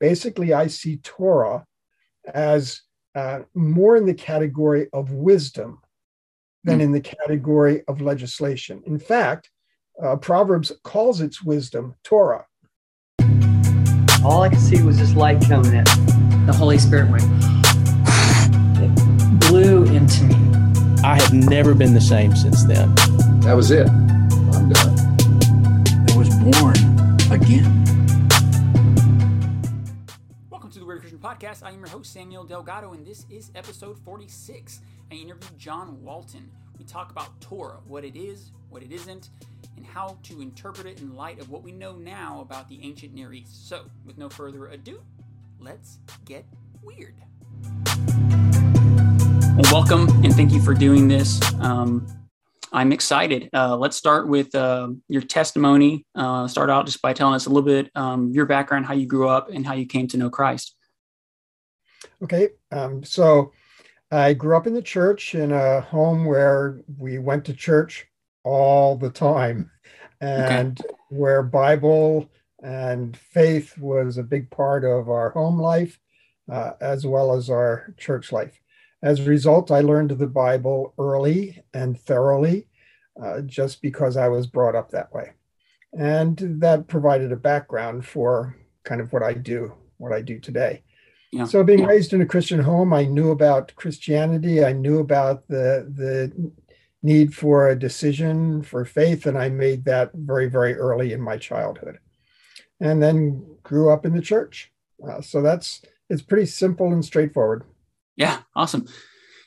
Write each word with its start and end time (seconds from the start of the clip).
basically, 0.00 0.52
I 0.52 0.66
see 0.66 0.98
Torah 0.98 1.64
as 2.32 2.82
uh, 3.14 3.40
more 3.54 3.96
in 3.96 4.06
the 4.06 4.14
category 4.14 4.88
of 4.92 5.12
wisdom 5.12 5.80
than 6.64 6.80
mm. 6.80 6.82
in 6.82 6.92
the 6.92 7.00
category 7.00 7.82
of 7.88 8.00
legislation. 8.00 8.82
In 8.86 8.98
fact, 8.98 9.50
uh, 10.02 10.16
Proverbs 10.16 10.72
calls 10.82 11.20
its 11.20 11.42
wisdom 11.42 11.94
Torah. 12.04 12.46
All 14.24 14.42
I 14.42 14.48
could 14.48 14.60
see 14.60 14.82
was 14.82 14.98
this 14.98 15.14
light 15.14 15.40
coming 15.48 15.72
in. 15.72 15.84
The 16.46 16.54
Holy 16.56 16.78
Spirit 16.78 17.10
went, 17.10 17.24
it 18.82 19.40
blew 19.48 19.84
into 19.84 20.24
me. 20.24 20.34
I 21.02 21.20
have 21.22 21.32
never 21.32 21.74
been 21.74 21.94
the 21.94 22.00
same 22.00 22.34
since 22.34 22.64
then. 22.64 22.94
That 23.40 23.54
was 23.54 23.70
it. 23.70 23.88
I'm 23.88 24.68
done. 24.68 24.98
I 26.10 26.16
was 26.16 26.28
born 26.34 26.76
again. 27.30 27.85
Podcast. 31.36 31.62
I 31.62 31.70
am 31.70 31.80
your 31.80 31.88
host, 31.88 32.12
Samuel 32.14 32.44
Delgado, 32.44 32.92
and 32.92 33.06
this 33.06 33.26
is 33.28 33.50
episode 33.54 33.98
46. 33.98 34.80
I 35.10 35.16
interview 35.16 35.48
John 35.58 36.02
Walton. 36.02 36.50
We 36.78 36.84
talk 36.86 37.10
about 37.10 37.38
Torah, 37.42 37.80
what 37.86 38.04
it 38.04 38.16
is, 38.16 38.52
what 38.70 38.82
it 38.82 38.90
isn't, 38.90 39.28
and 39.76 39.84
how 39.84 40.16
to 40.22 40.40
interpret 40.40 40.86
it 40.86 41.00
in 41.00 41.14
light 41.14 41.38
of 41.38 41.50
what 41.50 41.62
we 41.62 41.72
know 41.72 41.92
now 41.96 42.40
about 42.40 42.70
the 42.70 42.80
ancient 42.82 43.12
Near 43.12 43.34
East. 43.34 43.68
So, 43.68 43.84
with 44.06 44.16
no 44.16 44.30
further 44.30 44.68
ado, 44.68 45.02
let's 45.60 45.98
get 46.24 46.46
weird. 46.82 47.14
Well, 49.56 49.72
welcome 49.72 50.08
and 50.24 50.34
thank 50.34 50.52
you 50.52 50.62
for 50.62 50.72
doing 50.72 51.06
this. 51.06 51.40
Um, 51.60 52.06
I'm 52.72 52.92
excited. 52.92 53.50
Uh, 53.52 53.76
let's 53.76 53.98
start 53.98 54.26
with 54.26 54.54
uh, 54.54 54.88
your 55.08 55.22
testimony. 55.22 56.06
Uh, 56.14 56.48
start 56.48 56.70
out 56.70 56.86
just 56.86 57.02
by 57.02 57.12
telling 57.12 57.34
us 57.34 57.44
a 57.44 57.50
little 57.50 57.62
bit 57.62 57.90
um, 57.94 58.30
your 58.30 58.46
background, 58.46 58.86
how 58.86 58.94
you 58.94 59.06
grew 59.06 59.28
up, 59.28 59.50
and 59.50 59.66
how 59.66 59.74
you 59.74 59.86
came 59.86 60.08
to 60.08 60.16
know 60.16 60.30
Christ. 60.30 60.75
Okay, 62.22 62.50
um, 62.72 63.04
so 63.04 63.52
I 64.10 64.32
grew 64.34 64.56
up 64.56 64.66
in 64.66 64.74
the 64.74 64.82
church 64.82 65.34
in 65.34 65.52
a 65.52 65.80
home 65.80 66.24
where 66.24 66.80
we 66.98 67.18
went 67.18 67.44
to 67.46 67.54
church 67.54 68.06
all 68.44 68.96
the 68.96 69.10
time 69.10 69.70
and 70.20 70.80
okay. 70.80 70.94
where 71.10 71.42
Bible 71.42 72.30
and 72.62 73.16
faith 73.16 73.76
was 73.78 74.16
a 74.16 74.22
big 74.22 74.50
part 74.50 74.84
of 74.84 75.10
our 75.10 75.30
home 75.30 75.60
life 75.60 75.98
uh, 76.50 76.72
as 76.80 77.06
well 77.06 77.34
as 77.34 77.50
our 77.50 77.94
church 77.98 78.32
life. 78.32 78.60
As 79.02 79.20
a 79.20 79.24
result, 79.24 79.70
I 79.70 79.80
learned 79.80 80.10
the 80.10 80.26
Bible 80.26 80.94
early 80.98 81.62
and 81.74 82.00
thoroughly 82.00 82.68
uh, 83.22 83.42
just 83.42 83.82
because 83.82 84.16
I 84.16 84.28
was 84.28 84.46
brought 84.46 84.74
up 84.74 84.90
that 84.90 85.12
way. 85.12 85.32
And 85.92 86.38
that 86.60 86.88
provided 86.88 87.32
a 87.32 87.36
background 87.36 88.06
for 88.06 88.56
kind 88.84 89.00
of 89.00 89.12
what 89.12 89.22
I 89.22 89.34
do, 89.34 89.74
what 89.98 90.12
I 90.12 90.22
do 90.22 90.38
today. 90.38 90.82
Yeah. 91.36 91.44
So, 91.44 91.62
being 91.62 91.80
yeah. 91.80 91.86
raised 91.86 92.12
in 92.12 92.20
a 92.20 92.26
Christian 92.26 92.60
home, 92.60 92.92
I 92.92 93.04
knew 93.04 93.30
about 93.30 93.74
Christianity. 93.76 94.64
I 94.64 94.72
knew 94.72 95.00
about 95.00 95.46
the 95.48 95.90
the 95.94 96.52
need 97.02 97.34
for 97.34 97.68
a 97.68 97.78
decision 97.78 98.62
for 98.62 98.84
faith, 98.84 99.26
and 99.26 99.38
I 99.38 99.48
made 99.48 99.84
that 99.84 100.10
very, 100.14 100.48
very 100.48 100.74
early 100.74 101.12
in 101.12 101.20
my 101.20 101.36
childhood, 101.36 101.98
and 102.80 103.02
then 103.02 103.44
grew 103.62 103.90
up 103.90 104.06
in 104.06 104.14
the 104.14 104.22
church. 104.22 104.72
Uh, 105.06 105.20
so 105.20 105.42
that's 105.42 105.82
it's 106.08 106.22
pretty 106.22 106.46
simple 106.46 106.92
and 106.92 107.04
straightforward. 107.04 107.64
Yeah, 108.16 108.38
awesome. 108.54 108.86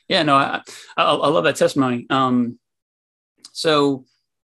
Yeah, 0.08 0.22
no, 0.22 0.36
I 0.36 0.62
I, 0.96 1.04
I 1.04 1.28
love 1.28 1.44
that 1.44 1.56
testimony. 1.56 2.06
Um, 2.10 2.58
so 3.52 4.04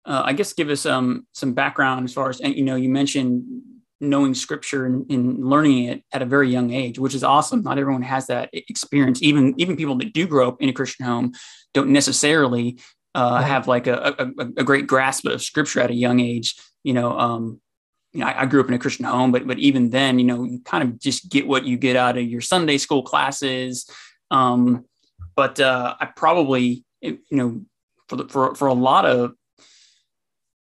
uh, 0.06 0.24
I 0.26 0.34
guess 0.34 0.54
give 0.54 0.70
us 0.70 0.86
um 0.86 1.28
some 1.32 1.54
background 1.54 2.06
as 2.06 2.14
far 2.14 2.30
as 2.30 2.42
and 2.42 2.56
you 2.56 2.64
know. 2.64 2.76
You 2.76 2.90
mentioned 2.90 3.64
knowing 4.02 4.34
scripture 4.34 4.86
and, 4.86 5.10
and, 5.12 5.46
learning 5.46 5.86
it 5.86 6.04
at 6.12 6.22
a 6.22 6.26
very 6.26 6.50
young 6.50 6.72
age, 6.72 6.98
which 6.98 7.14
is 7.14 7.24
awesome. 7.24 7.62
Not 7.62 7.78
everyone 7.78 8.02
has 8.02 8.28
that 8.28 8.50
experience. 8.52 9.22
Even 9.22 9.54
even 9.58 9.78
people 9.78 9.96
that 9.98 10.14
do 10.14 10.28
grow 10.28 10.48
up 10.50 10.62
in 10.62 10.70
a 10.70 10.74
Christian 10.74 11.06
home 11.06 11.34
don't 11.74 11.90
necessarily 11.90 12.80
uh, 13.14 13.38
right. 13.40 13.48
have 13.48 13.68
like 13.68 13.88
a, 13.88 14.16
a, 14.18 14.48
a, 14.58 14.64
great 14.64 14.88
grasp 14.88 15.26
of 15.26 15.42
scripture 15.42 15.82
at 15.82 15.92
a 15.92 15.96
young 15.96 16.20
age. 16.20 16.56
You 16.84 16.94
know, 16.94 17.18
um, 17.18 17.62
you 18.14 18.22
know, 18.22 18.28
I, 18.28 18.42
I, 18.42 18.46
grew 18.46 18.62
up 18.62 18.68
in 18.68 18.74
a 18.74 18.80
Christian 18.80 19.06
home, 19.06 19.32
but 19.32 19.46
but 19.46 19.60
even 19.60 19.90
then, 19.90 20.18
you 20.18 20.26
know, 20.26 20.44
you 20.44 20.60
kind 20.60 20.84
of 20.84 21.00
just 21.00 21.30
get 21.30 21.48
what 21.48 21.66
you 21.66 21.78
get 21.78 21.96
out 21.96 22.18
of 22.18 22.24
your 22.24 22.42
Sunday 22.42 22.78
school 22.78 23.04
classes. 23.04 23.90
Um, 24.32 24.86
but 25.36 25.60
uh, 25.60 25.96
I 26.00 26.06
probably, 26.06 26.84
you 27.02 27.20
know, 27.32 27.62
for 28.08 28.16
the, 28.18 28.28
for 28.28 28.56
for 28.56 28.68
a 28.68 28.74
lot 28.74 29.06
of 29.06 29.34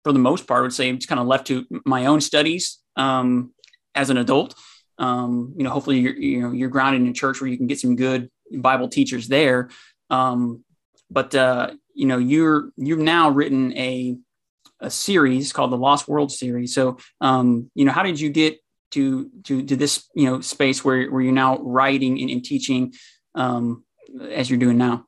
for 0.03 0.13
the 0.13 0.19
most 0.19 0.47
part, 0.47 0.59
I 0.59 0.61
would 0.61 0.73
say 0.73 0.89
it's 0.89 1.05
kind 1.05 1.19
of 1.19 1.27
left 1.27 1.47
to 1.47 1.65
my 1.85 2.05
own 2.05 2.21
studies 2.21 2.79
um, 2.97 3.53
as 3.95 4.09
an 4.09 4.17
adult. 4.17 4.55
Um, 4.99 5.53
you 5.55 5.63
know, 5.63 5.69
hopefully 5.69 5.99
you're, 5.99 6.15
you 6.15 6.41
know, 6.41 6.51
you're 6.51 6.69
grounded 6.69 7.03
in 7.03 7.07
a 7.07 7.13
church 7.13 7.39
where 7.39 7.49
you 7.49 7.55
can 7.55 7.67
get 7.67 7.79
some 7.79 7.95
good 7.95 8.29
Bible 8.51 8.89
teachers 8.89 9.27
there. 9.27 9.69
Um, 10.09 10.65
but, 11.09 11.33
uh, 11.35 11.71
you 11.93 12.07
know, 12.07 12.17
you're, 12.17 12.71
you've 12.75 12.99
now 12.99 13.29
written 13.29 13.77
a, 13.77 14.17
a 14.79 14.89
series 14.89 15.53
called 15.53 15.71
the 15.71 15.77
Lost 15.77 16.07
World 16.07 16.31
series. 16.31 16.73
So, 16.73 16.97
um, 17.21 17.69
you 17.75 17.85
know, 17.85 17.91
how 17.91 18.03
did 18.03 18.19
you 18.19 18.29
get 18.29 18.57
to, 18.91 19.29
to, 19.43 19.63
to 19.63 19.75
this, 19.75 20.09
you 20.15 20.25
know, 20.25 20.41
space 20.41 20.83
where, 20.83 21.09
where 21.11 21.21
you're 21.21 21.31
now 21.31 21.59
writing 21.59 22.19
and, 22.19 22.29
and 22.29 22.43
teaching 22.43 22.93
um, 23.35 23.83
as 24.31 24.49
you're 24.49 24.59
doing 24.59 24.77
now? 24.77 25.05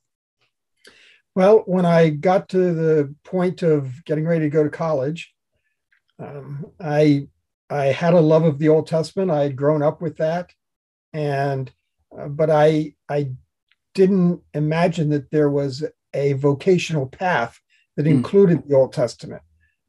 Well, 1.36 1.64
when 1.66 1.86
I 1.86 2.10
got 2.10 2.50
to 2.50 2.74
the 2.74 3.16
point 3.24 3.64
of 3.64 4.04
getting 4.06 4.26
ready 4.26 4.46
to 4.46 4.50
go 4.50 4.64
to 4.64 4.70
college, 4.70 5.34
um, 6.20 6.66
I 6.80 7.28
I 7.70 7.86
had 7.86 8.14
a 8.14 8.22
love 8.22 8.44
of 8.44 8.60
the 8.60 8.70
Old 8.70 8.88
Testament. 8.88 9.32
I 9.32 9.44
had 9.44 9.56
grown 9.56 9.84
up 9.84 10.02
with 10.02 10.18
that, 10.18 10.52
and 11.14 11.72
uh, 12.18 12.28
but 12.28 12.50
I 12.50 12.96
I 13.08 13.32
didn't 13.94 14.42
imagine 14.54 15.10
that 15.10 15.32
there 15.32 15.50
was 15.50 15.84
a 16.14 16.34
vocational 16.34 17.08
path 17.08 17.60
that 17.98 18.06
mm. 18.06 18.12
included 18.12 18.68
the 18.68 18.76
Old 18.76 18.94
Testament. 18.94 19.42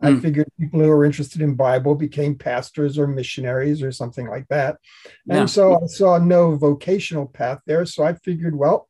Mm. 0.03 0.09
I 0.09 0.13
hmm. 0.13 0.21
figured 0.21 0.49
people 0.59 0.81
who 0.81 0.89
were 0.89 1.05
interested 1.05 1.43
in 1.43 1.55
Bible 1.55 1.95
became 1.95 2.35
pastors 2.35 2.99
or 2.99 3.07
missionaries 3.07 3.83
or 3.83 3.93
something 3.93 4.27
like 4.27 4.49
that. 4.49 4.77
And 5.29 5.41
yeah. 5.41 5.47
so 5.47 5.81
I 5.83 5.87
saw 5.87 6.19
no 6.19 6.57
vocational 6.57 7.27
path 7.27 7.61
there. 7.67 7.85
So 7.85 8.05
I 8.05 8.15
figured, 8.15 8.57
well, 8.57 8.89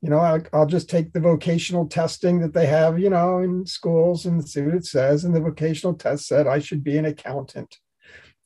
you 0.00 0.10
know, 0.10 0.18
I'll, 0.18 0.42
I'll, 0.52 0.66
just 0.66 0.88
take 0.88 1.12
the 1.12 1.20
vocational 1.20 1.88
testing 1.88 2.38
that 2.40 2.54
they 2.54 2.66
have, 2.66 3.00
you 3.00 3.10
know, 3.10 3.38
in 3.38 3.66
schools 3.66 4.26
and 4.26 4.48
see 4.48 4.62
what 4.62 4.76
it 4.76 4.86
says. 4.86 5.24
And 5.24 5.34
the 5.34 5.40
vocational 5.40 5.94
test 5.94 6.28
said 6.28 6.46
I 6.46 6.60
should 6.60 6.84
be 6.84 6.96
an 6.96 7.04
accountant. 7.04 7.76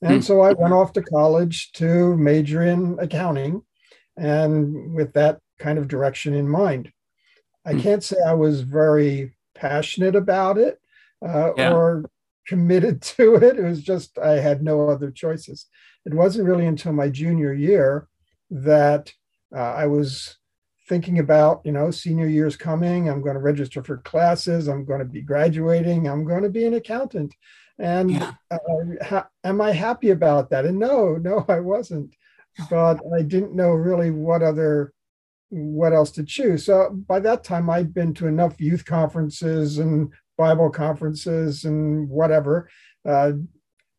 And 0.03 0.21
mm. 0.21 0.25
so 0.25 0.41
I 0.41 0.53
went 0.53 0.75
off 0.75 0.93
to 0.95 1.03
college 1.03 1.73
to 1.73 2.17
major 2.17 2.63
in 2.63 2.99
accounting 3.01 3.63
and 4.17 4.93
with 4.93 5.13
that 5.15 5.39
kind 5.59 5.79
of 5.79 5.89
direction 5.89 6.35
in 6.35 6.49
mind. 6.49 6.93
I 7.65 7.75
mm. 7.75 7.83
can't 7.83 8.03
say 8.03 8.17
I 8.27 8.35
was 8.35 8.63
very 8.63 9.37
passionate 9.55 10.17
about 10.17 10.59
it 10.59 10.81
uh, 11.25 11.53
yeah. 11.57 11.73
or 11.73 12.11
committed 12.47 13.01
to 13.17 13.37
it. 13.37 13.59
It 13.59 13.65
was 13.65 13.83
just 13.83 14.19
I 14.19 14.41
had 14.41 14.63
no 14.63 14.89
other 14.89 15.11
choices. 15.11 15.67
It 16.05 16.15
wasn't 16.15 16.49
really 16.49 16.67
until 16.67 16.93
my 16.93 17.09
junior 17.09 17.53
year 17.53 18.09
that 18.51 19.13
uh, 19.55 19.61
I 19.61 19.87
was 19.87 20.37
thinking 20.89 21.21
about, 21.21 21.63
you 21.65 21.71
know, 21.71 21.93
senior 21.93 22.27
year's 22.27 22.57
coming. 22.57 23.09
I'm 23.09 23.23
going 23.23 23.35
to 23.35 23.41
register 23.41 23.83
for 23.85 23.99
classes. 23.99 24.67
I'm 24.67 24.85
going 24.85 24.99
to 24.99 25.05
be 25.05 25.23
graduating. 25.23 26.09
I'm 26.09 26.25
going 26.25 26.43
to 26.43 26.51
be 26.51 26.67
an 26.67 26.75
accountant. 26.75 27.33
And 27.79 28.11
yeah. 28.11 28.33
uh, 28.51 28.59
ha- 29.03 29.29
am 29.45 29.61
I 29.61 29.73
happy 29.73 30.11
about 30.11 30.51
that? 30.51 30.65
And 30.65 30.79
no, 30.79 31.17
no, 31.17 31.45
I 31.49 31.61
wasn't. 31.61 32.15
But 32.71 33.01
I 33.17 33.23
didn't 33.23 33.55
know 33.55 33.71
really 33.71 34.11
what 34.11 34.43
other 34.43 34.93
what 35.49 35.93
else 35.93 36.11
to 36.13 36.25
choose. 36.25 36.65
So 36.65 36.91
by 37.07 37.21
that 37.21 37.45
time, 37.45 37.69
I'd 37.69 37.93
been 37.93 38.15
to 38.15 38.27
enough 38.27 38.59
youth 38.59 38.85
conferences 38.87 39.79
and 39.79 40.13
Bible 40.39 40.71
conferences 40.71 41.65
and 41.65 42.09
whatever 42.09 42.71
uh, 43.07 43.33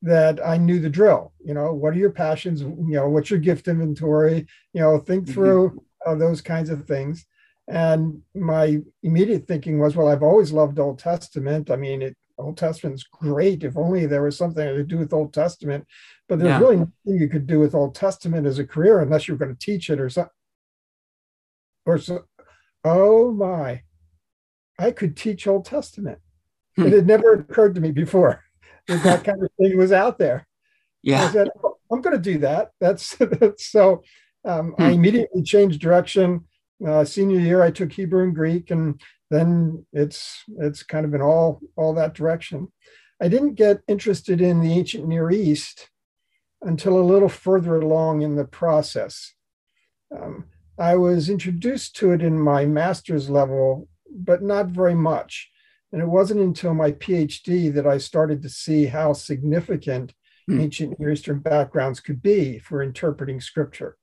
that 0.02 0.46
I 0.46 0.58
knew 0.58 0.80
the 0.80 0.90
drill. 0.90 1.32
You 1.46 1.54
know, 1.54 1.74
what 1.74 1.94
are 1.94 1.98
your 1.98 2.12
passions? 2.12 2.62
You 2.62 2.76
know, 2.78 3.10
what's 3.10 3.30
your 3.30 3.40
gift 3.40 3.68
inventory? 3.68 4.48
You 4.74 4.82
know, 4.82 4.98
think 4.98 5.26
mm-hmm. 5.26 5.34
through 5.34 5.84
uh, 6.06 6.16
those 6.16 6.42
kinds 6.42 6.70
of 6.70 6.86
things. 6.86 7.26
And 7.68 8.22
my 8.36 8.80
immediate 9.04 9.48
thinking 9.48 9.80
was, 9.80 9.96
well, 9.96 10.10
I've 10.10 10.24
always 10.24 10.52
loved 10.52 10.80
Old 10.80 11.00
Testament. 11.00 11.72
I 11.72 11.76
mean, 11.76 12.02
it 12.02 12.18
Old 12.38 12.58
Testament's 12.58 13.04
great. 13.04 13.64
If 13.64 13.78
only 13.78 14.06
there 14.06 14.24
was 14.24 14.38
something 14.38 14.66
to 14.66 14.84
do 14.84 14.98
with 14.98 15.14
Old 15.14 15.34
Testament, 15.34 15.86
but 16.28 16.40
there's 16.40 16.50
yeah. 16.50 16.60
really 16.60 16.78
nothing 16.78 16.92
you 17.06 17.30
could 17.30 17.48
do 17.48 17.60
with 17.60 17.76
Old 17.76 17.96
Testament 17.96 18.48
as 18.48 18.60
a 18.60 18.66
career 18.66 19.00
unless 19.00 19.28
you're 19.28 19.38
going 19.38 19.56
to 19.56 19.66
teach 19.66 19.90
it 19.90 20.00
or 20.00 20.10
something. 20.10 20.32
Or 21.86 21.98
so, 21.98 22.24
oh 22.84 23.32
my, 23.32 23.84
I 24.80 24.92
could 24.92 25.16
teach 25.16 25.48
Old 25.48 25.66
Testament. 25.66 26.20
Hmm. 26.76 26.88
It 26.88 26.94
had 26.94 27.08
never 27.08 27.34
occurred 27.34 27.76
to 27.76 27.82
me 27.82 27.92
before 27.92 28.44
that 28.88 29.04
that 29.04 29.24
kind 29.24 29.44
of 29.44 29.50
thing 29.58 29.78
was 29.78 29.92
out 29.92 30.18
there. 30.18 30.48
Yeah, 31.02 31.26
I 31.26 31.32
said, 31.32 31.50
oh, 31.64 31.78
I'm 31.92 32.02
going 32.02 32.16
to 32.16 32.32
do 32.32 32.40
that. 32.40 32.72
That's, 32.80 33.16
that's 33.20 33.68
so. 33.68 34.04
Um, 34.46 34.72
hmm. 34.72 34.82
I 34.82 34.90
immediately 34.92 35.44
changed 35.44 35.82
direction. 35.82 36.46
Uh, 36.86 37.06
senior 37.06 37.40
year, 37.40 37.62
I 37.62 37.72
took 37.72 37.94
Hebrew 37.94 38.24
and 38.24 38.36
Greek, 38.36 38.72
and 38.72 39.00
then 39.34 39.86
it's 39.94 40.44
it's 40.60 40.84
kind 40.84 41.06
of 41.06 41.14
in 41.14 41.22
all 41.22 41.60
all 41.76 41.94
that 41.96 42.14
direction. 42.14 42.72
I 43.22 43.28
didn't 43.28 43.56
get 43.56 43.82
interested 43.88 44.42
in 44.42 44.62
the 44.62 44.74
ancient 44.74 45.08
Near 45.08 45.32
East 45.32 45.90
until 46.62 47.00
a 47.00 47.04
little 47.12 47.30
further 47.30 47.78
along 47.80 48.22
in 48.22 48.36
the 48.36 48.46
process. 48.46 49.34
Um, 50.16 50.46
I 50.78 50.96
was 50.96 51.30
introduced 51.30 51.96
to 51.98 52.12
it 52.12 52.22
in 52.22 52.40
my 52.40 52.66
master's 52.66 53.30
level, 53.30 53.88
but 54.10 54.42
not 54.42 54.68
very 54.68 54.96
much. 54.96 55.50
And 55.92 56.02
it 56.02 56.08
wasn't 56.08 56.42
until 56.42 56.74
my 56.74 56.92
PhD 56.92 57.74
that 57.74 57.86
I 57.86 57.98
started 58.00 58.42
to 58.42 58.50
see 58.50 58.86
how 58.86 59.14
significant 59.14 60.14
hmm. 60.48 60.60
ancient 60.60 61.00
Near 61.00 61.12
Eastern 61.12 61.40
backgrounds 61.40 62.00
could 62.00 62.22
be 62.22 62.60
for 62.60 62.82
interpreting 62.82 63.40
scripture. 63.40 63.98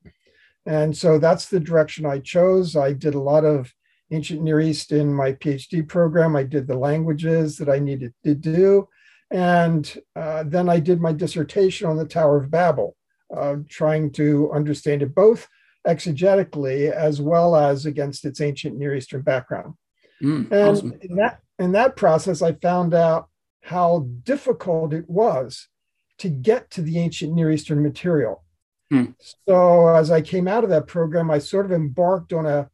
And 0.66 0.96
so 0.96 1.18
that's 1.18 1.48
the 1.48 1.60
direction 1.60 2.06
I 2.06 2.18
chose. 2.18 2.76
I 2.76 2.92
did 2.92 3.14
a 3.14 3.20
lot 3.20 3.44
of 3.44 3.72
ancient 4.10 4.42
Near 4.42 4.60
East 4.60 4.92
in 4.92 5.12
my 5.12 5.32
PhD 5.32 5.86
program. 5.86 6.36
I 6.36 6.42
did 6.42 6.66
the 6.66 6.78
languages 6.78 7.56
that 7.58 7.68
I 7.68 7.78
needed 7.78 8.12
to 8.24 8.34
do. 8.34 8.88
And 9.30 9.96
uh, 10.16 10.44
then 10.46 10.68
I 10.68 10.80
did 10.80 11.00
my 11.00 11.12
dissertation 11.12 11.86
on 11.86 11.96
the 11.96 12.04
Tower 12.04 12.36
of 12.38 12.50
Babel, 12.50 12.96
uh, 13.34 13.56
trying 13.68 14.10
to 14.12 14.50
understand 14.52 15.02
it 15.02 15.14
both 15.14 15.46
exegetically 15.86 16.90
as 16.90 17.20
well 17.20 17.56
as 17.56 17.86
against 17.86 18.24
its 18.24 18.40
ancient 18.40 18.76
Near 18.76 18.94
Eastern 18.94 19.22
background. 19.22 19.74
Mm, 20.22 20.50
and 20.50 20.52
awesome. 20.52 20.98
in, 21.00 21.16
that, 21.16 21.40
in 21.58 21.72
that 21.72 21.96
process, 21.96 22.42
I 22.42 22.52
found 22.52 22.92
out 22.92 23.28
how 23.62 24.08
difficult 24.24 24.92
it 24.92 25.08
was 25.08 25.68
to 26.18 26.28
get 26.28 26.70
to 26.72 26.82
the 26.82 26.98
ancient 26.98 27.32
Near 27.32 27.50
Eastern 27.50 27.82
material. 27.82 28.44
Mm. 28.92 29.14
So 29.46 29.88
as 29.88 30.10
I 30.10 30.20
came 30.20 30.48
out 30.48 30.64
of 30.64 30.70
that 30.70 30.86
program, 30.86 31.30
I 31.30 31.38
sort 31.38 31.66
of 31.66 31.72
embarked 31.72 32.32
on 32.32 32.46
a 32.46 32.68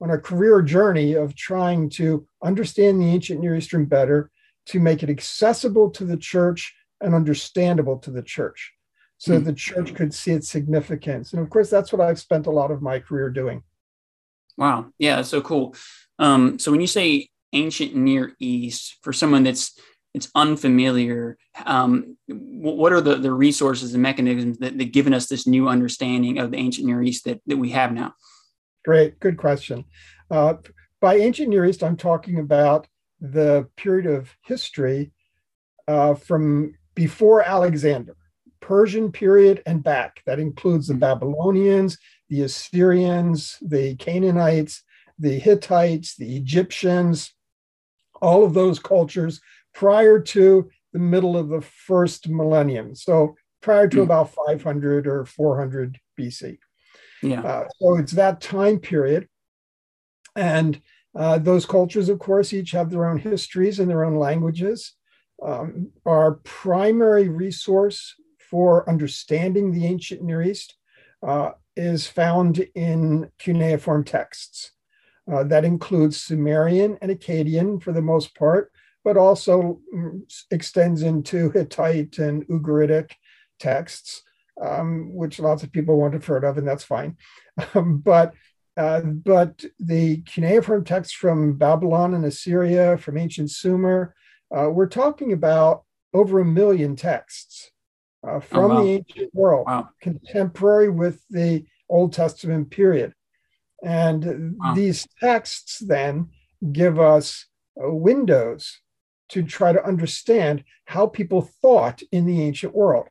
on 0.00 0.10
a 0.10 0.18
career 0.18 0.62
journey 0.62 1.14
of 1.14 1.34
trying 1.34 1.90
to 1.90 2.26
understand 2.42 3.00
the 3.00 3.06
ancient 3.06 3.40
Near 3.40 3.56
Eastern 3.56 3.84
better, 3.84 4.30
to 4.66 4.80
make 4.80 5.02
it 5.02 5.10
accessible 5.10 5.90
to 5.90 6.04
the 6.04 6.16
church 6.16 6.74
and 7.00 7.14
understandable 7.14 7.98
to 7.98 8.10
the 8.10 8.22
church 8.22 8.72
so 9.20 9.38
mm. 9.38 9.44
the 9.44 9.52
church 9.52 9.94
could 9.94 10.14
see 10.14 10.32
its 10.32 10.48
significance. 10.48 11.32
And 11.32 11.42
of 11.42 11.50
course, 11.50 11.68
that's 11.68 11.92
what 11.92 12.00
I've 12.00 12.18
spent 12.18 12.46
a 12.46 12.50
lot 12.50 12.70
of 12.70 12.80
my 12.80 12.98
career 12.98 13.28
doing. 13.28 13.62
Wow. 14.56 14.86
Yeah, 14.98 15.22
so 15.22 15.42
cool. 15.42 15.76
Um, 16.18 16.58
so 16.58 16.70
when 16.70 16.80
you 16.80 16.86
say 16.86 17.28
ancient 17.52 17.94
Near 17.94 18.32
East, 18.40 18.96
for 19.02 19.12
someone 19.12 19.42
that's 19.42 19.78
it's 20.14 20.30
unfamiliar, 20.34 21.36
um, 21.66 22.16
what 22.26 22.92
are 22.92 23.00
the, 23.00 23.16
the 23.16 23.32
resources 23.32 23.94
and 23.94 24.02
mechanisms 24.02 24.58
that, 24.58 24.76
that 24.78 24.92
given 24.92 25.14
us 25.14 25.28
this 25.28 25.46
new 25.46 25.68
understanding 25.68 26.38
of 26.38 26.50
the 26.50 26.56
ancient 26.56 26.86
Near 26.86 27.02
East 27.02 27.26
that, 27.26 27.40
that 27.46 27.58
we 27.58 27.70
have 27.70 27.92
now? 27.92 28.14
Great, 28.84 29.20
good 29.20 29.36
question. 29.36 29.84
Uh, 30.30 30.54
by 31.00 31.16
ancient 31.16 31.48
Near 31.48 31.66
East, 31.66 31.82
I'm 31.82 31.96
talking 31.96 32.38
about 32.38 32.86
the 33.20 33.68
period 33.76 34.06
of 34.06 34.34
history 34.42 35.12
uh, 35.88 36.14
from 36.14 36.74
before 36.94 37.42
Alexander, 37.42 38.16
Persian 38.60 39.12
period 39.12 39.62
and 39.66 39.82
back. 39.82 40.22
That 40.26 40.38
includes 40.38 40.88
the 40.88 40.94
Babylonians, 40.94 41.98
the 42.28 42.42
Assyrians, 42.42 43.58
the 43.60 43.96
Canaanites, 43.96 44.82
the 45.18 45.38
Hittites, 45.38 46.16
the 46.16 46.36
Egyptians, 46.36 47.34
all 48.22 48.44
of 48.44 48.54
those 48.54 48.78
cultures 48.78 49.40
prior 49.74 50.18
to 50.20 50.70
the 50.92 50.98
middle 50.98 51.36
of 51.36 51.48
the 51.48 51.60
first 51.60 52.28
millennium. 52.28 52.94
So 52.94 53.36
prior 53.60 53.88
to 53.88 53.98
mm. 53.98 54.02
about 54.02 54.30
500 54.30 55.06
or 55.06 55.24
400 55.24 55.98
BC. 56.18 56.58
Yeah. 57.22 57.42
Uh, 57.42 57.68
so 57.78 57.96
it's 57.96 58.12
that 58.12 58.40
time 58.40 58.78
period. 58.78 59.28
And 60.36 60.80
uh, 61.14 61.38
those 61.38 61.66
cultures, 61.66 62.08
of 62.08 62.18
course, 62.18 62.52
each 62.52 62.70
have 62.70 62.90
their 62.90 63.06
own 63.06 63.18
histories 63.18 63.78
and 63.78 63.90
their 63.90 64.04
own 64.04 64.16
languages. 64.16 64.94
Um, 65.42 65.90
our 66.06 66.32
primary 66.44 67.28
resource 67.28 68.14
for 68.38 68.88
understanding 68.88 69.72
the 69.72 69.86
ancient 69.86 70.22
Near 70.22 70.42
East 70.42 70.76
uh, 71.26 71.52
is 71.76 72.06
found 72.06 72.58
in 72.74 73.30
cuneiform 73.38 74.04
texts. 74.04 74.72
Uh, 75.30 75.44
that 75.44 75.64
includes 75.64 76.20
Sumerian 76.20 76.98
and 77.00 77.10
Akkadian 77.10 77.82
for 77.82 77.92
the 77.92 78.02
most 78.02 78.34
part, 78.34 78.72
but 79.04 79.16
also 79.16 79.80
mm, 79.94 80.20
extends 80.50 81.02
into 81.02 81.50
Hittite 81.50 82.18
and 82.18 82.46
Ugaritic 82.48 83.12
texts, 83.58 84.22
um, 84.62 85.14
which 85.14 85.38
lots 85.38 85.62
of 85.62 85.72
people 85.72 85.96
won't 85.96 86.14
have 86.14 86.26
heard 86.26 86.44
of, 86.44 86.58
and 86.58 86.66
that's 86.66 86.84
fine. 86.84 87.16
Um, 87.74 87.98
but 87.98 88.32
uh, 88.76 89.00
but 89.02 89.64
the 89.78 90.22
cuneiform 90.22 90.84
texts 90.84 91.12
from 91.12 91.58
Babylon 91.58 92.14
and 92.14 92.24
Assyria, 92.24 92.96
from 92.96 93.18
ancient 93.18 93.50
Sumer, 93.50 94.14
uh, 94.56 94.70
we're 94.70 94.88
talking 94.88 95.32
about 95.32 95.84
over 96.14 96.40
a 96.40 96.44
million 96.44 96.96
texts 96.96 97.70
uh, 98.26 98.36
oh, 98.36 98.40
from 98.40 98.64
oh, 98.64 98.68
wow. 98.68 98.82
the 98.82 98.88
ancient 98.90 99.34
world, 99.34 99.66
wow. 99.66 99.88
contemporary 100.00 100.88
with 100.88 101.22
the 101.28 101.66
Old 101.90 102.12
Testament 102.12 102.70
period. 102.70 103.12
And 103.84 104.56
wow. 104.58 104.74
these 104.74 105.06
texts 105.20 105.78
then 105.78 106.28
give 106.72 106.98
us 106.98 107.46
uh, 107.82 107.92
windows 107.92 108.80
to 109.30 109.42
try 109.42 109.72
to 109.72 109.84
understand 109.84 110.64
how 110.84 111.06
people 111.06 111.42
thought 111.62 112.02
in 112.12 112.26
the 112.26 112.42
ancient 112.42 112.74
world. 112.74 113.08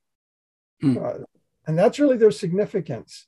Mm. 0.84 1.24
And 1.70 1.78
that's 1.78 2.00
really 2.00 2.18
their 2.18 2.32
significance. 2.32 3.28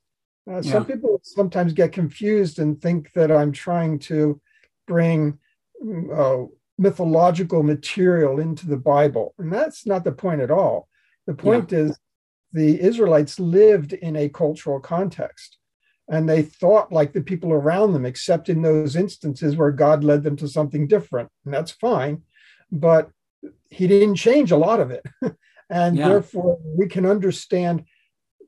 Uh, 0.49 0.61
yeah. 0.61 0.71
Some 0.71 0.85
people 0.85 1.21
sometimes 1.21 1.73
get 1.73 1.91
confused 1.91 2.57
and 2.57 2.81
think 2.81 3.13
that 3.13 3.31
I'm 3.31 3.51
trying 3.51 3.99
to 3.99 4.41
bring 4.88 5.38
uh, 6.11 6.45
mythological 6.75 7.61
material 7.61 8.39
into 8.39 8.65
the 8.67 8.77
Bible. 8.77 9.35
And 9.38 9.53
that's 9.53 9.85
not 9.85 10.03
the 10.03 10.11
point 10.11 10.41
at 10.41 10.49
all. 10.49 10.88
The 11.27 11.35
point 11.35 11.71
yeah. 11.71 11.81
is 11.81 11.99
the 12.51 12.81
Israelites 12.81 13.39
lived 13.39 13.93
in 13.93 14.15
a 14.15 14.27
cultural 14.27 14.79
context 14.79 15.59
and 16.09 16.27
they 16.27 16.41
thought 16.41 16.91
like 16.91 17.13
the 17.13 17.21
people 17.21 17.53
around 17.53 17.94
them, 17.94 18.07
except 18.07 18.49
in 18.49 18.63
those 18.63 18.95
instances 18.95 19.55
where 19.55 19.71
God 19.71 20.03
led 20.03 20.23
them 20.23 20.35
to 20.37 20.47
something 20.47 20.87
different. 20.87 21.29
And 21.45 21.53
that's 21.53 21.69
fine. 21.69 22.23
But 22.71 23.11
he 23.69 23.87
didn't 23.87 24.15
change 24.15 24.51
a 24.51 24.57
lot 24.57 24.79
of 24.79 24.89
it. 24.89 25.05
and 25.69 25.95
yeah. 25.95 26.09
therefore, 26.09 26.57
we 26.75 26.87
can 26.87 27.05
understand 27.05 27.85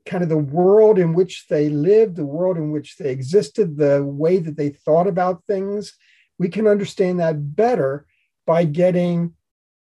kind 0.05 0.23
of 0.23 0.29
the 0.29 0.37
world 0.37 0.99
in 0.99 1.13
which 1.13 1.47
they 1.47 1.69
lived, 1.69 2.15
the 2.15 2.25
world 2.25 2.57
in 2.57 2.71
which 2.71 2.97
they 2.97 3.09
existed, 3.09 3.77
the 3.77 4.03
way 4.03 4.37
that 4.37 4.57
they 4.57 4.69
thought 4.69 5.07
about 5.07 5.43
things. 5.47 5.93
We 6.37 6.49
can 6.49 6.67
understand 6.67 7.19
that 7.19 7.55
better 7.55 8.05
by 8.45 8.65
getting 8.65 9.33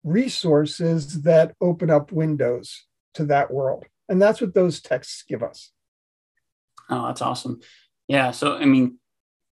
resources 0.05 1.23
that 1.23 1.55
open 1.61 1.91
up 1.91 2.13
windows 2.13 2.85
to 3.15 3.25
that 3.27 3.51
world. 3.51 3.85
And 4.09 4.23
that's 4.23 4.41
what 4.41 4.55
those 4.55 4.81
texts 4.81 5.25
give 5.27 5.43
us. 5.43 5.73
Oh, 6.89 7.07
that's 7.07 7.23
awesome. 7.23 7.61
Yeah. 8.07 8.31
So, 8.31 8.57
I 8.57 8.64
mean, 8.64 8.99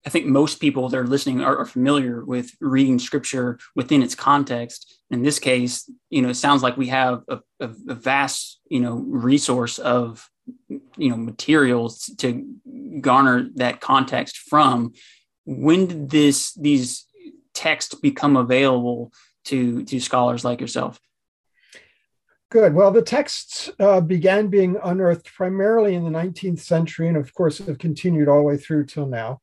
I 0.05 0.11
think 0.11 0.27
most 0.27 0.61
people 0.61 0.89
that 0.89 0.99
are 0.99 1.07
listening 1.07 1.41
are, 1.41 1.57
are, 1.57 1.65
familiar 1.65 2.25
with 2.25 2.55
reading 2.61 2.99
scripture 2.99 3.59
within 3.77 4.03
its 4.03 4.17
context. 4.17 5.01
In 5.11 5.23
this 5.23 5.39
case, 5.39 5.89
you 6.11 6.23
know, 6.23 6.31
it 6.31 6.35
sounds 6.35 6.63
like 6.63 6.77
we 6.77 6.89
have 6.89 7.23
a, 7.29 7.39
a, 7.61 7.71
a 7.89 7.95
vast, 7.95 8.61
you 8.69 8.81
know, 8.81 8.97
resource 8.97 9.79
of 9.79 10.29
you 10.69 11.11
know 11.11 11.17
materials 11.17 12.11
to 12.19 12.57
garner 13.01 13.49
that 13.55 13.81
context 13.81 14.39
from 14.39 14.93
when 15.45 15.87
did 15.87 16.11
this 16.11 16.53
these 16.55 17.07
texts 17.55 17.95
become 17.95 18.37
available 18.37 19.13
to 19.45 19.85
to 19.85 20.01
scholars 20.01 20.45
like 20.45 20.61
yourself? 20.61 21.01
Good. 22.51 22.75
Well 22.75 22.91
the 22.91 23.03
texts 23.03 23.71
uh, 23.79 24.01
began 24.01 24.49
being 24.49 24.77
unearthed 24.83 25.33
primarily 25.35 25.95
in 25.95 26.05
the 26.05 26.11
19th 26.11 26.61
century 26.61 27.09
and 27.09 27.17
of 27.17 27.33
course 27.35 27.59
have 27.59 27.79
continued 27.79 28.29
all 28.29 28.39
the 28.39 28.43
way 28.43 28.57
through 28.57 28.87
till 28.87 29.07
now. 29.07 29.41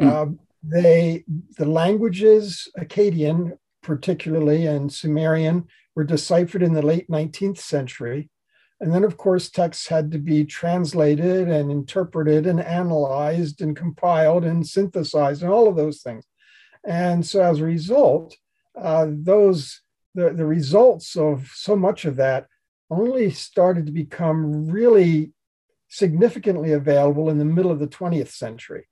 Mm. 0.00 0.38
they 0.64 1.24
the 1.56 1.66
languages 1.66 2.68
akkadian 2.76 3.56
particularly 3.82 4.66
and 4.66 4.92
sumerian 4.92 5.68
were 5.94 6.02
deciphered 6.02 6.64
in 6.64 6.72
the 6.72 6.82
late 6.82 7.08
19th 7.08 7.58
century 7.58 8.28
and 8.84 8.92
then, 8.92 9.02
of 9.02 9.16
course, 9.16 9.48
texts 9.48 9.88
had 9.88 10.12
to 10.12 10.18
be 10.18 10.44
translated 10.44 11.48
and 11.48 11.70
interpreted 11.70 12.46
and 12.46 12.60
analyzed 12.60 13.62
and 13.62 13.74
compiled 13.74 14.44
and 14.44 14.66
synthesized 14.66 15.42
and 15.42 15.50
all 15.50 15.66
of 15.66 15.74
those 15.74 16.02
things. 16.02 16.26
And 16.86 17.24
so, 17.24 17.40
as 17.40 17.60
a 17.60 17.64
result, 17.64 18.36
uh, 18.78 19.06
those 19.08 19.80
the, 20.14 20.34
the 20.34 20.44
results 20.44 21.16
of 21.16 21.50
so 21.54 21.74
much 21.74 22.04
of 22.04 22.16
that 22.16 22.46
only 22.90 23.30
started 23.30 23.86
to 23.86 23.92
become 23.92 24.68
really 24.68 25.32
significantly 25.88 26.72
available 26.72 27.30
in 27.30 27.38
the 27.38 27.44
middle 27.46 27.70
of 27.70 27.78
the 27.78 27.88
20th 27.88 28.32
century. 28.32 28.86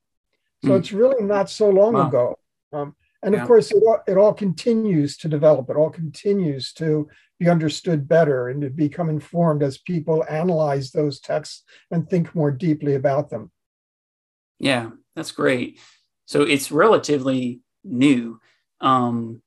So 0.64 0.70
mm. 0.70 0.78
it's 0.78 0.92
really 0.92 1.22
not 1.22 1.50
so 1.50 1.68
long 1.68 1.92
wow. 1.92 2.08
ago. 2.08 2.38
Um, 2.72 2.96
and 3.22 3.34
yeah. 3.34 3.42
of 3.42 3.46
course, 3.46 3.70
it 3.70 3.82
all, 3.86 4.00
it 4.08 4.16
all 4.16 4.32
continues 4.32 5.18
to 5.18 5.28
develop. 5.28 5.68
It 5.68 5.76
all 5.76 5.90
continues 5.90 6.72
to 6.74 7.08
be 7.42 7.50
understood 7.50 8.06
better 8.06 8.48
and 8.48 8.62
to 8.62 8.70
become 8.70 9.08
informed 9.08 9.62
as 9.62 9.78
people 9.78 10.24
analyze 10.30 10.92
those 10.92 11.20
texts 11.20 11.64
and 11.90 12.08
think 12.08 12.34
more 12.34 12.52
deeply 12.52 12.94
about 12.94 13.30
them. 13.30 13.50
Yeah, 14.60 14.90
that's 15.16 15.32
great. 15.32 15.80
So 16.26 16.42
it's 16.42 16.70
relatively 16.70 17.60
new. 17.82 18.40
Um, 18.80 19.42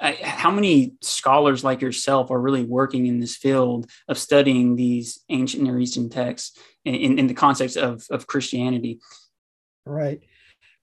I, 0.00 0.12
how 0.12 0.50
many 0.52 0.94
scholars 1.00 1.64
like 1.64 1.80
yourself 1.80 2.30
are 2.30 2.40
really 2.40 2.64
working 2.64 3.06
in 3.06 3.18
this 3.18 3.36
field 3.36 3.90
of 4.08 4.18
studying 4.18 4.76
these 4.76 5.20
ancient 5.28 5.64
Near 5.64 5.80
Eastern 5.80 6.10
texts 6.10 6.56
in, 6.84 6.94
in, 6.94 7.18
in 7.18 7.26
the 7.26 7.34
context 7.34 7.76
of, 7.76 8.04
of 8.10 8.28
Christianity? 8.28 9.00
Right. 9.84 10.20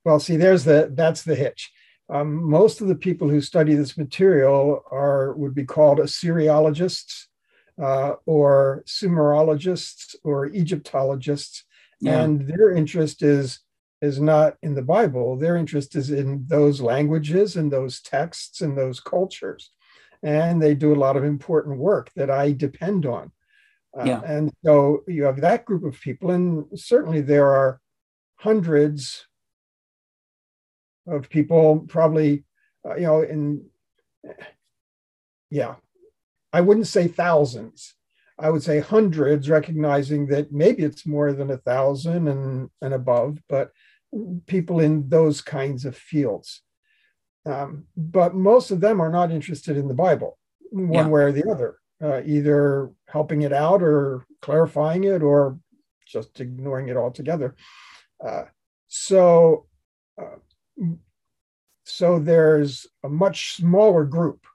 Well, 0.04 0.20
see, 0.20 0.36
there's 0.36 0.66
the 0.66 0.92
that's 0.94 1.24
the 1.24 1.36
hitch. 1.36 1.72
Um, 2.10 2.50
most 2.50 2.82
of 2.82 2.88
the 2.88 2.96
people 2.96 3.30
who 3.30 3.40
study 3.40 3.76
this 3.76 3.98
material 3.98 4.84
are 4.92 5.34
would 5.34 5.54
be 5.54 5.66
called 5.66 6.00
Assyriologists 6.00 7.28
uh, 7.82 8.14
or 8.26 8.84
Sumerologists 8.88 10.16
or 10.24 10.48
Egyptologists, 10.48 11.66
yeah. 12.02 12.22
and 12.22 12.48
their 12.48 12.72
interest 12.72 13.22
is 13.22 13.60
is 14.02 14.20
not 14.20 14.56
in 14.64 14.74
the 14.74 14.82
Bible. 14.82 15.38
Their 15.38 15.56
interest 15.56 15.96
is 15.96 16.10
in 16.10 16.46
those 16.48 16.82
languages 16.82 17.56
and 17.56 17.72
those 17.72 18.02
texts 18.02 18.62
and 18.62 18.78
those 18.78 19.00
cultures, 19.00 19.72
and 20.24 20.62
they 20.62 20.74
do 20.74 20.94
a 20.94 21.04
lot 21.04 21.16
of 21.16 21.24
important 21.24 21.78
work 21.78 22.10
that 22.16 22.32
I 22.32 22.54
depend 22.54 23.06
on. 23.06 23.32
Uh, 23.98 24.04
yeah. 24.06 24.22
And 24.26 24.52
so 24.66 25.04
you 25.08 25.24
have 25.24 25.42
that 25.42 25.66
group 25.66 25.84
of 25.84 26.00
people, 26.02 26.32
and 26.32 26.66
certainly 26.76 27.22
there 27.22 27.48
are 27.48 27.82
hundreds 28.38 29.28
of 31.10 31.30
people, 31.30 31.86
probably, 31.88 32.44
uh, 32.88 32.96
you 32.96 33.04
know, 33.04 33.22
in, 33.22 33.66
yeah, 35.50 35.76
I 36.54 36.62
wouldn't 36.62 36.88
say 36.88 37.08
thousands. 37.08 37.96
I 38.38 38.50
would 38.50 38.64
say 38.64 38.80
hundreds, 38.80 39.50
recognizing 39.50 40.28
that 40.28 40.52
maybe 40.52 40.84
it's 40.84 41.06
more 41.06 41.34
than 41.34 41.52
a 41.52 41.58
thousand 41.58 42.28
and, 42.28 42.70
and 42.82 42.94
above, 42.94 43.42
but 43.50 43.72
people 44.48 44.80
in 44.80 45.10
those 45.10 45.42
kinds 45.42 45.86
of 45.86 45.96
fields. 45.96 46.62
Um, 47.46 47.86
but 47.98 48.36
most 48.36 48.72
of 48.72 48.80
them 48.80 49.02
are 49.02 49.12
not 49.12 49.32
interested 49.32 49.76
in 49.78 49.88
the 49.88 49.94
Bible, 49.94 50.38
one 50.72 50.94
yeah. 50.94 51.08
way 51.08 51.22
or 51.24 51.32
the 51.32 51.50
other, 51.50 51.80
uh, 52.02 52.22
either 52.26 52.92
helping 53.08 53.42
it 53.42 53.54
out 53.54 53.82
or 53.82 54.26
clarifying 54.42 55.04
it 55.04 55.22
or 55.22 55.60
just 56.06 56.40
ignoring 56.40 56.90
it 56.90 56.98
altogether. 56.98 57.56
Uh, 58.26 58.44
so, 58.88 59.68
uh, 60.20 60.38
so 61.86 62.20
there's 62.20 62.88
a 63.04 63.10
much 63.10 63.56
smaller 63.56 64.06
group 64.06 64.46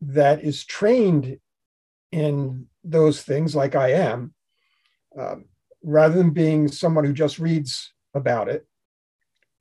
that 0.00 0.42
is 0.42 0.64
trained 0.64 1.38
in 2.12 2.66
those 2.84 3.22
things, 3.22 3.56
like 3.56 3.74
I 3.74 3.92
am, 3.92 4.34
um, 5.18 5.46
rather 5.82 6.14
than 6.14 6.30
being 6.30 6.68
someone 6.68 7.04
who 7.04 7.12
just 7.12 7.38
reads 7.38 7.92
about 8.14 8.48
it, 8.48 8.66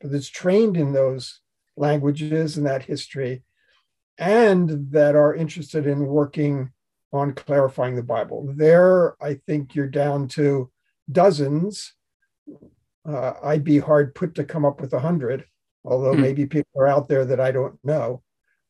but 0.02 0.12
that's 0.12 0.30
trained 0.30 0.78
in 0.78 0.94
those 0.94 1.40
languages 1.78 2.58
and 2.58 2.66
that 2.66 2.84
history, 2.84 3.44
and 4.18 4.92
that 4.92 5.16
are 5.16 5.34
interested 5.34 5.88
in 5.88 6.06
working 6.06 6.72
on 7.12 7.34
clarifying 7.34 7.96
the 7.96 8.04
Bible. 8.04 8.54
There, 8.56 9.16
I 9.24 9.36
think 9.48 9.74
you're 9.74 9.88
down 9.88 10.28
to 10.30 10.70
dozens. 11.12 11.94
Uh, 13.08 13.34
I'd 13.44 13.64
be 13.64 13.80
hard 13.80 14.16
put 14.16 14.36
to 14.36 14.44
come 14.44 14.66
up 14.66 14.82
with 14.82 14.94
a 14.94 15.00
hundred 15.00 15.46
although 15.86 16.14
hmm. 16.14 16.22
maybe 16.22 16.46
people 16.46 16.82
are 16.82 16.88
out 16.88 17.08
there 17.08 17.26
that 17.26 17.40
I 17.40 17.52
don't 17.52 17.78
know. 17.84 18.22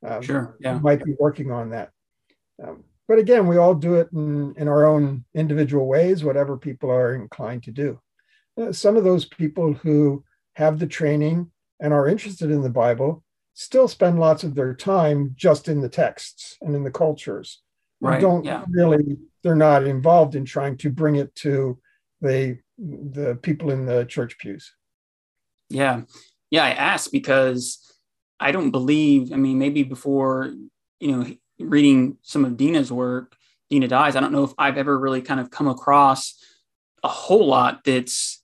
Um, 0.06 0.22
sure, 0.22 0.58
yeah, 0.60 0.78
might 0.80 1.04
be 1.04 1.16
working 1.20 1.52
on 1.52 1.72
that. 1.72 1.92
Um, 2.62 2.84
but 3.08 3.20
again, 3.20 3.48
we 3.48 3.58
all 3.58 3.76
do 3.76 3.96
it 3.96 4.10
in, 4.14 4.56
in 4.58 4.68
our 4.68 4.86
own 4.86 5.26
individual 5.34 5.88
ways, 5.88 6.24
whatever 6.24 6.58
people 6.58 6.92
are 6.92 7.16
inclined 7.16 7.64
to 7.64 7.72
do. 7.72 8.00
Uh, 8.60 8.72
some 8.72 8.98
of 8.98 9.04
those 9.04 9.26
people 9.26 9.74
who 9.74 10.24
have 10.54 10.80
the 10.80 10.88
training 10.88 11.52
and 11.80 11.94
are 11.94 12.08
interested 12.08 12.50
in 12.52 12.62
the 12.62 12.70
Bible 12.70 13.24
still 13.54 13.88
spend 13.88 14.20
lots 14.20 14.44
of 14.44 14.56
their 14.56 14.74
time 14.74 15.34
just 15.36 15.68
in 15.68 15.82
the 15.82 15.90
texts 15.90 16.58
and 16.62 16.76
in 16.76 16.84
the 16.84 16.92
cultures. 16.92 17.62
Right. 18.02 18.22
Don't 18.22 18.44
yeah. 18.44 18.66
really, 18.70 19.18
they're 19.44 19.56
not 19.56 19.86
involved 19.86 20.36
in 20.36 20.46
trying 20.46 20.78
to 20.78 20.90
bring 20.90 21.16
it 21.16 21.34
to 21.36 21.80
the 22.22 22.60
the 22.78 23.40
people 23.42 23.72
in 23.72 23.86
the 23.86 24.04
church 24.06 24.38
pews. 24.38 24.74
Yeah 25.70 26.02
yeah, 26.56 26.64
I 26.64 26.70
asked 26.70 27.12
because 27.12 27.80
I 28.40 28.54
don't 28.54 28.72
believe, 28.72 29.34
I 29.34 29.36
mean, 29.36 29.60
maybe 29.60 29.84
before, 29.84 30.54
you 31.02 31.12
know, 31.12 31.36
reading 31.60 32.18
some 32.22 32.46
of 32.46 32.56
Dina's 32.56 32.94
work, 32.94 33.36
Dina 33.70 33.90
dies, 33.90 34.16
I 34.16 34.22
don't 34.22 34.32
know 34.32 34.46
if 34.46 34.54
I've 34.58 34.78
ever 34.78 34.98
really 34.98 35.22
kind 35.22 35.42
of 35.42 35.52
come 35.52 35.68
across 35.68 36.42
a 37.04 37.10
whole 37.10 37.46
lot 37.46 37.84
that's, 37.84 38.42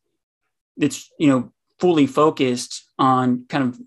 that's, 0.75 1.09
you 1.19 1.29
know, 1.29 1.53
fully 1.79 2.05
focused 2.05 2.83
on 2.99 3.45
kind 3.47 3.63
of, 3.63 3.79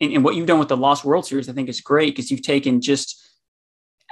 and, 0.00 0.12
and 0.12 0.24
what 0.24 0.36
you've 0.36 0.46
done 0.46 0.60
with 0.60 0.68
the 0.68 0.76
Lost 0.76 1.04
World 1.04 1.26
series, 1.26 1.48
I 1.48 1.52
think 1.52 1.68
is 1.68 1.80
great 1.80 2.14
because 2.14 2.30
you've 2.30 2.42
taken 2.42 2.80
just 2.80 3.20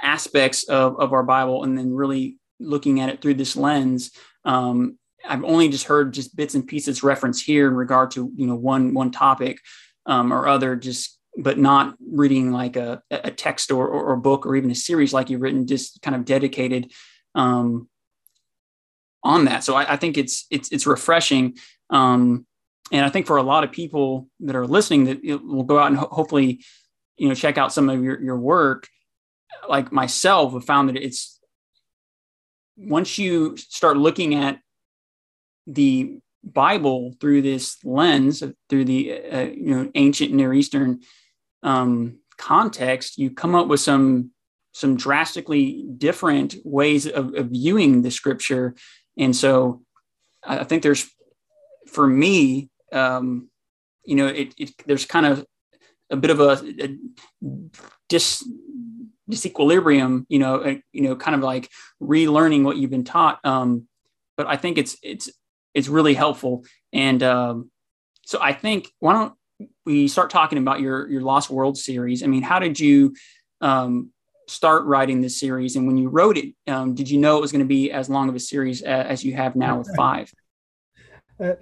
aspects 0.01 0.65
of, 0.65 0.99
of 0.99 1.13
our 1.13 1.23
Bible 1.23 1.63
and 1.63 1.77
then 1.77 1.93
really 1.93 2.37
looking 2.59 2.99
at 2.99 3.07
it 3.07 3.21
through 3.21 3.35
this 3.35 3.55
lens. 3.55 4.11
Um, 4.43 4.97
I've 5.27 5.43
only 5.43 5.69
just 5.69 5.85
heard 5.85 6.13
just 6.13 6.35
bits 6.35 6.55
and 6.55 6.67
pieces 6.67 7.03
reference 7.03 7.41
here 7.41 7.67
in 7.67 7.75
regard 7.75 8.11
to 8.11 8.31
you 8.35 8.47
know 8.47 8.55
one 8.55 8.93
one 8.93 9.11
topic 9.11 9.59
um, 10.05 10.33
or 10.33 10.47
other, 10.47 10.75
just 10.75 11.17
but 11.37 11.57
not 11.57 11.95
reading 12.05 12.51
like 12.51 12.75
a, 12.75 13.01
a 13.09 13.31
text 13.31 13.71
or, 13.71 13.87
or, 13.87 14.11
or 14.11 14.15
book 14.17 14.45
or 14.45 14.55
even 14.55 14.69
a 14.69 14.75
series 14.75 15.13
like 15.13 15.29
you've 15.29 15.41
written, 15.41 15.65
just 15.65 16.01
kind 16.01 16.15
of 16.15 16.25
dedicated 16.25 16.91
um, 17.35 17.87
on 19.23 19.45
that. 19.45 19.63
So 19.63 19.75
I, 19.75 19.93
I, 19.93 19.95
think 19.95 20.17
it's 20.17 20.45
it's 20.49 20.69
it's 20.71 20.85
refreshing, 20.85 21.57
um, 21.89 22.45
and 22.91 23.05
I 23.05 23.09
think 23.09 23.27
for 23.27 23.37
a 23.37 23.43
lot 23.43 23.63
of 23.63 23.71
people 23.71 24.27
that 24.41 24.55
are 24.55 24.67
listening, 24.67 25.05
that 25.05 25.23
will 25.23 25.63
go 25.63 25.79
out 25.79 25.87
and 25.87 25.97
ho- 25.97 26.09
hopefully 26.11 26.63
you 27.17 27.29
know 27.29 27.35
check 27.35 27.57
out 27.57 27.73
some 27.73 27.89
of 27.89 28.03
your 28.03 28.21
your 28.21 28.37
work. 28.37 28.87
Like 29.67 29.91
myself, 29.91 30.53
have 30.53 30.65
found 30.65 30.89
that 30.89 30.97
it's 30.97 31.39
once 32.77 33.17
you 33.17 33.55
start 33.57 33.97
looking 33.97 34.33
at 34.33 34.59
the 35.67 36.19
Bible 36.43 37.13
through 37.19 37.43
this 37.43 37.77
lens, 37.83 38.43
through 38.69 38.85
the 38.85 39.21
uh, 39.23 39.41
you 39.41 39.75
know 39.75 39.91
ancient 39.95 40.33
Near 40.33 40.53
Eastern 40.53 41.01
um, 41.63 42.19
context, 42.37 43.17
you 43.17 43.31
come 43.31 43.55
up 43.55 43.67
with 43.67 43.79
some 43.79 44.31
some 44.73 44.95
drastically 44.95 45.85
different 45.97 46.55
ways 46.63 47.05
of, 47.05 47.35
of 47.35 47.47
viewing 47.47 48.01
the 48.01 48.11
Scripture, 48.11 48.75
and 49.17 49.35
so 49.35 49.81
I 50.43 50.63
think 50.63 50.83
there's 50.83 51.09
for 51.87 52.07
me, 52.07 52.69
um, 52.91 53.49
you 54.03 54.15
know, 54.15 54.27
it, 54.27 54.53
it, 54.57 54.71
there's 54.85 55.05
kind 55.05 55.25
of 55.25 55.45
a 56.09 56.15
bit 56.15 56.31
of 56.31 56.39
a, 56.39 56.63
a 56.79 56.97
dis 58.09 58.47
disequilibrium, 59.29 60.25
you 60.29 60.39
know, 60.39 60.63
a, 60.63 60.83
you 60.91 61.03
know, 61.03 61.15
kind 61.15 61.35
of 61.35 61.41
like 61.41 61.69
relearning 62.01 62.63
what 62.63 62.77
you've 62.77 62.89
been 62.89 63.03
taught. 63.03 63.39
Um, 63.45 63.87
but 64.35 64.47
I 64.47 64.57
think 64.57 64.77
it's 64.77 64.97
it's 65.03 65.29
it's 65.73 65.87
really 65.87 66.13
helpful. 66.13 66.65
And 66.93 67.21
um, 67.23 67.71
so 68.25 68.39
I 68.41 68.53
think 68.53 68.87
why 68.99 69.13
don't 69.13 69.33
we 69.85 70.07
start 70.07 70.29
talking 70.29 70.57
about 70.57 70.79
your 70.79 71.09
your 71.09 71.21
Lost 71.21 71.49
World 71.49 71.77
series? 71.77 72.23
I 72.23 72.27
mean, 72.27 72.43
how 72.43 72.59
did 72.59 72.79
you 72.79 73.15
um, 73.61 74.11
start 74.47 74.85
writing 74.85 75.21
this 75.21 75.39
series? 75.39 75.75
And 75.75 75.87
when 75.87 75.97
you 75.97 76.09
wrote 76.09 76.37
it, 76.37 76.53
um, 76.67 76.93
did 76.95 77.09
you 77.09 77.19
know 77.19 77.37
it 77.37 77.41
was 77.41 77.51
going 77.51 77.63
to 77.63 77.67
be 77.67 77.91
as 77.91 78.09
long 78.09 78.29
of 78.29 78.35
a 78.35 78.39
series 78.39 78.81
as, 78.81 79.05
as 79.07 79.23
you 79.23 79.33
have 79.35 79.55
now 79.55 79.77
with 79.77 79.89
five? 79.95 80.31
Uh, 81.39 81.53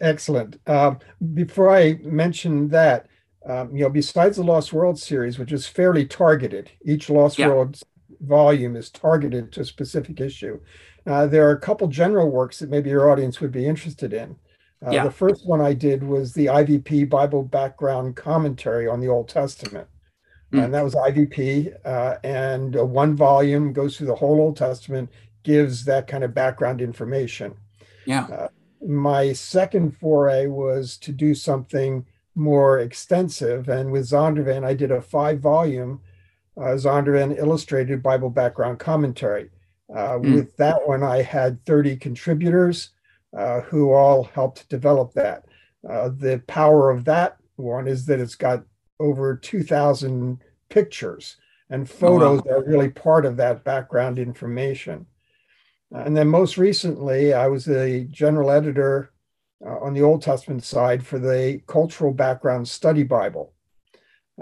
excellent. 0.00 0.58
Um, 0.66 0.98
before 1.34 1.70
I 1.74 1.94
mention 2.02 2.68
that, 2.68 3.06
um, 3.46 3.76
you 3.76 3.84
know, 3.84 3.90
besides 3.90 4.36
the 4.36 4.42
Lost 4.42 4.72
World 4.72 4.98
series, 4.98 5.38
which 5.38 5.52
is 5.52 5.66
fairly 5.66 6.06
targeted, 6.06 6.70
each 6.84 7.10
Lost 7.10 7.38
yeah. 7.38 7.48
World 7.48 7.80
volume 8.20 8.74
is 8.76 8.90
targeted 8.90 9.52
to 9.52 9.60
a 9.60 9.64
specific 9.64 10.20
issue. 10.20 10.60
Uh, 11.06 11.26
there 11.26 11.46
are 11.48 11.52
a 11.52 11.60
couple 11.60 11.86
general 11.88 12.30
works 12.30 12.58
that 12.58 12.70
maybe 12.70 12.90
your 12.90 13.10
audience 13.10 13.40
would 13.40 13.52
be 13.52 13.66
interested 13.66 14.12
in. 14.12 14.36
Uh, 14.84 14.90
yeah. 14.90 15.04
The 15.04 15.10
first 15.10 15.46
one 15.46 15.60
I 15.60 15.72
did 15.72 16.02
was 16.02 16.32
the 16.32 16.46
IVP 16.46 17.08
Bible 17.08 17.42
Background 17.42 18.16
Commentary 18.16 18.88
on 18.88 19.00
the 19.00 19.08
Old 19.08 19.28
Testament. 19.28 19.88
Mm. 20.52 20.64
And 20.64 20.74
that 20.74 20.84
was 20.84 20.94
IVP. 20.94 21.74
Uh, 21.84 22.16
and 22.24 22.74
one 22.74 23.16
volume 23.16 23.72
goes 23.72 23.96
through 23.96 24.08
the 24.08 24.14
whole 24.14 24.40
Old 24.40 24.56
Testament, 24.56 25.10
gives 25.42 25.84
that 25.84 26.06
kind 26.06 26.24
of 26.24 26.34
background 26.34 26.80
information. 26.80 27.54
Yeah. 28.06 28.24
Uh, 28.24 28.48
my 28.86 29.32
second 29.32 29.96
foray 29.96 30.46
was 30.46 30.98
to 30.98 31.12
do 31.12 31.34
something 31.34 32.04
more 32.34 32.80
extensive. 32.80 33.68
And 33.68 33.90
with 33.90 34.04
Zondervan, 34.04 34.64
I 34.64 34.74
did 34.74 34.90
a 34.90 35.00
five 35.00 35.40
volume 35.40 36.00
uh, 36.56 36.76
Zondervan 36.76 37.36
Illustrated 37.36 38.02
Bible 38.02 38.30
Background 38.30 38.78
Commentary. 38.78 39.50
Uh, 39.94 40.18
mm. 40.18 40.34
With 40.34 40.56
that 40.56 40.86
one, 40.86 41.02
I 41.02 41.22
had 41.22 41.64
30 41.64 41.96
contributors 41.96 42.90
uh, 43.36 43.60
who 43.60 43.92
all 43.92 44.24
helped 44.24 44.68
develop 44.68 45.12
that. 45.14 45.44
Uh, 45.88 46.08
the 46.08 46.42
power 46.46 46.90
of 46.90 47.04
that 47.04 47.36
one 47.56 47.86
is 47.86 48.06
that 48.06 48.20
it's 48.20 48.34
got 48.34 48.64
over 48.98 49.36
2,000 49.36 50.38
pictures 50.68 51.36
and 51.70 51.88
photos 51.88 52.40
oh, 52.44 52.50
wow. 52.50 52.56
are 52.56 52.64
really 52.64 52.88
part 52.88 53.24
of 53.24 53.36
that 53.36 53.64
background 53.64 54.18
information. 54.18 55.06
And 55.90 56.16
then 56.16 56.28
most 56.28 56.58
recently, 56.58 57.32
I 57.32 57.46
was 57.46 57.64
the 57.64 58.08
general 58.10 58.50
editor 58.50 59.12
uh, 59.64 59.78
on 59.78 59.94
the 59.94 60.02
Old 60.02 60.22
Testament 60.22 60.64
side 60.64 61.06
for 61.06 61.18
the 61.18 61.60
Cultural 61.66 62.12
Background 62.12 62.66
Study 62.68 63.04
Bible. 63.04 63.52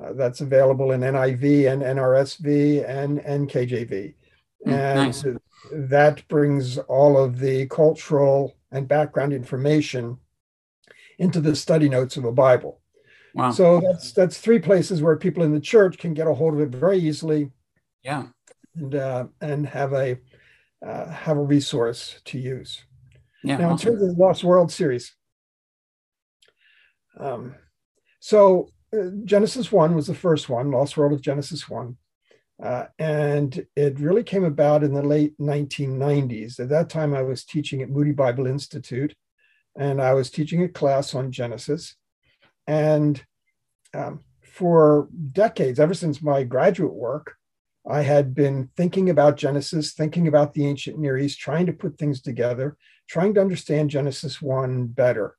uh, 0.00 0.14
that's 0.14 0.40
available 0.40 0.92
in 0.92 1.02
NIV 1.02 1.70
and 1.70 1.82
NRSV 1.82 2.88
and, 2.88 3.18
and 3.18 3.50
KJV. 3.50 3.90
Mm, 3.90 4.14
and 4.66 4.96
nice. 4.96 5.24
that 5.72 6.26
brings 6.28 6.78
all 6.78 7.22
of 7.22 7.38
the 7.38 7.66
cultural 7.66 8.56
and 8.70 8.88
background 8.88 9.32
information 9.32 10.18
into 11.18 11.40
the 11.40 11.54
study 11.54 11.88
notes 11.88 12.16
of 12.16 12.24
a 12.24 12.32
Bible. 12.32 12.80
Wow. 13.34 13.50
So 13.50 13.80
that's 13.80 14.12
that's 14.12 14.38
three 14.38 14.58
places 14.58 15.02
where 15.02 15.16
people 15.16 15.42
in 15.42 15.52
the 15.52 15.60
church 15.60 15.98
can 15.98 16.14
get 16.14 16.26
a 16.26 16.34
hold 16.34 16.54
of 16.54 16.60
it 16.60 16.68
very 16.68 16.98
easily 16.98 17.50
yeah. 18.02 18.24
and 18.76 18.94
uh, 18.94 19.26
and 19.40 19.66
have 19.66 19.92
a 19.94 20.18
uh, 20.86 21.08
have 21.10 21.36
a 21.36 21.42
resource 21.42 22.20
to 22.26 22.38
use. 22.38 22.84
Yeah. 23.42 23.56
Now, 23.56 23.70
in 23.72 23.78
terms 23.78 24.02
of 24.02 24.08
the 24.08 24.14
Lost 24.14 24.44
World 24.44 24.70
series, 24.70 25.14
um, 27.18 27.54
so 28.20 28.68
uh, 28.92 29.08
Genesis 29.24 29.72
one 29.72 29.94
was 29.94 30.06
the 30.06 30.14
first 30.14 30.48
one, 30.48 30.70
Lost 30.70 30.96
World 30.96 31.12
of 31.12 31.22
Genesis 31.22 31.68
one, 31.68 31.96
uh, 32.62 32.86
and 32.98 33.64
it 33.76 33.98
really 34.00 34.22
came 34.22 34.44
about 34.44 34.82
in 34.82 34.94
the 34.94 35.02
late 35.02 35.38
1990s. 35.38 36.58
At 36.58 36.68
that 36.70 36.88
time, 36.88 37.14
I 37.14 37.22
was 37.22 37.44
teaching 37.44 37.82
at 37.82 37.90
Moody 37.90 38.12
Bible 38.12 38.46
Institute, 38.46 39.14
and 39.78 40.00
I 40.00 40.14
was 40.14 40.30
teaching 40.30 40.62
a 40.62 40.68
class 40.68 41.14
on 41.14 41.32
Genesis, 41.32 41.96
and 42.66 43.24
um, 43.94 44.20
for 44.42 45.08
decades, 45.32 45.80
ever 45.80 45.94
since 45.94 46.22
my 46.22 46.44
graduate 46.44 46.92
work, 46.94 47.36
I 47.88 48.02
had 48.02 48.34
been 48.34 48.70
thinking 48.76 49.10
about 49.10 49.36
Genesis, 49.36 49.92
thinking 49.92 50.28
about 50.28 50.54
the 50.54 50.66
ancient 50.66 50.98
Near 50.98 51.18
East, 51.18 51.40
trying 51.40 51.66
to 51.66 51.72
put 51.72 51.98
things 51.98 52.20
together, 52.20 52.76
trying 53.08 53.34
to 53.34 53.40
understand 53.40 53.90
Genesis 53.90 54.40
1 54.40 54.88
better. 54.88 55.36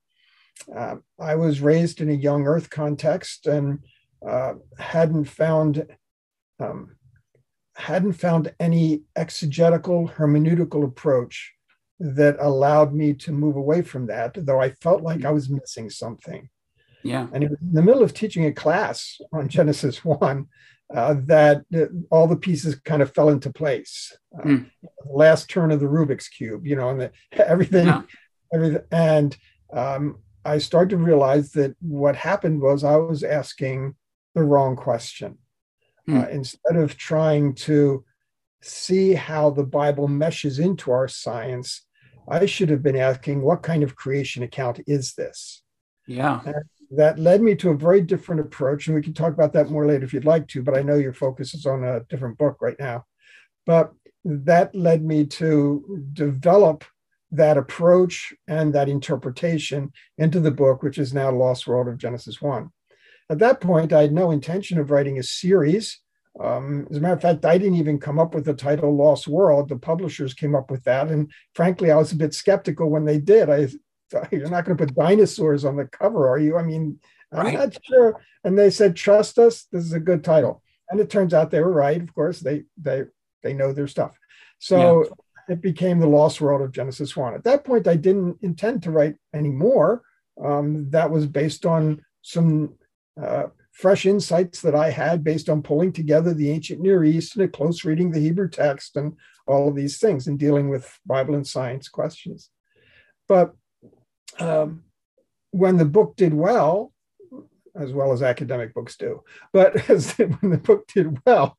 Uh, 0.76 0.98
I 1.20 1.36
was 1.36 1.62
raised 1.62 2.02
in 2.02 2.10
a 2.10 2.14
young 2.14 2.46
earth 2.46 2.70
context 2.70 3.48
and 3.48 3.80
uh, 4.28 4.54
hadn't 4.78 5.26
found 5.26 5.86
um, 6.60 6.96
hadn't 7.76 8.14
found 8.14 8.54
any 8.60 9.02
exegetical 9.16 10.08
hermeneutical 10.08 10.84
approach 10.84 11.54
that 12.00 12.36
allowed 12.40 12.94
me 12.94 13.14
to 13.14 13.32
move 13.32 13.56
away 13.56 13.82
from 13.82 14.08
that, 14.08 14.36
though 14.36 14.62
I 14.62 14.72
felt 14.72 15.02
like 15.02 15.26
I 15.26 15.32
was 15.32 15.50
missing 15.50 15.90
something. 15.90 16.50
Yeah. 17.04 17.28
And 17.34 17.44
it 17.44 17.50
was 17.50 17.60
in 17.62 17.74
the 17.74 17.82
middle 17.82 18.04
of 18.04 18.14
teaching 18.14 18.46
a 18.46 18.52
class 18.52 19.20
on 19.32 19.50
Genesis 19.50 20.04
1 20.06 20.46
uh, 20.94 21.16
that 21.26 21.64
uh, 21.76 21.86
all 22.12 22.28
the 22.28 22.36
pieces 22.36 22.76
kind 22.76 23.02
of 23.02 23.14
fell 23.14 23.30
into 23.30 23.52
place. 23.52 24.16
Uh, 24.38 24.44
Mm. 24.44 24.70
Last 25.06 25.50
turn 25.50 25.72
of 25.72 25.80
the 25.80 25.86
Rubik's 25.86 26.28
Cube, 26.28 26.66
you 26.66 26.76
know, 26.76 26.90
and 26.90 27.00
the, 27.02 27.12
everything, 27.48 27.88
Yeah. 27.88 28.02
everything. 28.54 28.82
And 28.92 29.36
um, 29.72 30.20
I 30.46 30.58
started 30.60 30.92
to 30.92 30.98
realize 30.98 31.52
that 31.54 31.76
what 31.82 32.16
happened 32.16 32.62
was 32.62 32.84
I 32.84 32.96
was 32.98 33.24
asking 33.24 33.96
the 34.36 34.44
wrong 34.44 34.76
question. 34.76 35.38
Uh, 36.10 36.28
instead 36.30 36.76
of 36.76 36.98
trying 36.98 37.54
to 37.56 38.04
see 38.62 39.14
how 39.14 39.50
the 39.50 39.64
Bible 39.64 40.08
meshes 40.08 40.60
into 40.60 40.92
our 40.92 41.08
science, 41.08 41.86
I 42.28 42.46
should 42.46 42.70
have 42.70 42.84
been 42.84 42.96
asking, 42.98 43.42
what 43.42 43.64
kind 43.64 43.84
of 43.84 43.96
creation 43.96 44.44
account 44.44 44.82
is 44.86 45.14
this? 45.14 45.64
Yeah. 46.08 46.42
that 46.92 47.18
led 47.18 47.42
me 47.42 47.56
to 47.56 47.70
a 47.70 47.78
very 47.78 48.02
different 48.02 48.42
approach 48.42 48.88
and 48.88 48.96
we 48.96 49.02
can 49.02 49.14
talk 49.14 49.34
about 49.34 49.54
that 49.54 49.70
more 49.70 49.86
later 49.86 50.04
if 50.04 50.14
you'd 50.14 50.26
like 50.26 50.48
to 50.48 50.62
but 50.62 50.78
i 50.78 50.82
know 50.82 50.96
your 50.96 51.14
focus 51.14 51.54
is 51.54 51.66
on 51.66 51.84
a 51.84 52.02
different 52.10 52.38
book 52.38 52.58
right 52.62 52.78
now 52.80 53.04
but 53.66 53.92
that 54.24 54.74
led 54.76 55.04
me 55.04 55.26
to 55.26 56.04
develop 56.14 56.84
that 57.32 57.58
approach 57.58 58.34
and 58.48 58.74
that 58.74 58.90
interpretation 58.90 59.92
into 60.18 60.40
the 60.40 60.52
book 60.52 60.84
which 60.84 60.98
is 60.98 61.14
now 61.14 61.32
lost 61.32 61.68
world 61.68 61.88
of 61.88 61.98
genesis 61.98 62.42
1 62.42 62.70
at 63.34 63.40
that 63.40 63.62
point 63.62 63.94
i 63.94 64.02
had 64.02 64.14
no 64.14 64.32
intention 64.32 64.80
of 64.80 64.92
writing 64.92 65.20
a 65.20 65.24
series 65.24 66.00
um, 66.40 66.88
as 66.90 66.98
a 66.98 67.00
matter 67.00 67.14
of 67.14 67.22
fact 67.22 67.46
i 67.46 67.58
didn't 67.58 67.76
even 67.76 68.00
come 68.00 68.20
up 68.20 68.34
with 68.34 68.46
the 68.46 68.54
title 68.54 68.96
lost 68.96 69.28
world 69.28 69.70
the 69.70 69.76
publishers 69.76 70.34
came 70.34 70.56
up 70.56 70.72
with 70.72 70.84
that 70.86 71.10
and 71.10 71.32
frankly 71.54 71.92
i 71.92 71.96
was 71.96 72.12
a 72.12 72.16
bit 72.16 72.34
skeptical 72.34 72.90
when 72.90 73.06
they 73.06 73.20
did 73.20 73.50
i 73.50 73.68
you're 74.32 74.50
not 74.50 74.66
going 74.66 74.78
to 74.78 74.86
put 74.86 74.96
dinosaurs 74.96 75.66
on 75.66 75.76
the 75.76 75.86
cover, 75.86 76.30
are 76.30 76.40
you? 76.40 76.58
I 76.58 76.64
mean, 76.64 77.00
I'm 77.32 77.46
Right. 77.46 77.58
not 77.58 77.78
sure. 77.84 78.22
And 78.44 78.58
they 78.58 78.70
said, 78.70 78.96
trust 78.96 79.40
us, 79.40 79.64
this 79.72 79.84
is 79.84 79.94
a 79.94 80.00
good 80.00 80.24
title. 80.24 80.62
And 80.90 81.00
it 81.00 81.10
turns 81.10 81.34
out 81.34 81.50
they 81.50 81.62
were 81.62 81.72
right. 81.72 82.02
Of 82.02 82.14
course, 82.14 82.40
they 82.40 82.64
they 82.80 83.06
they 83.42 83.54
know 83.54 83.74
their 83.74 83.88
stuff. 83.88 84.16
So 84.60 85.06
it 85.50 85.62
became 85.62 86.00
the 86.00 86.08
lost 86.08 86.40
world 86.40 86.62
of 86.62 86.72
Genesis 86.72 87.18
1. 87.18 87.34
At 87.34 87.44
that 87.46 87.64
point, 87.64 87.88
I 87.88 87.96
didn't 87.96 88.38
intend 88.42 88.84
to 88.84 88.92
write 88.92 89.16
any 89.34 89.50
more. 89.50 90.04
Um, 90.44 90.90
that 90.92 91.10
was 91.10 91.26
based 91.26 91.66
on 91.66 92.04
some 92.22 92.76
uh, 93.22 93.46
fresh 93.72 94.06
insights 94.06 94.62
that 94.62 94.76
I 94.76 94.90
had 94.92 95.24
based 95.24 95.50
on 95.50 95.64
pulling 95.64 95.92
together 95.92 96.34
the 96.34 96.52
ancient 96.52 96.80
Near 96.80 97.04
East 97.04 97.36
and 97.36 97.46
a 97.46 97.48
close 97.48 97.84
reading 97.84 98.08
of 98.08 98.14
the 98.14 98.20
Hebrew 98.20 98.50
text 98.50 98.96
and 98.96 99.18
all 99.48 99.68
of 99.68 99.76
these 99.76 99.98
things 99.98 100.28
and 100.28 100.40
dealing 100.40 100.70
with 100.70 101.00
Bible 101.06 101.36
and 101.36 101.46
science 101.46 101.90
questions. 101.90 102.50
But 103.28 103.54
um, 104.40 104.84
when 105.52 105.78
the 105.78 105.86
book 105.86 106.16
did 106.16 106.34
well, 106.34 106.94
as 107.76 107.92
well 107.92 108.14
as 108.14 108.22
academic 108.22 108.74
books 108.74 108.96
do, 108.96 109.24
but 109.52 109.90
as, 109.90 110.12
when 110.14 110.52
the 110.52 110.58
book 110.58 110.88
did 110.88 111.20
well, 111.26 111.58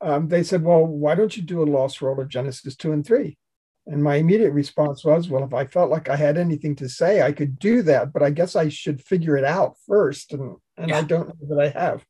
um, 0.00 0.28
they 0.28 0.42
said, 0.42 0.62
Well, 0.62 0.84
why 0.84 1.14
don't 1.14 1.36
you 1.36 1.42
do 1.42 1.62
a 1.62 1.64
lost 1.64 2.00
world 2.00 2.20
of 2.20 2.28
Genesis 2.28 2.76
2 2.76 2.92
and 2.92 3.06
3? 3.06 3.36
And 3.86 4.02
my 4.02 4.16
immediate 4.16 4.52
response 4.52 5.04
was, 5.04 5.28
Well, 5.28 5.44
if 5.44 5.54
I 5.54 5.66
felt 5.66 5.90
like 5.90 6.08
I 6.08 6.16
had 6.16 6.38
anything 6.38 6.76
to 6.76 6.88
say, 6.88 7.22
I 7.22 7.32
could 7.32 7.58
do 7.58 7.82
that, 7.82 8.12
but 8.12 8.22
I 8.22 8.30
guess 8.30 8.54
I 8.54 8.68
should 8.68 9.02
figure 9.02 9.36
it 9.36 9.44
out 9.44 9.76
first. 9.86 10.32
And, 10.32 10.56
and 10.76 10.92
I 10.92 11.02
don't 11.02 11.28
know 11.28 11.56
that 11.56 11.60
I 11.60 11.68
have. 11.78 12.04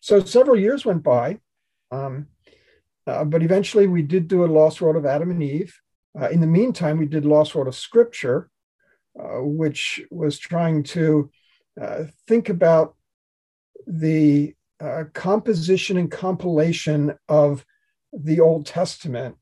So 0.00 0.20
several 0.24 0.58
years 0.58 0.84
went 0.84 1.02
by. 1.02 1.38
Um, 1.90 2.28
uh, 3.06 3.24
but 3.24 3.42
eventually 3.42 3.86
we 3.86 4.02
did 4.02 4.28
do 4.28 4.44
a 4.44 4.46
lost 4.46 4.80
world 4.80 4.96
of 4.96 5.06
Adam 5.06 5.30
and 5.30 5.42
Eve. 5.42 5.78
Uh, 6.18 6.28
in 6.28 6.40
the 6.40 6.46
meantime, 6.46 6.98
we 6.98 7.06
did 7.06 7.24
lost 7.24 7.54
world 7.54 7.68
of 7.68 7.74
Scripture, 7.74 8.48
uh, 9.18 9.40
which 9.42 10.02
was 10.10 10.38
trying 10.38 10.82
to 10.82 11.30
uh, 11.80 12.04
think 12.26 12.48
about 12.48 12.94
the 13.86 14.54
uh, 14.80 15.04
composition 15.12 15.96
and 15.96 16.10
compilation 16.10 17.14
of 17.28 17.64
the 18.12 18.40
Old 18.40 18.66
Testament 18.66 19.36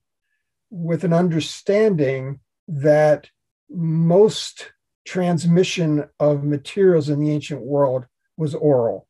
with 0.71 1.05
an 1.05 1.13
understanding 1.13 2.41
that 2.67 3.29
most 3.71 4.73
transmission 5.05 6.05
of 6.19 6.45
materials 6.45 7.09
in 7.09 7.21
the 7.21 7.31
ancient 7.31 7.61
world 7.61 8.07
was 8.43 8.55
oral. 8.55 9.07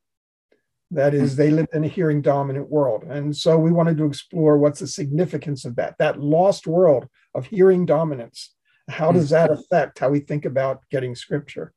That 0.92 1.14
is, 1.14 1.36
they 1.36 1.50
lived 1.50 1.74
in 1.74 1.84
a 1.84 1.88
hearing 1.88 2.20
dominant 2.20 2.68
world. 2.70 3.02
And 3.04 3.34
so 3.34 3.58
we 3.58 3.72
wanted 3.72 3.96
to 3.96 4.04
explore 4.04 4.58
what's 4.58 4.80
the 4.80 4.86
significance 4.86 5.64
of 5.64 5.76
that, 5.76 5.96
that 5.98 6.20
lost 6.20 6.66
world 6.66 7.08
of 7.34 7.46
hearing 7.46 7.86
dominance. 7.86 8.54
How 8.88 9.10
does 9.10 9.30
that 9.30 9.50
affect 9.50 9.98
how 10.00 10.10
we 10.10 10.20
think 10.20 10.44
about 10.44 10.82
getting 10.90 11.14
scripture? 11.14 11.72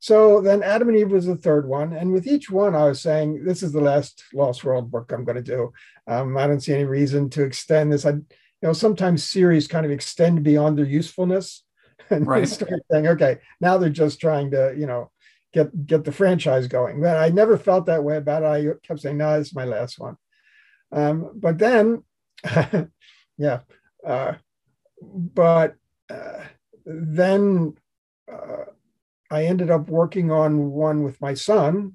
So 0.00 0.40
then 0.40 0.62
Adam 0.62 0.88
and 0.88 0.98
Eve 0.98 1.12
was 1.12 1.26
the 1.26 1.36
third 1.36 1.68
one. 1.68 1.92
And 1.92 2.12
with 2.12 2.26
each 2.26 2.50
one, 2.50 2.74
I 2.74 2.86
was 2.86 3.00
saying, 3.00 3.44
this 3.44 3.62
is 3.62 3.72
the 3.72 3.80
last 3.80 4.24
Lost 4.34 4.64
World 4.64 4.90
book 4.90 5.12
I'm 5.12 5.24
going 5.24 5.42
to 5.42 5.42
do. 5.56 5.72
Um, 6.06 6.36
I 6.36 6.46
don't 6.48 6.60
see 6.60 6.74
any 6.74 6.84
reason 6.84 7.30
to 7.30 7.44
extend 7.44 7.92
this. 7.92 8.06
I, 8.06 8.10
you 8.10 8.24
know, 8.62 8.72
sometimes 8.72 9.22
series 9.22 9.68
kind 9.68 9.86
of 9.86 9.92
extend 9.92 10.42
beyond 10.42 10.76
their 10.78 10.86
usefulness. 10.86 11.64
And 12.10 12.24
they 12.24 12.40
Right. 12.40 12.48
start 12.48 12.80
saying, 12.90 13.06
okay, 13.06 13.38
now 13.60 13.76
they're 13.76 13.90
just 14.04 14.18
trying 14.18 14.50
to, 14.52 14.74
you 14.74 14.86
know, 14.86 15.10
get 15.58 15.86
get 15.86 16.04
the 16.04 16.12
franchise 16.12 16.68
going. 16.68 17.00
But 17.00 17.16
I 17.16 17.28
never 17.30 17.56
felt 17.58 17.86
that 17.86 18.04
way 18.04 18.16
about 18.16 18.42
it. 18.42 18.46
I 18.46 18.86
kept 18.86 19.00
saying, 19.00 19.18
no, 19.18 19.38
this 19.38 19.48
is 19.48 19.54
my 19.54 19.64
last 19.64 19.98
one. 19.98 20.16
Um, 20.92 21.32
but 21.34 21.58
then, 21.58 22.04
yeah, 23.38 23.60
uh, 24.06 24.34
but 25.02 25.74
uh, 26.10 26.44
then 26.84 27.74
uh, 28.30 28.64
I 29.30 29.44
ended 29.44 29.70
up 29.70 29.88
working 29.88 30.30
on 30.30 30.70
one 30.70 31.02
with 31.02 31.20
my 31.20 31.34
son, 31.34 31.92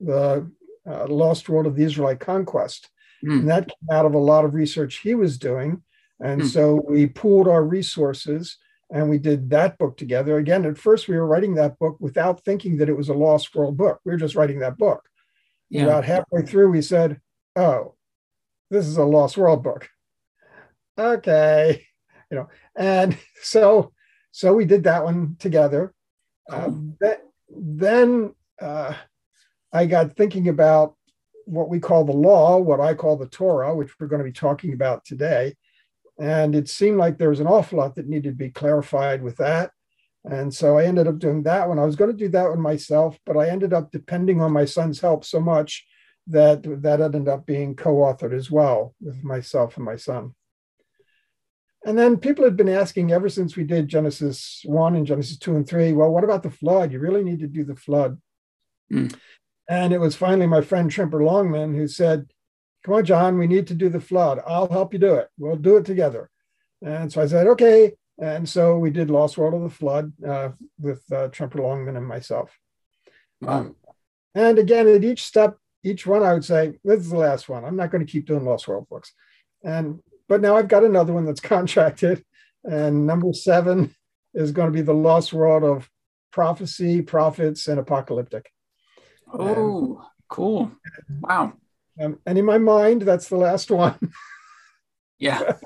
the 0.00 0.50
uh, 0.88 1.06
Lost 1.06 1.48
World 1.48 1.66
of 1.66 1.76
the 1.76 1.84
Israelite 1.84 2.20
Conquest. 2.20 2.88
Hmm. 3.22 3.40
And 3.40 3.48
that 3.48 3.68
came 3.68 3.96
out 3.96 4.06
of 4.06 4.14
a 4.14 4.18
lot 4.18 4.44
of 4.44 4.54
research 4.54 4.98
he 4.98 5.14
was 5.14 5.38
doing. 5.38 5.82
And 6.20 6.42
Hmm. 6.42 6.48
so 6.48 6.84
we 6.88 7.06
pooled 7.06 7.48
our 7.48 7.64
resources 7.64 8.58
and 8.90 9.10
we 9.10 9.18
did 9.18 9.50
that 9.50 9.78
book 9.78 9.96
together. 9.96 10.38
Again, 10.38 10.64
at 10.64 10.78
first 10.78 11.08
we 11.08 11.16
were 11.16 11.26
writing 11.26 11.54
that 11.54 11.78
book 11.78 11.96
without 12.00 12.44
thinking 12.44 12.76
that 12.78 12.88
it 12.88 12.96
was 12.96 13.08
a 13.08 13.14
Lost 13.14 13.54
World 13.54 13.76
book. 13.76 14.00
We 14.04 14.12
were 14.12 14.18
just 14.18 14.36
writing 14.36 14.60
that 14.60 14.78
book. 14.78 15.02
Yeah. 15.68 15.84
About 15.84 16.04
halfway 16.04 16.42
through, 16.42 16.70
we 16.70 16.82
said, 16.82 17.20
Oh, 17.56 17.94
this 18.70 18.86
is 18.86 18.96
a 18.96 19.04
Lost 19.04 19.36
World 19.36 19.62
book. 19.62 19.88
Okay. 20.98 21.86
You 22.28 22.38
know, 22.38 22.48
and 22.74 23.16
so 23.40 23.92
so 24.32 24.52
we 24.52 24.64
did 24.64 24.82
that 24.82 25.04
one 25.04 25.36
together. 25.38 25.94
Uh, 26.50 26.70
that, 26.98 27.20
then 27.48 28.34
uh, 28.60 28.94
I 29.72 29.86
got 29.86 30.16
thinking 30.16 30.48
about 30.48 30.96
what 31.44 31.68
we 31.68 31.78
call 31.78 32.04
the 32.04 32.12
law, 32.12 32.58
what 32.58 32.80
I 32.80 32.94
call 32.94 33.16
the 33.16 33.28
Torah, 33.28 33.74
which 33.74 33.92
we're 33.98 34.08
going 34.08 34.18
to 34.18 34.24
be 34.24 34.32
talking 34.32 34.72
about 34.72 35.04
today. 35.04 35.54
And 36.18 36.54
it 36.54 36.68
seemed 36.68 36.96
like 36.96 37.18
there 37.18 37.30
was 37.30 37.40
an 37.40 37.46
awful 37.46 37.78
lot 37.78 37.94
that 37.96 38.08
needed 38.08 38.30
to 38.30 38.36
be 38.36 38.50
clarified 38.50 39.22
with 39.22 39.36
that. 39.36 39.70
And 40.24 40.52
so 40.52 40.78
I 40.78 40.84
ended 40.84 41.06
up 41.06 41.18
doing 41.18 41.42
that 41.44 41.68
one. 41.68 41.78
I 41.78 41.84
was 41.84 41.96
going 41.96 42.10
to 42.10 42.16
do 42.16 42.28
that 42.30 42.48
one 42.48 42.60
myself, 42.60 43.18
but 43.24 43.36
I 43.36 43.48
ended 43.48 43.72
up 43.72 43.92
depending 43.92 44.40
on 44.40 44.50
my 44.50 44.64
son's 44.64 45.00
help 45.00 45.24
so 45.24 45.40
much 45.40 45.86
that 46.26 46.62
that 46.82 47.00
ended 47.00 47.28
up 47.28 47.46
being 47.46 47.76
co-authored 47.76 48.34
as 48.34 48.50
well 48.50 48.94
with 49.00 49.22
myself 49.22 49.76
and 49.76 49.84
my 49.84 49.96
son. 49.96 50.34
And 51.84 51.96
then 51.96 52.16
people 52.16 52.44
had 52.44 52.56
been 52.56 52.68
asking 52.68 53.12
ever 53.12 53.28
since 53.28 53.56
we 53.56 53.62
did 53.62 53.86
Genesis 53.86 54.62
1 54.64 54.96
and 54.96 55.06
Genesis 55.06 55.38
2 55.38 55.54
and 55.54 55.68
3, 55.68 55.92
well, 55.92 56.10
what 56.10 56.24
about 56.24 56.42
the 56.42 56.50
flood? 56.50 56.90
You 56.90 56.98
really 56.98 57.22
need 57.22 57.38
to 57.40 57.46
do 57.46 57.62
the 57.62 57.76
flood. 57.76 58.20
Mm. 58.92 59.14
And 59.68 59.92
it 59.92 59.98
was 59.98 60.16
finally 60.16 60.48
my 60.48 60.62
friend 60.62 60.90
Tremper 60.90 61.24
Longman 61.24 61.74
who 61.74 61.86
said, 61.86 62.32
Come 62.86 62.94
on, 62.94 63.04
John, 63.04 63.36
we 63.36 63.48
need 63.48 63.66
to 63.66 63.74
do 63.74 63.88
the 63.88 64.00
flood. 64.00 64.40
I'll 64.46 64.70
help 64.70 64.92
you 64.92 65.00
do 65.00 65.14
it. 65.14 65.28
We'll 65.36 65.56
do 65.56 65.76
it 65.76 65.84
together. 65.84 66.30
And 66.80 67.12
so 67.12 67.20
I 67.20 67.26
said, 67.26 67.48
Okay. 67.48 67.94
And 68.22 68.48
so 68.48 68.78
we 68.78 68.90
did 68.90 69.10
Lost 69.10 69.36
World 69.36 69.54
of 69.54 69.62
the 69.62 69.76
Flood 69.76 70.12
uh, 70.24 70.50
with 70.80 71.02
uh, 71.12 71.28
Tremper 71.28 71.56
Longman 71.56 71.96
and 71.96 72.06
myself. 72.06 72.56
Wow. 73.40 73.58
Um, 73.58 73.76
and 74.36 74.58
again, 74.60 74.86
at 74.86 75.02
each 75.02 75.24
step, 75.24 75.56
each 75.82 76.06
one, 76.06 76.22
I 76.22 76.32
would 76.32 76.44
say, 76.44 76.78
This 76.84 77.00
is 77.00 77.10
the 77.10 77.18
last 77.18 77.48
one. 77.48 77.64
I'm 77.64 77.74
not 77.74 77.90
going 77.90 78.06
to 78.06 78.10
keep 78.10 78.24
doing 78.24 78.44
Lost 78.44 78.68
World 78.68 78.86
books. 78.88 79.12
And 79.64 79.98
but 80.28 80.40
now 80.40 80.56
I've 80.56 80.68
got 80.68 80.84
another 80.84 81.12
one 81.12 81.24
that's 81.24 81.40
contracted. 81.54 82.24
And 82.62 83.04
number 83.04 83.32
seven 83.32 83.96
is 84.32 84.52
going 84.52 84.70
to 84.70 84.76
be 84.76 84.82
the 84.82 84.94
lost 84.94 85.32
world 85.32 85.64
of 85.64 85.90
prophecy, 86.30 87.02
prophets, 87.02 87.66
and 87.66 87.80
apocalyptic. 87.80 88.48
Oh, 89.32 89.96
and, 89.96 90.06
cool. 90.28 90.70
Wow. 91.20 91.54
Um, 92.00 92.18
and 92.26 92.38
in 92.38 92.44
my 92.44 92.58
mind, 92.58 93.02
that's 93.02 93.28
the 93.28 93.36
last 93.36 93.70
one. 93.70 93.98
yeah. 95.18 95.54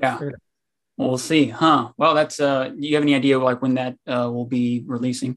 Yeah. 0.00 0.20
we'll 0.96 1.18
see, 1.18 1.48
huh? 1.48 1.90
Well, 1.96 2.14
that's 2.14 2.38
uh 2.38 2.68
do 2.68 2.86
you 2.86 2.94
have 2.94 3.02
any 3.02 3.16
idea 3.16 3.36
like 3.40 3.60
when 3.60 3.74
that 3.74 3.96
uh 4.06 4.30
will 4.30 4.44
be 4.46 4.84
releasing? 4.86 5.36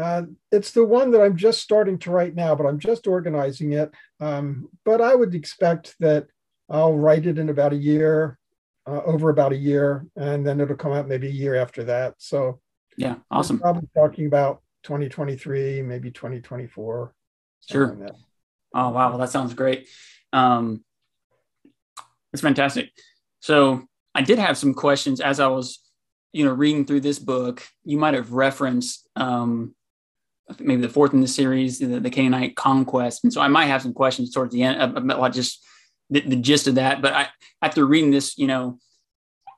Uh, 0.00 0.22
it's 0.50 0.70
the 0.70 0.84
one 0.84 1.10
that 1.10 1.20
I'm 1.20 1.36
just 1.36 1.60
starting 1.60 1.98
to 1.98 2.10
write 2.10 2.34
now, 2.34 2.54
but 2.54 2.64
I'm 2.64 2.78
just 2.78 3.06
organizing 3.06 3.72
it. 3.74 3.90
Um, 4.20 4.70
but 4.84 5.02
I 5.02 5.14
would 5.14 5.34
expect 5.34 5.94
that 6.00 6.28
I'll 6.70 6.94
write 6.94 7.26
it 7.26 7.38
in 7.38 7.50
about 7.50 7.74
a 7.74 7.76
year, 7.76 8.38
uh, 8.86 9.02
over 9.02 9.28
about 9.28 9.52
a 9.52 9.56
year, 9.58 10.06
and 10.16 10.46
then 10.46 10.60
it'll 10.60 10.76
come 10.76 10.92
out 10.92 11.08
maybe 11.08 11.26
a 11.26 11.30
year 11.30 11.54
after 11.54 11.84
that. 11.84 12.14
So 12.18 12.60
yeah, 12.96 13.16
awesome. 13.30 13.58
Probably 13.58 13.88
talking 13.94 14.26
about 14.26 14.62
2023, 14.84 15.82
maybe 15.82 16.10
2024. 16.10 17.14
Sure. 17.68 17.96
Like 18.00 18.12
oh 18.74 18.90
wow, 18.90 19.10
well, 19.10 19.18
that 19.18 19.30
sounds 19.30 19.54
great. 19.54 19.88
Um, 20.32 20.84
it's 22.32 22.42
fantastic. 22.42 22.90
So 23.40 23.82
I 24.14 24.22
did 24.22 24.38
have 24.38 24.56
some 24.56 24.74
questions 24.74 25.20
as 25.20 25.40
I 25.40 25.48
was, 25.48 25.80
you 26.32 26.44
know, 26.44 26.52
reading 26.52 26.86
through 26.86 27.00
this 27.00 27.18
book. 27.18 27.62
You 27.84 27.98
might 27.98 28.14
have 28.14 28.32
referenced 28.32 29.08
um, 29.16 29.74
maybe 30.58 30.82
the 30.82 30.88
fourth 30.88 31.12
in 31.12 31.20
the 31.20 31.28
series, 31.28 31.78
the, 31.78 32.00
the 32.00 32.10
Canaanite 32.10 32.56
conquest, 32.56 33.24
and 33.24 33.32
so 33.32 33.40
I 33.40 33.48
might 33.48 33.66
have 33.66 33.82
some 33.82 33.92
questions 33.94 34.32
towards 34.32 34.52
the 34.52 34.62
end 34.62 34.96
about 34.96 35.32
just 35.32 35.64
the, 36.10 36.20
the 36.20 36.36
gist 36.36 36.66
of 36.66 36.76
that. 36.76 37.02
But 37.02 37.12
I, 37.12 37.28
after 37.60 37.84
reading 37.84 38.10
this, 38.10 38.38
you 38.38 38.46
know, 38.46 38.78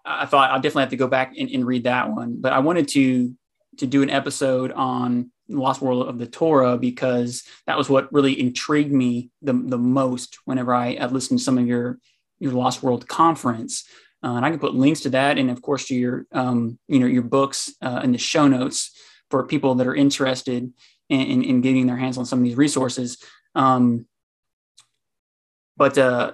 I 0.05 0.27
thought 0.27 0.51
I'll 0.51 0.61
definitely 0.61 0.83
have 0.83 0.91
to 0.91 0.97
go 0.97 1.09
back 1.09 1.35
and, 1.39 1.49
and 1.51 1.67
read 1.67 1.85
that 1.85 2.11
one. 2.11 2.41
But 2.41 2.53
I 2.53 2.59
wanted 2.59 2.89
to 2.89 3.35
to 3.79 3.87
do 3.87 4.03
an 4.03 4.11
episode 4.11 4.71
on 4.73 5.33
Lost 5.49 5.83
World 5.83 6.09
of 6.09 6.19
the 6.19 6.27
Torah 6.27 6.79
because 6.79 7.45
that 7.67 7.77
was 7.77 7.89
what 7.91 8.13
really 8.13 8.39
intrigued 8.41 8.93
me 8.93 9.31
the, 9.43 9.53
the 9.53 9.79
most 9.79 10.39
whenever 10.45 10.75
I, 10.75 10.95
I 10.95 11.07
listened 11.07 11.39
to 11.39 11.45
some 11.45 11.59
of 11.59 11.67
your 11.67 11.99
your 12.39 12.53
Lost 12.53 12.83
World 12.83 13.07
conference. 13.09 13.85
Uh, 14.23 14.37
and 14.37 14.45
I 14.45 14.51
can 14.51 14.59
put 14.59 14.75
links 14.75 15.01
to 15.03 15.11
that 15.11 15.37
and 15.39 15.51
of 15.51 15.61
course 15.61 15.87
to 15.87 15.95
your 15.95 16.27
um, 16.33 16.79
you 16.89 16.99
know 16.99 17.07
your 17.07 17.23
books 17.23 17.73
uh, 17.83 18.01
in 18.03 18.13
the 18.13 18.19
show 18.19 18.49
notes 18.49 18.93
for 19.31 19.47
people 19.47 19.75
that 19.77 19.87
are 19.87 19.95
interested 19.95 20.73
in, 21.09 21.21
in, 21.21 21.43
in, 21.43 21.61
getting 21.61 21.87
their 21.87 21.97
hands 21.97 22.17
on 22.19 22.25
some 22.25 22.39
of 22.39 22.45
these 22.45 22.57
resources. 22.57 23.19
Um, 23.55 24.07
but 25.77 25.99
uh, 25.99 26.33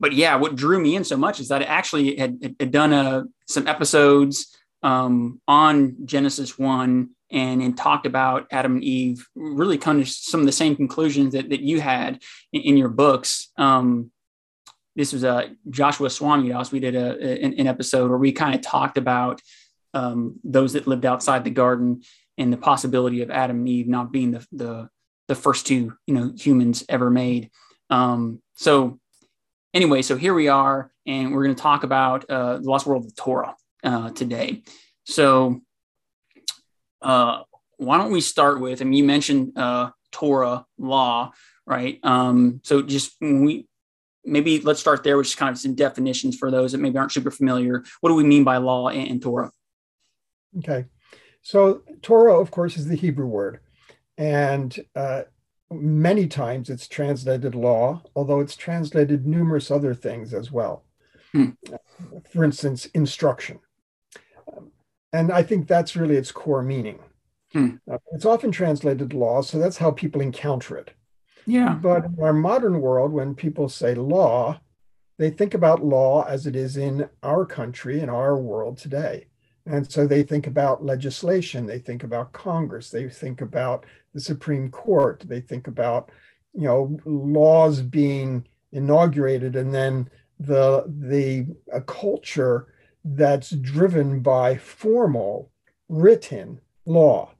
but 0.00 0.12
yeah, 0.12 0.36
what 0.36 0.56
drew 0.56 0.80
me 0.80 0.96
in 0.96 1.04
so 1.04 1.16
much 1.16 1.40
is 1.40 1.48
that 1.48 1.62
I 1.62 1.64
actually 1.64 2.16
had, 2.16 2.56
had 2.60 2.70
done 2.70 2.92
a, 2.92 3.02
uh, 3.02 3.22
some 3.46 3.66
episodes 3.66 4.56
um, 4.82 5.40
on 5.48 5.96
Genesis 6.04 6.58
1 6.58 7.10
and, 7.34 7.60
and 7.60 7.76
talked 7.76 8.06
about 8.06 8.46
Adam 8.52 8.74
and 8.74 8.84
Eve, 8.84 9.26
really 9.34 9.76
kind 9.76 10.00
of 10.00 10.08
some 10.08 10.40
of 10.40 10.46
the 10.46 10.52
same 10.52 10.76
conclusions 10.76 11.34
that, 11.34 11.50
that 11.50 11.60
you 11.60 11.80
had 11.80 12.22
in, 12.52 12.62
in 12.62 12.76
your 12.76 12.88
books. 12.88 13.50
Um, 13.58 14.12
this 14.94 15.12
was 15.12 15.24
uh, 15.24 15.48
Joshua 15.68 16.08
Swamidass. 16.08 16.70
We 16.70 16.78
did 16.78 16.94
a, 16.94 17.44
an, 17.44 17.54
an 17.54 17.66
episode 17.66 18.08
where 18.08 18.18
we 18.18 18.30
kind 18.30 18.54
of 18.54 18.60
talked 18.60 18.96
about 18.96 19.42
um, 19.92 20.36
those 20.44 20.74
that 20.74 20.86
lived 20.86 21.04
outside 21.04 21.42
the 21.42 21.50
garden 21.50 22.02
and 22.38 22.52
the 22.52 22.56
possibility 22.56 23.20
of 23.22 23.30
Adam 23.30 23.58
and 23.58 23.68
Eve 23.68 23.88
not 23.88 24.12
being 24.12 24.30
the, 24.30 24.46
the, 24.52 24.88
the 25.26 25.34
first 25.34 25.66
two, 25.66 25.94
you 26.06 26.14
know, 26.14 26.32
humans 26.36 26.84
ever 26.88 27.10
made. 27.10 27.50
Um, 27.90 28.40
so 28.54 29.00
anyway, 29.72 30.02
so 30.02 30.16
here 30.16 30.34
we 30.34 30.46
are, 30.46 30.92
and 31.04 31.32
we're 31.32 31.44
going 31.44 31.56
to 31.56 31.62
talk 31.62 31.82
about 31.82 32.30
uh, 32.30 32.58
the 32.58 32.70
lost 32.70 32.86
world 32.86 33.06
of 33.06 33.16
Torah 33.16 33.56
uh, 33.82 34.10
today. 34.10 34.62
So 35.04 35.60
uh, 37.04 37.42
why 37.76 37.98
don't 37.98 38.12
we 38.12 38.20
start 38.20 38.60
with? 38.60 38.80
I 38.80 38.84
mean, 38.84 38.94
you 38.94 39.04
mentioned 39.04 39.56
uh, 39.56 39.90
Torah 40.10 40.64
law, 40.78 41.32
right? 41.66 41.98
Um, 42.02 42.60
so 42.64 42.82
just 42.82 43.12
we 43.20 43.66
maybe 44.24 44.60
let's 44.60 44.80
start 44.80 45.04
there 45.04 45.16
with 45.16 45.26
just 45.26 45.36
kind 45.36 45.50
of 45.50 45.58
some 45.58 45.74
definitions 45.74 46.36
for 46.36 46.50
those 46.50 46.72
that 46.72 46.78
maybe 46.78 46.98
aren't 46.98 47.12
super 47.12 47.30
familiar. 47.30 47.84
What 48.00 48.10
do 48.10 48.14
we 48.14 48.24
mean 48.24 48.44
by 48.44 48.56
law 48.56 48.88
and, 48.88 49.08
and 49.08 49.22
Torah? 49.22 49.52
Okay, 50.58 50.86
so 51.42 51.82
Torah, 52.00 52.38
of 52.38 52.50
course, 52.50 52.76
is 52.76 52.86
the 52.86 52.96
Hebrew 52.96 53.26
word, 53.26 53.60
and 54.16 54.76
uh, 54.94 55.22
many 55.70 56.26
times 56.26 56.70
it's 56.70 56.88
translated 56.88 57.54
law, 57.54 58.02
although 58.14 58.40
it's 58.40 58.56
translated 58.56 59.26
numerous 59.26 59.70
other 59.70 59.94
things 59.94 60.32
as 60.32 60.50
well. 60.50 60.84
Hmm. 61.32 61.50
For 62.32 62.44
instance, 62.44 62.86
instruction. 62.86 63.58
And 65.14 65.30
I 65.30 65.44
think 65.44 65.68
that's 65.68 65.94
really 65.94 66.16
its 66.16 66.32
core 66.32 66.62
meaning. 66.62 66.98
Hmm. 67.52 67.76
Uh, 67.90 67.98
it's 68.12 68.24
often 68.24 68.50
translated 68.50 69.14
law, 69.14 69.42
so 69.42 69.58
that's 69.58 69.76
how 69.76 69.92
people 69.92 70.20
encounter 70.20 70.76
it. 70.76 70.90
Yeah. 71.46 71.74
But 71.74 72.06
in 72.06 72.16
our 72.20 72.32
modern 72.32 72.80
world, 72.80 73.12
when 73.12 73.36
people 73.36 73.68
say 73.68 73.94
law, 73.94 74.60
they 75.16 75.30
think 75.30 75.54
about 75.54 75.84
law 75.84 76.24
as 76.24 76.48
it 76.48 76.56
is 76.56 76.76
in 76.76 77.08
our 77.22 77.46
country, 77.46 78.00
in 78.00 78.08
our 78.08 78.36
world 78.36 78.76
today. 78.76 79.28
And 79.66 79.90
so 79.90 80.04
they 80.04 80.24
think 80.24 80.48
about 80.48 80.84
legislation, 80.84 81.64
they 81.64 81.78
think 81.78 82.02
about 82.02 82.32
Congress, 82.32 82.90
they 82.90 83.08
think 83.08 83.40
about 83.40 83.86
the 84.14 84.20
Supreme 84.20 84.68
Court, 84.68 85.22
they 85.26 85.40
think 85.40 85.68
about, 85.68 86.10
you 86.52 86.64
know, 86.64 86.98
laws 87.04 87.80
being 87.82 88.48
inaugurated 88.72 89.54
and 89.54 89.72
then 89.72 90.10
the 90.40 90.84
the 90.88 91.46
a 91.72 91.80
culture 91.80 92.73
that's 93.04 93.50
driven 93.50 94.20
by 94.20 94.56
formal 94.56 95.50
written 95.88 96.60
law. 96.86 97.30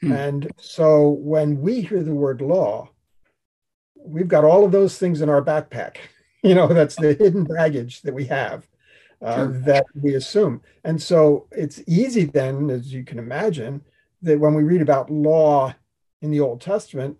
Hmm. 0.00 0.12
And 0.12 0.50
so 0.58 1.10
when 1.10 1.60
we 1.60 1.80
hear 1.80 2.02
the 2.02 2.14
word 2.14 2.40
law, 2.40 2.90
we've 3.96 4.28
got 4.28 4.44
all 4.44 4.64
of 4.64 4.72
those 4.72 4.98
things 4.98 5.20
in 5.20 5.28
our 5.28 5.42
backpack. 5.42 5.96
You 6.44 6.56
know, 6.56 6.66
that's 6.66 6.96
the 6.96 7.14
hidden 7.14 7.44
baggage 7.44 8.02
that 8.02 8.14
we 8.14 8.24
have 8.24 8.66
uh, 9.24 9.36
sure. 9.36 9.60
that 9.60 9.86
we 9.94 10.14
assume. 10.14 10.60
And 10.82 11.00
so 11.00 11.46
it's 11.52 11.80
easy 11.86 12.24
then, 12.24 12.68
as 12.68 12.92
you 12.92 13.04
can 13.04 13.20
imagine, 13.20 13.82
that 14.22 14.40
when 14.40 14.54
we 14.54 14.64
read 14.64 14.82
about 14.82 15.08
law 15.08 15.72
in 16.20 16.32
the 16.32 16.40
Old 16.40 16.60
Testament, 16.60 17.16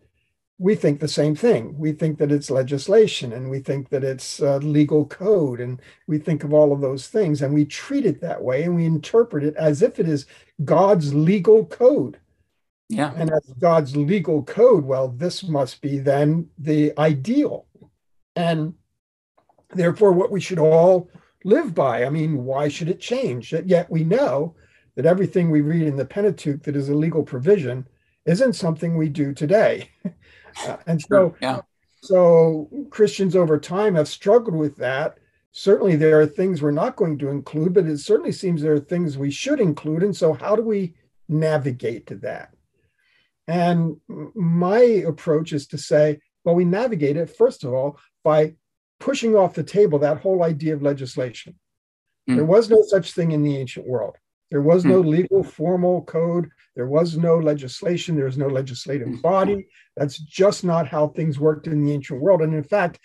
we 0.62 0.76
think 0.76 1.00
the 1.00 1.08
same 1.08 1.34
thing. 1.34 1.76
We 1.76 1.90
think 1.90 2.18
that 2.18 2.30
it's 2.30 2.48
legislation 2.48 3.32
and 3.32 3.50
we 3.50 3.58
think 3.58 3.88
that 3.88 4.04
it's 4.04 4.40
uh, 4.40 4.58
legal 4.58 5.04
code 5.06 5.60
and 5.60 5.82
we 6.06 6.18
think 6.18 6.44
of 6.44 6.54
all 6.54 6.72
of 6.72 6.80
those 6.80 7.08
things 7.08 7.42
and 7.42 7.52
we 7.52 7.64
treat 7.64 8.06
it 8.06 8.20
that 8.20 8.40
way 8.40 8.62
and 8.62 8.76
we 8.76 8.86
interpret 8.86 9.42
it 9.42 9.56
as 9.56 9.82
if 9.82 9.98
it 9.98 10.08
is 10.08 10.24
God's 10.64 11.12
legal 11.14 11.66
code. 11.66 12.20
Yeah. 12.88 13.12
And 13.16 13.32
as 13.32 13.52
God's 13.58 13.96
legal 13.96 14.44
code, 14.44 14.84
well, 14.84 15.08
this 15.08 15.42
must 15.42 15.80
be 15.80 15.98
then 15.98 16.48
the 16.56 16.96
ideal. 16.96 17.66
And 18.36 18.74
therefore, 19.70 20.12
what 20.12 20.30
we 20.30 20.40
should 20.40 20.60
all 20.60 21.10
live 21.44 21.74
by. 21.74 22.04
I 22.04 22.10
mean, 22.10 22.44
why 22.44 22.68
should 22.68 22.88
it 22.88 23.00
change? 23.00 23.52
Yet 23.52 23.90
we 23.90 24.04
know 24.04 24.54
that 24.94 25.06
everything 25.06 25.50
we 25.50 25.60
read 25.60 25.88
in 25.88 25.96
the 25.96 26.04
Pentateuch 26.04 26.62
that 26.62 26.76
is 26.76 26.88
a 26.88 26.94
legal 26.94 27.24
provision 27.24 27.88
isn't 28.26 28.52
something 28.52 28.96
we 28.96 29.08
do 29.08 29.34
today. 29.34 29.90
uh, 30.66 30.76
and 30.86 31.00
so, 31.00 31.34
yeah. 31.40 31.60
so 32.00 32.68
Christians 32.90 33.36
over 33.36 33.58
time 33.58 33.94
have 33.94 34.08
struggled 34.08 34.56
with 34.56 34.76
that. 34.76 35.18
Certainly, 35.52 35.96
there 35.96 36.18
are 36.20 36.26
things 36.26 36.62
we're 36.62 36.70
not 36.70 36.96
going 36.96 37.18
to 37.18 37.28
include, 37.28 37.74
but 37.74 37.86
it 37.86 37.98
certainly 37.98 38.32
seems 38.32 38.62
there 38.62 38.72
are 38.72 38.80
things 38.80 39.18
we 39.18 39.30
should 39.30 39.60
include. 39.60 40.02
And 40.02 40.16
so, 40.16 40.32
how 40.32 40.56
do 40.56 40.62
we 40.62 40.94
navigate 41.28 42.06
to 42.06 42.16
that? 42.16 42.54
And 43.48 43.96
my 44.34 44.78
approach 44.78 45.52
is 45.52 45.66
to 45.68 45.78
say, 45.78 46.20
well, 46.44 46.54
we 46.54 46.64
navigate 46.64 47.16
it, 47.16 47.36
first 47.36 47.64
of 47.64 47.72
all, 47.72 47.98
by 48.24 48.54
pushing 48.98 49.34
off 49.34 49.54
the 49.54 49.64
table 49.64 49.98
that 49.98 50.20
whole 50.20 50.42
idea 50.42 50.74
of 50.74 50.82
legislation. 50.82 51.56
Mm. 52.28 52.36
There 52.36 52.44
was 52.44 52.70
no 52.70 52.82
such 52.82 53.12
thing 53.12 53.32
in 53.32 53.42
the 53.42 53.56
ancient 53.56 53.86
world. 53.86 54.16
There 54.50 54.62
was 54.62 54.84
no 54.84 55.00
legal 55.00 55.42
formal 55.42 56.02
code. 56.02 56.50
There 56.74 56.86
was 56.86 57.16
no 57.16 57.36
legislation. 57.38 58.16
There 58.16 58.24
was 58.24 58.38
no 58.38 58.48
legislative 58.48 59.20
body. 59.20 59.66
That's 59.96 60.18
just 60.18 60.64
not 60.64 60.88
how 60.88 61.08
things 61.08 61.38
worked 61.38 61.66
in 61.66 61.84
the 61.84 61.92
ancient 61.92 62.20
world. 62.20 62.40
And 62.40 62.54
in 62.54 62.64
fact, 62.64 62.98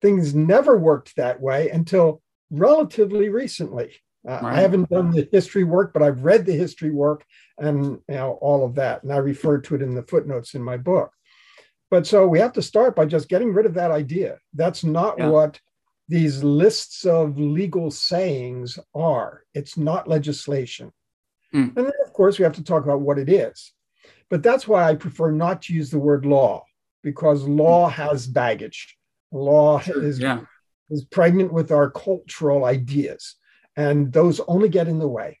things 0.00 0.34
never 0.34 0.76
worked 0.76 1.14
that 1.16 1.40
way 1.40 1.70
until 1.70 2.20
relatively 2.50 3.28
recently. 3.28 3.94
Uh, 4.28 4.40
right. 4.42 4.44
I 4.44 4.60
haven't 4.60 4.90
done 4.90 5.10
the 5.10 5.28
history 5.32 5.64
work, 5.64 5.92
but 5.92 6.02
I've 6.02 6.24
read 6.24 6.46
the 6.46 6.52
history 6.52 6.90
work 6.90 7.24
and 7.58 7.98
you 8.08 8.14
know, 8.14 8.38
all 8.40 8.64
of 8.64 8.74
that. 8.76 9.02
And 9.02 9.12
I 9.12 9.16
refer 9.16 9.58
to 9.58 9.74
it 9.74 9.82
in 9.82 9.94
the 9.94 10.02
footnotes 10.02 10.54
in 10.54 10.62
my 10.62 10.76
book. 10.76 11.12
But 11.90 12.06
so 12.06 12.26
we 12.26 12.38
have 12.38 12.52
to 12.54 12.62
start 12.62 12.96
by 12.96 13.04
just 13.04 13.28
getting 13.28 13.52
rid 13.52 13.66
of 13.66 13.74
that 13.74 13.90
idea. 13.90 14.38
That's 14.54 14.82
not 14.84 15.18
yeah. 15.18 15.28
what 15.28 15.60
these 16.08 16.42
lists 16.42 17.04
of 17.04 17.38
legal 17.38 17.90
sayings 17.90 18.78
are. 18.94 19.42
It's 19.54 19.76
not 19.76 20.08
legislation. 20.08 20.92
Mm. 21.54 21.76
And 21.76 21.86
then, 21.86 21.92
of 22.04 22.12
course, 22.12 22.38
we 22.38 22.44
have 22.44 22.54
to 22.54 22.64
talk 22.64 22.84
about 22.84 23.00
what 23.00 23.18
it 23.18 23.28
is. 23.28 23.72
But 24.30 24.42
that's 24.42 24.66
why 24.66 24.88
I 24.88 24.94
prefer 24.94 25.30
not 25.30 25.62
to 25.62 25.74
use 25.74 25.90
the 25.90 25.98
word 25.98 26.24
law, 26.24 26.64
because 27.02 27.42
law 27.44 27.88
mm. 27.88 27.92
has 27.92 28.26
baggage. 28.26 28.96
Law 29.30 29.80
is, 29.86 30.18
yeah. 30.18 30.40
is 30.90 31.04
pregnant 31.04 31.52
with 31.52 31.72
our 31.72 31.90
cultural 31.90 32.64
ideas, 32.64 33.36
and 33.76 34.12
those 34.12 34.40
only 34.46 34.68
get 34.68 34.88
in 34.88 34.98
the 34.98 35.08
way. 35.08 35.38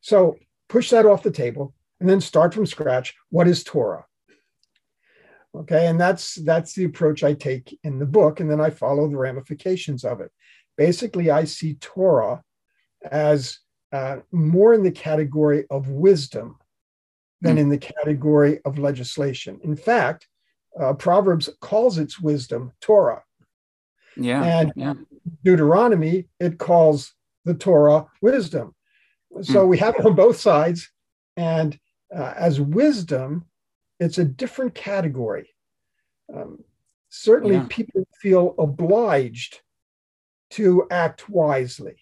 So 0.00 0.36
push 0.68 0.90
that 0.90 1.06
off 1.06 1.22
the 1.22 1.30
table 1.30 1.74
and 2.00 2.08
then 2.08 2.20
start 2.20 2.54
from 2.54 2.66
scratch. 2.66 3.14
What 3.30 3.48
is 3.48 3.64
Torah? 3.64 4.06
Okay, 5.54 5.86
and 5.86 5.98
that's 5.98 6.34
that's 6.34 6.74
the 6.74 6.84
approach 6.84 7.24
I 7.24 7.32
take 7.32 7.78
in 7.82 7.98
the 7.98 8.06
book, 8.06 8.40
and 8.40 8.50
then 8.50 8.60
I 8.60 8.70
follow 8.70 9.08
the 9.08 9.16
ramifications 9.16 10.04
of 10.04 10.20
it. 10.20 10.30
Basically, 10.76 11.30
I 11.30 11.44
see 11.44 11.74
Torah 11.74 12.42
as 13.10 13.58
uh, 13.96 14.16
more 14.30 14.74
in 14.74 14.82
the 14.82 14.90
category 15.08 15.64
of 15.70 15.88
wisdom 15.88 16.58
than 17.40 17.56
mm. 17.56 17.60
in 17.60 17.68
the 17.68 17.78
category 17.78 18.60
of 18.64 18.78
legislation. 18.78 19.58
In 19.62 19.76
fact, 19.76 20.28
uh, 20.78 20.92
Proverbs 20.92 21.48
calls 21.60 21.96
its 21.98 22.20
wisdom 22.20 22.72
Torah. 22.80 23.22
Yeah. 24.16 24.42
And 24.42 24.72
yeah. 24.76 24.94
Deuteronomy, 25.44 26.26
it 26.40 26.58
calls 26.58 27.14
the 27.46 27.54
Torah 27.54 28.06
wisdom. 28.20 28.74
So 29.42 29.64
mm. 29.64 29.68
we 29.68 29.78
have 29.78 29.94
it 29.98 30.06
on 30.06 30.14
both 30.14 30.38
sides. 30.38 30.90
And 31.36 31.78
uh, 32.14 32.34
as 32.36 32.60
wisdom, 32.60 33.46
it's 33.98 34.18
a 34.18 34.24
different 34.24 34.74
category. 34.74 35.48
Um, 36.34 36.64
certainly, 37.08 37.56
yeah. 37.56 37.66
people 37.68 38.06
feel 38.20 38.54
obliged 38.58 39.60
to 40.50 40.86
act 40.90 41.28
wisely, 41.28 41.96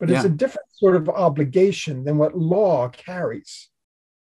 but 0.00 0.08
yeah. 0.08 0.16
it's 0.16 0.24
a 0.24 0.30
different 0.30 0.66
sort 0.72 0.96
of 0.96 1.08
obligation 1.08 2.04
than 2.04 2.18
what 2.18 2.36
law 2.36 2.88
carries. 2.88 3.68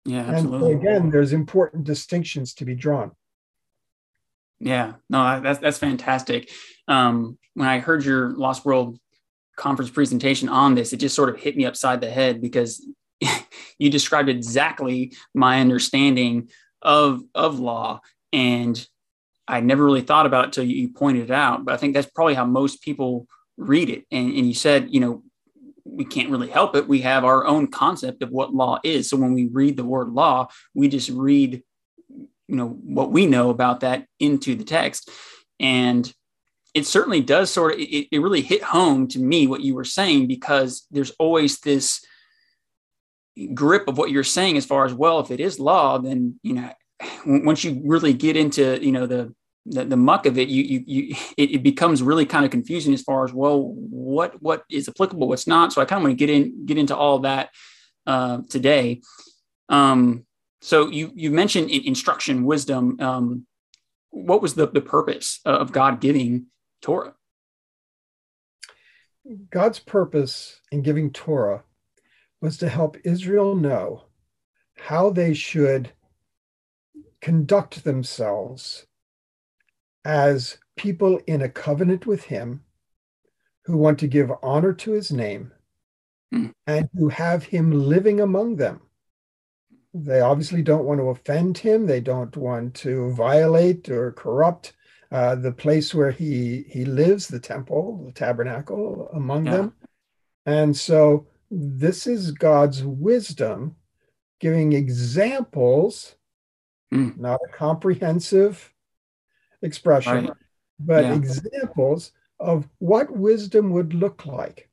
Yeah, 0.05 0.21
absolutely. 0.21 0.71
And 0.71 0.81
again, 0.81 1.09
there's 1.11 1.33
important 1.33 1.83
distinctions 1.83 2.53
to 2.55 2.65
be 2.65 2.73
drawn. 2.73 3.11
Yeah, 4.59 4.93
no, 5.09 5.39
that's 5.41 5.59
that's 5.59 5.77
fantastic. 5.77 6.49
Um, 6.87 7.37
when 7.53 7.67
I 7.67 7.79
heard 7.79 8.03
your 8.03 8.31
Lost 8.31 8.65
World 8.65 8.97
conference 9.55 9.91
presentation 9.91 10.49
on 10.49 10.73
this, 10.73 10.93
it 10.93 10.97
just 10.97 11.15
sort 11.15 11.29
of 11.29 11.37
hit 11.37 11.55
me 11.55 11.65
upside 11.65 12.01
the 12.01 12.09
head 12.09 12.41
because 12.41 12.83
you 13.77 13.89
described 13.89 14.29
exactly 14.29 15.13
my 15.35 15.59
understanding 15.59 16.49
of 16.81 17.21
of 17.33 17.59
law 17.59 17.99
and 18.31 18.87
i 19.47 19.59
never 19.59 19.83
really 19.83 20.01
thought 20.01 20.25
about 20.25 20.43
it 20.43 20.47
until 20.47 20.63
you 20.63 20.89
pointed 20.89 21.23
it 21.23 21.31
out 21.31 21.65
but 21.65 21.73
i 21.73 21.77
think 21.77 21.93
that's 21.93 22.09
probably 22.11 22.33
how 22.33 22.45
most 22.45 22.81
people 22.81 23.27
read 23.57 23.89
it 23.89 24.05
and, 24.11 24.33
and 24.33 24.47
you 24.47 24.53
said 24.53 24.87
you 24.91 24.99
know 24.99 25.23
we 25.89 26.05
can't 26.05 26.29
really 26.29 26.49
help 26.49 26.75
it. 26.75 26.87
We 26.87 27.01
have 27.01 27.23
our 27.23 27.45
own 27.45 27.67
concept 27.67 28.21
of 28.21 28.29
what 28.29 28.53
law 28.53 28.79
is. 28.83 29.09
So 29.09 29.17
when 29.17 29.33
we 29.33 29.47
read 29.47 29.77
the 29.77 29.85
word 29.85 30.09
law 30.09 30.49
we 30.73 30.87
just 30.87 31.09
read 31.09 31.63
you 32.47 32.55
know 32.55 32.67
what 32.67 33.11
we 33.11 33.25
know 33.25 33.49
about 33.49 33.81
that 33.81 34.05
into 34.19 34.55
the 34.55 34.63
text. 34.63 35.09
And 35.59 36.11
it 36.73 36.85
certainly 36.85 37.21
does 37.21 37.51
sort 37.51 37.73
of 37.73 37.79
it, 37.79 38.07
it 38.11 38.21
really 38.21 38.41
hit 38.41 38.63
home 38.63 39.07
to 39.09 39.19
me 39.19 39.47
what 39.47 39.61
you 39.61 39.75
were 39.75 39.83
saying 39.83 40.27
because 40.27 40.85
there's 40.91 41.11
always 41.19 41.59
this 41.59 42.05
grip 43.53 43.87
of 43.87 43.97
what 43.97 44.11
you're 44.11 44.23
saying 44.23 44.57
as 44.57 44.65
far 44.65 44.85
as 44.85 44.93
well 44.93 45.19
if 45.19 45.29
it 45.29 45.39
is 45.39 45.59
law 45.59 45.99
then 45.99 46.39
you 46.41 46.53
know 46.53 46.71
once 47.25 47.63
you 47.63 47.81
really 47.85 48.13
get 48.13 48.35
into 48.35 48.83
you 48.83 48.91
know 48.91 49.05
the 49.05 49.31
the, 49.69 49.85
the 49.85 49.97
muck 49.97 50.25
of 50.25 50.37
it 50.37 50.49
you 50.49 50.63
you, 50.63 50.83
you 50.85 51.15
it, 51.37 51.51
it, 51.55 51.63
becomes 51.63 52.01
really 52.01 52.25
kind 52.25 52.45
of 52.45 52.51
confusing 52.51 52.93
as 52.93 53.01
far 53.01 53.23
as 53.23 53.33
well 53.33 53.61
what 53.61 54.41
what 54.41 54.63
is 54.69 54.87
applicable 54.87 55.27
what's 55.27 55.47
not. 55.47 55.73
So 55.73 55.81
i 55.81 55.85
kind 55.85 55.99
of 55.99 56.03
want 56.03 56.17
to 56.17 56.25
get 56.25 56.33
in 56.33 56.65
get 56.65 56.77
into 56.77 56.95
all 56.95 57.19
that 57.19 57.49
uh, 58.05 58.39
today. 58.49 59.01
Um, 59.69 60.25
so 60.61 60.89
you 60.89 61.11
you 61.15 61.31
mentioned 61.31 61.69
instruction 61.69 62.45
wisdom. 62.45 62.99
Um, 62.99 63.45
what 64.09 64.41
was 64.41 64.55
the, 64.55 64.67
the 64.67 64.81
purpose 64.81 65.39
of 65.45 65.71
god 65.71 65.99
giving 65.99 66.47
torah? 66.81 67.13
God's 69.49 69.79
purpose 69.79 70.61
in 70.71 70.81
giving 70.81 71.11
torah 71.11 71.63
was 72.41 72.57
to 72.59 72.69
help 72.69 72.97
Israel 73.03 73.55
know 73.55 74.05
how 74.77 75.09
they 75.09 75.33
should 75.33 75.91
conduct 77.21 77.83
themselves 77.83 78.86
as 80.07 80.57
people 80.77 81.19
in 81.27 81.41
a 81.41 81.49
covenant 81.49 82.07
with 82.07 82.23
Him 82.23 82.63
who 83.65 83.77
want 83.77 83.99
to 83.99 84.07
give 84.07 84.31
honor 84.41 84.71
to 84.71 84.93
His 84.93 85.11
name 85.11 85.51
mm. 86.33 86.53
and 86.65 86.89
who 86.97 87.09
have 87.09 87.43
Him 87.43 87.71
living 87.71 88.21
among 88.21 88.55
them. 88.55 88.81
They 89.93 90.21
obviously 90.21 90.61
don't 90.63 90.85
want 90.85 91.01
to 91.01 91.09
offend 91.09 91.57
Him, 91.57 91.85
they 91.85 91.99
don't 91.99 92.35
want 92.37 92.73
to 92.75 93.11
violate 93.11 93.89
or 93.89 94.13
corrupt. 94.13 94.73
Uh, 95.09 95.35
the 95.35 95.53
place 95.53 95.95
where 95.95 96.11
he 96.11 96.65
he 96.67 96.83
lives, 96.83 97.29
the 97.29 97.39
temple, 97.39 98.03
the 98.05 98.11
tabernacle 98.11 99.09
among 99.13 99.45
yeah. 99.45 99.51
them, 99.51 99.73
and 100.45 100.75
so 100.75 101.27
this 101.49 102.07
is 102.07 102.31
God's 102.31 102.83
wisdom 102.83 103.77
giving 104.41 104.73
examples, 104.73 106.15
mm. 106.93 107.17
not 107.17 107.39
a 107.47 107.53
comprehensive 107.53 108.73
expression, 109.61 110.25
right. 110.25 110.33
but 110.79 111.03
yeah. 111.03 111.15
examples 111.15 112.11
of 112.39 112.67
what 112.79 113.11
wisdom 113.11 113.71
would 113.71 113.93
look 113.93 114.25
like. 114.25 114.69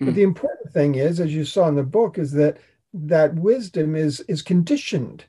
Mm. 0.00 0.06
But 0.06 0.14
the 0.14 0.22
important 0.22 0.72
thing 0.72 0.94
is, 0.94 1.20
as 1.20 1.34
you 1.34 1.44
saw 1.44 1.68
in 1.68 1.74
the 1.74 1.82
book, 1.82 2.18
is 2.18 2.32
that 2.32 2.58
that 2.92 3.34
wisdom 3.34 3.94
is, 3.96 4.20
is 4.20 4.42
conditioned. 4.42 5.24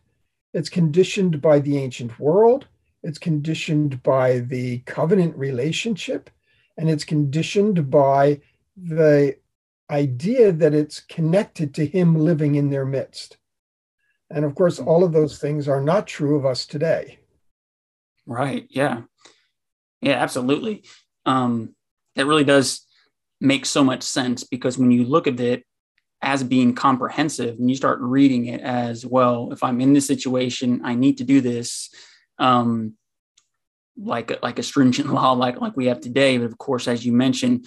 It's 0.54 0.70
conditioned 0.70 1.42
by 1.42 1.60
the 1.60 1.78
ancient 1.78 2.20
world, 2.20 2.68
it's 3.04 3.20
conditioned 3.20 4.02
by 4.04 4.40
the 4.40 4.80
covenant 4.80 5.38
relationship, 5.38 6.30
and 6.78 6.90
it's 6.90 7.04
conditioned 7.04 7.90
by 7.90 8.42
the 8.76 9.38
idea 9.90 10.52
that 10.52 10.74
it's 10.74 11.00
connected 11.02 11.74
to 11.76 11.86
him 11.86 12.16
living 12.16 12.56
in 12.56 12.70
their 12.70 12.86
midst. 12.86 13.38
And 14.30 14.44
of 14.44 14.56
course, 14.56 14.80
all 14.80 15.04
of 15.04 15.14
those 15.14 15.40
things 15.40 15.68
are 15.68 15.82
not 15.82 16.08
true 16.08 16.36
of 16.36 16.46
us 16.46 16.66
today. 16.66 17.20
Right. 18.28 18.68
Yeah. 18.70 19.02
Yeah, 20.02 20.16
absolutely. 20.22 20.84
Um, 21.26 21.76
that 22.16 22.28
really 22.28 22.44
does 22.44 22.86
make 23.42 23.66
so 23.66 23.84
much 23.84 24.04
sense 24.04 24.44
because 24.44 24.78
when 24.78 24.92
you 24.92 25.06
look 25.06 25.28
at 25.28 25.40
it 25.40 25.64
as 26.22 26.44
being 26.44 26.76
comprehensive 26.76 27.58
and 27.58 27.70
you 27.70 27.76
start 27.76 28.00
reading 28.02 28.46
it 28.46 28.62
as 28.62 29.06
well, 29.06 29.52
if 29.52 29.64
I'm 29.64 29.82
in 29.82 29.94
this 29.94 30.08
situation, 30.08 30.82
I 30.84 30.94
need 30.96 31.18
to 31.20 31.24
do 31.24 31.42
this. 31.42 31.90
Um, 32.38 32.94
like 34.00 34.44
like 34.44 34.60
a 34.60 34.64
stringent 34.64 35.10
law 35.14 35.32
like 35.32 35.60
like 35.60 35.76
we 35.76 35.88
have 35.88 36.00
today 36.00 36.38
but 36.38 36.46
of 36.46 36.56
course 36.60 36.88
as 36.88 37.04
you 37.04 37.12
mentioned 37.12 37.66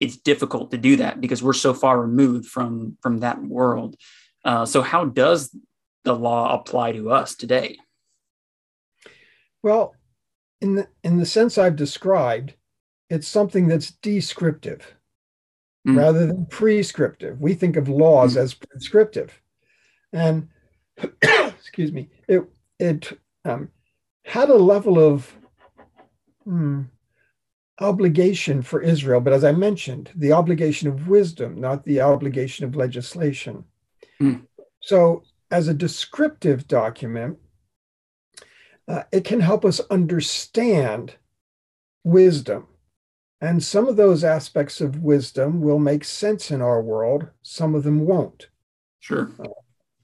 it's 0.00 0.16
difficult 0.16 0.70
to 0.70 0.78
do 0.78 0.96
that 0.96 1.20
because 1.20 1.42
we're 1.42 1.52
so 1.52 1.72
far 1.72 2.00
removed 2.00 2.46
from 2.46 2.96
from 3.00 3.20
that 3.20 3.42
world. 3.42 3.96
Uh, 4.44 4.66
so 4.66 4.82
how 4.82 5.04
does 5.04 5.56
the 6.04 6.14
law 6.14 6.54
apply 6.54 6.92
to 6.92 7.10
us 7.10 7.34
today? 7.34 7.78
Well, 9.64 9.96
in 10.60 10.74
the 10.74 10.88
in 11.02 11.16
the 11.16 11.24
sense 11.24 11.56
I've 11.56 11.74
described, 11.74 12.52
it's 13.08 13.26
something 13.26 13.66
that's 13.66 13.92
descriptive 14.02 14.94
mm. 15.88 15.96
rather 15.96 16.26
than 16.26 16.44
prescriptive. 16.44 17.40
We 17.40 17.54
think 17.54 17.76
of 17.76 17.88
laws 17.88 18.36
mm. 18.36 18.42
as 18.42 18.52
prescriptive, 18.52 19.40
and 20.12 20.48
excuse 21.22 21.92
me, 21.92 22.10
it 22.28 22.42
it 22.78 23.18
um, 23.46 23.70
had 24.26 24.50
a 24.50 24.54
level 24.54 24.98
of 24.98 25.32
hmm, 26.44 26.82
obligation 27.80 28.60
for 28.60 28.82
Israel, 28.82 29.22
but 29.22 29.32
as 29.32 29.44
I 29.44 29.52
mentioned, 29.52 30.10
the 30.14 30.32
obligation 30.32 30.88
of 30.88 31.08
wisdom, 31.08 31.58
not 31.58 31.86
the 31.86 32.02
obligation 32.02 32.66
of 32.66 32.76
legislation. 32.76 33.64
Mm. 34.20 34.42
So, 34.82 35.22
as 35.50 35.68
a 35.68 35.74
descriptive 35.74 36.68
document, 36.68 37.38
uh, 38.88 39.04
it 39.12 39.24
can 39.24 39.40
help 39.40 39.64
us 39.64 39.80
understand 39.90 41.16
wisdom 42.04 42.66
And 43.40 43.62
some 43.62 43.88
of 43.88 43.96
those 43.96 44.24
aspects 44.24 44.80
of 44.80 45.02
wisdom 45.02 45.60
will 45.60 45.78
make 45.78 46.04
sense 46.04 46.50
in 46.50 46.62
our 46.62 46.80
world, 46.80 47.28
some 47.42 47.74
of 47.74 47.84
them 47.84 48.06
won't. 48.06 48.48
Sure. 49.00 49.30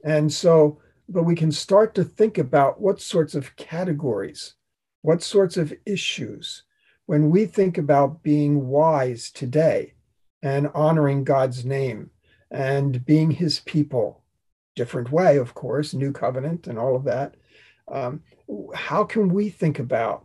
And 0.04 0.32
so, 0.32 0.80
but 1.08 1.24
we 1.24 1.34
can 1.34 1.52
start 1.52 1.94
to 1.94 2.04
think 2.04 2.38
about 2.38 2.80
what 2.82 3.00
sorts 3.00 3.34
of 3.34 3.56
categories, 3.56 4.54
what 5.02 5.22
sorts 5.22 5.56
of 5.56 5.72
issues, 5.86 6.64
when 7.06 7.30
we 7.30 7.46
think 7.46 7.78
about 7.78 8.22
being 8.22 8.68
wise 8.68 9.30
today 9.30 9.94
and 10.42 10.68
honoring 10.74 11.24
God's 11.24 11.64
name 11.64 12.10
and 12.50 13.04
being 13.06 13.30
his 13.30 13.60
people, 13.60 14.22
different 14.76 15.10
way, 15.10 15.38
of 15.38 15.54
course, 15.54 15.94
new 15.94 16.12
covenant 16.12 16.66
and 16.66 16.78
all 16.78 16.94
of 16.94 17.04
that. 17.04 17.36
Um, 17.90 18.22
how 18.74 19.04
can 19.04 19.28
we 19.28 19.48
think 19.48 19.78
about 19.78 20.24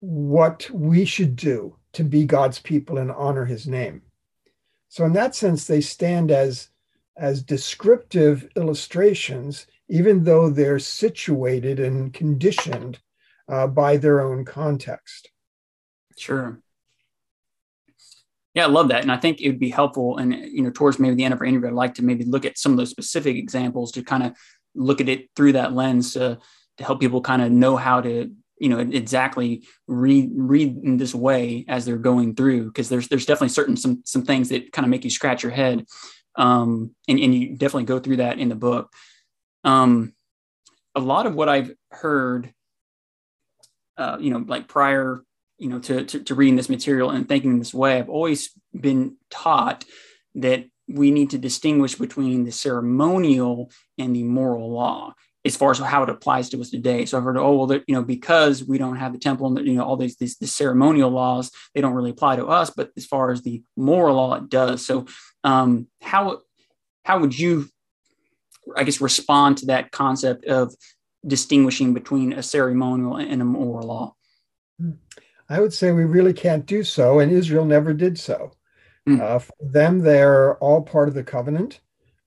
what 0.00 0.68
we 0.70 1.04
should 1.04 1.36
do 1.36 1.76
to 1.92 2.04
be 2.04 2.24
God's 2.24 2.58
people 2.58 2.98
and 2.98 3.10
honor 3.10 3.44
his 3.44 3.66
name? 3.66 4.02
So, 4.88 5.04
in 5.04 5.12
that 5.14 5.34
sense, 5.34 5.66
they 5.66 5.80
stand 5.80 6.30
as, 6.30 6.68
as 7.16 7.42
descriptive 7.42 8.48
illustrations, 8.56 9.66
even 9.88 10.24
though 10.24 10.50
they're 10.50 10.78
situated 10.78 11.80
and 11.80 12.12
conditioned 12.12 13.00
uh, 13.48 13.66
by 13.66 13.96
their 13.96 14.20
own 14.20 14.44
context. 14.44 15.30
Sure. 16.16 16.60
Yeah, 18.54 18.66
I 18.66 18.68
love 18.68 18.88
that, 18.88 19.02
and 19.02 19.10
I 19.10 19.16
think 19.16 19.40
it 19.40 19.48
would 19.48 19.58
be 19.58 19.70
helpful. 19.70 20.18
And 20.18 20.32
you 20.32 20.62
know, 20.62 20.70
towards 20.70 21.00
maybe 21.00 21.16
the 21.16 21.24
end 21.24 21.34
of 21.34 21.40
our 21.40 21.46
interview, 21.46 21.68
I'd 21.68 21.74
like 21.74 21.94
to 21.94 22.04
maybe 22.04 22.24
look 22.24 22.44
at 22.44 22.56
some 22.56 22.70
of 22.70 22.78
those 22.78 22.90
specific 22.90 23.36
examples 23.36 23.90
to 23.92 24.04
kind 24.04 24.22
of 24.22 24.32
look 24.76 25.00
at 25.00 25.08
it 25.08 25.28
through 25.34 25.52
that 25.52 25.72
lens 25.72 26.16
to 26.78 26.84
help 26.84 27.00
people 27.00 27.20
kind 27.20 27.42
of 27.42 27.50
know 27.52 27.76
how 27.76 28.00
to 28.00 28.30
you 28.58 28.68
know 28.68 28.78
exactly 28.78 29.64
read 29.86 30.30
read 30.34 30.76
in 30.82 30.96
this 30.96 31.14
way 31.14 31.64
as 31.68 31.84
they're 31.84 31.96
going 31.96 32.34
through 32.34 32.66
because 32.66 32.88
there's 32.88 33.08
there's 33.08 33.26
definitely 33.26 33.48
certain 33.48 33.76
some 33.76 34.02
some 34.04 34.22
things 34.22 34.48
that 34.48 34.72
kind 34.72 34.84
of 34.84 34.90
make 34.90 35.04
you 35.04 35.10
scratch 35.10 35.42
your 35.42 35.52
head 35.52 35.84
um 36.36 36.90
and, 37.08 37.18
and 37.18 37.34
you 37.34 37.56
definitely 37.56 37.84
go 37.84 37.98
through 37.98 38.16
that 38.16 38.38
in 38.38 38.48
the 38.48 38.54
book. 38.54 38.92
Um 39.64 40.12
a 40.94 41.00
lot 41.00 41.26
of 41.26 41.34
what 41.34 41.48
i've 41.48 41.72
heard 41.90 42.52
uh 43.96 44.16
you 44.20 44.30
know 44.30 44.44
like 44.46 44.68
prior 44.68 45.22
you 45.58 45.68
know 45.68 45.78
to, 45.80 46.04
to, 46.04 46.20
to 46.20 46.34
reading 46.34 46.56
this 46.56 46.68
material 46.68 47.10
and 47.10 47.28
thinking 47.28 47.58
this 47.58 47.74
way 47.74 47.98
i've 47.98 48.08
always 48.08 48.50
been 48.78 49.16
taught 49.30 49.84
that 50.36 50.64
we 50.88 51.10
need 51.10 51.30
to 51.30 51.38
distinguish 51.38 51.94
between 51.94 52.44
the 52.44 52.52
ceremonial 52.52 53.70
and 53.98 54.14
the 54.14 54.22
moral 54.22 54.70
law 54.70 55.14
as 55.44 55.56
far 55.56 55.70
as 55.70 55.78
how 55.78 56.02
it 56.02 56.08
applies 56.08 56.48
to 56.48 56.60
us 56.60 56.70
today. 56.70 57.04
So 57.04 57.18
I've 57.18 57.24
heard, 57.24 57.36
oh 57.36 57.56
well, 57.56 57.80
you 57.86 57.94
know, 57.94 58.02
because 58.02 58.64
we 58.64 58.78
don't 58.78 58.96
have 58.96 59.12
the 59.12 59.18
temple 59.18 59.46
and 59.46 59.66
you 59.66 59.74
know 59.74 59.84
all 59.84 59.96
these, 59.96 60.16
these, 60.16 60.36
these 60.38 60.54
ceremonial 60.54 61.10
laws, 61.10 61.50
they 61.74 61.80
don't 61.80 61.92
really 61.92 62.10
apply 62.10 62.36
to 62.36 62.46
us. 62.46 62.70
But 62.70 62.90
as 62.96 63.04
far 63.04 63.30
as 63.30 63.42
the 63.42 63.62
moral 63.76 64.16
law, 64.16 64.34
it 64.34 64.48
does. 64.48 64.86
So 64.86 65.06
um, 65.42 65.88
how 66.00 66.40
how 67.04 67.18
would 67.18 67.38
you, 67.38 67.68
I 68.76 68.84
guess, 68.84 69.00
respond 69.00 69.58
to 69.58 69.66
that 69.66 69.90
concept 69.90 70.46
of 70.46 70.74
distinguishing 71.26 71.94
between 71.94 72.32
a 72.32 72.42
ceremonial 72.42 73.16
and 73.16 73.42
a 73.42 73.44
moral 73.44 73.86
law? 73.86 74.14
I 75.48 75.60
would 75.60 75.74
say 75.74 75.92
we 75.92 76.04
really 76.04 76.32
can't 76.32 76.64
do 76.64 76.82
so, 76.82 77.18
and 77.18 77.30
Israel 77.30 77.66
never 77.66 77.92
did 77.92 78.18
so. 78.18 78.52
Mm. 79.06 79.20
Uh, 79.20 79.38
for 79.38 79.52
them, 79.60 79.98
they're 79.98 80.56
all 80.56 80.80
part 80.80 81.08
of 81.08 81.14
the 81.14 81.22
covenant, 81.22 81.80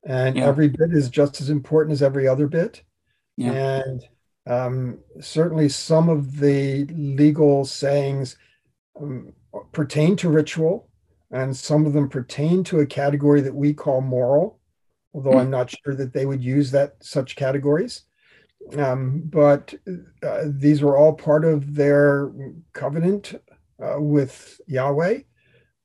and 0.05 0.37
yeah. 0.37 0.45
every 0.45 0.67
bit 0.67 0.91
is 0.91 1.09
just 1.09 1.41
as 1.41 1.49
important 1.49 1.93
as 1.93 2.03
every 2.03 2.27
other 2.27 2.47
bit. 2.47 2.83
Yeah. 3.37 3.81
And 3.85 4.03
um, 4.45 4.99
certainly 5.21 5.69
some 5.69 6.09
of 6.09 6.37
the 6.39 6.85
legal 6.85 7.65
sayings 7.65 8.37
um, 8.99 9.33
pertain 9.71 10.15
to 10.17 10.29
ritual, 10.29 10.89
and 11.31 11.55
some 11.55 11.85
of 11.85 11.93
them 11.93 12.09
pertain 12.09 12.63
to 12.65 12.79
a 12.79 12.85
category 12.85 13.41
that 13.41 13.55
we 13.55 13.73
call 13.73 14.01
moral, 14.01 14.59
although 15.13 15.31
mm. 15.31 15.41
I'm 15.41 15.51
not 15.51 15.69
sure 15.69 15.95
that 15.95 16.13
they 16.13 16.25
would 16.25 16.43
use 16.43 16.71
that 16.71 16.95
such 17.01 17.35
categories. 17.35 18.03
Um, 18.77 19.21
but 19.25 19.73
uh, 20.23 20.45
these 20.45 20.81
were 20.81 20.97
all 20.97 21.13
part 21.13 21.45
of 21.45 21.75
their 21.75 22.31
covenant 22.73 23.35
uh, 23.81 24.01
with 24.01 24.59
Yahweh, 24.67 25.19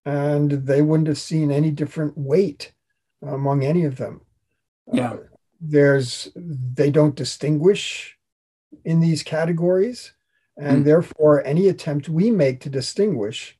and 0.04 0.50
they 0.50 0.82
wouldn't 0.82 1.08
have 1.08 1.18
seen 1.18 1.50
any 1.50 1.70
different 1.70 2.16
weight 2.16 2.72
among 3.20 3.64
any 3.64 3.84
of 3.84 3.96
them. 3.96 4.22
Yeah. 4.92 5.12
Uh, 5.12 5.18
there's 5.62 6.28
they 6.34 6.90
don't 6.90 7.14
distinguish 7.14 8.18
in 8.84 9.00
these 9.00 9.22
categories. 9.22 10.12
And 10.58 10.82
mm. 10.82 10.84
therefore 10.84 11.46
any 11.46 11.68
attempt 11.68 12.08
we 12.08 12.30
make 12.30 12.60
to 12.60 12.68
distinguish 12.68 13.58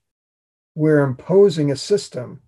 we're 0.75 1.01
imposing 1.01 1.71
a 1.71 1.77
system 1.77 2.41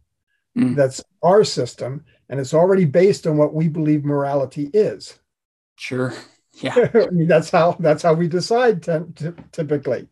mm. 0.57 0.75
that's 0.75 1.03
our 1.23 1.45
system 1.45 2.05
and 2.29 2.40
it's 2.40 2.55
already 2.55 2.85
based 2.85 3.27
on 3.27 3.37
what 3.37 3.55
we 3.55 3.69
believe 3.69 4.05
morality 4.05 4.71
is. 4.73 5.19
Sure. 5.77 6.12
Yeah. 6.61 6.88
I 6.95 7.11
mean, 7.11 7.27
that's 7.27 7.51
how 7.51 7.73
that's 7.81 8.05
how 8.05 8.14
we 8.14 8.29
decide 8.29 8.81
t- 8.81 8.93
t- 9.17 9.43
typically. 9.51 10.07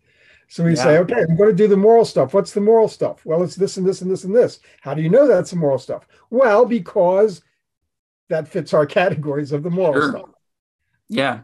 So 0.48 0.64
we 0.64 0.74
yeah. 0.74 0.82
say 0.82 0.98
okay 0.98 1.20
i'm 1.20 1.36
going 1.36 1.50
to 1.50 1.54
do 1.54 1.68
the 1.68 1.76
moral 1.76 2.04
stuff. 2.04 2.34
What's 2.34 2.50
the 2.50 2.60
moral 2.60 2.88
stuff? 2.88 3.24
Well 3.24 3.44
it's 3.44 3.54
this 3.54 3.76
and 3.76 3.86
this 3.86 4.00
and 4.00 4.10
this 4.10 4.24
and 4.24 4.34
this. 4.34 4.58
How 4.80 4.92
do 4.92 5.02
you 5.02 5.08
know 5.08 5.28
that's 5.28 5.52
the 5.52 5.56
moral 5.56 5.78
stuff? 5.78 6.08
Well 6.30 6.66
because 6.66 7.42
that 8.32 8.48
fits 8.48 8.74
our 8.74 8.86
categories 9.00 9.52
of 9.52 9.62
the 9.62 9.70
moral 9.70 9.94
sure. 9.94 10.10
stuff. 10.10 10.30
Yeah. 11.08 11.40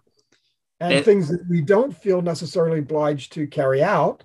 And 0.80 0.92
it, 0.92 1.04
things 1.04 1.28
that 1.28 1.44
we 1.48 1.60
don't 1.60 1.96
feel 1.96 2.22
necessarily 2.22 2.78
obliged 2.78 3.32
to 3.34 3.46
carry 3.46 3.82
out. 3.82 4.24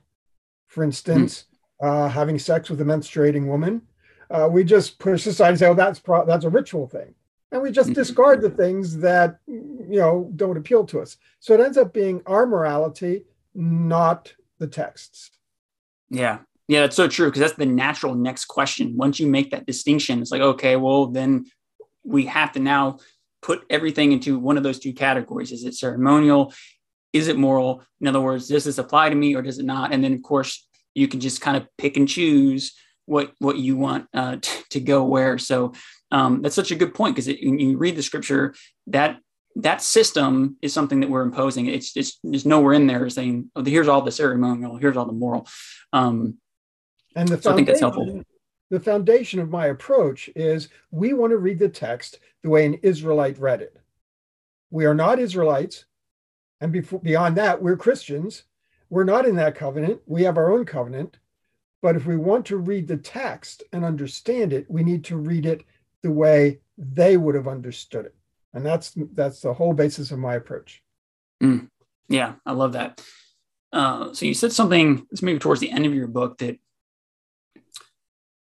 For 0.67 0.83
instance, 0.83 1.45
hmm. 1.79 1.87
uh, 1.87 2.09
having 2.09 2.39
sex 2.39 2.69
with 2.69 2.81
a 2.81 2.85
menstruating 2.85 3.47
woman, 3.47 3.81
uh, 4.29 4.47
we 4.51 4.63
just 4.63 4.99
push 4.99 5.25
aside 5.27 5.49
and 5.49 5.59
say, 5.59 5.67
"Oh, 5.67 5.73
that's 5.73 5.99
pro- 5.99 6.25
that's 6.25 6.45
a 6.45 6.49
ritual 6.49 6.87
thing," 6.87 7.13
and 7.51 7.61
we 7.61 7.71
just 7.71 7.89
hmm. 7.89 7.93
discard 7.93 8.41
the 8.41 8.49
things 8.49 8.97
that 8.99 9.39
you 9.47 9.99
know 9.99 10.31
don't 10.35 10.57
appeal 10.57 10.85
to 10.85 10.99
us. 10.99 11.17
So 11.39 11.53
it 11.53 11.59
ends 11.59 11.77
up 11.77 11.93
being 11.93 12.21
our 12.25 12.45
morality, 12.45 13.25
not 13.53 14.33
the 14.59 14.67
texts. 14.67 15.31
Yeah, 16.09 16.39
yeah, 16.67 16.81
that's 16.81 16.95
so 16.95 17.07
true 17.07 17.27
because 17.27 17.41
that's 17.41 17.53
the 17.53 17.65
natural 17.65 18.15
next 18.15 18.45
question. 18.45 18.95
Once 18.95 19.19
you 19.19 19.27
make 19.27 19.51
that 19.51 19.65
distinction, 19.65 20.21
it's 20.21 20.31
like, 20.31 20.41
okay, 20.41 20.75
well, 20.75 21.07
then 21.07 21.45
we 22.03 22.25
have 22.25 22.51
to 22.53 22.59
now 22.59 22.99
put 23.41 23.63
everything 23.69 24.11
into 24.11 24.39
one 24.39 24.57
of 24.57 24.63
those 24.63 24.79
two 24.79 24.93
categories. 24.93 25.51
Is 25.51 25.65
it 25.65 25.75
ceremonial? 25.75 26.53
Is 27.11 27.27
it 27.27 27.37
moral? 27.37 27.83
In 28.01 28.07
other 28.07 28.21
words, 28.21 28.47
does 28.47 28.63
this 28.63 28.77
apply 28.77 29.09
to 29.09 29.15
me 29.15 29.35
or 29.35 29.41
does 29.41 29.59
it 29.59 29.65
not? 29.65 29.93
And 29.93 30.03
then, 30.03 30.13
of 30.13 30.23
course, 30.23 30.65
you 30.95 31.07
can 31.07 31.19
just 31.19 31.41
kind 31.41 31.57
of 31.57 31.67
pick 31.77 31.97
and 31.97 32.07
choose 32.07 32.73
what 33.05 33.33
what 33.39 33.57
you 33.57 33.75
want 33.75 34.07
uh, 34.13 34.37
t- 34.41 34.63
to 34.71 34.79
go 34.79 35.03
where. 35.03 35.37
So 35.37 35.73
um, 36.11 36.41
that's 36.41 36.55
such 36.55 36.71
a 36.71 36.75
good 36.75 36.93
point 36.93 37.15
because 37.15 37.27
when 37.27 37.59
you 37.59 37.77
read 37.77 37.95
the 37.95 38.03
scripture, 38.03 38.55
that 38.87 39.17
that 39.57 39.83
system 39.83 40.57
is 40.61 40.73
something 40.73 41.01
that 41.01 41.09
we're 41.09 41.21
imposing. 41.21 41.67
It's 41.67 41.93
just 41.93 42.19
there's 42.23 42.45
nowhere 42.45 42.73
in 42.73 42.87
there 42.87 43.07
saying, 43.09 43.51
"Oh, 43.55 43.63
here's 43.63 43.87
all 43.87 44.01
the 44.01 44.11
ceremonial, 44.11 44.77
here's 44.77 44.97
all 44.97 45.05
the 45.05 45.13
moral." 45.13 45.47
Um, 45.91 46.37
and 47.15 47.27
the 47.27 47.41
so 47.41 47.51
I 47.51 47.55
think 47.55 47.67
that's 47.67 47.81
helpful 47.81 48.23
the 48.73 48.79
foundation 48.79 49.39
of 49.39 49.51
my 49.51 49.67
approach 49.67 50.31
is 50.35 50.69
we 50.89 51.13
want 51.13 51.29
to 51.29 51.37
read 51.37 51.59
the 51.59 51.69
text 51.69 52.17
the 52.41 52.49
way 52.49 52.65
an 52.65 52.73
Israelite 52.81 53.37
read 53.37 53.61
it. 53.61 53.77
We 54.71 54.85
are 54.85 54.95
not 54.95 55.19
Israelites. 55.19 55.85
And 56.59 56.71
before, 56.71 56.99
beyond 56.99 57.37
that, 57.37 57.61
we're 57.61 57.77
Christians. 57.77 58.45
We're 58.89 59.03
not 59.03 59.27
in 59.27 59.35
that 59.35 59.53
covenant. 59.53 60.01
We 60.07 60.23
have 60.23 60.37
our 60.37 60.51
own 60.51 60.65
covenant. 60.65 61.19
But 61.83 61.95
if 61.95 62.07
we 62.07 62.17
want 62.17 62.47
to 62.47 62.57
read 62.57 62.87
the 62.87 62.97
text 62.97 63.61
and 63.73 63.85
understand 63.85 64.53
it, 64.53 64.65
we 64.67 64.81
need 64.81 65.03
to 65.03 65.17
read 65.17 65.45
it 65.45 65.63
the 66.01 66.09
way 66.09 66.59
they 66.75 67.15
would 67.15 67.35
have 67.35 67.47
understood 67.47 68.07
it. 68.07 68.15
And 68.55 68.65
that's 68.65 68.93
that's 69.13 69.41
the 69.41 69.53
whole 69.53 69.73
basis 69.73 70.09
of 70.09 70.17
my 70.17 70.33
approach. 70.33 70.81
Mm, 71.43 71.69
yeah, 72.09 72.33
I 72.43 72.53
love 72.53 72.73
that. 72.73 73.05
Uh, 73.71 74.13
so 74.13 74.25
you 74.25 74.33
said 74.33 74.51
something, 74.51 75.05
it's 75.11 75.21
maybe 75.21 75.37
towards 75.37 75.61
the 75.61 75.69
end 75.69 75.85
of 75.85 75.93
your 75.93 76.07
book 76.07 76.39
that 76.39 76.57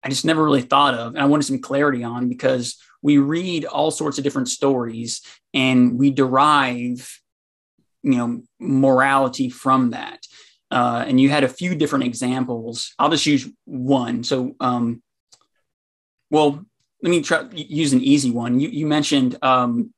I 0.06 0.08
just 0.08 0.24
never 0.24 0.44
really 0.44 0.62
thought 0.62 0.94
of. 0.94 1.14
And 1.14 1.18
I 1.18 1.26
wanted 1.26 1.46
some 1.46 1.58
clarity 1.58 2.04
on 2.04 2.28
because 2.28 2.76
we 3.02 3.18
read 3.18 3.64
all 3.64 3.90
sorts 3.90 4.18
of 4.18 4.24
different 4.24 4.48
stories 4.48 5.20
and 5.52 5.98
we 5.98 6.12
derive, 6.12 7.20
you 8.04 8.14
know, 8.14 8.42
morality 8.60 9.50
from 9.50 9.90
that. 9.90 10.20
Uh, 10.70 11.04
and 11.08 11.20
you 11.20 11.28
had 11.28 11.42
a 11.42 11.48
few 11.48 11.74
different 11.74 12.04
examples. 12.04 12.94
I'll 13.00 13.10
just 13.10 13.26
use 13.26 13.50
one. 13.64 14.22
So, 14.22 14.54
um, 14.60 15.02
well, 16.30 16.64
let 17.02 17.10
me 17.10 17.20
try 17.20 17.48
use 17.50 17.92
an 17.92 18.00
easy 18.00 18.30
one. 18.30 18.60
You, 18.60 18.68
you 18.68 18.86
mentioned 18.86 19.36
um, 19.42 19.92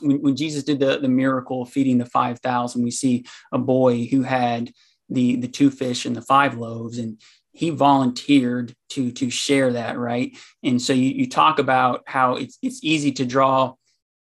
when, 0.00 0.22
when, 0.22 0.36
Jesus 0.36 0.62
did 0.62 0.78
the, 0.78 1.00
the 1.00 1.08
miracle 1.08 1.62
of 1.62 1.70
feeding 1.70 1.98
the 1.98 2.06
5,000, 2.06 2.84
we 2.84 2.92
see 2.92 3.24
a 3.50 3.58
boy 3.58 4.06
who 4.06 4.22
had 4.22 4.70
the, 5.08 5.34
the 5.36 5.48
two 5.48 5.72
fish 5.72 6.06
and 6.06 6.14
the 6.14 6.22
five 6.22 6.56
loaves. 6.56 6.98
And 6.98 7.20
he 7.58 7.70
volunteered 7.70 8.74
to 8.88 9.10
to 9.12 9.30
share 9.30 9.72
that 9.72 9.98
right 9.98 10.36
and 10.62 10.80
so 10.80 10.92
you, 10.92 11.10
you 11.10 11.28
talk 11.28 11.58
about 11.58 12.02
how 12.06 12.34
it's 12.34 12.58
it's 12.62 12.82
easy 12.82 13.12
to 13.12 13.24
draw 13.24 13.74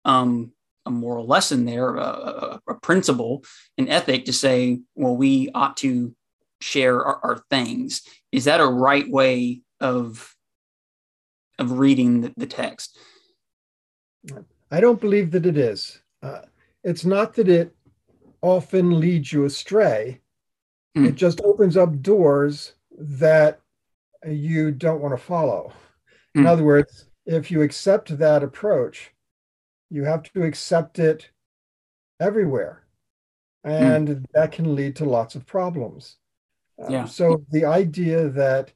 um, 0.05 0.51
a 0.85 0.91
moral 0.91 1.25
lesson 1.25 1.65
there 1.65 1.95
a, 1.95 2.59
a, 2.67 2.73
principle 2.81 3.43
an 3.77 3.87
ethic 3.87 4.25
to 4.25 4.33
say 4.33 4.79
well 4.95 5.15
we 5.15 5.49
ought 5.53 5.77
to 5.77 6.13
share 6.63 7.03
our, 7.03 7.19
our 7.23 7.43
things. 7.49 8.01
Is 8.31 8.45
that 8.45 8.61
a 8.61 8.65
right 8.65 9.09
way 9.09 9.61
of 9.79 10.35
of 11.59 11.77
reading 11.77 12.21
the, 12.21 12.33
the 12.35 12.47
text? 12.47 12.97
I 14.71 14.79
don't 14.79 14.99
believe 14.99 15.31
that 15.31 15.45
it 15.45 15.57
is. 15.57 16.01
Uh, 16.23 16.41
it's 16.83 17.05
not 17.05 17.33
that 17.35 17.47
it 17.47 17.75
often 18.41 18.99
leads 18.99 19.31
you 19.31 19.45
astray. 19.45 20.21
Hmm. 20.95 21.05
It 21.05 21.15
just 21.15 21.41
opens 21.41 21.77
up 21.77 22.01
doors 22.01 22.73
that 22.97 23.59
you 24.25 24.71
don't 24.71 25.01
want 25.01 25.17
to 25.17 25.23
follow. 25.23 25.73
In 26.35 26.41
Hmm. 26.41 26.47
other 26.47 26.63
words, 26.63 27.09
if 27.25 27.51
you 27.51 27.61
accept 27.61 28.17
that 28.17 28.43
approach, 28.43 29.11
you 29.89 30.03
have 30.03 30.23
to 30.33 30.43
accept 30.43 30.99
it 30.99 31.29
everywhere. 32.19 32.83
And 33.63 34.27
that 34.33 34.51
can 34.51 34.75
lead 34.75 34.95
to 34.97 35.05
lots 35.05 35.35
of 35.35 35.45
problems. 35.45 36.17
Uh, 36.81 36.89
Yeah. 36.89 37.05
So 37.05 37.45
the 37.51 37.65
idea 37.65 38.29
that 38.29 38.73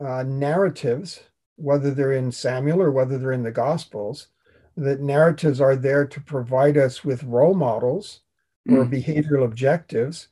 uh, 0.00 0.22
narratives, 0.24 1.22
whether 1.56 1.90
they're 1.90 2.12
in 2.12 2.32
Samuel 2.32 2.82
or 2.82 2.90
whether 2.90 3.18
they're 3.18 3.32
in 3.32 3.42
the 3.44 3.50
Gospels, 3.52 4.28
that 4.76 5.00
narratives 5.00 5.60
are 5.60 5.76
there 5.76 6.06
to 6.06 6.20
provide 6.20 6.76
us 6.76 7.04
with 7.04 7.22
role 7.24 7.54
models 7.54 8.20
or 8.68 8.84
Mm. 8.84 8.90
behavioral 8.90 9.44
objectives, 9.44 10.28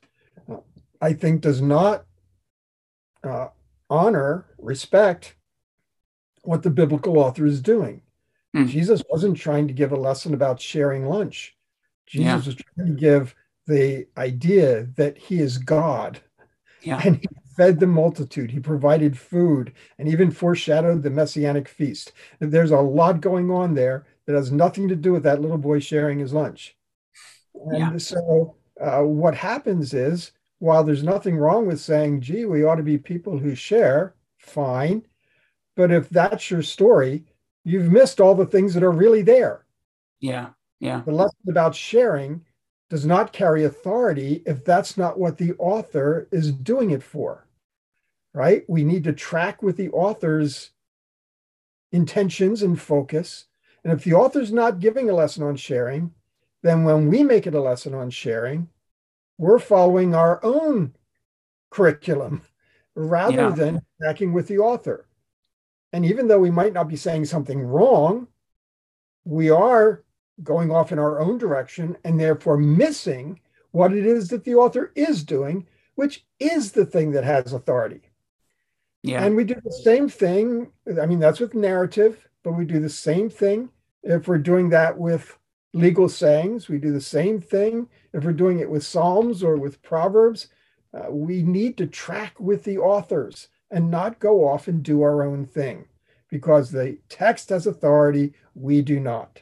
uh, 0.48 0.58
I 1.00 1.12
think 1.12 1.40
does 1.40 1.62
not 1.62 2.04
uh, 3.26 3.48
honor, 3.90 4.46
respect 4.58 5.36
what 6.42 6.62
the 6.62 6.70
biblical 6.70 7.18
author 7.18 7.46
is 7.46 7.60
doing. 7.60 8.02
Mm. 8.54 8.68
Jesus 8.68 9.02
wasn't 9.10 9.36
trying 9.36 9.66
to 9.68 9.74
give 9.74 9.92
a 9.92 9.96
lesson 9.96 10.34
about 10.34 10.60
sharing 10.60 11.06
lunch. 11.06 11.56
Jesus 12.06 12.24
Yeah. 12.24 12.36
was 12.36 12.54
trying 12.54 12.88
to 12.88 13.00
give 13.00 13.34
the 13.66 14.06
idea 14.18 14.84
that 14.96 15.16
he 15.16 15.40
is 15.40 15.58
God 15.58 16.20
Yeah. 16.82 17.00
and 17.02 17.16
he 17.16 17.26
fed 17.56 17.80
the 17.80 17.86
multitude. 17.86 18.50
He 18.50 18.60
provided 18.60 19.18
food 19.18 19.72
and 19.98 20.08
even 20.08 20.30
foreshadowed 20.30 21.02
the 21.02 21.10
messianic 21.10 21.68
feast. 21.68 22.12
And 22.40 22.52
there's 22.52 22.72
a 22.72 22.80
lot 22.80 23.20
going 23.20 23.50
on 23.50 23.74
there 23.74 24.06
that 24.26 24.34
has 24.34 24.52
nothing 24.52 24.88
to 24.88 24.96
do 24.96 25.12
with 25.12 25.22
that 25.22 25.40
little 25.40 25.58
boy 25.58 25.80
sharing 25.80 26.18
his 26.18 26.32
lunch. 26.32 26.76
And 27.54 27.78
Yeah. 27.78 27.96
so, 27.98 28.56
uh, 28.80 29.02
what 29.02 29.34
happens 29.34 29.94
is, 29.94 30.32
while 30.58 30.84
there's 30.84 31.02
nothing 31.02 31.36
wrong 31.36 31.66
with 31.66 31.80
saying, 31.80 32.20
gee, 32.20 32.44
we 32.44 32.64
ought 32.64 32.76
to 32.76 32.82
be 32.82 32.98
people 32.98 33.38
who 33.38 33.54
share, 33.54 34.14
fine. 34.38 35.04
But 35.76 35.90
if 35.90 36.08
that's 36.08 36.50
your 36.50 36.62
story, 36.62 37.24
you've 37.64 37.90
missed 37.90 38.20
all 38.20 38.34
the 38.34 38.46
things 38.46 38.74
that 38.74 38.82
are 38.82 38.92
really 38.92 39.22
there. 39.22 39.66
Yeah. 40.20 40.50
Yeah. 40.80 41.02
The 41.04 41.12
lesson 41.12 41.40
about 41.48 41.74
sharing 41.74 42.44
does 42.90 43.04
not 43.06 43.32
carry 43.32 43.64
authority 43.64 44.42
if 44.46 44.64
that's 44.64 44.96
not 44.96 45.18
what 45.18 45.38
the 45.38 45.54
author 45.58 46.28
is 46.30 46.52
doing 46.52 46.90
it 46.90 47.02
for, 47.02 47.46
right? 48.32 48.64
We 48.68 48.84
need 48.84 49.04
to 49.04 49.12
track 49.12 49.62
with 49.62 49.76
the 49.76 49.90
author's 49.90 50.70
intentions 51.92 52.62
and 52.62 52.80
focus. 52.80 53.46
And 53.82 53.92
if 53.92 54.04
the 54.04 54.14
author's 54.14 54.52
not 54.52 54.80
giving 54.80 55.10
a 55.10 55.14
lesson 55.14 55.42
on 55.42 55.56
sharing, 55.56 56.12
then 56.62 56.84
when 56.84 57.08
we 57.08 57.22
make 57.22 57.46
it 57.46 57.54
a 57.54 57.60
lesson 57.60 57.94
on 57.94 58.10
sharing, 58.10 58.68
we're 59.38 59.58
following 59.58 60.14
our 60.14 60.42
own 60.44 60.94
curriculum 61.70 62.42
rather 62.94 63.34
Yeah. 63.34 63.50
than 63.50 63.80
tracking 64.00 64.32
with 64.32 64.48
the 64.48 64.58
author. 64.58 65.06
And 65.92 66.04
even 66.04 66.26
though 66.28 66.40
we 66.40 66.50
might 66.50 66.72
not 66.72 66.88
be 66.88 66.96
saying 66.96 67.26
something 67.26 67.60
wrong, 67.60 68.28
we 69.24 69.50
are 69.50 70.02
going 70.42 70.70
off 70.70 70.90
in 70.92 70.98
our 70.98 71.20
own 71.20 71.38
direction 71.38 71.96
and 72.04 72.18
therefore 72.18 72.56
missing 72.56 73.40
what 73.70 73.92
it 73.92 74.04
is 74.04 74.28
that 74.28 74.44
the 74.44 74.54
author 74.54 74.92
is 74.94 75.22
doing, 75.24 75.66
which 75.94 76.24
is 76.40 76.72
the 76.72 76.84
thing 76.86 77.12
that 77.12 77.24
has 77.24 77.52
authority. 77.52 78.02
Yeah. 79.02 79.24
And 79.24 79.36
we 79.36 79.44
do 79.44 79.54
the 79.62 79.72
same 79.84 80.08
thing. 80.08 80.72
I 81.00 81.06
mean, 81.06 81.20
that's 81.20 81.40
with 81.40 81.54
narrative, 81.54 82.26
but 82.42 82.52
we 82.52 82.64
do 82.64 82.80
the 82.80 82.88
same 82.88 83.30
thing 83.30 83.70
if 84.02 84.26
we're 84.26 84.38
doing 84.38 84.70
that 84.70 84.98
with 84.98 85.38
legal 85.74 86.08
sayings. 86.08 86.68
We 86.68 86.78
do 86.78 86.92
the 86.92 87.00
same 87.00 87.40
thing 87.40 87.88
if 88.14 88.24
we're 88.24 88.32
doing 88.32 88.60
it 88.60 88.70
with 88.70 88.84
Psalms 88.86 89.42
or 89.42 89.56
with 89.56 89.82
Proverbs. 89.82 90.48
Uh, 90.94 91.10
we 91.10 91.42
need 91.42 91.76
to 91.78 91.86
track 91.86 92.38
with 92.38 92.62
the 92.62 92.78
authors 92.78 93.48
and 93.70 93.90
not 93.90 94.20
go 94.20 94.48
off 94.48 94.68
and 94.68 94.82
do 94.82 95.02
our 95.02 95.24
own 95.24 95.44
thing 95.44 95.86
because 96.30 96.70
the 96.70 96.98
text 97.08 97.48
has 97.50 97.66
authority, 97.66 98.32
we 98.54 98.80
do 98.80 99.00
not. 99.00 99.40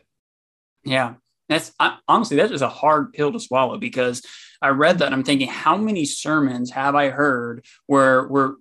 Yeah. 0.84 1.14
That's 1.48 1.72
I, 1.78 1.98
honestly, 2.08 2.38
that 2.38 2.50
is 2.50 2.62
a 2.62 2.68
hard 2.68 3.12
pill 3.12 3.30
to 3.32 3.40
swallow 3.40 3.76
because 3.76 4.22
I 4.62 4.68
read 4.68 4.98
that 4.98 5.06
and 5.06 5.14
I'm 5.14 5.24
thinking, 5.24 5.48
how 5.48 5.76
many 5.76 6.06
sermons 6.06 6.70
have 6.70 6.94
I 6.94 7.10
heard 7.10 7.66
where 7.86 8.26
we're 8.26 8.54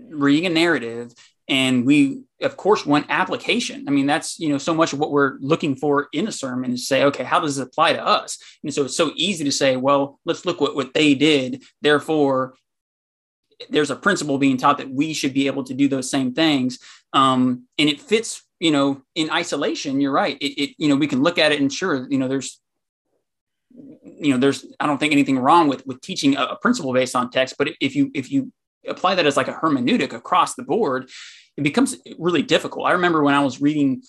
reading 0.00 0.46
a 0.46 0.50
narrative 0.50 1.12
and 1.48 1.86
we, 1.86 2.22
of 2.42 2.56
course, 2.56 2.84
want 2.84 3.06
application. 3.08 3.86
I 3.88 3.90
mean, 3.90 4.06
that's, 4.06 4.38
you 4.38 4.48
know, 4.48 4.58
so 4.58 4.74
much 4.74 4.92
of 4.92 4.98
what 4.98 5.10
we're 5.10 5.38
looking 5.40 5.76
for 5.76 6.08
in 6.12 6.28
a 6.28 6.32
sermon 6.32 6.72
is 6.72 6.86
say, 6.86 7.04
okay, 7.04 7.24
how 7.24 7.40
does 7.40 7.56
this 7.56 7.66
apply 7.66 7.94
to 7.94 8.04
us? 8.04 8.38
And 8.62 8.72
so 8.72 8.84
it's 8.84 8.96
so 8.96 9.12
easy 9.16 9.44
to 9.44 9.52
say, 9.52 9.76
well, 9.76 10.20
let's 10.24 10.44
look 10.44 10.60
what, 10.60 10.74
what 10.74 10.94
they 10.94 11.14
did. 11.14 11.62
Therefore, 11.80 12.54
there's 13.70 13.90
a 13.90 13.96
principle 13.96 14.38
being 14.38 14.56
taught 14.56 14.78
that 14.78 14.90
we 14.90 15.14
should 15.14 15.34
be 15.34 15.46
able 15.46 15.64
to 15.64 15.74
do 15.74 15.88
those 15.88 16.10
same 16.10 16.32
things. 16.34 16.78
Um, 17.12 17.64
and 17.78 17.88
it 17.88 18.00
fits 18.00 18.42
you 18.60 18.70
know, 18.70 19.02
in 19.14 19.30
isolation, 19.30 20.00
you're 20.00 20.12
right. 20.12 20.36
It, 20.40 20.62
it, 20.62 20.74
you 20.78 20.88
know, 20.88 20.96
we 20.96 21.06
can 21.06 21.22
look 21.22 21.38
at 21.38 21.52
it 21.52 21.60
and 21.60 21.72
sure, 21.72 22.08
you 22.10 22.18
know, 22.18 22.28
there's, 22.28 22.60
you 23.70 24.32
know, 24.32 24.38
there's, 24.38 24.66
I 24.80 24.86
don't 24.86 24.98
think 24.98 25.12
anything 25.12 25.38
wrong 25.38 25.68
with, 25.68 25.86
with 25.86 26.00
teaching 26.00 26.36
a, 26.36 26.42
a 26.42 26.56
principle 26.56 26.92
based 26.92 27.14
on 27.14 27.30
text, 27.30 27.54
but 27.56 27.70
if 27.80 27.94
you, 27.94 28.10
if 28.14 28.32
you 28.32 28.52
apply 28.86 29.14
that 29.16 29.26
as 29.26 29.36
like 29.36 29.48
a 29.48 29.54
hermeneutic 29.54 30.12
across 30.12 30.54
the 30.54 30.62
board, 30.62 31.10
it 31.56 31.62
becomes 31.62 31.96
really 32.18 32.42
difficult. 32.42 32.86
I 32.86 32.92
remember 32.92 33.22
when 33.22 33.34
I 33.34 33.40
was 33.40 33.60
reading, 33.60 34.02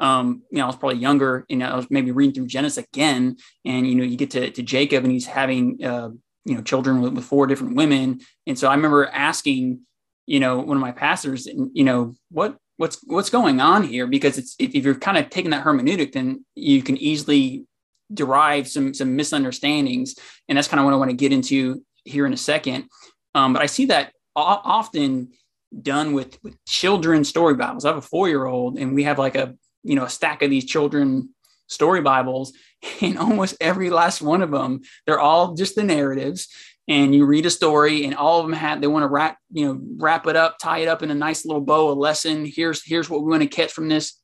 um, 0.00 0.42
you 0.50 0.58
know, 0.58 0.64
I 0.64 0.66
was 0.66 0.76
probably 0.76 0.98
younger, 0.98 1.44
you 1.48 1.56
know, 1.56 1.68
I 1.68 1.76
was 1.76 1.86
maybe 1.90 2.10
reading 2.10 2.34
through 2.34 2.46
Genesis 2.46 2.84
again, 2.84 3.36
and, 3.64 3.86
you 3.86 3.94
know, 3.94 4.04
you 4.04 4.16
get 4.16 4.30
to, 4.32 4.50
to 4.50 4.62
Jacob 4.62 5.04
and 5.04 5.12
he's 5.12 5.26
having, 5.26 5.84
uh, 5.84 6.10
you 6.44 6.54
know, 6.54 6.62
children 6.62 7.00
with, 7.00 7.14
with 7.14 7.24
four 7.24 7.46
different 7.46 7.76
women. 7.76 8.20
And 8.46 8.58
so 8.58 8.68
I 8.68 8.74
remember 8.74 9.06
asking, 9.06 9.80
you 10.26 10.40
know, 10.40 10.58
one 10.58 10.76
of 10.76 10.80
my 10.80 10.92
pastors, 10.92 11.46
you 11.46 11.84
know, 11.84 12.14
what, 12.30 12.56
what's 12.76 12.98
what's 13.06 13.30
going 13.30 13.60
on 13.60 13.82
here 13.82 14.06
because 14.06 14.38
it's 14.38 14.54
if, 14.58 14.74
if 14.74 14.84
you're 14.84 14.94
kind 14.94 15.18
of 15.18 15.30
taking 15.30 15.50
that 15.50 15.64
hermeneutic 15.64 16.12
then 16.12 16.44
you 16.54 16.82
can 16.82 16.96
easily 16.96 17.64
derive 18.12 18.68
some 18.68 18.94
some 18.94 19.16
misunderstandings 19.16 20.14
and 20.48 20.56
that's 20.56 20.68
kind 20.68 20.78
of 20.78 20.84
what 20.84 20.94
i 20.94 20.96
want 20.96 21.10
to 21.10 21.16
get 21.16 21.32
into 21.32 21.82
here 22.04 22.26
in 22.26 22.32
a 22.32 22.36
second 22.36 22.84
um, 23.36 23.52
but 23.52 23.62
i 23.62 23.66
see 23.66 23.86
that 23.86 24.12
often 24.36 25.28
done 25.82 26.12
with, 26.12 26.38
with 26.42 26.62
children 26.64 27.24
story 27.24 27.54
bibles. 27.54 27.84
I 27.84 27.88
have 27.88 27.96
a 27.96 28.02
four-year-old 28.02 28.78
and 28.78 28.94
we 28.94 29.04
have 29.04 29.18
like 29.18 29.34
a 29.34 29.54
you 29.82 29.94
know 29.94 30.04
a 30.04 30.10
stack 30.10 30.42
of 30.42 30.50
these 30.50 30.64
children 30.64 31.30
story 31.68 32.00
bibles 32.00 32.52
and 33.00 33.18
almost 33.18 33.56
every 33.60 33.90
last 33.90 34.22
one 34.22 34.42
of 34.42 34.50
them 34.50 34.80
they're 35.06 35.20
all 35.20 35.54
just 35.54 35.74
the 35.74 35.82
narratives. 35.82 36.48
And 36.88 37.12
you 37.12 37.26
read 37.26 37.46
a 37.46 37.50
story 37.50 38.04
and 38.04 38.14
all 38.14 38.38
of 38.38 38.46
them 38.46 38.52
have 38.52 38.80
they 38.80 38.86
want 38.86 39.02
to 39.02 39.08
wrap 39.08 39.38
you 39.50 39.66
know 39.66 39.80
wrap 39.96 40.26
it 40.26 40.36
up 40.36 40.56
tie 40.60 40.78
it 40.78 40.88
up 40.88 41.02
in 41.02 41.10
a 41.10 41.14
nice 41.14 41.44
little 41.44 41.62
bow 41.62 41.90
a 41.90 41.94
lesson. 41.94 42.46
Here's 42.46 42.84
here's 42.84 43.10
what 43.10 43.24
we 43.24 43.30
want 43.30 43.42
to 43.42 43.48
catch 43.48 43.72
from 43.72 43.88
this. 43.88 44.20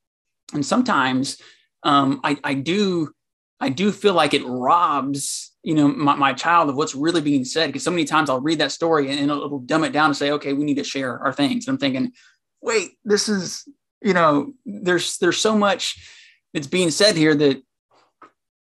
And 0.53 0.65
sometimes 0.65 1.39
um, 1.83 2.21
I, 2.23 2.39
I 2.45 2.55
do 2.55 3.11
i 3.59 3.69
do 3.69 3.91
feel 3.91 4.15
like 4.15 4.35
it 4.35 4.45
robs 4.45 5.52
you 5.63 5.75
know 5.75 5.89
my, 5.89 6.15
my 6.15 6.33
child 6.33 6.69
of 6.69 6.77
what's 6.77 6.95
really 6.95 7.21
being 7.21 7.45
said 7.45 7.69
because 7.69 7.85
so 7.85 7.91
many 7.91 8.05
times 8.05 8.29
i'll 8.29 8.41
read 8.41 8.59
that 8.59 8.73
story 8.73 9.11
and 9.11 9.21
it'll, 9.21 9.45
it'll 9.45 9.59
dumb 9.61 9.85
it 9.85 9.93
down 9.93 10.07
and 10.07 10.17
say 10.17 10.31
okay 10.33 10.53
we 10.53 10.65
need 10.65 10.77
to 10.77 10.85
share 10.85 11.19
our 11.21 11.33
things 11.33 11.67
and 11.67 11.75
i'm 11.75 11.79
thinking 11.79 12.13
wait 12.61 12.91
this 13.05 13.29
is 13.29 13.69
you 14.01 14.13
know 14.13 14.53
there's 14.67 15.19
there's 15.19 15.39
so 15.39 15.57
much 15.57 16.09
that's 16.53 16.67
being 16.67 16.91
said 16.91 17.17
here 17.17 17.35
that 17.35 17.63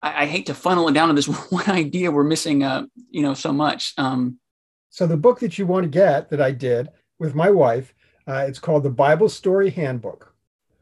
I, 0.05 0.23
I 0.23 0.27
hate 0.27 0.47
to 0.47 0.55
funnel 0.55 0.89
it 0.89 0.93
down 0.93 1.09
to 1.09 1.15
this 1.15 1.27
one 1.51 1.69
idea. 1.69 2.11
We're 2.11 2.25
missing, 2.25 2.63
uh, 2.63 2.85
you 3.11 3.23
know, 3.23 3.35
so 3.35 3.53
much. 3.53 3.95
Um, 3.97 4.39
So 4.91 5.07
the 5.07 5.17
book 5.17 5.41
that 5.41 5.59
you 5.59 5.67
want 5.67 5.85
to 5.85 5.89
get 5.89 6.31
that 6.31 6.41
I 6.41 6.53
did 6.53 6.89
with 7.19 7.35
my 7.35 7.51
wife, 7.51 7.95
uh, 8.29 8.45
it's 8.47 8.59
called 8.59 8.85
the 8.85 8.91
Bible 8.91 9.29
Story 9.29 9.71
Handbook. 9.71 10.34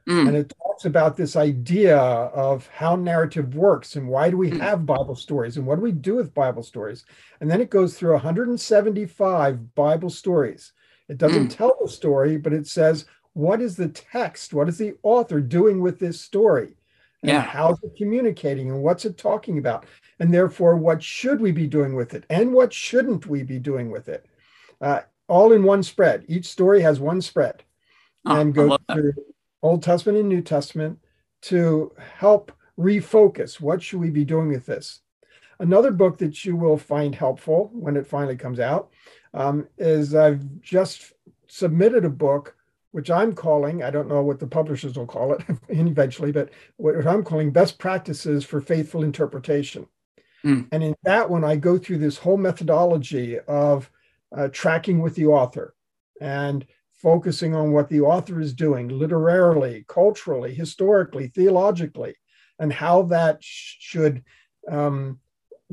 Mm, 0.06 0.26
And 0.28 0.36
it 0.36 0.52
talks 0.62 0.84
about 0.84 1.16
this 1.16 1.36
idea 1.36 1.98
of 1.98 2.66
how 2.68 2.96
narrative 2.96 3.54
works 3.54 3.96
and 3.96 4.08
why 4.08 4.30
do 4.30 4.36
we 4.36 4.50
Mm. 4.50 4.60
have 4.60 4.86
Bible 4.86 5.16
stories 5.16 5.56
and 5.56 5.66
what 5.66 5.76
do 5.76 5.82
we 5.82 5.92
do 5.92 6.16
with 6.16 6.34
Bible 6.34 6.62
stories. 6.62 7.04
And 7.40 7.50
then 7.50 7.60
it 7.60 7.70
goes 7.70 7.98
through 7.98 8.12
175 8.14 9.74
Bible 9.74 10.10
stories. 10.10 10.72
It 11.08 11.18
doesn't 11.18 11.48
tell 11.50 11.76
the 11.82 11.88
story, 11.88 12.36
but 12.36 12.52
it 12.52 12.66
says, 12.66 13.06
what 13.34 13.60
is 13.60 13.76
the 13.76 13.88
text? 13.88 14.54
What 14.54 14.68
is 14.68 14.78
the 14.78 14.94
author 15.02 15.40
doing 15.40 15.80
with 15.80 15.98
this 15.98 16.20
story? 16.20 16.76
And 17.22 17.32
Yeah. 17.32 17.42
how's 17.42 17.82
it 17.82 17.96
communicating 17.96 18.70
and 18.70 18.82
what's 18.82 19.04
it 19.04 19.16
talking 19.16 19.58
about? 19.58 19.86
And 20.18 20.32
therefore, 20.32 20.76
what 20.76 21.02
should 21.02 21.40
we 21.40 21.52
be 21.52 21.66
doing 21.66 21.94
with 21.94 22.14
it? 22.14 22.24
And 22.30 22.52
what 22.52 22.72
shouldn't 22.72 23.26
we 23.26 23.42
be 23.42 23.58
doing 23.58 23.90
with 23.90 24.08
it? 24.08 24.26
Uh, 24.80 25.00
all 25.28 25.52
in 25.52 25.62
one 25.62 25.82
spread. 25.82 26.24
Each 26.28 26.46
story 26.46 26.82
has 26.82 26.98
one 27.00 27.20
spread 27.20 27.62
oh, 28.26 28.36
and 28.36 28.54
go 28.54 28.76
through 28.92 29.12
Old 29.62 29.82
Testament 29.82 30.18
and 30.18 30.28
New 30.28 30.42
Testament 30.42 30.98
to 31.42 31.92
help 32.18 32.52
refocus. 32.78 33.60
What 33.60 33.82
should 33.82 34.00
we 34.00 34.10
be 34.10 34.24
doing 34.24 34.48
with 34.48 34.66
this? 34.66 35.00
Another 35.58 35.92
book 35.92 36.18
that 36.18 36.44
you 36.44 36.56
will 36.56 36.78
find 36.78 37.14
helpful 37.14 37.70
when 37.72 37.96
it 37.96 38.06
finally 38.06 38.36
comes 38.36 38.58
out 38.58 38.90
um, 39.34 39.68
is 39.78 40.14
I've 40.14 40.60
just 40.60 41.12
submitted 41.46 42.04
a 42.04 42.10
book 42.10 42.56
which 42.92 43.10
I'm 43.10 43.32
calling, 43.32 43.82
I 43.82 43.90
don't 43.90 44.08
know 44.08 44.22
what 44.22 44.38
the 44.38 44.46
publishers 44.46 44.96
will 44.96 45.06
call 45.06 45.32
it 45.32 45.42
eventually, 45.68 46.30
but 46.30 46.50
what 46.76 47.06
I'm 47.06 47.24
calling 47.24 47.50
best 47.50 47.78
practices 47.78 48.44
for 48.44 48.60
faithful 48.60 49.02
interpretation. 49.02 49.86
Mm. 50.44 50.68
And 50.72 50.82
in 50.82 50.94
that 51.04 51.28
one, 51.28 51.42
I 51.42 51.56
go 51.56 51.78
through 51.78 51.98
this 51.98 52.18
whole 52.18 52.36
methodology 52.36 53.38
of 53.40 53.90
uh, 54.36 54.48
tracking 54.48 55.00
with 55.00 55.14
the 55.14 55.26
author 55.26 55.74
and 56.20 56.66
focusing 57.02 57.54
on 57.54 57.72
what 57.72 57.88
the 57.88 58.00
author 58.00 58.40
is 58.40 58.54
doing 58.54 58.88
literarily, 58.88 59.84
culturally, 59.88 60.54
historically, 60.54 61.28
theologically, 61.28 62.14
and 62.58 62.72
how 62.72 63.02
that 63.02 63.42
sh- 63.42 63.76
should 63.80 64.22
um, 64.70 65.18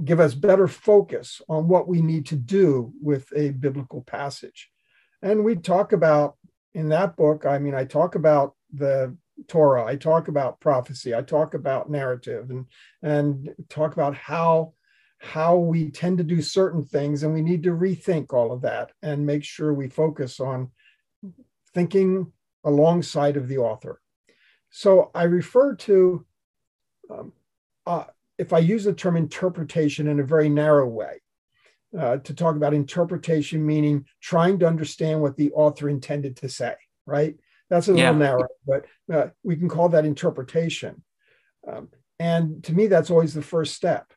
give 0.04 0.20
us 0.20 0.34
better 0.34 0.68
focus 0.68 1.42
on 1.48 1.68
what 1.68 1.88
we 1.88 2.02
need 2.02 2.26
to 2.26 2.36
do 2.36 2.92
with 3.02 3.32
a 3.36 3.52
biblical 3.52 4.02
passage. 4.02 4.70
And 5.22 5.44
we 5.44 5.56
talk 5.56 5.94
about 5.94 6.36
in 6.74 6.90
that 6.90 7.16
book, 7.16 7.46
I 7.46 7.60
mean, 7.60 7.76
I 7.76 7.86
talk 7.86 8.16
about 8.16 8.56
the 8.74 9.16
Torah, 9.48 9.86
I 9.86 9.96
talk 9.96 10.28
about 10.28 10.60
prophecy, 10.60 11.16
I 11.16 11.22
talk 11.22 11.54
about 11.54 11.90
narrative, 11.90 12.50
and 12.50 12.66
and 13.02 13.50
talk 13.70 13.94
about 13.94 14.16
how 14.16 14.74
how 15.20 15.58
we 15.58 15.92
tend 15.92 16.18
to 16.18 16.24
do 16.24 16.42
certain 16.42 16.86
things, 16.86 17.24
and 17.24 17.34
we 17.34 17.42
need 17.42 17.64
to 17.64 17.72
rethink 17.72 18.34
all 18.34 18.52
of 18.52 18.62
that 18.62 18.92
and 19.02 19.26
make 19.26 19.44
sure 19.44 19.74
we 19.74 19.90
focus 19.90 20.40
on 20.40 20.72
thinking 21.74 22.32
alongside 22.64 23.38
of 23.38 23.48
the 23.48 23.58
author. 23.58 24.02
So 24.70 25.12
I 25.16 25.24
refer 25.24 25.76
to, 25.76 26.26
um, 27.10 27.34
uh, 27.86 28.06
if 28.38 28.54
I 28.54 28.60
use 28.60 28.84
the 28.84 28.94
term 28.94 29.18
interpretation 29.18 30.08
in 30.08 30.20
a 30.20 30.24
very 30.24 30.50
narrow 30.50 30.88
way, 30.88 31.22
uh, 31.98 32.18
to 32.18 32.34
talk 32.34 32.56
about 32.56 32.74
interpretation, 32.74 33.66
meaning 33.66 34.06
trying 34.22 34.60
to 34.60 34.68
understand 34.68 35.22
what 35.22 35.36
the 35.38 35.52
author 35.54 35.90
intended 35.90 36.36
to 36.38 36.50
say, 36.50 36.76
right? 37.06 37.36
That's 37.70 37.88
a 37.88 37.92
little 37.92 38.14
yeah. 38.14 38.18
narrow, 38.18 38.48
but 38.66 38.86
uh, 39.12 39.28
we 39.44 39.56
can 39.56 39.70
call 39.70 39.90
that 39.90 40.06
interpretation. 40.06 41.04
Um, 41.68 41.90
and 42.20 42.64
to 42.66 42.74
me, 42.74 42.88
that's 42.88 43.10
always 43.10 43.34
the 43.34 43.42
first 43.42 43.76
step. 43.76 44.14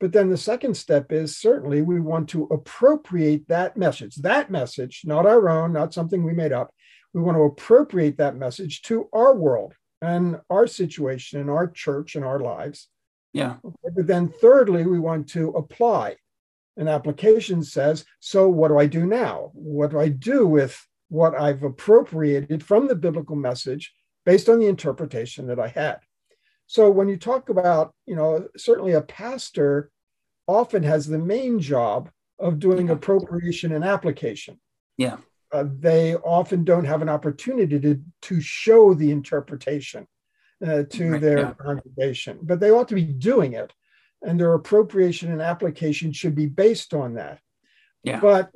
But 0.00 0.12
then 0.12 0.30
the 0.30 0.36
second 0.36 0.76
step 0.76 1.12
is 1.12 1.36
certainly 1.36 1.80
we 1.82 2.00
want 2.00 2.28
to 2.30 2.44
appropriate 2.44 3.46
that 3.48 3.76
message, 3.76 4.16
that 4.16 4.50
message, 4.50 5.02
not 5.04 5.26
our 5.26 5.48
own, 5.48 5.72
not 5.72 5.94
something 5.94 6.24
we 6.24 6.32
made 6.32 6.52
up. 6.52 6.74
We 7.14 7.20
want 7.20 7.36
to 7.36 7.42
appropriate 7.42 8.16
that 8.18 8.36
message 8.36 8.82
to 8.82 9.08
our 9.12 9.34
world 9.34 9.74
and 10.00 10.40
our 10.50 10.66
situation 10.66 11.40
and 11.40 11.50
our 11.50 11.68
church 11.68 12.16
and 12.16 12.24
our 12.24 12.40
lives. 12.40 12.88
Yeah. 13.32 13.56
But 13.62 14.06
then 14.06 14.28
thirdly, 14.28 14.86
we 14.86 14.98
want 14.98 15.28
to 15.30 15.50
apply 15.50 16.16
an 16.76 16.88
application 16.88 17.62
says, 17.62 18.04
so 18.20 18.48
what 18.48 18.68
do 18.68 18.78
I 18.78 18.86
do 18.86 19.06
now? 19.06 19.50
What 19.52 19.90
do 19.90 20.00
I 20.00 20.08
do 20.08 20.46
with 20.46 20.86
what 21.08 21.34
I've 21.34 21.62
appropriated 21.62 22.64
from 22.64 22.88
the 22.88 22.94
biblical 22.94 23.36
message 23.36 23.92
based 24.24 24.48
on 24.48 24.58
the 24.58 24.66
interpretation 24.66 25.46
that 25.48 25.60
I 25.60 25.68
had? 25.68 25.98
So 26.66 26.90
when 26.90 27.08
you 27.08 27.18
talk 27.18 27.50
about, 27.50 27.94
you 28.06 28.16
know, 28.16 28.48
certainly 28.56 28.92
a 28.92 29.02
pastor 29.02 29.90
often 30.46 30.82
has 30.82 31.06
the 31.06 31.18
main 31.18 31.60
job 31.60 32.10
of 32.38 32.58
doing 32.58 32.86
yeah. 32.86 32.94
appropriation 32.94 33.72
and 33.72 33.84
application. 33.84 34.58
Yeah. 34.96 35.18
Uh, 35.52 35.64
they 35.80 36.14
often 36.16 36.64
don't 36.64 36.86
have 36.86 37.02
an 37.02 37.08
opportunity 37.08 37.78
to, 37.78 38.00
to 38.22 38.40
show 38.40 38.94
the 38.94 39.10
interpretation 39.10 40.06
uh, 40.66 40.82
to 40.88 41.12
right, 41.12 41.20
their 41.20 41.38
yeah. 41.38 41.52
congregation, 41.54 42.38
but 42.42 42.58
they 42.58 42.70
ought 42.70 42.88
to 42.88 42.94
be 42.94 43.04
doing 43.04 43.52
it 43.52 43.72
and 44.22 44.38
their 44.38 44.54
appropriation 44.54 45.32
and 45.32 45.42
application 45.42 46.12
should 46.12 46.34
be 46.34 46.46
based 46.46 46.94
on 46.94 47.14
that. 47.14 47.40
Yeah. 48.04 48.20
But 48.20 48.50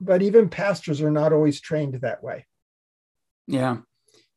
but 0.00 0.22
even 0.22 0.48
pastors 0.48 1.00
are 1.00 1.10
not 1.10 1.32
always 1.32 1.60
trained 1.60 1.94
that 1.94 2.22
way. 2.24 2.46
Yeah. 3.46 3.78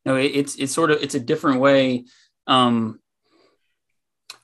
No, 0.04 0.16
it, 0.16 0.32
it's 0.34 0.56
it's 0.56 0.72
sort 0.72 0.90
of 0.90 1.02
it's 1.02 1.14
a 1.14 1.20
different 1.20 1.60
way 1.60 2.04
um, 2.46 3.00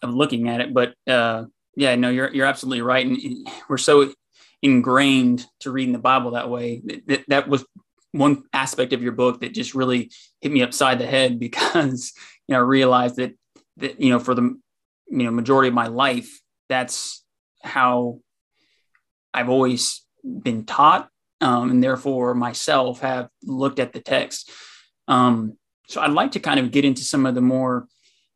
of 0.03 0.15
looking 0.15 0.49
at 0.49 0.61
it, 0.61 0.75
but 0.75 0.95
uh, 1.07 1.45
yeah, 1.77 1.95
no, 1.95 2.11
you're 2.11 2.33
you're 2.35 2.47
absolutely 2.47 2.83
right, 2.83 3.07
and 3.07 3.49
we're 3.69 3.79
so 3.79 4.13
ingrained 4.63 5.45
to 5.61 5.71
reading 5.71 5.93
the 5.93 5.99
Bible 5.99 6.33
that 6.33 6.51
way. 6.51 6.83
That 7.07 7.25
that 7.29 7.49
was 7.49 7.65
one 8.13 8.45
aspect 8.53 8.93
of 8.93 9.03
your 9.03 9.13
book 9.13 9.41
that 9.41 9.55
just 9.55 9.75
really 9.75 10.11
hit 10.41 10.53
me 10.53 10.63
upside 10.63 10.99
the 10.99 11.07
head 11.07 11.39
because 11.39 12.13
you 12.49 12.55
know 12.55 12.59
I 12.59 12.63
realized 12.63 13.17
that 13.17 13.35
that 13.79 14.01
you 14.01 14.11
know 14.11 14.19
for 14.19 14.35
the 14.35 14.43
you 15.13 15.25
know 15.25 15.31
majority 15.31 15.69
of 15.69 15.75
my 15.75 15.87
life 15.87 16.41
that's 16.69 17.25
how 17.63 18.19
i've 19.35 19.49
always 19.49 20.05
been 20.25 20.65
taught 20.65 21.09
um, 21.41 21.71
and 21.71 21.83
therefore 21.83 22.35
myself 22.35 23.01
have 23.01 23.29
looked 23.43 23.79
at 23.79 23.93
the 23.93 24.01
text 24.01 24.51
um, 25.09 25.57
so 25.89 26.01
i'd 26.01 26.13
like 26.13 26.33
to 26.33 26.41
kind 26.41 26.59
of 26.59 26.71
get 26.71 26.85
into 26.85 27.03
some 27.03 27.27
of 27.27 27.35
the 27.35 27.41
more 27.41 27.87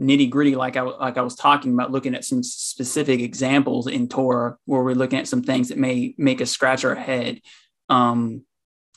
nitty 0.00 0.28
gritty 0.28 0.54
like 0.56 0.76
I, 0.76 0.82
like 0.82 1.16
I 1.16 1.22
was 1.22 1.34
talking 1.34 1.72
about 1.72 1.90
looking 1.90 2.14
at 2.14 2.24
some 2.24 2.42
specific 2.42 3.20
examples 3.20 3.86
in 3.86 4.08
torah 4.08 4.56
where 4.66 4.82
we're 4.82 4.94
looking 4.94 5.18
at 5.18 5.28
some 5.28 5.42
things 5.42 5.68
that 5.68 5.78
may 5.78 6.14
make 6.18 6.40
us 6.40 6.50
scratch 6.50 6.84
our 6.84 6.94
head 6.94 7.40
um, 7.88 8.44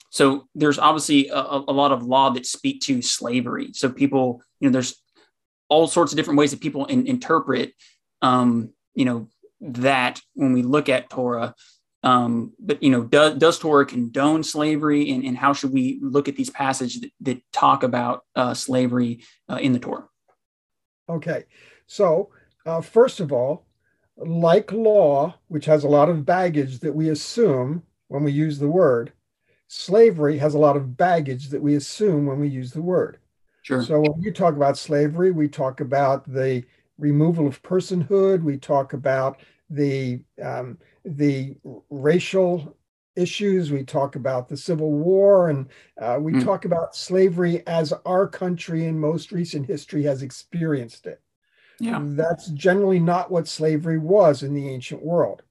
so 0.09 0.47
there's 0.55 0.79
obviously 0.79 1.29
a, 1.29 1.39
a 1.39 1.73
lot 1.73 1.91
of 1.91 2.03
law 2.03 2.31
that 2.31 2.45
speak 2.45 2.81
to 2.81 3.01
slavery 3.01 3.69
so 3.73 3.89
people 3.89 4.41
you 4.59 4.67
know 4.67 4.73
there's 4.73 5.01
all 5.69 5.87
sorts 5.87 6.11
of 6.11 6.17
different 6.17 6.37
ways 6.37 6.51
that 6.51 6.59
people 6.59 6.85
in, 6.87 7.07
interpret, 7.07 7.73
um, 8.21 8.73
you 8.95 9.05
know, 9.05 9.29
that 9.61 10.19
when 10.33 10.51
we 10.51 10.63
look 10.63 10.89
at 10.89 11.09
Torah. 11.09 11.53
Um, 12.01 12.53
but 12.59 12.81
you 12.81 12.89
know, 12.89 13.03
does, 13.03 13.35
does 13.35 13.59
Torah 13.59 13.85
condone 13.85 14.43
slavery, 14.43 15.11
and, 15.11 15.23
and 15.23 15.37
how 15.37 15.53
should 15.53 15.71
we 15.71 15.99
look 16.01 16.27
at 16.27 16.35
these 16.35 16.49
passages 16.49 17.01
that, 17.01 17.11
that 17.21 17.43
talk 17.53 17.83
about 17.83 18.23
uh, 18.35 18.53
slavery 18.53 19.23
uh, 19.49 19.59
in 19.61 19.73
the 19.73 19.79
Torah? 19.79 20.07
Okay, 21.09 21.45
so 21.87 22.29
uh, 22.65 22.81
first 22.81 23.19
of 23.19 23.31
all, 23.31 23.65
like 24.17 24.71
law, 24.71 25.33
which 25.47 25.65
has 25.65 25.83
a 25.83 25.89
lot 25.89 26.09
of 26.09 26.25
baggage 26.25 26.79
that 26.79 26.93
we 26.93 27.09
assume 27.09 27.83
when 28.09 28.23
we 28.23 28.31
use 28.31 28.59
the 28.59 28.67
word, 28.67 29.13
slavery 29.67 30.37
has 30.37 30.53
a 30.53 30.59
lot 30.59 30.77
of 30.77 30.97
baggage 30.97 31.49
that 31.49 31.61
we 31.61 31.75
assume 31.75 32.25
when 32.25 32.39
we 32.39 32.47
use 32.47 32.71
the 32.73 32.81
word. 32.81 33.17
Sure. 33.61 33.81
So 33.81 33.99
when 33.99 34.21
you 34.21 34.31
talk 34.31 34.55
about 34.55 34.77
slavery, 34.77 35.31
we 35.31 35.47
talk 35.47 35.79
about 35.79 36.31
the 36.31 36.63
removal 36.97 37.47
of 37.47 37.61
personhood. 37.61 38.43
We 38.43 38.57
talk 38.57 38.93
about 38.93 39.39
the 39.69 40.21
um, 40.43 40.77
the 41.05 41.55
racial 41.89 42.75
issues. 43.15 43.71
We 43.71 43.83
talk 43.83 44.15
about 44.15 44.47
the 44.47 44.57
Civil 44.57 44.91
War, 44.91 45.49
and 45.49 45.67
uh, 45.99 46.17
we 46.19 46.33
mm. 46.33 46.43
talk 46.43 46.65
about 46.65 46.95
slavery 46.95 47.65
as 47.67 47.93
our 48.05 48.27
country 48.27 48.85
in 48.85 48.99
most 48.99 49.31
recent 49.31 49.65
history 49.65 50.03
has 50.03 50.21
experienced 50.21 51.05
it. 51.05 51.21
Yeah, 51.79 51.99
that's 52.03 52.47
generally 52.49 52.99
not 52.99 53.31
what 53.31 53.47
slavery 53.47 53.97
was 53.97 54.43
in 54.43 54.53
the 54.53 54.67
ancient 54.67 55.01
world. 55.01 55.43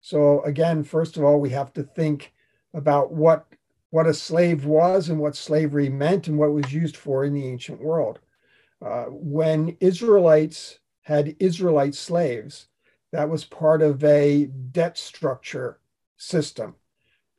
So 0.00 0.42
again, 0.42 0.82
first 0.84 1.16
of 1.16 1.24
all, 1.24 1.40
we 1.40 1.50
have 1.50 1.72
to 1.74 1.82
think 1.82 2.32
about 2.72 3.12
what 3.12 3.46
what 3.90 4.06
a 4.06 4.14
slave 4.14 4.64
was 4.64 5.08
and 5.08 5.20
what 5.20 5.36
slavery 5.36 5.88
meant 5.88 6.26
and 6.26 6.36
what 6.36 6.52
was 6.52 6.72
used 6.72 6.96
for 6.96 7.24
in 7.24 7.32
the 7.32 7.46
ancient 7.46 7.80
world. 7.80 8.18
Uh, 8.84 9.04
when 9.04 9.76
Israelites 9.80 10.80
had 11.02 11.36
Israelite 11.38 11.94
slaves, 11.94 12.66
that 13.12 13.30
was 13.30 13.44
part 13.44 13.82
of 13.82 14.02
a 14.02 14.46
debt 14.46 14.98
structure 14.98 15.78
system. 16.16 16.74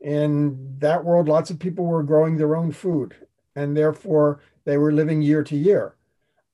In 0.06 0.78
that 0.78 1.04
world, 1.04 1.28
lots 1.28 1.50
of 1.50 1.58
people 1.58 1.84
were 1.86 2.04
growing 2.04 2.38
their 2.38 2.56
own 2.56 2.72
food, 2.72 3.16
and 3.56 3.76
therefore 3.76 4.40
they 4.64 4.78
were 4.78 4.92
living 4.92 5.24
year 5.24 5.44
to 5.44 5.58
year. 5.58 5.96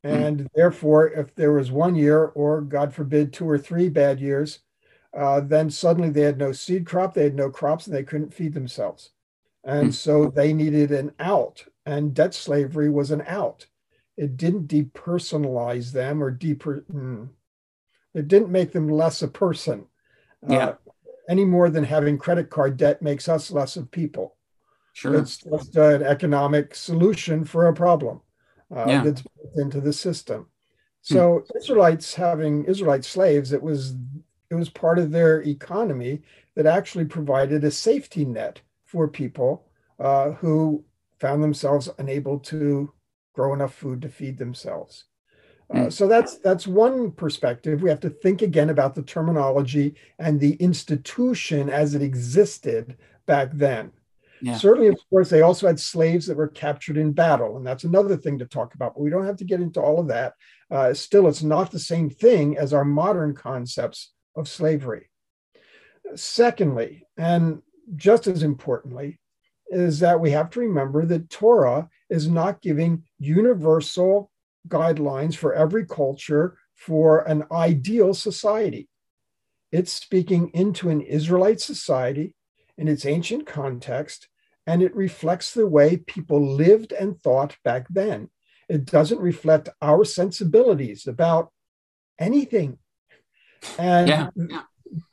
Hmm. 0.06 0.10
And 0.10 0.40
mm. 0.40 0.48
therefore, 0.56 1.10
if 1.10 1.36
there 1.36 1.52
was 1.52 1.70
one 1.70 1.96
year, 1.96 2.28
or 2.28 2.62
God 2.62 2.94
forbid, 2.94 3.34
two 3.34 3.50
or 3.50 3.58
three 3.58 3.90
bad 3.90 4.22
years, 4.22 4.60
uh, 5.14 5.42
then 5.42 5.70
suddenly 5.70 6.10
they 6.10 6.22
had 6.22 6.38
no 6.38 6.54
seed 6.54 6.86
crop, 6.86 7.14
they 7.14 7.26
had 7.26 7.36
no 7.36 7.50
crops, 7.50 7.88
and 7.88 7.94
they 7.94 8.04
couldn't 8.04 8.34
feed 8.34 8.54
themselves. 8.54 9.10
And 9.66 9.88
hmm. 9.88 9.92
so 9.92 10.30
they 10.30 10.54
needed 10.54 10.94
an 10.94 11.12
out, 11.20 11.66
and 11.86 12.14
debt 12.14 12.34
slavery 12.34 12.90
was 12.90 13.12
an 13.12 13.22
out. 13.28 13.68
It 14.16 14.38
didn't 14.38 14.68
depersonalize 14.70 15.92
them 15.92 16.24
or 16.24 16.32
deper. 16.32 16.86
Mm, 16.90 17.30
it 18.14 18.30
didn't 18.30 18.50
make 18.50 18.72
them 18.72 18.88
less 18.88 19.22
a 19.22 19.28
person. 19.28 19.88
Uh, 20.50 20.54
yeah. 20.54 20.68
Uh, 20.68 20.76
any 21.32 21.46
more 21.46 21.70
than 21.70 21.86
having 21.86 22.18
credit 22.18 22.50
card 22.50 22.76
debt 22.76 23.02
makes 23.02 23.30
us 23.30 23.50
less 23.50 23.78
of 23.78 23.90
people. 23.90 24.36
Sure. 24.94 25.16
It's 25.16 25.38
just 25.38 25.78
an 25.78 26.04
economic 26.04 26.76
solution 26.76 27.46
for 27.46 27.68
a 27.68 27.74
problem 27.74 28.20
uh, 28.76 28.86
yeah. 28.86 29.04
that's 29.04 29.22
built 29.22 29.56
into 29.56 29.80
the 29.80 29.94
system. 29.94 30.48
Hmm. 31.08 31.14
So 31.14 31.46
Israelites 31.56 32.14
having 32.14 32.66
Israelite 32.66 33.06
slaves, 33.06 33.54
it 33.54 33.64
was 33.64 33.96
it 34.50 34.56
was 34.56 34.70
part 34.70 35.00
of 35.00 35.12
their 35.12 35.42
economy 35.44 36.22
that 36.56 36.66
actually 36.66 37.06
provided 37.06 37.64
a 37.64 37.72
safety 37.72 38.26
net 38.26 38.60
for 38.84 39.08
people 39.08 39.66
uh, 39.98 40.32
who 40.32 40.84
found 41.22 41.42
themselves 41.42 41.90
unable 41.98 42.38
to 42.40 42.92
grow 43.34 43.54
enough 43.54 43.74
food 43.74 44.02
to 44.02 44.10
feed 44.10 44.38
themselves. 44.38 45.06
Uh, 45.74 45.90
so 45.90 46.08
that's 46.08 46.38
that's 46.40 46.68
one 46.68 47.12
perspective. 47.12 47.82
We 47.82 47.90
have 47.90 48.00
to 48.02 48.10
think 48.10 48.42
again 48.42 48.70
about 48.70 48.94
the 48.94 49.04
terminology 49.04 49.96
and 50.20 50.40
the 50.40 50.56
institution 50.56 51.70
as 51.70 51.96
it 51.96 52.02
existed 52.02 52.98
back 53.26 53.52
then. 53.54 53.92
Yeah. 54.42 54.58
Certainly, 54.58 54.88
of 54.88 55.00
course, 55.10 55.30
they 55.30 55.42
also 55.42 55.68
had 55.68 55.80
slaves 55.80 56.26
that 56.26 56.36
were 56.36 56.48
captured 56.48 56.98
in 56.98 57.12
battle, 57.12 57.58
and 57.58 57.66
that's 57.66 57.84
another 57.84 58.18
thing 58.18 58.40
to 58.40 58.46
talk 58.46 58.74
about. 58.74 58.96
But 58.96 59.02
we 59.02 59.12
don't 59.12 59.26
have 59.26 59.38
to 59.38 59.46
get 59.46 59.62
into 59.62 59.80
all 59.80 60.00
of 60.00 60.08
that. 60.08 60.34
Uh, 60.70 60.94
still, 60.94 61.28
it's 61.28 61.44
not 61.44 61.72
the 61.72 61.80
same 61.80 62.10
thing 62.10 62.58
as 62.58 62.74
our 62.74 62.86
modern 62.86 63.36
concepts 63.36 64.12
of 64.36 64.50
slavery. 64.50 65.10
Secondly, 66.16 67.06
and 67.18 67.62
just 67.96 68.26
as 68.26 68.42
importantly, 68.42 69.20
is 69.68 70.00
that 70.00 70.20
we 70.20 70.32
have 70.32 70.50
to 70.52 70.60
remember 70.60 71.06
that 71.06 71.30
Torah 71.30 71.88
is 72.10 72.28
not 72.28 72.62
giving 72.62 73.04
universal 73.20 74.31
guidelines 74.68 75.36
for 75.36 75.54
every 75.54 75.86
culture 75.86 76.58
for 76.76 77.20
an 77.28 77.46
ideal 77.52 78.14
society. 78.14 78.88
It's 79.72 79.94
speaking 79.94 80.50
into 80.54 80.90
an 80.90 81.02
Israelite 81.02 81.62
society 81.62 82.34
in 82.78 82.88
its 82.88 83.06
ancient 83.06 83.46
context, 83.46 84.28
and 84.66 84.82
it 84.82 84.96
reflects 84.96 85.54
the 85.54 85.68
way 85.68 85.98
people 85.98 86.56
lived 86.56 86.92
and 86.92 87.20
thought 87.22 87.58
back 87.64 87.88
then. 87.90 88.30
It 88.68 88.86
doesn't 88.86 89.20
reflect 89.20 89.70
our 89.82 90.04
sensibilities 90.04 91.06
about 91.06 91.52
anything. 92.18 92.80
And 93.78 94.08
yeah. 94.08 94.62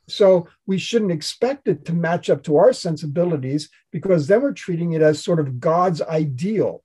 so 0.07 0.47
we 0.65 0.77
shouldn't 0.77 1.11
expect 1.11 1.67
it 1.67 1.85
to 1.85 1.93
match 1.93 2.29
up 2.29 2.43
to 2.43 2.57
our 2.57 2.73
sensibilities 2.73 3.69
because 3.91 4.27
then 4.27 4.41
we're 4.41 4.53
treating 4.53 4.93
it 4.93 5.01
as 5.01 5.23
sort 5.23 5.39
of 5.39 5.59
God's 5.59 6.01
ideal. 6.01 6.83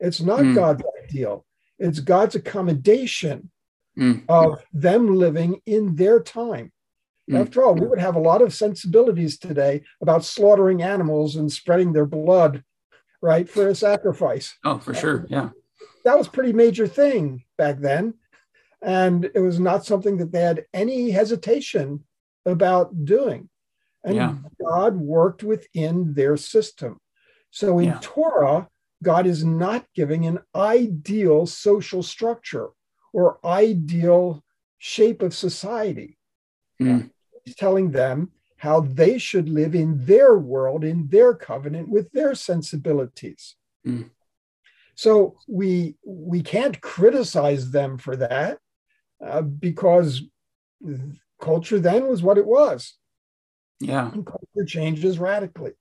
It's 0.00 0.20
not 0.20 0.40
mm. 0.40 0.54
God's 0.54 0.82
ideal. 1.04 1.45
It's 1.78 2.00
God's 2.00 2.34
accommodation 2.34 3.50
mm. 3.98 4.22
of 4.28 4.62
them 4.72 5.16
living 5.16 5.60
in 5.66 5.96
their 5.96 6.20
time. 6.20 6.72
Mm. 7.30 7.40
After 7.40 7.64
all, 7.64 7.74
we 7.74 7.86
would 7.86 7.98
have 7.98 8.16
a 8.16 8.20
lot 8.20 8.42
of 8.42 8.54
sensibilities 8.54 9.38
today 9.38 9.82
about 10.00 10.24
slaughtering 10.24 10.82
animals 10.82 11.36
and 11.36 11.50
spreading 11.50 11.92
their 11.92 12.06
blood, 12.06 12.62
right, 13.20 13.48
for 13.48 13.68
a 13.68 13.74
sacrifice. 13.74 14.56
Oh, 14.64 14.78
for 14.78 14.94
sure. 14.94 15.26
Yeah. 15.28 15.50
That 16.04 16.16
was 16.16 16.28
pretty 16.28 16.52
major 16.52 16.86
thing 16.86 17.44
back 17.58 17.78
then. 17.78 18.14
And 18.82 19.24
it 19.34 19.40
was 19.40 19.58
not 19.58 19.84
something 19.84 20.18
that 20.18 20.30
they 20.30 20.42
had 20.42 20.66
any 20.72 21.10
hesitation 21.10 22.04
about 22.44 23.04
doing. 23.04 23.48
And 24.04 24.14
yeah. 24.14 24.34
God 24.64 24.96
worked 24.96 25.42
within 25.42 26.14
their 26.14 26.36
system. 26.36 27.00
So 27.50 27.78
in 27.80 27.86
yeah. 27.86 27.98
Torah, 28.00 28.68
God 29.02 29.26
is 29.26 29.44
not 29.44 29.86
giving 29.94 30.26
an 30.26 30.40
ideal 30.54 31.46
social 31.46 32.02
structure 32.02 32.70
or 33.12 33.38
ideal 33.44 34.42
shape 34.78 35.22
of 35.22 35.34
society. 35.34 36.18
Mm. 36.80 37.10
He's 37.44 37.56
telling 37.56 37.90
them 37.90 38.32
how 38.56 38.80
they 38.80 39.18
should 39.18 39.48
live 39.48 39.74
in 39.74 40.04
their 40.06 40.38
world, 40.38 40.82
in 40.82 41.08
their 41.08 41.34
covenant, 41.34 41.88
with 41.88 42.10
their 42.12 42.34
sensibilities. 42.34 43.56
Mm. 43.86 44.10
So 44.94 45.36
we 45.46 45.96
we 46.04 46.42
can't 46.42 46.80
criticize 46.80 47.70
them 47.70 47.98
for 47.98 48.16
that 48.16 48.58
uh, 49.24 49.42
because 49.42 50.22
culture 51.40 51.78
then 51.78 52.08
was 52.08 52.22
what 52.22 52.38
it 52.38 52.46
was. 52.46 52.94
Yeah, 53.78 54.10
and 54.10 54.24
culture 54.24 54.66
changes 54.66 55.18
radically. 55.18 55.72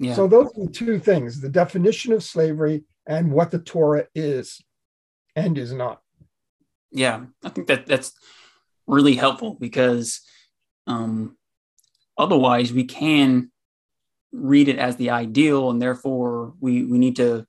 Yeah. 0.00 0.14
So 0.14 0.26
those 0.26 0.46
are 0.56 0.64
the 0.64 0.72
two 0.72 0.98
things: 0.98 1.40
the 1.40 1.50
definition 1.50 2.12
of 2.14 2.24
slavery 2.24 2.84
and 3.06 3.30
what 3.30 3.50
the 3.50 3.58
Torah 3.58 4.06
is 4.14 4.62
and 5.36 5.58
is 5.58 5.74
not. 5.74 6.00
Yeah, 6.90 7.26
I 7.44 7.50
think 7.50 7.68
that 7.68 7.86
that's 7.86 8.12
really 8.86 9.14
helpful 9.14 9.58
because 9.60 10.22
um, 10.86 11.36
otherwise 12.16 12.72
we 12.72 12.84
can 12.84 13.52
read 14.32 14.68
it 14.68 14.78
as 14.78 14.96
the 14.96 15.10
ideal, 15.10 15.70
and 15.70 15.82
therefore 15.82 16.54
we 16.60 16.82
we 16.82 16.98
need 16.98 17.16
to 17.16 17.46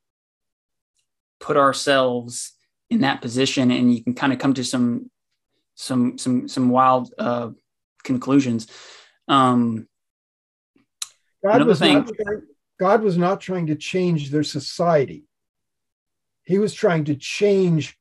put 1.39 1.55
ourselves 1.55 2.51
in 2.89 2.99
that 3.01 3.21
position, 3.21 3.71
and 3.71 3.95
you 3.95 4.03
can 4.03 4.13
kind 4.13 4.33
of 4.33 4.39
come 4.39 4.53
to 4.55 4.65
some 4.65 5.09
some 5.75 6.17
some 6.17 6.49
some 6.49 6.69
wild 6.69 7.13
uh, 7.17 7.51
conclusions. 8.03 8.67
Um, 9.29 9.87
God 11.43 11.65
was, 11.65 11.79
thing, 11.79 12.03
trying, 12.03 12.43
God 12.79 13.01
was 13.01 13.17
not 13.17 13.41
trying 13.41 13.67
to 13.67 13.75
change 13.75 14.29
their 14.29 14.43
society. 14.43 15.23
He 16.43 16.59
was 16.59 16.73
trying 16.73 17.05
to 17.05 17.15
change 17.15 17.97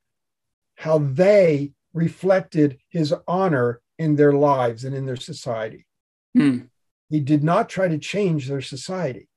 how 0.76 0.98
they 0.98 1.72
reflected 1.92 2.78
his 2.88 3.14
honor 3.26 3.80
in 3.98 4.16
their 4.16 4.32
lives 4.32 4.84
and 4.84 4.94
in 4.94 5.06
their 5.06 5.16
society. 5.16 5.86
Hmm. 6.34 6.60
He 7.08 7.20
did 7.20 7.42
not 7.42 7.68
try 7.68 7.88
to 7.88 7.98
change 7.98 8.48
their 8.48 8.60
society. 8.60 9.28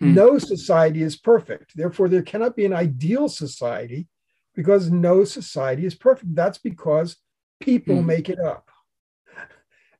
Hmm. 0.00 0.14
No 0.14 0.38
society 0.38 1.02
is 1.02 1.16
perfect. 1.16 1.76
Therefore, 1.76 2.08
there 2.08 2.22
cannot 2.22 2.56
be 2.56 2.64
an 2.64 2.72
ideal 2.72 3.28
society 3.28 4.08
because 4.54 4.90
no 4.90 5.24
society 5.24 5.84
is 5.84 5.94
perfect. 5.94 6.34
That's 6.34 6.58
because 6.58 7.16
people 7.60 7.96
hmm. 7.96 8.06
make 8.06 8.28
it 8.28 8.38
up. 8.40 8.68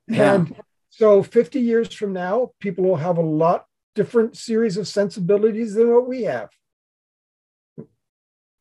Yeah. 0.07 0.33
And 0.33 0.55
so 0.95 1.23
50 1.23 1.59
years 1.59 1.91
from 1.91 2.13
now, 2.13 2.51
people 2.59 2.83
will 2.83 2.97
have 2.97 3.17
a 3.17 3.21
lot 3.21 3.65
different 3.95 4.37
series 4.37 4.77
of 4.77 4.87
sensibilities 4.87 5.73
than 5.73 5.91
what 5.91 6.07
we 6.07 6.21
have. 6.21 6.49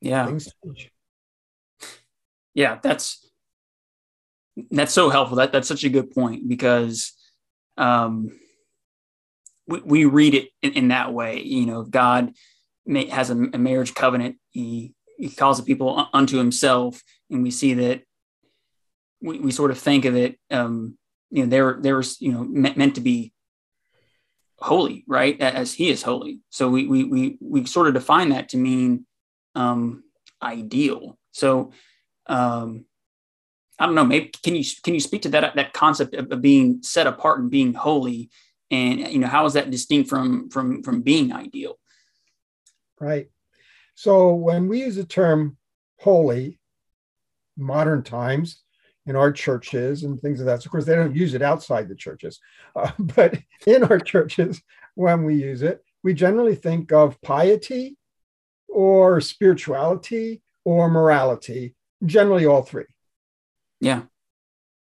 Yeah. 0.01 0.35
Yeah, 2.55 2.79
that's 2.83 3.31
that's 4.71 4.95
so 4.95 5.11
helpful. 5.11 5.37
That 5.37 5.53
that's 5.53 5.69
such 5.69 5.85
a 5.85 5.91
good 5.91 6.11
point 6.11 6.49
because 6.49 7.13
um, 7.77 8.31
we, 9.67 9.81
we 9.81 10.05
read 10.07 10.35
it 10.35 10.49
in, 10.63 10.73
in 10.73 10.89
that 10.89 11.13
way. 11.13 11.43
You 11.43 11.67
know, 11.67 11.83
God 11.83 12.33
may, 12.87 13.09
has 13.09 13.29
a, 13.29 13.35
a 13.35 13.59
marriage 13.59 13.93
covenant. 13.93 14.37
He 14.53 14.95
he 15.19 15.29
calls 15.29 15.59
the 15.59 15.65
people 15.65 16.09
unto 16.15 16.39
himself, 16.39 17.03
and 17.31 17.43
we 17.43 17.51
see 17.51 17.75
that 17.75 18.05
we, 19.21 19.39
we 19.39 19.53
sort 19.53 19.71
of 19.71 19.79
think 19.79 20.07
of 20.07 20.17
it 20.17 20.39
um, 20.51 20.97
you 21.33 21.43
know 21.43 21.49
they're 21.49 21.79
they're 21.81 22.03
you 22.21 22.33
know 22.33 22.45
meant, 22.45 22.77
meant 22.77 22.95
to 22.95 23.01
be 23.01 23.33
holy 24.59 25.05
right? 25.09 25.41
As 25.41 25.73
he 25.73 25.91
is 25.91 26.03
holy. 26.03 26.41
So 26.51 26.69
we 26.69 26.87
we 26.87 27.05
we, 27.05 27.39
we 27.41 27.65
sort 27.67 27.89
of 27.89 27.95
define 27.95 28.29
that 28.29 28.51
to 28.51 28.57
mean 28.57 29.07
um 29.55 30.05
ideal. 30.41 31.19
So 31.33 31.73
um 32.27 32.85
i 33.79 33.87
don't 33.87 33.97
know 33.97 34.05
maybe 34.05 34.31
can 34.45 34.55
you 34.55 34.65
can 34.85 34.95
you 34.95 35.01
speak 35.01 35.23
to 35.23 35.31
that 35.31 35.57
that 35.57 35.73
concept 35.73 36.15
of, 36.15 36.31
of 36.31 36.41
being 36.41 36.81
set 36.83 37.07
apart 37.07 37.41
and 37.41 37.51
being 37.51 37.75
holy? 37.75 38.31
And 38.71 39.01
you 39.01 39.19
know 39.19 39.27
how 39.27 39.45
is 39.47 39.55
that 39.55 39.71
distinct 39.71 40.09
from 40.09 40.51
from 40.51 40.83
from 40.83 41.03
being 41.03 41.33
ideal? 41.33 41.79
Right. 43.01 43.29
So 43.95 44.35
when 44.35 44.69
we 44.69 44.81
use 44.81 44.97
the 44.97 45.05
term 45.05 45.57
holy 45.99 46.59
modern 47.57 48.03
times 48.03 48.63
in 49.07 49.17
our 49.17 49.33
churches 49.33 50.05
and 50.05 50.21
things 50.21 50.41
of 50.41 50.47
that. 50.47 50.63
So 50.63 50.69
of 50.69 50.73
course, 50.73 50.85
they 50.85 50.95
don't 50.95 51.17
use 51.17 51.35
it 51.35 51.43
outside 51.43 51.89
the 51.89 51.95
churches, 51.95 52.41
uh, 52.77 52.91
but 52.99 53.39
in 53.67 53.85
our 53.85 53.99
churches, 53.99 54.63
when 54.95 55.25
we 55.25 55.35
use 55.35 55.63
it, 55.63 55.83
we 56.03 56.15
generally 56.15 56.55
think 56.55 56.93
of 56.93 57.21
piety 57.23 57.97
or 58.69 59.21
spirituality 59.21 60.43
or 60.65 60.91
morality, 60.91 61.75
generally 62.05 62.47
all 62.47 62.63
three. 62.63 62.85
Yeah. 63.81 64.03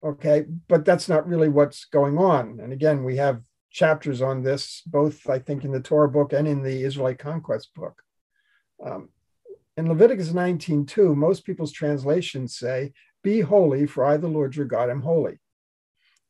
Okay. 0.03 0.45
But 0.67 0.85
that's 0.85 1.09
not 1.09 1.27
really 1.27 1.49
what's 1.49 1.85
going 1.85 2.17
on. 2.17 2.59
And 2.61 2.71
again, 2.71 3.03
we 3.03 3.17
have 3.17 3.41
chapters 3.71 4.21
on 4.21 4.43
this, 4.43 4.81
both 4.85 5.29
I 5.29 5.39
think 5.39 5.63
in 5.63 5.71
the 5.71 5.79
Torah 5.79 6.09
book 6.09 6.33
and 6.33 6.47
in 6.47 6.63
the 6.63 6.83
Israelite 6.83 7.19
conquest 7.19 7.73
book. 7.75 8.01
Um, 8.83 9.09
in 9.77 9.87
Leviticus 9.87 10.29
19:2, 10.29 11.15
most 11.15 11.45
people's 11.45 11.71
translations 11.71 12.57
say 12.57 12.93
be 13.23 13.41
holy, 13.41 13.85
for 13.85 14.05
I, 14.05 14.17
the 14.17 14.27
Lord 14.27 14.55
your 14.55 14.65
God, 14.65 14.89
am 14.89 15.01
holy. 15.01 15.39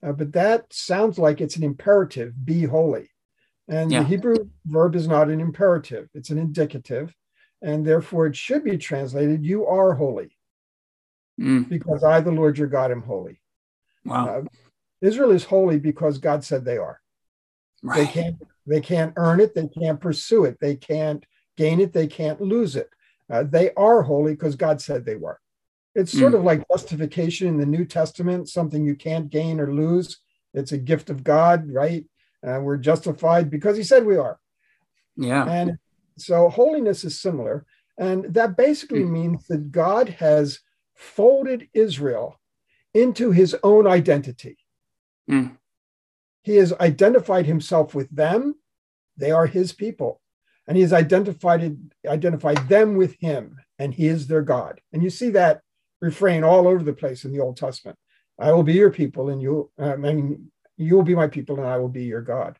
Uh, 0.02 0.14
but 0.14 0.32
that 0.34 0.72
sounds 0.72 1.20
like 1.20 1.42
it's 1.42 1.56
an 1.56 1.64
imperative 1.64 2.34
be 2.46 2.64
holy. 2.64 3.10
And 3.68 3.92
yeah. 3.92 4.00
the 4.00 4.06
Hebrew 4.06 4.36
verb 4.66 4.96
is 4.96 5.08
not 5.08 5.30
an 5.30 5.40
imperative, 5.40 6.10
it's 6.14 6.30
an 6.30 6.38
indicative. 6.38 7.14
And 7.62 7.86
therefore, 7.86 8.26
it 8.26 8.36
should 8.36 8.64
be 8.64 8.78
translated, 8.78 9.46
You 9.46 9.66
are 9.66 9.94
holy, 9.94 10.38
mm. 11.40 11.68
because 11.68 12.04
I, 12.04 12.22
the 12.22 12.32
Lord 12.32 12.58
your 12.58 12.70
God, 12.70 12.92
am 12.92 13.02
holy. 13.02 13.42
Wow. 14.06 14.28
Uh, 14.28 14.42
Israel 15.02 15.32
is 15.32 15.44
holy 15.44 15.78
because 15.78 16.18
God 16.18 16.44
said 16.44 16.64
they 16.64 16.78
are. 16.78 17.00
Right. 17.84 17.98
They 17.98 18.08
can't 18.08 18.36
they 18.66 18.82
can't 18.82 19.14
earn 19.16 19.40
it, 19.40 19.56
they 19.56 19.68
can't 19.68 20.00
pursue 20.00 20.46
it, 20.46 20.58
they 20.60 20.76
can't 20.76 21.26
gain 21.58 21.80
it, 21.80 21.92
they 21.92 22.08
can't 22.08 22.40
lose 22.40 22.76
it. 22.76 22.90
Uh, 23.30 23.44
they 23.44 23.72
are 23.76 24.02
holy 24.02 24.34
because 24.34 24.56
God 24.56 24.82
said 24.82 25.06
they 25.06 25.16
were. 25.16 25.40
It's 25.96 26.18
sort 26.18 26.34
mm. 26.34 26.38
of 26.38 26.44
like 26.44 26.68
justification 26.72 27.48
in 27.48 27.58
the 27.58 27.66
New 27.66 27.86
Testament, 27.86 28.50
something 28.50 28.86
you 28.86 28.96
can't 28.96 29.30
gain 29.30 29.60
or 29.60 29.74
lose. 29.74 30.20
It's 30.54 30.72
a 30.72 30.78
gift 30.78 31.10
of 31.10 31.24
God, 31.24 31.72
right? 31.72 32.06
Uh, 32.46 32.60
we're 32.62 32.78
justified 32.78 33.50
because 33.50 33.76
He 33.76 33.84
said 33.84 34.06
we 34.06 34.18
are. 34.18 34.40
Yeah. 35.16 35.46
And 35.46 35.78
so 36.18 36.50
holiness 36.50 37.04
is 37.04 37.20
similar. 37.20 37.66
And 37.98 38.34
that 38.34 38.56
basically 38.56 39.04
Mm. 39.04 39.12
means 39.12 39.48
that 39.48 39.72
God 39.72 40.10
has 40.10 40.60
folded 40.96 41.68
Israel 41.74 42.40
into 42.94 43.32
his 43.32 43.56
own 43.64 43.88
identity. 43.88 44.58
Mm. 45.30 45.58
He 46.44 46.56
has 46.56 46.74
identified 46.74 47.46
himself 47.46 47.94
with 47.94 48.10
them. 48.10 48.56
They 49.18 49.32
are 49.32 49.48
his 49.48 49.74
people. 49.74 50.22
And 50.68 50.78
he 50.78 50.84
has 50.84 50.94
identified, 50.94 51.78
identified 52.08 52.70
them 52.70 52.96
with 52.96 53.16
him, 53.20 53.58
and 53.78 53.94
he 53.94 54.08
is 54.08 54.28
their 54.28 54.42
God. 54.42 54.82
And 54.94 55.04
you 55.04 55.10
see 55.10 55.32
that 55.32 55.62
refrain 56.02 56.43
all 56.43 56.68
over 56.68 56.84
the 56.84 56.93
place 56.93 57.26
in 57.26 57.32
the 57.32 57.39
Old 57.39 57.58
Testament. 57.58 57.97
I 58.39 58.52
will 58.52 58.64
be 58.64 58.74
your 58.74 58.91
people, 58.91 59.30
and 59.30 59.41
you, 59.41 59.70
I 59.78 59.95
mean, 59.95 60.52
you 60.78 60.95
will 60.95 61.04
be 61.04 61.16
my 61.16 61.28
people, 61.28 61.58
and 61.58 61.68
I 61.68 61.78
will 61.78 61.89
be 61.89 62.06
your 62.06 62.22
God. 62.22 62.58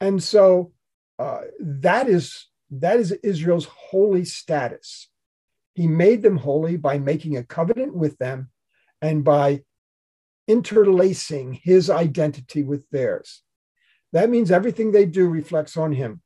And 0.00 0.22
so 0.22 0.72
uh, 1.18 1.42
that 1.60 2.08
is 2.08 2.48
that 2.70 2.98
is 2.98 3.12
Israel's 3.12 3.66
holy 3.66 4.24
status. 4.24 5.08
He 5.74 5.86
made 5.86 6.22
them 6.22 6.38
holy 6.38 6.76
by 6.76 6.98
making 6.98 7.36
a 7.36 7.44
covenant 7.44 7.94
with 7.94 8.18
them 8.18 8.50
and 9.00 9.24
by 9.24 9.62
interlacing 10.48 11.60
his 11.62 11.88
identity 11.88 12.62
with 12.62 12.88
theirs. 12.90 13.42
That 14.12 14.30
means 14.30 14.50
everything 14.50 14.92
they 14.92 15.06
do 15.06 15.28
reflects 15.28 15.76
on 15.76 15.92
him. 15.92 16.20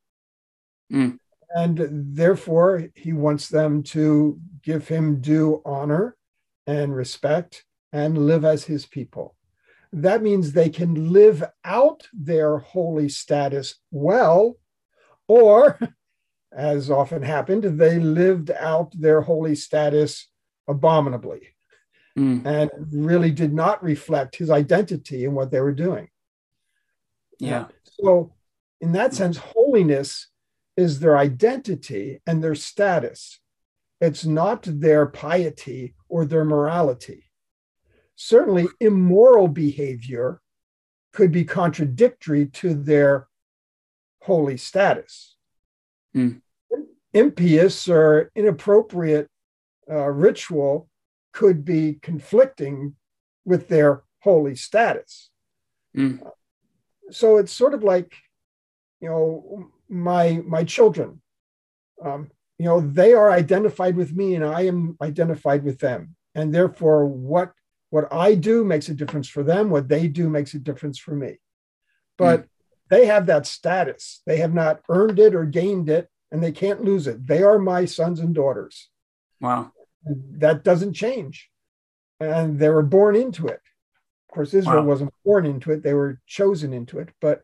Mm. 0.91 1.19
And 1.49 2.15
therefore, 2.15 2.89
he 2.95 3.13
wants 3.13 3.47
them 3.47 3.83
to 3.83 4.39
give 4.63 4.87
him 4.87 5.21
due 5.21 5.61
honor 5.65 6.16
and 6.67 6.95
respect 6.95 7.65
and 7.91 8.27
live 8.27 8.45
as 8.45 8.65
his 8.65 8.85
people. 8.85 9.35
That 9.93 10.21
means 10.21 10.51
they 10.51 10.69
can 10.69 11.13
live 11.13 11.43
out 11.63 12.07
their 12.13 12.59
holy 12.59 13.09
status 13.09 13.75
well, 13.89 14.57
or 15.27 15.79
as 16.51 16.91
often 16.91 17.23
happened, 17.23 17.63
they 17.63 17.97
lived 17.99 18.51
out 18.51 18.91
their 18.99 19.21
holy 19.21 19.55
status 19.55 20.27
abominably 20.67 21.55
Mm. 22.17 22.43
and 22.47 22.71
really 22.91 23.29
did 23.29 23.53
not 23.53 23.83
reflect 23.83 24.37
his 24.37 24.49
identity 24.49 25.23
in 25.23 25.35
what 25.35 25.51
they 25.51 25.61
were 25.61 25.71
doing. 25.71 26.09
Yeah. 27.37 27.67
So, 28.01 28.33
in 28.81 28.93
that 28.93 29.13
sense, 29.13 29.37
holiness 29.37 30.29
is 30.75 30.99
their 30.99 31.15
identity 31.15 32.19
and 32.25 32.43
their 32.43 32.55
status. 32.55 33.39
It's 33.99 34.25
not 34.25 34.63
their 34.63 35.05
piety 35.07 35.95
or 36.07 36.25
their 36.25 36.45
morality. 36.45 37.23
Certainly, 38.15 38.67
immoral 38.79 39.47
behavior 39.47 40.41
could 41.13 41.31
be 41.31 41.43
contradictory 41.43 42.47
to 42.47 42.73
their 42.73 43.27
holy 44.21 44.57
status. 44.57 45.35
Hmm. 46.13 46.37
Impious 47.13 47.87
or 47.87 48.31
inappropriate 48.35 49.29
uh, 49.89 50.09
ritual 50.09 50.89
could 51.31 51.63
be 51.63 51.99
conflicting 52.01 52.95
with 53.45 53.67
their 53.67 54.03
holy 54.19 54.55
status. 54.55 55.29
Mm. 55.95 56.19
So 57.11 57.37
it's 57.37 57.51
sort 57.51 57.73
of 57.73 57.83
like, 57.83 58.13
you 58.99 59.09
know, 59.09 59.71
my 59.87 60.41
my 60.45 60.63
children. 60.63 61.21
Um, 62.03 62.29
you 62.57 62.65
know, 62.65 62.81
they 62.81 63.13
are 63.13 63.31
identified 63.31 63.95
with 63.95 64.15
me, 64.15 64.35
and 64.35 64.43
I 64.43 64.61
am 64.61 64.97
identified 65.01 65.63
with 65.63 65.79
them, 65.79 66.15
and 66.35 66.53
therefore, 66.53 67.05
what 67.05 67.51
what 67.89 68.11
I 68.11 68.35
do 68.35 68.63
makes 68.63 68.89
a 68.89 68.93
difference 68.93 69.29
for 69.29 69.43
them. 69.43 69.69
What 69.69 69.87
they 69.87 70.07
do 70.07 70.29
makes 70.29 70.53
a 70.53 70.59
difference 70.59 70.99
for 70.99 71.15
me. 71.15 71.37
But 72.17 72.47
they 72.89 73.05
have 73.05 73.27
that 73.27 73.45
status. 73.45 74.21
They 74.25 74.37
have 74.37 74.53
not 74.53 74.81
earned 74.89 75.19
it 75.19 75.33
or 75.35 75.45
gained 75.45 75.89
it, 75.89 76.09
and 76.31 76.43
they 76.43 76.51
can't 76.51 76.83
lose 76.83 77.07
it. 77.07 77.25
They 77.25 77.43
are 77.43 77.59
my 77.59 77.85
sons 77.85 78.19
and 78.19 78.33
daughters. 78.35 78.89
Wow. 79.39 79.71
That 80.03 80.63
doesn't 80.63 80.93
change. 80.93 81.49
And 82.19 82.59
they 82.59 82.69
were 82.69 82.83
born 82.83 83.15
into 83.15 83.47
it. 83.47 83.61
Of 84.29 84.33
course, 84.33 84.53
Israel 84.53 84.81
Wow. 84.81 84.87
wasn't 84.87 85.13
born 85.23 85.45
into 85.45 85.71
it, 85.71 85.83
they 85.83 85.93
were 85.93 86.19
chosen 86.25 86.73
into 86.73 86.99
it. 86.99 87.09
But 87.21 87.43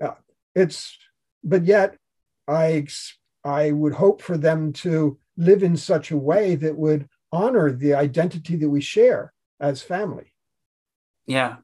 uh, 0.00 0.14
it's, 0.54 0.96
but 1.42 1.64
yet, 1.64 1.96
I, 2.48 2.72
ex- 2.72 3.18
I 3.44 3.72
would 3.72 3.94
hope 3.94 4.22
for 4.22 4.36
them 4.36 4.72
to 4.74 5.18
live 5.36 5.62
in 5.62 5.76
such 5.76 6.10
a 6.10 6.16
way 6.16 6.54
that 6.56 6.76
would 6.76 7.08
honor 7.32 7.72
the 7.72 7.94
identity 7.94 8.56
that 8.56 8.68
we 8.68 8.80
share 8.80 9.32
as 9.60 9.82
family. 9.82 10.32
Yeah, 11.26 11.56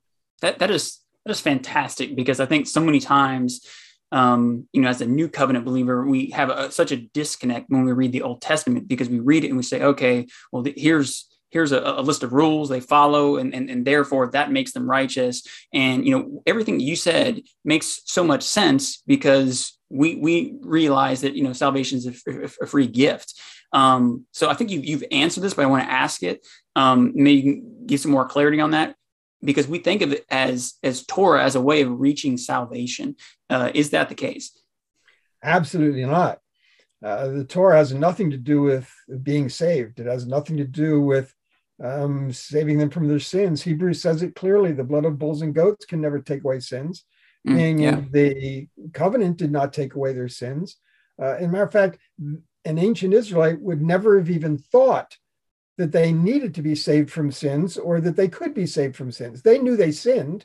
that 0.43 0.59
that 0.59 0.71
is 0.71 0.99
that 1.25 1.31
is 1.31 1.41
fantastic 1.41 2.17
because 2.17 2.41
I 2.41 2.47
think 2.47 2.67
so 2.67 2.81
many 2.81 3.01
times, 3.01 3.67
um, 4.11 4.67
you 4.73 4.81
know, 4.81 4.89
as 4.89 5.01
a 5.01 5.07
new 5.07 5.29
covenant 5.29 5.65
believer, 5.65 6.07
we 6.07 6.31
have 6.31 6.51
a, 6.51 6.71
such 6.71 6.93
a 6.93 6.97
disconnect 6.97 7.67
when 7.69 7.85
we 7.85 7.93
read 7.93 8.13
the 8.13 8.23
Old 8.23 8.41
Testament 8.41 8.89
because 8.89 9.09
we 9.09 9.21
read 9.21 9.45
it 9.45 9.49
and 9.49 9.57
we 9.57 9.63
say, 9.63 9.83
okay, 9.83 10.27
well, 10.51 10.65
th- 10.65 10.79
here's 10.79 11.27
here's 11.51 11.73
a, 11.73 11.81
a 11.81 12.03
list 12.03 12.23
of 12.23 12.33
rules 12.33 12.69
they 12.69 12.81
follow, 12.81 13.37
and, 13.37 13.55
and 13.55 13.69
and 13.69 13.85
therefore 13.85 14.31
that 14.33 14.53
makes 14.53 14.73
them 14.73 14.89
righteous. 14.89 15.47
And 15.73 16.07
you 16.07 16.17
know, 16.17 16.43
everything 16.47 16.81
you 16.81 16.97
said 16.97 17.43
makes 17.65 18.01
so 18.07 18.25
much 18.25 18.43
sense 18.43 19.03
because 19.07 19.79
we 19.89 20.17
we 20.17 20.55
realize 20.61 21.21
that 21.23 21.35
you 21.35 21.43
know 21.43 21.53
salvation 21.53 21.99
is 21.99 22.07
a, 22.07 22.67
free 22.67 22.87
gift. 22.87 23.35
Um, 23.73 24.27
so 24.33 24.49
I 24.49 24.55
think 24.55 24.71
you, 24.71 24.81
you've 24.81 25.05
answered 25.13 25.43
this, 25.43 25.55
but 25.55 25.65
I 25.65 25.69
want 25.69 25.85
to 25.85 25.93
ask 25.93 26.23
it. 26.23 26.45
Um, 26.75 27.13
maybe 27.15 27.63
give 27.87 28.01
some 28.01 28.11
more 28.11 28.27
clarity 28.27 28.61
on 28.61 28.73
that 28.73 28.97
because 29.43 29.69
we 29.69 29.79
think 29.79 30.03
of 30.03 30.13
it 30.13 30.25
as 30.31 30.75
as 30.83 31.05
Torah 31.05 31.45
as 31.45 31.57
a 31.57 31.61
way 31.61 31.83
of 31.83 32.01
reaching 32.01 32.37
salvation. 32.37 33.17
Uh, 33.49 33.71
is 33.75 33.91
that 33.91 34.09
the 34.09 34.15
case? 34.15 34.57
Absolutely 35.43 36.05
not. 36.05 36.39
Uh, 37.03 37.29
the 37.29 37.45
Torah 37.45 37.79
has 37.79 37.95
nothing 37.95 38.31
to 38.31 38.37
do 38.37 38.61
with 38.61 38.91
being 39.23 39.49
saved. 39.49 40.01
It 40.01 40.07
has 40.07 40.27
nothing 40.27 40.59
to 40.59 40.65
do 40.65 41.01
with 41.01 41.35
um, 41.83 42.33
saving 42.33 42.79
them 42.79 42.91
from 42.91 43.09
their 43.09 43.21
sins. 43.21 43.63
Hebrews 43.63 44.01
says 44.03 44.23
it 44.23 44.35
clearly: 44.35 44.73
the 44.73 44.85
blood 44.85 45.05
of 45.05 45.19
bulls 45.19 45.43
and 45.43 45.55
goats 45.55 45.85
can 45.85 46.01
never 46.01 46.21
take 46.21 46.45
away 46.45 46.61
sins. 46.61 47.05
Mm, 47.47 47.71
and 47.71 47.81
yeah. 47.81 48.01
the 48.11 48.69
covenant 48.93 49.39
did 49.39 49.51
not 49.51 49.73
take 49.73 49.95
away 49.95 50.13
their 50.13 50.29
sins. 50.29 50.77
Uh, 51.21 51.37
as 51.39 51.45
a 51.45 51.49
matter 51.49 51.65
of 51.65 51.73
fact, 51.73 51.99
an 52.65 52.79
ancient 52.79 53.15
Israelite 53.15 53.61
would 53.61 53.81
never 53.81 54.19
have 54.19 54.31
even 54.31 54.59
thought 54.59 55.17
that 55.79 55.93
they 55.93 56.13
needed 56.13 56.55
to 56.55 56.63
be 56.63 56.75
saved 56.75 57.11
from 57.11 57.33
sins 57.33 57.79
or 57.79 58.01
that 58.01 58.17
they 58.17 58.29
could 58.29 58.53
be 58.53 58.67
saved 58.67 58.95
from 58.95 59.11
sins. 59.11 59.41
They 59.41 59.59
knew 59.59 59.77
they 59.77 59.93
sinned, 59.93 60.45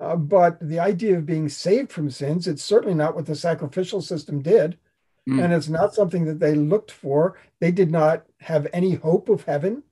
uh, 0.00 0.16
but 0.16 0.58
the 0.66 0.78
idea 0.78 1.18
of 1.18 1.26
being 1.26 1.48
saved 1.50 1.92
from 1.92 2.08
sins, 2.10 2.48
it's 2.48 2.64
certainly 2.64 2.94
not 2.94 3.14
what 3.14 3.26
the 3.26 3.34
sacrificial 3.34 4.00
system 4.00 4.40
did. 4.40 4.78
Mm. 5.28 5.44
And 5.44 5.52
it's 5.52 5.68
not 5.68 5.94
something 5.94 6.24
that 6.26 6.40
they 6.40 6.54
looked 6.54 6.90
for. 6.90 7.38
They 7.60 7.72
did 7.72 7.90
not 7.90 8.24
have 8.40 8.66
any 8.72 8.94
hope 8.94 9.28
of 9.28 9.44
heaven, 9.44 9.82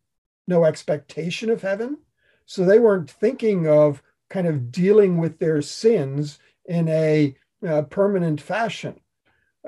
no 0.47 0.65
expectation 0.65 1.51
of 1.51 1.63
heaven. 1.63 1.99
So 2.47 2.65
they 2.65 2.79
weren't 2.79 3.11
thinking 3.11 3.69
of 3.69 4.03
kind 4.29 4.47
of 4.47 4.73
dealing 4.73 5.19
with 5.19 5.39
their 5.39 5.63
sins 5.63 6.39
in 6.67 6.89
a 6.89 7.37
uh, 7.67 7.83
permanent 7.83 8.41
fashion. 8.41 8.99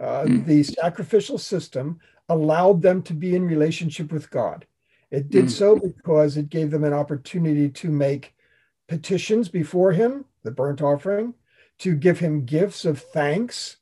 Uh, 0.00 0.24
Mm. 0.24 0.46
The 0.46 0.62
sacrificial 0.62 1.38
system 1.38 2.00
allowed 2.28 2.82
them 2.82 3.02
to 3.02 3.14
be 3.14 3.36
in 3.36 3.46
relationship 3.46 4.10
with 4.12 4.30
God. 4.30 4.66
It 5.10 5.30
did 5.30 5.46
Mm. 5.46 5.50
so 5.50 5.76
because 5.76 6.36
it 6.36 6.48
gave 6.48 6.70
them 6.70 6.84
an 6.84 6.92
opportunity 6.92 7.68
to 7.68 7.90
make 7.90 8.34
petitions 8.88 9.48
before 9.48 9.92
Him, 9.92 10.24
the 10.42 10.50
burnt 10.50 10.82
offering, 10.82 11.34
to 11.78 11.94
give 11.94 12.18
Him 12.18 12.44
gifts 12.44 12.84
of 12.84 13.00
thanks, 13.00 13.76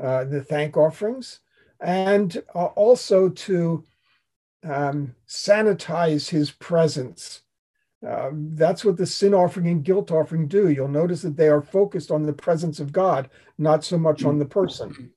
uh, 0.00 0.24
the 0.24 0.42
thank 0.42 0.76
offerings, 0.76 1.40
and 1.80 2.42
uh, 2.54 2.66
also 2.66 3.28
to 3.28 3.84
um, 4.64 5.14
sanitize 5.26 6.28
His 6.28 6.50
presence. 6.50 7.42
Uh, 8.06 8.30
that's 8.32 8.84
what 8.84 8.96
the 8.96 9.06
sin 9.06 9.34
offering 9.34 9.66
and 9.66 9.84
guilt 9.84 10.12
offering 10.12 10.46
do. 10.46 10.68
You'll 10.68 10.88
notice 10.88 11.22
that 11.22 11.36
they 11.36 11.48
are 11.48 11.62
focused 11.62 12.10
on 12.10 12.24
the 12.24 12.32
presence 12.32 12.78
of 12.78 12.92
God, 12.92 13.28
not 13.58 13.84
so 13.84 13.98
much 13.98 14.24
on 14.24 14.38
the 14.38 14.44
person. 14.46 15.10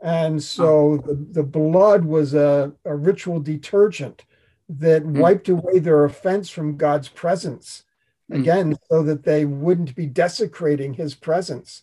And 0.00 0.42
so 0.42 0.98
the, 0.98 1.14
the 1.32 1.42
blood 1.42 2.04
was 2.04 2.34
a, 2.34 2.72
a 2.84 2.94
ritual 2.94 3.40
detergent 3.40 4.24
that 4.68 5.02
Mm. 5.02 5.18
wiped 5.18 5.48
away 5.48 5.80
their 5.80 6.04
offense 6.04 6.48
from 6.48 6.76
God's 6.76 7.08
presence. 7.08 7.82
Mm. 8.30 8.40
Again, 8.40 8.76
so 8.88 9.02
that 9.02 9.24
they 9.24 9.44
wouldn't 9.44 9.94
be 9.94 10.06
desecrating 10.06 10.94
his 10.94 11.14
presence. 11.14 11.82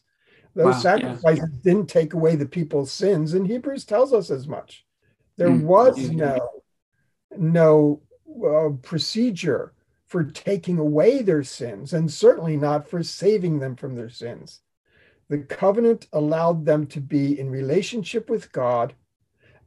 Those 0.55 0.65
Wow, 0.65 0.71
yeah. 0.71 0.81
sacrifices 0.81 1.49
didn't 1.63 1.87
take 1.87 2.13
away 2.13 2.35
the 2.35 2.47
people's 2.47 2.91
sins, 2.91 3.33
and 3.33 3.45
Hebrews 3.45 3.85
tells 3.85 4.13
us 4.13 4.31
as 4.31 4.47
much. 4.47 4.85
There 5.37 5.49
Mm. 5.49 5.63
was 5.63 6.09
no 6.09 6.61
no 7.37 8.01
uh, 8.45 8.69
procedure 8.81 9.73
for 10.07 10.23
taking 10.23 10.79
away 10.79 11.21
their 11.21 11.43
sins, 11.43 11.93
and 11.93 12.11
certainly 12.11 12.57
not 12.57 12.89
for 12.89 13.03
saving 13.03 13.59
them 13.59 13.75
from 13.75 13.95
their 13.95 14.09
sins. 14.09 14.61
The 15.29 15.37
covenant 15.37 16.07
allowed 16.11 16.65
them 16.65 16.87
to 16.87 16.99
be 16.99 17.39
in 17.39 17.49
relationship 17.49 18.29
with 18.29 18.51
God 18.51 18.95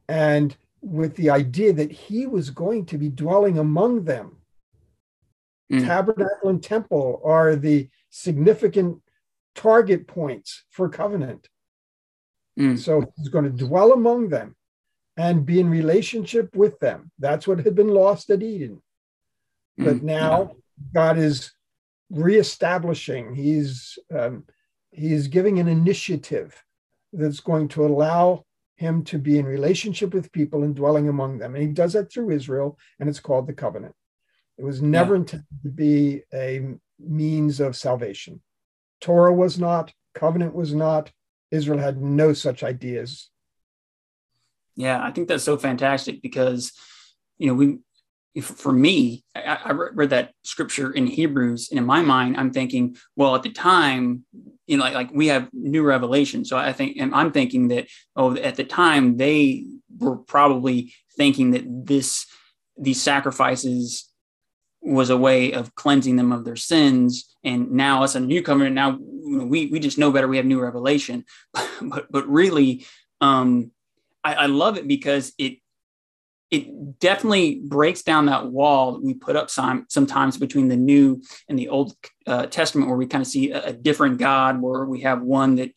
and 0.09 0.55
with 0.81 1.15
the 1.15 1.29
idea 1.29 1.71
that 1.73 1.91
He 1.91 2.25
was 2.25 2.49
going 2.49 2.85
to 2.87 2.97
be 2.97 3.07
dwelling 3.07 3.57
among 3.57 4.03
them. 4.03 4.37
Mm. 5.71 5.85
Tabernacle 5.85 6.49
and 6.49 6.61
temple 6.61 7.21
are 7.23 7.55
the 7.55 7.89
significant 8.09 9.01
target 9.55 10.07
points 10.07 10.63
for 10.69 10.89
covenant. 10.89 11.47
Mm. 12.59 12.77
So 12.77 13.05
He's 13.15 13.29
going 13.29 13.45
to 13.45 13.65
dwell 13.65 13.93
among 13.93 14.27
them. 14.27 14.57
And 15.17 15.45
be 15.45 15.59
in 15.59 15.69
relationship 15.69 16.55
with 16.55 16.79
them. 16.79 17.11
That's 17.19 17.47
what 17.47 17.59
had 17.59 17.75
been 17.75 17.89
lost 17.89 18.29
at 18.29 18.43
Eden. 18.43 18.81
But 19.77 19.97
Mm, 19.97 20.03
now 20.03 20.51
God 20.93 21.17
is 21.17 21.51
reestablishing. 22.09 23.35
He's 23.35 23.97
um, 24.15 24.45
he's 24.91 25.27
giving 25.27 25.59
an 25.59 25.67
initiative 25.67 26.63
that's 27.11 27.39
going 27.39 27.67
to 27.69 27.85
allow 27.85 28.43
him 28.77 29.03
to 29.05 29.17
be 29.17 29.37
in 29.37 29.45
relationship 29.45 30.13
with 30.13 30.31
people 30.31 30.63
and 30.63 30.75
dwelling 30.75 31.07
among 31.07 31.37
them. 31.37 31.55
And 31.55 31.63
he 31.63 31.71
does 31.71 31.93
that 31.93 32.11
through 32.11 32.31
Israel, 32.31 32.77
and 32.99 33.07
it's 33.07 33.19
called 33.19 33.47
the 33.47 33.53
covenant. 33.53 33.95
It 34.57 34.63
was 34.63 34.81
never 34.81 35.15
intended 35.15 35.47
to 35.63 35.69
be 35.69 36.23
a 36.33 36.75
means 36.99 37.59
of 37.59 37.75
salvation. 37.75 38.41
Torah 39.01 39.33
was 39.33 39.59
not, 39.59 39.91
covenant 40.13 40.53
was 40.53 40.73
not. 40.73 41.11
Israel 41.51 41.79
had 41.79 42.01
no 42.01 42.33
such 42.33 42.63
ideas. 42.63 43.29
Yeah, 44.75 45.03
I 45.03 45.11
think 45.11 45.27
that's 45.27 45.43
so 45.43 45.57
fantastic 45.57 46.21
because, 46.21 46.71
you 47.37 47.47
know, 47.47 47.53
we, 47.53 47.77
if, 48.35 48.45
for 48.45 48.71
me, 48.71 49.23
I, 49.35 49.59
I 49.65 49.71
read 49.71 50.09
that 50.09 50.31
scripture 50.43 50.91
in 50.91 51.05
Hebrews, 51.05 51.69
and 51.69 51.77
in 51.77 51.85
my 51.85 52.01
mind, 52.01 52.37
I'm 52.37 52.51
thinking, 52.51 52.95
well, 53.15 53.35
at 53.35 53.43
the 53.43 53.51
time, 53.51 54.25
you 54.65 54.77
know, 54.77 54.83
like, 54.83 54.93
like 54.95 55.11
we 55.13 55.27
have 55.27 55.49
new 55.53 55.83
revelation. 55.83 56.43
So 56.43 56.57
I 56.57 56.73
think, 56.73 56.97
and 56.99 57.13
I'm 57.13 57.31
thinking 57.31 57.67
that, 57.67 57.87
oh, 58.15 58.35
at 58.35 58.55
the 58.55 58.63
time, 58.63 59.17
they 59.17 59.65
were 59.99 60.17
probably 60.17 60.93
thinking 61.15 61.51
that 61.51 61.63
this, 61.67 62.25
these 62.77 63.01
sacrifices 63.01 64.09
was 64.81 65.09
a 65.09 65.17
way 65.17 65.53
of 65.53 65.75
cleansing 65.75 66.15
them 66.15 66.31
of 66.31 66.43
their 66.43 66.55
sins. 66.55 67.35
And 67.43 67.71
now 67.71 68.03
it's 68.03 68.15
a 68.15 68.19
new 68.19 68.41
covenant. 68.41 68.75
Now 68.75 68.97
we, 68.99 69.67
we 69.67 69.79
just 69.79 69.97
know 69.97 70.11
better. 70.11 70.27
We 70.27 70.37
have 70.37 70.45
new 70.45 70.59
revelation, 70.59 71.25
but, 71.81 72.11
but 72.11 72.27
really, 72.27 72.85
um, 73.21 73.71
I, 74.23 74.33
I 74.33 74.45
love 74.47 74.77
it 74.77 74.87
because 74.87 75.33
it, 75.37 75.57
it 76.51 76.99
definitely 76.99 77.61
breaks 77.65 78.03
down 78.03 78.27
that 78.27 78.47
wall 78.47 78.99
we 79.01 79.13
put 79.13 79.35
up 79.35 79.49
some, 79.49 79.85
sometimes 79.89 80.37
between 80.37 80.67
the 80.67 80.77
new 80.77 81.21
and 81.49 81.57
the 81.57 81.69
old 81.69 81.95
uh, 82.27 82.45
testament 82.45 82.87
where 82.87 82.97
we 82.97 83.07
kind 83.07 83.21
of 83.21 83.27
see 83.27 83.51
a, 83.51 83.67
a, 83.67 83.73
different 83.73 84.19
god 84.19 84.61
where 84.61 84.85
we 84.85 85.01
have 85.01 85.21
one 85.21 85.55
that 85.55 85.71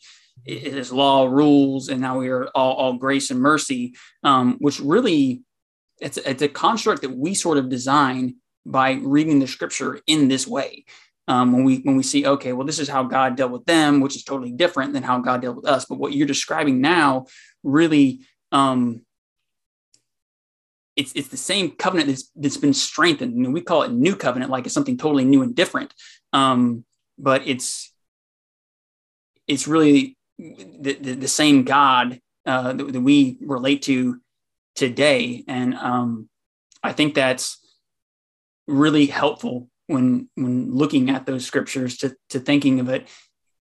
is 0.45 0.93
law 0.93 1.25
rules 1.25 1.89
and 1.89 2.01
now 2.01 2.19
we 2.19 2.29
are 2.29 2.47
all, 2.55 2.75
all 2.75 2.93
grace 2.95 3.31
and 3.31 3.41
mercy 3.41 3.95
um, 4.23 4.57
which 4.61 4.79
really 4.81 5.43
it's, 6.01 6.19
it's 6.19 6.43
a 6.43 6.49
construct 6.49 7.03
that 7.03 7.17
we 7.17 7.35
sort 7.35 7.59
of 7.59 7.69
design 7.69 8.37
by 8.67 8.93
reading 9.03 9.39
the 9.39 9.47
scripture 9.47 10.01
in 10.07 10.29
this 10.29 10.47
way. 10.47 10.85
Um, 11.29 11.53
when 11.53 11.65
we 11.65 11.79
when 11.79 11.97
we 11.97 12.05
see 12.05 12.25
okay 12.25 12.53
well 12.53 12.69
this 12.69 12.79
is 12.79 12.89
how 12.89 13.03
god 13.03 13.35
dealt 13.35 13.51
with 13.51 13.65
them 13.65 13.99
which 13.99 14.15
is 14.15 14.23
totally 14.23 14.53
different 14.53 14.93
than 14.93 15.03
how 15.03 15.19
god 15.19 15.43
dealt 15.43 15.57
with 15.57 15.67
us. 15.67 15.85
But 15.85 15.99
what 15.99 16.13
you're 16.13 16.25
describing 16.25 16.81
now 16.81 17.27
really 17.65 18.21
um, 18.53 19.03
it's 20.97 21.13
it's 21.13 21.29
the 21.29 21.37
same 21.37 21.73
covenant 21.73 22.09
that's, 22.09 22.31
that's 22.35 22.57
been 22.57 22.75
strengthened. 22.75 23.37
You 23.37 23.43
know, 23.43 23.51
we 23.51 23.61
call 23.61 23.83
it 23.83 23.93
new 23.93 24.17
covenant, 24.17 24.51
like 24.51 24.65
it's 24.65 24.75
something 24.75 24.97
totally 24.97 25.25
new 25.25 25.43
and 25.43 25.55
different. 25.55 25.93
Um, 26.33 26.85
but 27.19 27.47
it's 27.47 27.93
it's 29.47 29.69
really 29.69 30.17
the, 30.39 30.95
the, 31.01 31.13
the 31.15 31.29
same 31.29 31.65
God 31.65 32.21
uh, 32.45 32.73
that, 32.73 32.93
that, 32.93 33.01
we 33.01 33.39
relate 33.41 33.83
to 33.83 34.21
today, 34.75 35.45
and 35.47 35.75
um, 35.75 36.29
I 36.83 36.93
think 36.93 37.15
that's 37.15 37.59
really 38.67 39.07
helpful 39.07 39.69
when 39.87 40.29
when 40.35 40.75
looking 40.75 41.11
at 41.11 41.27
those 41.27 41.47
scriptures 41.47 41.99
to 41.99 42.17
to 42.31 42.41
thinking 42.41 42.81
of 42.81 42.89
it 42.89 43.09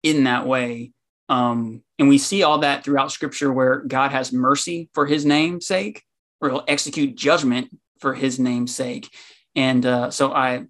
in 0.04 0.26
that 0.26 0.46
way. 0.46 0.92
Um, 1.32 1.84
and 1.98 2.10
we 2.10 2.18
see 2.18 2.44
all 2.44 2.60
that 2.60 2.84
throughout 2.84 3.12
Scripture, 3.12 3.52
where 3.52 3.78
God 3.80 4.12
has 4.12 4.34
mercy 4.34 4.90
for 4.94 5.06
His 5.06 5.26
name's 5.26 5.66
sake 5.66 6.04
or 6.42 6.50
he'll 6.50 6.64
execute 6.68 7.16
judgment 7.16 7.70
for 8.00 8.14
his 8.14 8.40
name's 8.40 8.76
sake. 8.76 9.16
And 9.56 9.86
uh, 9.86 10.12
so 10.12 10.34
I, 10.34 10.66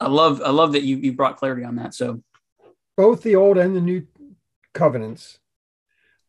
I 0.00 0.08
love, 0.08 0.40
I 0.42 0.50
love 0.50 0.72
that 0.72 0.82
you 0.82 0.96
you 0.96 1.12
brought 1.12 1.36
clarity 1.36 1.64
on 1.64 1.76
that. 1.76 1.94
So 1.94 2.22
both 2.96 3.22
the 3.22 3.36
old 3.36 3.58
and 3.58 3.76
the 3.76 3.80
new 3.80 4.06
covenants 4.72 5.38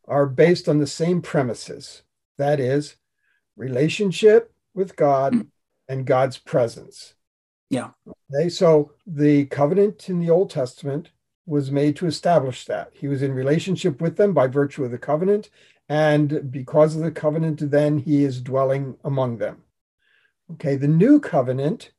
are 0.06 0.26
based 0.26 0.68
on 0.68 0.78
the 0.78 0.86
same 0.86 1.22
premises. 1.22 2.02
That 2.36 2.60
is, 2.60 2.96
relationship 3.56 4.52
with 4.74 4.96
God 4.96 5.46
and 5.88 6.04
God's 6.04 6.38
presence. 6.38 7.14
Yeah. 7.70 7.90
Okay. 8.32 8.48
So 8.48 8.92
the 9.06 9.46
covenant 9.46 10.08
in 10.08 10.18
the 10.18 10.30
Old 10.30 10.50
Testament 10.50 11.10
was 11.46 11.70
made 11.70 11.96
to 11.96 12.06
establish 12.06 12.64
that 12.64 12.90
he 12.94 13.06
was 13.06 13.22
in 13.22 13.32
relationship 13.32 14.00
with 14.00 14.16
them 14.16 14.32
by 14.32 14.46
virtue 14.46 14.84
of 14.84 14.90
the 14.90 14.98
covenant 14.98 15.50
and 15.88 16.50
because 16.50 16.96
of 16.96 17.02
the 17.02 17.10
covenant, 17.10 17.70
then 17.70 17.98
he 17.98 18.24
is 18.24 18.40
dwelling 18.40 18.96
among 19.04 19.38
them. 19.38 19.62
Okay, 20.52 20.76
the 20.76 20.88
new 20.88 21.20
covenant 21.20 21.92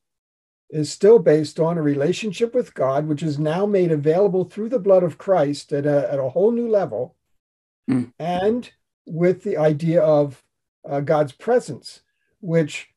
is 0.69 0.91
still 0.91 1.19
based 1.19 1.59
on 1.59 1.77
a 1.77 1.81
relationship 1.81 2.55
with 2.55 2.73
God, 2.73 3.07
which 3.07 3.21
is 3.21 3.37
now 3.37 3.65
made 3.65 3.91
available 3.91 4.43
through 4.43 4.69
the 4.69 4.79
blood 4.79 5.03
of 5.03 5.17
Christ 5.17 5.71
at 5.71 5.85
a, 5.85 6.11
at 6.11 6.19
a 6.19 6.29
whole 6.29 6.51
new 6.51 6.67
level, 6.67 7.15
mm. 7.89 8.11
and 8.17 8.71
with 9.05 9.43
the 9.43 9.57
idea 9.57 10.01
of 10.01 10.43
uh, 10.87 11.01
God's 11.01 11.31
presence, 11.31 12.01
which 12.39 12.89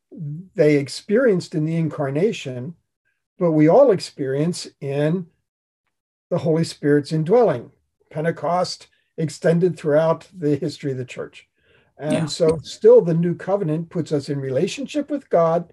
they 0.55 0.77
experienced 0.77 1.55
in 1.55 1.67
the 1.67 1.77
incarnation, 1.77 2.75
but 3.39 3.53
we 3.53 3.69
all 3.69 3.91
experience 3.91 4.67
in 4.81 5.27
the 6.31 6.39
Holy 6.39 6.65
Spirit's 6.65 7.13
indwelling. 7.13 7.71
Pentecost 8.11 8.89
extended 9.17 9.77
throughout 9.77 10.29
the 10.37 10.57
history 10.57 10.93
of 10.93 10.99
the 10.99 11.05
church. 11.05 11.49
And 11.99 12.13
yeah. 12.13 12.27
so, 12.27 12.59
still, 12.63 13.01
the 13.01 13.15
new 13.15 13.35
covenant 13.35 13.91
puts 13.91 14.13
us 14.13 14.29
in 14.29 14.39
relationship 14.39 15.11
with 15.11 15.29
God 15.31 15.73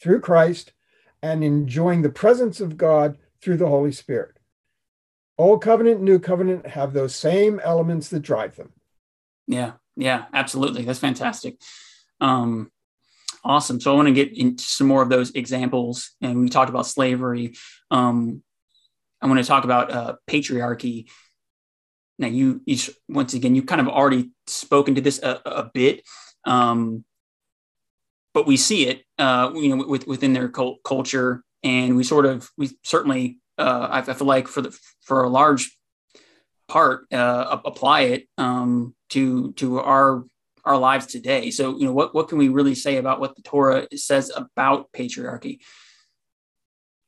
through 0.00 0.20
Christ 0.20 0.72
and 1.22 1.44
enjoying 1.44 2.02
the 2.02 2.08
presence 2.08 2.60
of 2.60 2.76
God 2.76 3.18
through 3.42 3.58
the 3.58 3.68
Holy 3.68 3.92
Spirit. 3.92 4.38
Old 5.38 5.62
covenant, 5.62 6.00
new 6.00 6.18
covenant 6.18 6.66
have 6.66 6.92
those 6.92 7.14
same 7.14 7.60
elements 7.62 8.08
that 8.08 8.20
drive 8.20 8.56
them. 8.56 8.72
Yeah, 9.46 9.72
yeah, 9.96 10.24
absolutely. 10.32 10.82
That's 10.82 10.98
fantastic. 10.98 11.60
Um, 12.20 12.70
awesome. 13.44 13.80
So 13.80 13.92
I 13.92 13.96
want 13.96 14.08
to 14.08 14.14
get 14.14 14.36
into 14.36 14.64
some 14.64 14.86
more 14.86 15.02
of 15.02 15.10
those 15.10 15.32
examples. 15.32 16.12
And 16.22 16.40
we 16.40 16.48
talked 16.48 16.70
about 16.70 16.86
slavery. 16.86 17.54
Um, 17.90 18.42
I 19.26 19.28
want 19.28 19.40
to 19.40 19.46
talk 19.46 19.64
about 19.64 19.90
uh, 19.90 20.14
patriarchy. 20.28 21.06
Now 22.18 22.28
you, 22.28 22.62
you 22.64 22.78
once 23.08 23.34
again 23.34 23.54
you 23.54 23.62
kind 23.62 23.80
of 23.80 23.88
already 23.88 24.30
spoken 24.46 24.94
to 24.94 25.00
this 25.00 25.20
a, 25.22 25.40
a 25.44 25.70
bit 25.74 26.02
um, 26.44 27.04
but 28.32 28.46
we 28.46 28.56
see 28.56 28.86
it 28.86 29.02
uh, 29.18 29.50
you 29.54 29.74
know 29.74 29.84
with, 29.84 30.06
within 30.06 30.32
their 30.32 30.48
cult, 30.48 30.82
culture. 30.84 31.42
And 31.62 31.96
we 31.96 32.04
sort 32.04 32.24
of 32.24 32.48
we 32.56 32.70
certainly 32.84 33.38
uh, 33.58 33.88
I, 33.90 33.98
I, 33.98 34.14
feel 34.14 34.26
like 34.28 34.46
for 34.46 34.62
the 34.62 34.78
for 35.02 35.24
a 35.24 35.28
large 35.28 35.76
part 36.68 37.12
uh, 37.12 37.58
apply 37.64 38.02
it 38.02 38.28
um, 38.38 38.94
to 39.10 39.52
to 39.54 39.80
our 39.80 40.24
our 40.64 40.78
lives 40.78 41.06
today. 41.06 41.50
So 41.50 41.76
you 41.76 41.86
know 41.86 41.92
what 41.92 42.14
what 42.14 42.28
can 42.28 42.38
we 42.38 42.48
really 42.48 42.76
say 42.76 42.98
about 42.98 43.18
what 43.18 43.34
the 43.34 43.42
torah 43.42 43.88
says 43.96 44.30
about 44.34 44.92
patriarchy? 44.92 45.58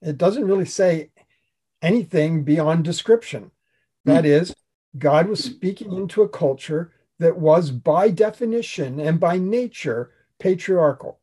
It 0.03 0.19
doesn't 0.19 0.45
really 0.45 0.64
say 0.64 1.11
anything 1.83 2.45
beyond 2.45 2.85
description 2.85 3.51
That 4.05 4.24
mm-hmm. 4.24 4.29
God 4.99 5.29
was 5.29 5.45
speaking 5.45 5.93
into 5.93 6.22
a 6.22 6.29
culture 6.29 6.93
that 7.18 7.39
was, 7.39 7.70
by 7.70 8.11
definition 8.11 9.01
and 9.01 9.20
by 9.20 9.39
nature, 9.39 10.11
patriarchal. 10.39 11.20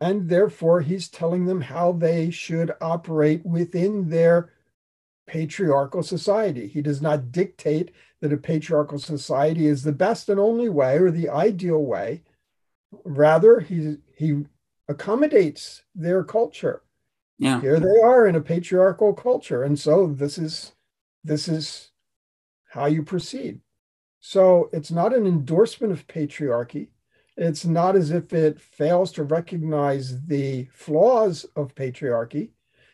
And 0.00 0.28
therefore, 0.28 0.80
he's 0.80 1.08
telling 1.08 1.46
them 1.46 1.60
how 1.60 1.92
they 1.92 2.30
should 2.30 2.72
operate 2.80 3.44
within 3.44 4.08
their 4.08 4.52
patriarchal 5.26 6.02
society. 6.02 6.66
He 6.66 6.82
does 6.82 7.00
not 7.00 7.30
dictate 7.30 7.92
that 8.20 8.32
a 8.32 8.36
patriarchal 8.36 8.98
society 8.98 9.66
is 9.66 9.82
the 9.82 9.92
best 9.92 10.28
and 10.28 10.40
only 10.40 10.68
way 10.68 10.98
or 10.98 11.10
the 11.10 11.28
ideal 11.28 11.84
way. 11.84 12.22
Rather, 13.04 13.60
he, 13.60 13.96
he 14.16 14.44
accommodates 14.88 15.82
their 15.94 16.24
culture. 16.24 16.82
Yeah. 17.40 17.58
Here 17.62 17.80
they 17.80 18.00
are 18.04 18.26
in 18.26 18.36
a 18.36 18.40
patriarchal 18.42 19.14
culture. 19.14 19.62
And 19.62 19.78
so 19.78 20.06
this 20.06 20.36
is 20.36 20.72
this 21.24 21.48
is 21.48 21.90
how 22.68 22.84
you 22.84 23.02
proceed. 23.02 23.60
So 24.20 24.68
it's 24.74 24.90
not 24.90 25.14
an 25.14 25.26
endorsement 25.26 25.90
of 25.94 26.06
patriarchy. 26.06 26.88
It's 27.38 27.64
not 27.64 27.96
as 27.96 28.10
if 28.10 28.34
it 28.34 28.60
fails 28.60 29.10
to 29.12 29.24
recognize 29.24 30.20
the 30.26 30.68
flaws 30.74 31.46
of 31.56 31.74
patriarchy. 31.74 32.50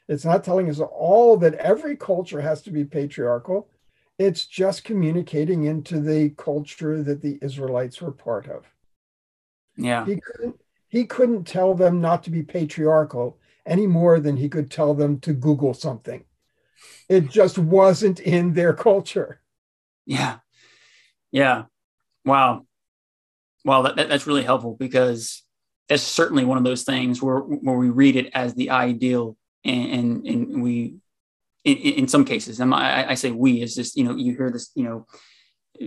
It's 0.09 0.25
not 0.25 0.45
telling 0.45 0.71
us 0.71 0.79
all 0.79 1.37
that 1.39 1.55
every 1.55 1.97
culture 1.97 2.41
has 2.41 2.63
to 2.63 2.71
be 2.71 2.85
patriarchal. 2.85 3.69
It's 4.17 4.47
just 4.47 4.85
communicating 4.85 5.65
into 5.65 5.99
the 5.99 6.31
culture 6.31 7.03
that 7.03 7.21
the 7.21 7.41
Israelites 7.43 8.01
were 8.01 8.13
part 8.13 8.47
of. 8.47 8.65
Yeah. 9.77 10.07
He 10.07 10.21
couldn't, 10.21 10.61
he 10.87 11.05
couldn't 11.05 11.45
tell 11.45 11.75
them 11.75 12.01
not 12.01 12.23
to 12.23 12.31
be 12.31 12.45
patriarchal 12.45 13.41
any 13.67 13.87
more 13.87 14.21
than 14.21 14.37
he 14.37 14.49
could 14.49 14.71
tell 14.71 14.95
them 14.95 15.21
to 15.21 15.33
Google 15.33 15.75
something. 15.75 16.25
It 17.09 17.31
just 17.31 17.59
wasn't 17.59 18.21
in 18.21 18.55
their 18.55 18.73
culture. 18.73 19.41
Yeah. 20.05 20.39
Yeah. 21.33 21.65
Wow. 22.25 22.67
Wow. 23.65 23.83
that, 23.83 23.97
that, 23.97 24.09
that's 24.09 24.27
really 24.27 24.45
helpful 24.45 24.77
because 24.79 25.43
that's 25.89 26.03
certainly 26.03 26.45
one 26.45 26.59
of 26.59 26.65
those 26.65 26.83
things 26.83 27.23
where 27.23 27.39
where 27.39 27.77
we 27.77 27.91
read 27.91 28.17
it 28.17 28.31
as 28.35 28.55
the 28.55 28.71
ideal, 28.71 29.37
and 29.65 29.87
and, 29.93 30.27
and 30.27 30.63
we, 30.63 30.97
in, 31.65 31.77
in 31.77 32.09
some 32.09 32.25
cases, 32.25 32.61
I, 32.61 33.07
I 33.11 33.15
say 33.15 33.31
we 33.31 33.63
is 33.63 33.75
just 33.75 33.97
you 33.97 34.05
know 34.05 34.17
you 34.17 34.37
hear 34.37 34.51
this 34.51 34.71
you 34.75 34.85
know 34.85 35.07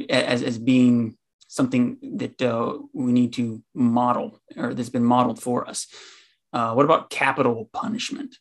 as 0.10 0.42
as 0.42 0.58
being 0.58 1.18
something 1.48 1.98
that 2.18 2.42
uh, 2.42 2.78
we 2.94 3.12
need 3.12 3.34
to 3.34 3.62
model 3.74 4.40
or 4.56 4.74
that's 4.74 4.90
been 4.90 5.04
modeled 5.04 5.42
for 5.42 5.68
us. 5.68 5.88
Uh, 6.52 6.74
what 6.74 6.86
about 6.86 7.10
capital 7.10 7.70
punishment? 7.74 8.38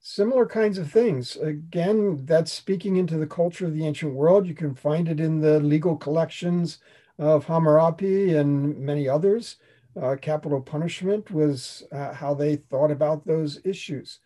Similar 0.00 0.46
kinds 0.46 0.78
of 0.78 0.90
things. 0.90 1.36
Again, 1.36 2.24
that's 2.24 2.52
speaking 2.52 2.96
into 2.96 3.18
the 3.18 3.26
culture 3.26 3.66
of 3.66 3.74
the 3.74 3.86
ancient 3.86 4.14
world. 4.14 4.46
You 4.46 4.54
can 4.54 4.74
find 4.74 5.08
it 5.08 5.18
in 5.20 5.40
the 5.40 5.58
legal 5.60 5.96
collections 5.96 6.78
of 7.18 7.44
Hammurabi 7.44 8.34
and 8.34 8.78
many 8.78 9.08
others. 9.08 9.56
Uh, 10.00 10.14
capital 10.20 10.60
punishment 10.60 11.30
was 11.30 11.82
uh, 11.90 12.12
how 12.12 12.34
they 12.34 12.56
thought 12.56 12.90
about 12.90 13.26
those 13.26 13.60
issues. 13.64 14.20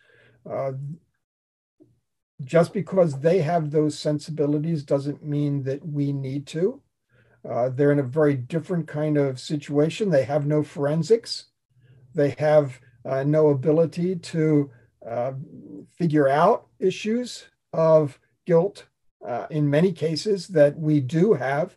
Uh, 0.49 0.73
just 2.43 2.73
because 2.73 3.19
they 3.19 3.39
have 3.39 3.71
those 3.71 3.97
sensibilities 3.97 4.83
doesn't 4.83 5.23
mean 5.23 5.63
that 5.63 5.85
we 5.87 6.11
need 6.11 6.45
to. 6.47 6.81
Uh, 7.47 7.69
they're 7.69 7.91
in 7.91 7.99
a 7.99 8.03
very 8.03 8.35
different 8.35 8.87
kind 8.87 9.17
of 9.17 9.39
situation. 9.39 10.09
They 10.09 10.23
have 10.23 10.45
no 10.45 10.63
forensics. 10.63 11.45
They 12.13 12.35
have 12.37 12.79
uh, 13.05 13.23
no 13.23 13.49
ability 13.49 14.17
to 14.17 14.69
uh, 15.07 15.33
figure 15.97 16.27
out 16.27 16.67
issues 16.79 17.45
of 17.73 18.19
guilt 18.45 18.85
uh, 19.25 19.47
in 19.49 19.69
many 19.69 19.91
cases 19.91 20.47
that 20.49 20.77
we 20.77 20.99
do 20.99 21.33
have. 21.33 21.75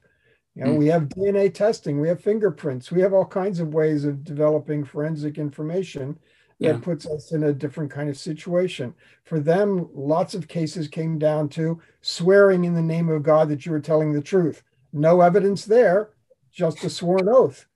You 0.55 0.65
know, 0.65 0.71
mm. 0.73 0.79
we 0.79 0.87
have 0.87 1.09
DNA 1.09 1.53
testing, 1.53 2.01
we 2.01 2.09
have 2.09 2.21
fingerprints, 2.21 2.93
we 2.93 3.01
have 3.01 3.13
all 3.13 3.25
kinds 3.25 3.59
of 3.59 3.75
ways 3.75 4.05
of 4.05 4.23
developing 4.23 4.85
forensic 4.85 5.37
information 5.37 6.19
that 6.61 6.67
yeah. 6.67 6.81
puts 6.81 7.07
us 7.07 7.33
in 7.33 7.43
a 7.43 7.53
different 7.53 7.91
kind 7.91 8.09
of 8.09 8.17
situation. 8.17 8.95
For 9.25 9.41
them, 9.41 9.89
lots 9.93 10.35
of 10.35 10.47
cases 10.47 10.87
came 10.87 11.19
down 11.19 11.49
to 11.51 11.81
swearing 12.03 12.65
in 12.65 12.75
the 12.75 12.83
name 12.83 13.09
of 13.09 13.25
God 13.25 13.49
that 13.49 13.67
you 13.67 13.73
were 13.73 13.81
telling 13.81 14.13
the 14.13 14.23
truth. 14.23 14.63
No 14.95 15.21
evidence 15.23 15.65
there, 15.65 16.11
just 16.53 16.85
a 16.85 16.89
sworn 16.89 17.29
oath. 17.29 17.67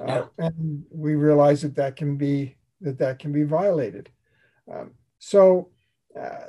Uh, 0.00 0.24
and 0.38 0.84
we 0.90 1.14
realize 1.14 1.60
that 1.62 1.76
that 1.76 1.96
can 1.96 2.16
be 2.16 2.56
that 2.80 2.98
that 2.98 3.18
can 3.18 3.30
be 3.30 3.44
violated. 3.44 4.10
Um, 4.72 4.92
so, 5.18 5.68
uh, 6.18 6.46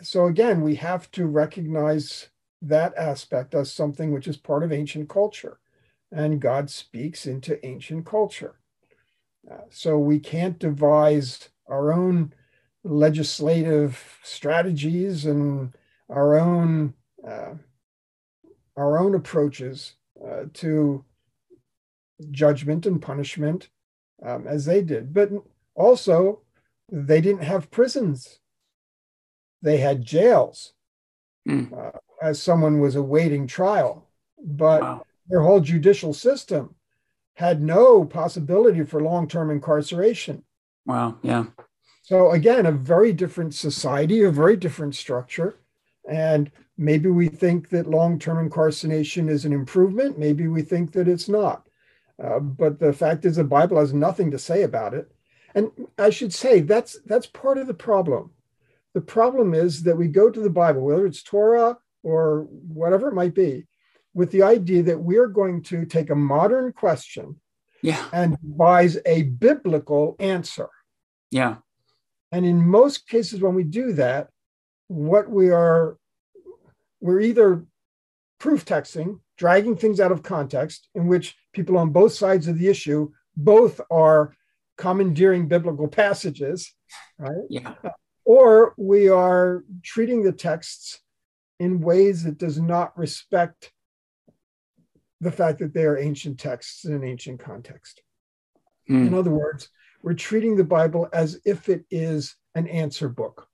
so 0.00 0.26
again, 0.26 0.62
we 0.62 0.76
have 0.76 1.10
to 1.10 1.26
recognize 1.26 2.28
that 2.62 2.96
aspect 2.96 3.54
as 3.54 3.72
something 3.72 4.12
which 4.12 4.28
is 4.28 4.36
part 4.36 4.62
of 4.62 4.72
ancient 4.72 5.08
culture, 5.08 5.58
and 6.12 6.40
God 6.40 6.70
speaks 6.70 7.26
into 7.26 7.64
ancient 7.66 8.06
culture. 8.06 8.54
Uh, 9.50 9.64
so 9.70 9.98
we 9.98 10.20
can't 10.20 10.58
devise 10.58 11.48
our 11.66 11.92
own 11.92 12.32
legislative 12.84 14.18
strategies 14.22 15.26
and 15.26 15.74
our 16.08 16.38
own 16.38 16.94
uh, 17.26 17.54
our 18.78 18.98
own 18.98 19.14
approaches 19.14 19.94
uh, 20.24 20.44
to 20.54 21.04
judgment 22.30 22.86
and 22.86 23.02
punishment 23.02 23.68
um, 24.24 24.46
as 24.46 24.64
they 24.64 24.82
did. 24.82 25.12
But 25.12 25.30
also, 25.74 26.40
they 26.90 27.20
didn't 27.20 27.42
have 27.42 27.70
prisons, 27.70 28.38
they 29.60 29.78
had 29.78 30.04
jails 30.04 30.72
mm. 31.46 31.72
uh, 31.76 31.98
as 32.22 32.40
someone 32.40 32.80
was 32.80 32.96
awaiting 32.96 33.46
trial. 33.46 34.08
But 34.42 34.82
wow. 34.82 35.02
their 35.28 35.42
whole 35.42 35.60
judicial 35.60 36.14
system 36.14 36.74
had 37.34 37.60
no 37.60 38.04
possibility 38.04 38.84
for 38.84 39.02
long 39.02 39.28
term 39.28 39.50
incarceration. 39.50 40.44
Wow. 40.86 41.18
Yeah. 41.22 41.44
So, 42.02 42.30
again, 42.30 42.64
a 42.64 42.72
very 42.72 43.12
different 43.12 43.54
society, 43.54 44.22
a 44.22 44.30
very 44.30 44.56
different 44.56 44.94
structure. 44.94 45.56
And 46.08 46.50
maybe 46.76 47.10
we 47.10 47.28
think 47.28 47.68
that 47.70 47.90
long 47.90 48.18
term 48.18 48.38
incarceration 48.38 49.28
is 49.28 49.44
an 49.44 49.52
improvement. 49.52 50.18
Maybe 50.18 50.48
we 50.48 50.62
think 50.62 50.92
that 50.92 51.08
it's 51.08 51.28
not. 51.28 51.68
Uh, 52.22 52.40
but 52.40 52.80
the 52.80 52.92
fact 52.92 53.24
is, 53.24 53.36
the 53.36 53.44
Bible 53.44 53.78
has 53.78 53.92
nothing 53.92 54.30
to 54.32 54.38
say 54.38 54.62
about 54.62 54.94
it. 54.94 55.10
And 55.54 55.70
I 55.98 56.10
should 56.10 56.32
say 56.32 56.60
that's 56.60 56.98
that's 57.06 57.26
part 57.26 57.58
of 57.58 57.66
the 57.66 57.74
problem. 57.74 58.32
The 58.94 59.00
problem 59.00 59.54
is 59.54 59.82
that 59.84 59.96
we 59.96 60.08
go 60.08 60.30
to 60.30 60.40
the 60.40 60.50
Bible, 60.50 60.82
whether 60.82 61.06
it's 61.06 61.22
Torah 61.22 61.78
or 62.02 62.48
whatever 62.50 63.08
it 63.08 63.14
might 63.14 63.34
be, 63.34 63.66
with 64.14 64.30
the 64.32 64.42
idea 64.42 64.82
that 64.84 64.98
we're 64.98 65.28
going 65.28 65.62
to 65.64 65.84
take 65.84 66.10
a 66.10 66.14
modern 66.14 66.72
question 66.72 67.40
yeah. 67.82 68.04
and 68.12 68.36
devise 68.40 68.98
a 69.06 69.22
biblical 69.24 70.16
answer. 70.18 70.68
Yeah. 71.30 71.56
And 72.32 72.44
in 72.44 72.66
most 72.66 73.06
cases, 73.08 73.40
when 73.40 73.54
we 73.54 73.64
do 73.64 73.92
that, 73.92 74.30
what 74.88 75.30
we 75.30 75.50
are, 75.50 75.96
we're 77.00 77.20
either 77.20 77.64
proof 78.38 78.64
texting, 78.64 79.20
dragging 79.36 79.76
things 79.76 80.00
out 80.00 80.12
of 80.12 80.22
context, 80.22 80.88
in 80.94 81.06
which 81.06 81.36
people 81.52 81.78
on 81.78 81.90
both 81.90 82.12
sides 82.12 82.48
of 82.48 82.58
the 82.58 82.68
issue 82.68 83.10
both 83.36 83.80
are 83.90 84.34
commandeering 84.76 85.48
biblical 85.48 85.88
passages, 85.88 86.74
right? 87.18 87.44
Yeah. 87.48 87.74
Or 88.24 88.74
we 88.76 89.08
are 89.08 89.64
treating 89.82 90.22
the 90.22 90.32
texts 90.32 91.00
in 91.58 91.80
ways 91.80 92.24
that 92.24 92.38
does 92.38 92.60
not 92.60 92.96
respect 92.96 93.72
the 95.20 95.32
fact 95.32 95.58
that 95.58 95.74
they 95.74 95.84
are 95.84 95.98
ancient 95.98 96.38
texts 96.38 96.84
in 96.84 96.92
an 96.92 97.04
ancient 97.04 97.40
context. 97.40 98.02
Mm. 98.88 99.08
In 99.08 99.14
other 99.14 99.30
words, 99.30 99.68
we're 100.02 100.14
treating 100.14 100.56
the 100.56 100.64
Bible 100.64 101.08
as 101.12 101.40
if 101.44 101.68
it 101.68 101.84
is 101.90 102.36
an 102.54 102.68
answer 102.68 103.08
book, 103.08 103.47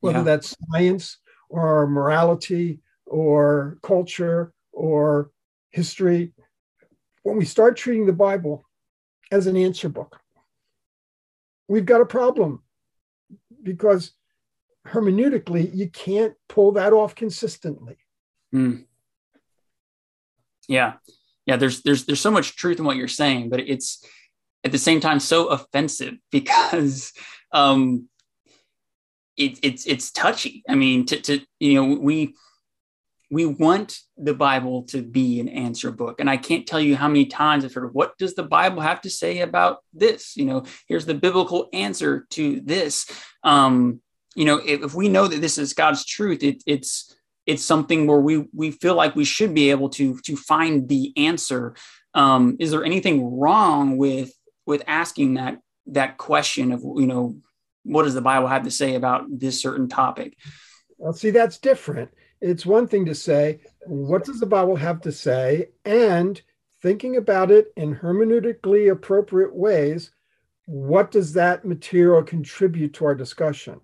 whether 0.00 0.18
yeah. 0.18 0.24
that's 0.24 0.56
science 0.70 1.18
or 1.48 1.86
morality 1.86 2.80
or 3.06 3.78
culture 3.82 4.52
or 4.72 5.30
history. 5.70 6.32
When 7.22 7.36
we 7.36 7.44
start 7.44 7.76
treating 7.76 8.06
the 8.06 8.12
Bible 8.12 8.64
as 9.30 9.46
an 9.46 9.56
answer 9.56 9.88
book. 9.88 10.20
We've 11.68 11.84
got 11.84 12.00
a 12.00 12.06
problem 12.06 12.62
because 13.62 14.12
hermeneutically, 14.86 15.74
you 15.74 15.88
can't 15.88 16.34
pull 16.48 16.72
that 16.72 16.92
off 16.92 17.14
consistently. 17.14 17.98
Mm. 18.54 18.84
Yeah. 20.66 20.94
Yeah, 21.46 21.56
there's 21.56 21.82
there's 21.82 22.04
there's 22.04 22.20
so 22.20 22.30
much 22.30 22.56
truth 22.56 22.78
in 22.78 22.84
what 22.84 22.96
you're 22.96 23.08
saying, 23.08 23.48
but 23.48 23.60
it's 23.60 24.04
at 24.64 24.72
the 24.72 24.78
same 24.78 25.00
time 25.00 25.20
so 25.20 25.46
offensive 25.48 26.14
because 26.30 27.12
um 27.52 28.08
it, 29.38 29.58
it's 29.62 29.86
it's 29.86 30.10
touchy. 30.10 30.62
I 30.68 30.74
mean, 30.74 31.06
to, 31.06 31.20
to 31.20 31.40
you 31.60 31.74
know, 31.74 31.98
we 32.00 32.34
we 33.30 33.46
want 33.46 33.98
the 34.16 34.34
Bible 34.34 34.84
to 34.84 35.02
be 35.02 35.38
an 35.38 35.48
answer 35.48 35.90
book. 35.90 36.18
And 36.18 36.30
I 36.30 36.36
can't 36.36 36.66
tell 36.66 36.80
you 36.80 36.96
how 36.96 37.08
many 37.08 37.26
times 37.26 37.64
I've 37.64 37.74
heard, 37.74 37.92
what 37.92 38.16
does 38.16 38.34
the 38.34 38.42
Bible 38.42 38.80
have 38.80 39.02
to 39.02 39.10
say 39.10 39.40
about 39.40 39.78
this? 39.92 40.34
You 40.36 40.46
know, 40.46 40.64
here's 40.86 41.04
the 41.04 41.14
biblical 41.14 41.68
answer 41.74 42.26
to 42.30 42.60
this. 42.60 43.06
Um, 43.44 44.00
you 44.34 44.46
know, 44.46 44.60
if, 44.64 44.82
if 44.82 44.94
we 44.94 45.08
know 45.08 45.28
that 45.28 45.40
this 45.40 45.58
is 45.58 45.74
God's 45.74 46.04
truth, 46.04 46.42
it, 46.42 46.62
it's 46.66 47.14
it's 47.46 47.64
something 47.64 48.06
where 48.06 48.20
we 48.20 48.46
we 48.54 48.70
feel 48.70 48.94
like 48.94 49.16
we 49.16 49.24
should 49.24 49.54
be 49.54 49.70
able 49.70 49.88
to 49.90 50.18
to 50.20 50.36
find 50.36 50.88
the 50.88 51.12
answer. 51.16 51.74
Um, 52.14 52.56
is 52.58 52.70
there 52.70 52.84
anything 52.84 53.38
wrong 53.38 53.96
with 53.96 54.32
with 54.66 54.82
asking 54.86 55.34
that 55.34 55.58
that 55.86 56.18
question 56.18 56.72
of 56.72 56.82
you 56.82 57.06
know 57.06 57.36
what 57.88 58.04
does 58.04 58.14
the 58.14 58.20
Bible 58.20 58.48
have 58.48 58.64
to 58.64 58.70
say 58.70 58.94
about 58.94 59.26
this 59.30 59.60
certain 59.60 59.88
topic? 59.88 60.36
Well, 60.98 61.12
see, 61.12 61.30
that's 61.30 61.58
different 61.58 62.10
it's 62.40 62.66
one 62.66 62.86
thing 62.86 63.06
to 63.06 63.14
say, 63.14 63.60
what 63.86 64.24
does 64.24 64.40
the 64.40 64.46
Bible 64.46 64.76
have 64.76 65.00
to 65.02 65.12
say? 65.12 65.70
And 65.84 66.40
thinking 66.82 67.16
about 67.16 67.50
it 67.50 67.72
in 67.76 67.96
hermeneutically 67.96 68.90
appropriate 68.90 69.54
ways, 69.54 70.12
what 70.66 71.10
does 71.10 71.32
that 71.32 71.64
material 71.64 72.22
contribute 72.22 72.94
to 72.94 73.06
our 73.06 73.14
discussion? 73.14 73.80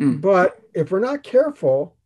Mm. 0.00 0.20
But 0.20 0.60
if 0.74 0.90
we're 0.90 1.00
not 1.00 1.22
careful, 1.22 1.96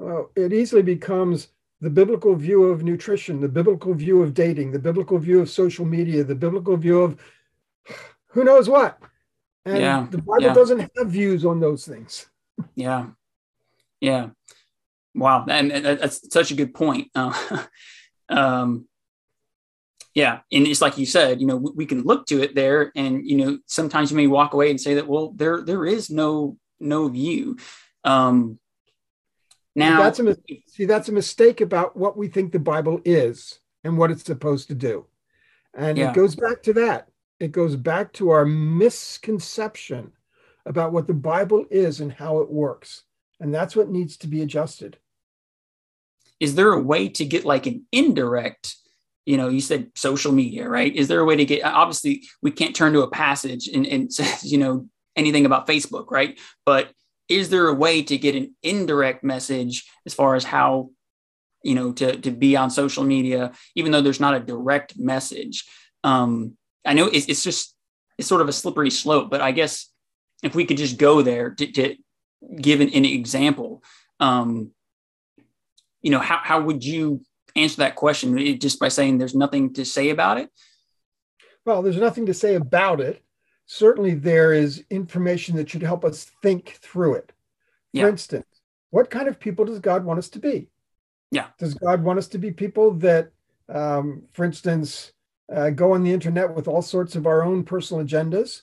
uh, 0.00 0.24
it 0.36 0.52
easily 0.52 0.82
becomes 0.82 1.48
the 1.80 1.90
biblical 1.90 2.34
view 2.34 2.64
of 2.64 2.82
nutrition, 2.82 3.40
the 3.40 3.48
biblical 3.48 3.94
view 3.94 4.22
of 4.22 4.34
dating, 4.34 4.72
the 4.72 4.78
biblical 4.78 5.18
view 5.18 5.40
of 5.40 5.50
social 5.50 5.84
media, 5.84 6.22
the 6.22 6.34
biblical 6.34 6.76
view 6.76 7.02
of 7.02 7.20
who 8.28 8.44
knows 8.44 8.68
what. 8.68 8.98
And 9.64 9.78
yeah, 9.78 10.06
the 10.10 10.18
Bible 10.18 10.42
yeah. 10.42 10.54
doesn't 10.54 10.90
have 10.96 11.08
views 11.08 11.44
on 11.44 11.60
those 11.60 11.86
things. 11.86 12.26
Yeah. 12.74 13.06
Yeah. 14.00 14.30
Wow, 15.14 15.44
and 15.48 15.70
that's 15.70 16.32
such 16.32 16.50
a 16.50 16.54
good 16.54 16.74
point. 16.74 17.10
Uh, 17.14 17.64
um, 18.28 18.88
yeah, 20.14 20.40
and 20.50 20.66
it's 20.66 20.80
like 20.80 20.98
you 20.98 21.06
said, 21.06 21.40
you 21.40 21.46
know, 21.46 21.56
we, 21.56 21.86
can 21.86 22.02
look 22.02 22.26
to 22.26 22.42
it 22.42 22.54
there, 22.54 22.92
and 22.96 23.26
you 23.26 23.36
know, 23.36 23.58
sometimes 23.66 24.10
you 24.10 24.16
may 24.16 24.26
walk 24.26 24.54
away 24.54 24.70
and 24.70 24.80
say 24.80 24.94
that, 24.94 25.06
well, 25.06 25.32
there 25.32 25.62
there 25.62 25.86
is 25.86 26.10
no 26.10 26.56
no 26.80 27.08
view. 27.08 27.56
Um, 28.04 28.58
now, 29.74 30.02
that's 30.02 30.18
a 30.18 30.36
see, 30.66 30.86
that's 30.86 31.08
a 31.08 31.12
mistake 31.12 31.60
about 31.60 31.96
what 31.96 32.16
we 32.16 32.28
think 32.28 32.52
the 32.52 32.58
Bible 32.58 33.00
is. 33.04 33.58
and 33.84 33.98
what 33.98 34.12
it's 34.12 34.22
supposed 34.22 34.68
to 34.68 34.76
do. 34.76 35.06
And 35.74 35.98
Yeah. 35.98 36.10
it 36.10 36.14
goes 36.14 36.36
back 36.36 36.62
to 36.62 36.72
that. 36.74 37.08
It 37.42 37.50
goes 37.50 37.74
back 37.74 38.12
to 38.14 38.30
our 38.30 38.44
misconception 38.44 40.12
about 40.64 40.92
what 40.92 41.08
the 41.08 41.14
Bible 41.14 41.66
is 41.72 42.00
and 42.00 42.12
how 42.12 42.38
it 42.38 42.48
works. 42.48 43.02
And 43.40 43.52
that's 43.52 43.74
what 43.74 43.90
needs 43.90 44.16
to 44.18 44.28
be 44.28 44.42
adjusted. 44.42 44.98
is 46.38 46.54
there 46.54 46.72
a 46.72 46.80
way 46.80 47.08
to 47.08 47.24
get 47.24 47.44
like 47.44 47.66
an 47.66 47.84
indirect 47.92 48.76
you 49.26 49.36
know 49.36 49.48
you 49.48 49.60
said 49.60 49.90
social 49.94 50.32
media 50.32 50.68
right 50.68 50.94
is 50.96 51.06
there 51.06 51.20
a 51.20 51.24
way 51.24 51.36
to 51.36 51.44
get 51.44 51.64
obviously 51.64 52.24
we 52.42 52.50
can't 52.50 52.74
turn 52.76 52.92
to 52.92 53.02
a 53.02 53.10
passage 53.10 53.68
and, 53.68 53.86
and 53.86 54.12
says 54.12 54.44
you 54.52 54.58
know 54.58 54.88
anything 55.16 55.46
about 55.46 55.68
facebook 55.68 56.10
right 56.10 56.40
but 56.66 56.90
is 57.28 57.48
there 57.48 57.68
a 57.68 57.74
way 57.74 58.02
to 58.02 58.18
get 58.18 58.34
an 58.34 58.54
indirect 58.62 59.22
message 59.22 59.88
as 60.06 60.14
far 60.14 60.34
as 60.34 60.44
how 60.44 60.90
you 61.62 61.74
know 61.76 61.92
to, 61.92 62.16
to 62.18 62.30
be 62.32 62.56
on 62.56 62.70
social 62.70 63.04
media 63.04 63.52
even 63.76 63.92
though 63.92 64.02
there's 64.02 64.24
not 64.26 64.34
a 64.34 64.40
direct 64.40 64.98
message 64.98 65.64
um 66.02 66.56
i 66.84 66.92
know 66.92 67.06
it's, 67.06 67.26
it's 67.28 67.42
just 67.44 67.74
it's 68.18 68.28
sort 68.28 68.40
of 68.40 68.48
a 68.48 68.52
slippery 68.52 68.90
slope 68.90 69.30
but 69.30 69.40
i 69.40 69.52
guess 69.52 69.88
if 70.42 70.54
we 70.54 70.64
could 70.64 70.76
just 70.76 70.98
go 70.98 71.22
there 71.22 71.50
to, 71.50 71.66
to 71.72 71.96
give 72.60 72.80
an, 72.80 72.88
an 72.90 73.04
example 73.04 73.82
um 74.20 74.70
you 76.00 76.10
know 76.10 76.18
how, 76.18 76.38
how 76.42 76.60
would 76.60 76.84
you 76.84 77.22
answer 77.56 77.76
that 77.78 77.94
question 77.94 78.38
It- 78.38 78.60
just 78.60 78.78
by 78.80 78.88
saying 78.88 79.18
there's 79.18 79.34
nothing 79.34 79.72
to 79.74 79.84
say 79.84 80.10
about 80.10 80.38
it 80.38 80.50
Well, 81.64 81.82
there's 81.82 81.96
nothing 82.08 82.26
to 82.26 82.34
say 82.34 82.56
about 82.56 83.00
it. 83.00 83.22
Certainly, 83.66 84.14
there 84.16 84.52
is 84.52 84.84
information 84.90 85.54
that 85.56 85.70
should 85.70 85.82
help 85.84 86.04
us 86.04 86.26
think 86.42 86.70
through 86.82 87.14
it. 87.14 87.28
For 87.94 87.98
Yeah. 88.00 88.08
instance, 88.08 88.46
what 88.90 89.10
kind 89.10 89.28
of 89.28 89.38
people 89.38 89.64
does 89.64 89.78
God 89.78 90.04
want 90.04 90.18
us 90.18 90.28
to 90.30 90.40
be? 90.40 90.68
Yeah. 91.30 91.48
Does 91.58 91.74
God 91.74 92.02
want 92.02 92.18
us 92.18 92.26
to 92.34 92.38
be 92.38 92.50
people 92.50 92.90
that, 93.06 93.30
um, 93.68 94.24
for 94.32 94.44
instance, 94.44 95.12
uh, 95.50 95.70
go 95.70 95.92
on 95.92 96.02
the 96.02 96.12
internet 96.12 96.54
with 96.54 96.68
all 96.68 96.82
sorts 96.82 97.16
of 97.16 97.26
our 97.26 97.42
own 97.42 97.64
personal 97.64 98.04
agendas, 98.04 98.62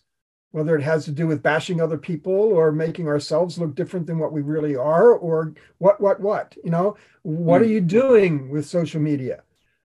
whether 0.51 0.75
it 0.75 0.81
has 0.83 1.05
to 1.05 1.11
do 1.11 1.27
with 1.27 1.43
bashing 1.43 1.79
other 1.79 1.97
people 1.97 2.33
or 2.33 2.71
making 2.71 3.07
ourselves 3.07 3.57
look 3.57 3.75
different 3.75 4.07
than 4.07 4.19
what 4.19 4.31
we 4.31 4.41
really 4.41 4.75
are, 4.75 5.13
or 5.13 5.53
what, 5.77 5.99
what, 6.01 6.19
what? 6.19 6.55
You 6.63 6.71
know, 6.71 6.97
what 7.23 7.61
Mm. 7.61 7.65
are 7.65 7.67
you 7.67 7.81
doing 7.81 8.49
with 8.49 8.65
social 8.65 9.01
media? 9.01 9.43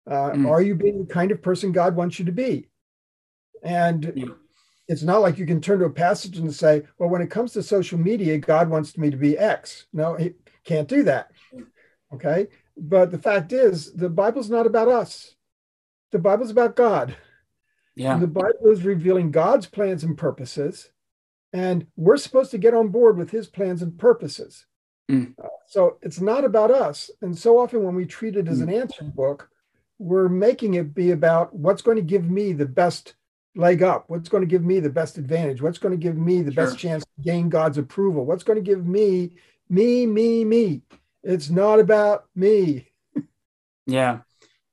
Uh, 0.06 0.30
Mm. 0.32 0.48
Are 0.48 0.62
you 0.62 0.74
being 0.74 1.00
the 1.06 1.12
kind 1.12 1.30
of 1.30 1.42
person 1.42 1.72
God 1.72 1.96
wants 1.96 2.18
you 2.18 2.24
to 2.24 2.32
be? 2.32 2.68
And 3.62 4.12
Yeah. 4.14 4.34
it's 4.88 5.02
not 5.02 5.22
like 5.22 5.38
you 5.38 5.46
can 5.46 5.60
turn 5.60 5.78
to 5.80 5.86
a 5.86 5.90
passage 5.90 6.38
and 6.38 6.52
say, 6.52 6.82
well, 6.98 7.08
when 7.08 7.22
it 7.22 7.30
comes 7.30 7.52
to 7.52 7.62
social 7.62 7.98
media, 7.98 8.38
God 8.38 8.68
wants 8.68 8.98
me 8.98 9.10
to 9.10 9.16
be 9.16 9.38
X. 9.38 9.86
No, 9.92 10.14
he 10.14 10.34
can't 10.64 10.88
do 10.88 11.02
that. 11.04 11.30
Okay. 12.12 12.48
But 12.76 13.10
the 13.10 13.18
fact 13.18 13.52
is, 13.52 13.92
the 13.92 14.08
Bible's 14.08 14.50
not 14.50 14.66
about 14.66 14.88
us, 14.88 15.34
the 16.12 16.18
Bible's 16.18 16.50
about 16.50 16.76
God. 16.76 17.16
yeah 17.96 18.14
And 18.14 18.22
the 18.22 18.28
Bible 18.28 18.70
is 18.70 18.84
revealing 18.84 19.30
God's 19.30 19.66
plans 19.66 20.04
and 20.04 20.16
purposes. 20.16 20.90
And 21.52 21.86
we're 21.96 22.16
supposed 22.16 22.50
to 22.52 22.58
get 22.58 22.74
on 22.74 22.88
board 22.88 23.18
with 23.18 23.30
his 23.30 23.46
plans 23.46 23.82
and 23.82 23.98
purposes. 23.98 24.66
Mm. 25.10 25.34
Uh, 25.42 25.48
so 25.66 25.98
it's 26.00 26.20
not 26.20 26.44
about 26.44 26.70
us. 26.70 27.10
And 27.20 27.36
so 27.36 27.58
often 27.58 27.82
when 27.82 27.94
we 27.94 28.06
treat 28.06 28.36
it 28.36 28.48
as 28.48 28.60
an 28.60 28.72
answer 28.72 29.04
book, 29.04 29.50
we're 29.98 30.28
making 30.28 30.74
it 30.74 30.94
be 30.94 31.10
about 31.10 31.54
what's 31.54 31.82
going 31.82 31.96
to 31.96 32.02
give 32.02 32.28
me 32.30 32.52
the 32.52 32.66
best 32.66 33.14
leg 33.54 33.82
up, 33.82 34.04
what's 34.08 34.28
going 34.28 34.42
to 34.42 34.46
give 34.46 34.64
me 34.64 34.80
the 34.80 34.90
best 34.90 35.18
advantage, 35.18 35.60
what's 35.60 35.78
going 35.78 35.92
to 35.92 36.02
give 36.02 36.16
me 36.16 36.42
the 36.42 36.50
best 36.50 36.78
chance 36.78 37.04
to 37.04 37.22
gain 37.22 37.48
God's 37.48 37.78
approval, 37.78 38.24
what's 38.24 38.44
going 38.44 38.56
to 38.56 38.64
give 38.64 38.86
me, 38.86 39.32
me, 39.68 40.06
me, 40.06 40.44
me. 40.44 40.82
It's 41.22 41.50
not 41.50 41.78
about 41.78 42.24
me. 42.34 42.88
Yeah, 43.86 44.20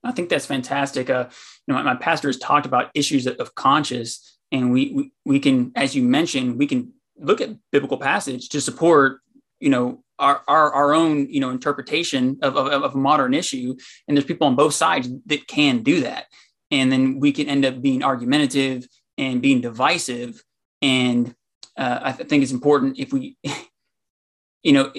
I 0.04 0.12
think 0.12 0.30
that's 0.30 0.46
fantastic. 0.46 1.10
Uh, 1.10 1.26
you 1.68 1.74
know, 1.74 1.84
my, 1.84 1.94
my 1.94 1.96
pastor 1.96 2.30
has 2.30 2.38
talked 2.38 2.66
about 2.66 2.92
issues 2.94 3.28
of, 3.28 3.56
conscience, 3.56 4.38
and 4.52 4.72
we, 4.72 4.92
we 4.94 5.12
we 5.26 5.40
can, 5.40 5.72
as 5.76 5.96
you 5.96 6.04
mentioned, 6.04 6.58
we 6.58 6.68
can 6.68 6.94
look 7.18 7.42
at 7.42 7.56
biblical 7.72 7.98
passage 7.98 8.50
to 8.50 8.62
support, 8.62 9.20
you 9.60 9.70
know, 9.70 10.04
our 10.18 10.42
our, 10.48 10.72
our 10.72 10.94
own, 10.94 11.30
you 11.30 11.40
know, 11.40 11.50
interpretation 11.50 12.40
of, 12.42 12.56
of 12.56 12.68
of 12.68 12.96
a 12.96 12.98
modern 12.98 13.34
issue. 13.34 13.76
And 14.08 14.16
there's 14.16 14.26
people 14.26 14.48
on 14.48 14.56
both 14.56 14.74
sides 14.74 15.10
that 15.26 15.48
can 15.48 15.84
do 15.84 16.02
that, 16.02 16.26
and 16.72 16.92
then 16.92 17.20
we 17.20 17.32
can 17.32 17.48
end 17.48 17.66
up 17.66 17.82
being 17.82 18.04
argumentative 18.04 18.88
and 19.18 19.42
being 19.42 19.62
divisive. 19.62 20.42
And 20.82 21.36
uh, 21.78 22.00
I 22.02 22.12
th- 22.14 22.30
think 22.30 22.42
it's 22.42 22.54
important 22.54 22.98
if 22.98 23.12
we, 23.12 23.38
you 24.64 24.72
know, 24.72 24.94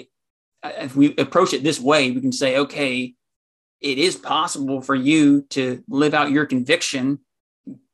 if 0.63 0.95
we 0.95 1.15
approach 1.17 1.55
it 1.55 1.63
this 1.63 1.81
way, 1.81 2.11
we 2.11 2.21
can 2.21 2.33
say, 2.33 2.59
okay, 2.59 3.15
it 3.81 3.99
is 3.99 4.17
possible 4.17 4.81
for 4.81 4.95
you 4.95 5.43
to 5.51 5.83
live 5.89 6.15
out 6.15 6.31
your 6.31 6.47
conviction 6.47 7.19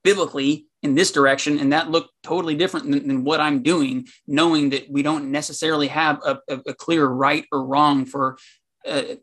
biblically 0.03 0.66
in 0.82 0.95
this 0.95 1.11
direction 1.11 1.59
and 1.59 1.72
that 1.72 1.91
looked 1.91 2.11
totally 2.22 2.55
different 2.55 2.91
than, 2.91 3.09
than 3.09 3.24
what 3.24 3.41
i'm 3.41 3.62
doing 3.62 4.07
knowing 4.26 4.70
that 4.70 4.89
we 4.91 5.03
don't 5.03 5.30
necessarily 5.30 5.89
have 5.89 6.20
a, 6.24 6.39
a, 6.49 6.59
a 6.68 6.74
clear 6.74 7.07
right 7.07 7.45
or 7.51 7.64
wrong 7.64 8.05
for 8.05 8.39
a, 8.87 9.18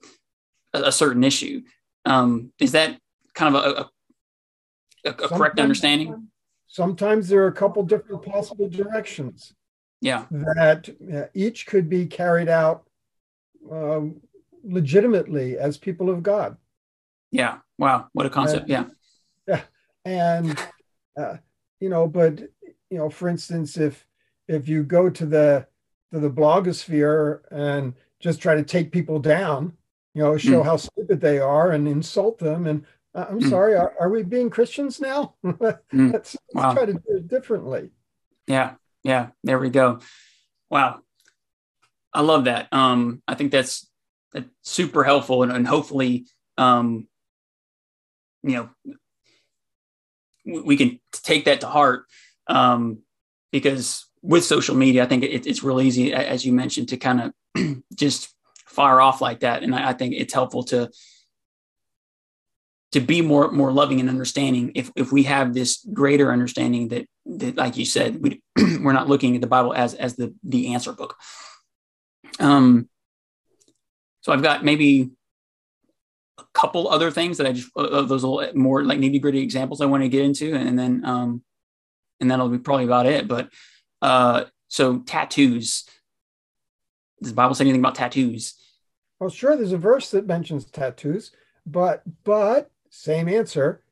a 0.74 0.92
certain 0.92 1.24
issue 1.24 1.62
um, 2.06 2.52
is 2.60 2.74
that 2.74 2.98
kind 3.34 3.56
of 3.56 3.64
a, 3.64 5.10
a, 5.10 5.10
a 5.10 5.14
correct 5.14 5.60
understanding 5.60 6.28
Sometimes 6.68 7.30
there 7.30 7.44
are 7.44 7.48
a 7.50 7.54
couple 7.54 7.84
different 7.84 8.24
possible 8.24 8.68
directions. 8.68 9.54
yeah 10.02 10.26
that 10.32 10.90
uh, 11.14 11.28
each 11.36 11.68
could 11.68 11.88
be 11.88 12.08
carried 12.08 12.50
out 12.50 12.88
um, 13.72 14.22
legitimately 14.64 15.58
as 15.58 15.78
people 15.78 16.10
of 16.10 16.24
God. 16.24 16.58
yeah 17.32 17.58
wow 17.78 18.08
what 18.14 18.26
a 18.26 18.30
concept 18.30 18.70
yeah 18.70 18.86
Yeah. 19.48 19.62
And 20.06 20.58
uh, 21.18 21.38
you 21.80 21.90
know, 21.90 22.08
but 22.08 22.40
you 22.90 22.98
know, 22.98 23.10
for 23.10 23.28
instance, 23.30 23.78
if 23.78 24.06
if 24.48 24.68
you 24.70 24.84
go 24.84 25.10
to 25.10 25.26
the 25.26 25.68
to 26.12 26.20
the 26.20 26.30
blogosphere 26.30 27.42
and 27.52 27.94
just 28.20 28.42
try 28.42 28.56
to 28.56 28.64
take 28.64 28.92
people 28.92 29.20
down, 29.20 29.74
you 30.14 30.24
know, 30.24 30.38
show 30.38 30.62
Mm. 30.62 30.66
how 30.66 30.78
stupid 30.78 31.20
they 31.22 31.40
are 31.40 31.72
and 31.72 31.88
insult 31.88 32.38
them, 32.40 32.68
and 32.68 32.86
uh, 33.16 33.26
I'm 33.30 33.40
Mm. 33.42 33.50
sorry, 33.50 33.76
are, 33.76 33.94
are 34.00 34.10
we 34.10 34.24
being 34.24 34.50
Christians 34.50 35.00
now? 35.02 35.36
let's, 35.44 35.84
Mm. 35.94 36.14
let's 36.14 36.36
Wow. 36.54 36.74
try 36.74 36.86
to 36.86 36.94
do 36.94 37.18
it 37.18 37.28
differently. 37.28 37.92
Yeah, 38.48 38.76
yeah, 39.04 39.30
there 39.44 39.60
we 39.60 39.70
go. 39.70 40.00
Wow. 40.70 41.02
I 42.14 42.22
love 42.22 42.46
that. 42.46 42.68
Um, 42.72 43.22
I 43.28 43.36
think 43.36 43.52
that's 43.52 43.90
super 44.62 45.04
helpful 45.04 45.44
and, 45.44 45.52
and 45.52 45.68
hopefully 45.68 46.26
um, 46.58 47.08
you 48.44 48.56
know 48.56 48.70
we, 50.46 50.78
can 50.78 51.00
take 51.12 51.46
that 51.46 51.62
to 51.62 51.68
heart 51.68 52.06
um, 52.48 53.00
because 53.52 54.06
with 54.22 54.44
social 54.44 54.76
media, 54.76 55.04
I 55.04 55.06
think 55.06 55.24
it, 55.24 55.46
it's 55.46 55.64
real 55.64 55.82
easy, 55.82 56.14
as 56.14 56.46
you 56.46 56.54
mentioned, 56.54 56.90
to 56.90 56.98
kind 56.98 57.34
of 57.56 57.84
just 57.96 58.34
fire 58.66 59.00
off 59.00 59.22
like 59.22 59.42
that. 59.42 59.64
And 59.64 59.76
I, 59.76 59.90
I 59.90 59.94
think 59.94 60.16
it's 60.16 60.34
helpful 60.34 60.64
to 60.66 60.90
to 62.94 63.00
be 63.00 63.22
more 63.22 63.52
more 63.52 63.72
loving 63.72 64.00
and 64.00 64.10
understanding 64.10 64.72
if 64.76 64.92
if 64.96 65.12
we 65.12 65.24
have 65.24 65.54
this 65.54 65.86
greater 65.94 66.32
understanding 66.32 66.90
that 66.90 67.06
that 67.26 67.58
like 67.58 67.76
you 67.76 67.86
said 67.86 68.22
we 68.22 68.42
we're 68.58 68.94
not 68.94 69.10
looking 69.10 69.34
at 69.34 69.42
the 69.42 69.48
bible 69.48 69.74
as 69.74 69.96
as 69.96 70.16
the 70.16 70.32
the 70.44 70.76
answer 70.76 70.94
book 70.94 71.16
um 72.40 72.88
so 74.24 74.34
i've 74.34 74.42
got 74.42 74.66
maybe 74.66 75.12
a 76.40 76.44
couple 76.56 76.90
other 76.90 77.12
things 77.12 77.38
that 77.38 77.46
i 77.46 77.52
just 77.52 77.70
of 77.76 78.10
those 78.10 78.24
little 78.24 78.44
more 78.56 78.84
like 78.84 78.98
nitty 78.98 79.22
gritty 79.22 79.42
examples 79.42 79.82
i 79.82 79.86
want 79.86 80.02
to 80.02 80.10
get 80.10 80.26
into 80.26 80.56
and 80.56 80.80
then 80.80 81.06
um 81.06 81.44
and 82.20 82.32
that'll 82.32 82.50
be 82.50 82.58
probably 82.58 82.86
about 82.86 83.06
it 83.06 83.28
but 83.28 83.50
uh 84.02 84.46
so 84.70 85.00
tattoos 85.00 85.86
does 87.22 87.32
the 87.32 87.36
bible 87.36 87.54
say 87.54 87.64
anything 87.64 87.82
about 87.82 87.94
tattoos 87.96 88.56
Well, 89.20 89.30
sure, 89.30 89.56
there's 89.56 89.72
a 89.72 89.78
verse 89.78 90.12
that 90.12 90.26
mentions 90.28 90.66
tattoos, 90.66 91.32
but 91.66 92.02
but 92.26 92.72
same 92.90 93.30
answer. 93.30 93.84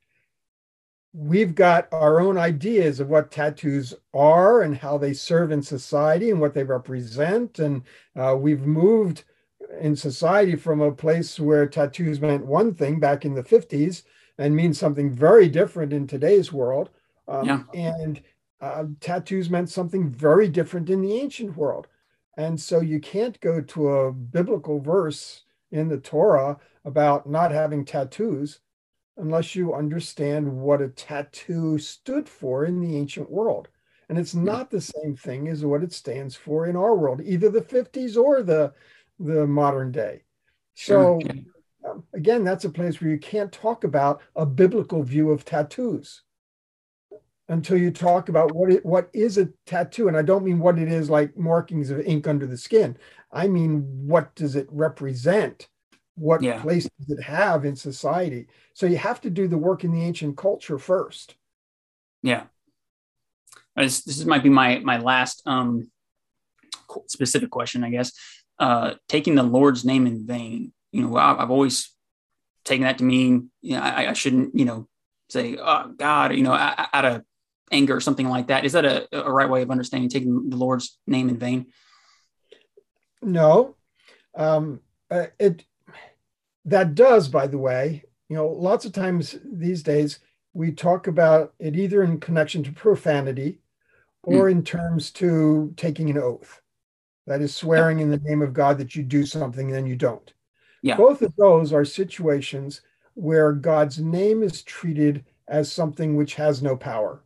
We've 1.14 1.56
got 1.56 1.88
our 1.91 2.20
own 2.20 2.38
ideas 2.38 2.99
of 2.99 3.08
what 3.10 3.32
tattoos 3.32 3.94
are 4.14 4.62
and 4.64 4.76
how 4.76 4.98
they 4.98 5.14
serve 5.14 5.52
in 5.52 5.62
society 5.62 6.32
and 6.32 6.41
what 6.41 6.53
they 6.53 6.64
represent, 6.64 7.60
and 7.60 7.84
uh, 8.16 8.36
we've 8.38 8.66
moved 8.66 9.24
in 9.80 9.95
society 9.95 10.56
from 10.56 10.81
a 10.81 10.91
place 10.91 11.39
where 11.39 11.68
tattoos 11.68 12.19
meant 12.19 12.45
one 12.45 12.73
thing 12.73 12.99
back 12.99 13.26
in 13.26 13.34
the 13.34 13.43
50s 13.43 14.03
and 14.38 14.56
means 14.56 14.80
something 14.80 15.11
very 15.11 15.48
different 15.48 15.93
in 15.93 16.07
today's 16.07 16.52
world. 16.52 16.89
Um, 17.27 17.45
Yeah. 17.45 17.64
And 17.73 18.22
uh, 18.60 18.85
tattoos 18.99 19.49
meant 19.49 19.69
something 19.69 20.10
very 20.10 20.48
different 20.48 20.89
in 20.89 21.02
the 21.02 21.14
ancient 21.14 21.56
world. 21.57 21.88
And 22.38 22.60
so 22.60 22.80
you 22.80 22.99
can't 22.99 23.39
go 23.39 23.61
to 23.61 23.89
a 23.89 24.11
biblical 24.11 24.80
verse 24.80 25.43
in 25.72 25.88
the 25.88 25.98
Torah 25.98 26.57
about 26.85 27.30
not 27.30 27.52
having 27.52 27.85
tattoos 27.85 28.60
unless 29.18 29.56
you 29.56 29.73
understand 29.73 30.52
what 30.52 30.81
a 30.81 30.89
tattoo 30.89 31.77
stood 31.77 32.27
for 32.27 32.65
in 32.65 32.80
the 32.80 32.98
ancient 32.98 33.30
world. 33.30 33.68
And 34.10 34.18
it's 34.18 34.35
not 34.35 34.69
the 34.69 34.81
same 34.81 35.15
thing 35.15 35.48
as 35.48 35.64
what 35.64 35.84
it 35.84 35.93
stands 35.93 36.35
for 36.35 36.68
in 36.68 36.76
our 36.76 36.95
world, 36.95 37.22
either 37.23 37.49
the 37.49 37.61
50s 37.61 38.18
or 38.18 38.43
the 38.43 38.73
the 39.26 39.48
modern 39.48 39.91
day. 39.91 40.23
So 40.73 41.22
um, 41.88 42.03
again, 42.14 42.43
that's 42.43 42.65
a 42.65 42.69
place 42.69 43.02
where 43.02 43.10
you 43.10 43.19
can't 43.19 43.52
talk 43.52 43.84
about 43.84 44.22
a 44.35 44.45
biblical 44.45 45.03
view 45.03 45.31
of 45.31 45.45
tattoos 45.45 46.23
until 47.49 47.77
you 47.77 47.91
talk 47.91 48.30
about 48.30 48.56
what 48.56 48.72
it, 48.72 48.85
what 48.85 49.10
is 49.14 49.38
a 49.38 49.49
tattoo. 49.65 50.07
And 50.07 50.15
I 50.15 50.22
don't 50.22 50.45
mean 50.45 50.60
what 50.60 50.80
it 50.80 50.91
is 50.91 51.10
like 51.10 51.38
markings 51.38 51.89
of 51.89 51.99
ink 51.99 52.27
under 52.27 52.48
the 52.48 52.57
skin. 52.57 52.98
I 53.31 53.48
mean, 53.48 53.81
what 54.07 54.34
does 54.35 54.56
it 54.56 54.68
represent? 54.72 55.68
What 56.15 56.43
Yeah. 56.43 56.61
place 56.61 56.89
does 56.99 57.18
it 57.18 57.23
have 57.23 57.65
in 57.65 57.76
society? 57.76 58.48
So 58.73 58.85
you 58.85 58.98
have 58.98 59.22
to 59.22 59.30
do 59.30 59.48
the 59.48 59.57
work 59.57 59.84
in 59.84 59.91
the 59.91 60.03
ancient 60.03 60.38
culture 60.38 60.77
first. 60.77 61.35
Yeah. 62.22 62.43
Uh, 63.76 63.84
This, 63.84 64.03
this 64.03 64.26
might 64.26 64.43
be 64.43 64.49
my 64.49 64.80
my 64.80 64.98
last 64.98 65.41
um 65.45 65.89
specific 67.07 67.49
question, 67.49 67.84
I 67.84 67.89
guess. 67.89 68.11
Uh, 68.62 68.94
taking 69.10 69.34
the 69.34 69.42
Lord's 69.42 69.84
name 69.84 70.06
in 70.06 70.24
vain. 70.24 70.72
You 70.92 71.02
know, 71.02 71.18
I, 71.18 71.42
I've 71.42 71.50
always 71.50 71.96
taken 72.64 72.84
that 72.84 73.00
to 73.00 73.04
mean, 73.04 73.50
you 73.64 73.76
know, 73.76 73.82
I, 73.82 74.12
I 74.12 74.14
shouldn't, 74.14 74.56
you 74.56 74.66
know, 74.66 74.88
say, 75.30 75.58
"Oh 75.60 75.92
God," 75.98 76.36
you 76.36 76.44
know, 76.44 76.54
out 76.54 77.06
of 77.06 77.24
anger 77.72 77.96
or 77.96 78.02
something 78.02 78.30
like 78.30 78.48
that. 78.48 78.64
Is 78.64 78.74
that 78.74 78.86
a, 78.86 79.08
a 79.12 79.32
right 79.32 79.50
way 79.50 79.64
of 79.64 79.72
understanding 79.72 80.10
taking 80.10 80.52
the 80.52 80.58
Lord's 80.58 81.00
name 81.08 81.28
in 81.30 81.40
vain? 81.40 81.74
No, 83.24 83.78
um, 84.36 84.82
uh, 85.10 85.26
it 85.40 85.66
that 86.66 86.94
does, 86.94 87.30
by 87.30 87.48
the 87.48 87.58
way. 87.58 88.04
You 88.30 88.36
know, 88.36 88.48
lots 88.48 88.86
of 88.86 88.94
times 88.94 89.40
these 89.44 89.82
days 89.82 90.20
we 90.54 90.72
talk 90.72 91.08
about 91.08 91.56
it 91.58 91.76
either 91.76 92.04
in 92.04 92.20
connection 92.20 92.62
to 92.62 92.72
profanity 92.72 93.60
or 94.22 94.50
in 94.50 94.64
terms 94.64 95.10
to 95.14 95.74
taking 95.78 96.12
an 96.12 96.20
oath. 96.20 96.61
That 97.27 97.41
is 97.41 97.56
swearing 97.56 97.99
in 97.99 98.10
the 98.10 98.18
name 98.18 98.41
of 98.41 98.53
God 98.53 98.77
that 98.80 98.95
you 98.95 99.03
do 99.03 99.26
something 99.26 99.68
and 99.68 99.76
then 99.76 99.85
you 99.85 99.95
don't. 99.95 100.34
Yeah. 100.81 100.98
Both 100.98 101.22
of 101.22 101.35
those 101.38 101.72
are 101.72 101.85
situations 101.85 102.81
where 103.14 103.53
God's 103.53 103.99
name 103.99 104.41
is 104.41 104.64
treated 104.64 105.26
as 105.48 105.72
something 105.72 106.15
which 106.15 106.35
has 106.35 106.64
no 106.64 106.76
power, 106.76 107.23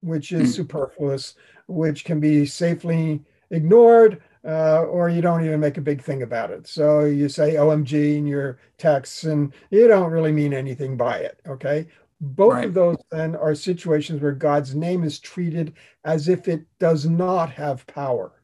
which 0.00 0.32
is 0.32 0.50
Mm. 0.50 0.54
superfluous, 0.56 1.34
which 1.68 2.04
can 2.04 2.20
be 2.20 2.44
safely 2.46 3.22
ignored, 3.50 4.20
uh, 4.44 4.82
or 4.82 5.08
you 5.08 5.20
don't 5.22 5.44
even 5.44 5.60
make 5.60 5.76
a 5.76 5.80
big 5.82 6.02
thing 6.02 6.22
about 6.22 6.50
it. 6.50 6.66
So 6.66 7.04
you 7.04 7.28
say 7.28 7.56
OMG 7.56 8.16
in 8.16 8.26
your 8.26 8.58
texts 8.78 9.24
and 9.24 9.52
you 9.70 9.86
don't 9.86 10.10
really 10.10 10.32
mean 10.32 10.52
anything 10.52 10.96
by 10.96 11.18
it. 11.18 11.40
Okay. 11.46 11.86
Both 12.20 12.54
Right. 12.54 12.64
of 12.64 12.74
those 12.74 12.96
then 13.10 13.36
are 13.36 13.54
situations 13.54 14.20
where 14.22 14.32
God's 14.32 14.74
name 14.74 15.04
is 15.04 15.18
treated 15.20 15.74
as 16.04 16.28
if 16.28 16.48
it 16.48 16.64
does 16.78 17.06
not 17.06 17.50
have 17.50 17.86
power. 17.86 18.35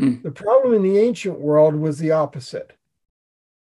Mm. 0.00 0.22
The 0.22 0.30
problem 0.30 0.74
in 0.74 0.82
the 0.82 0.98
ancient 0.98 1.40
world 1.40 1.74
was 1.74 1.98
the 1.98 2.10
opposite. 2.12 2.72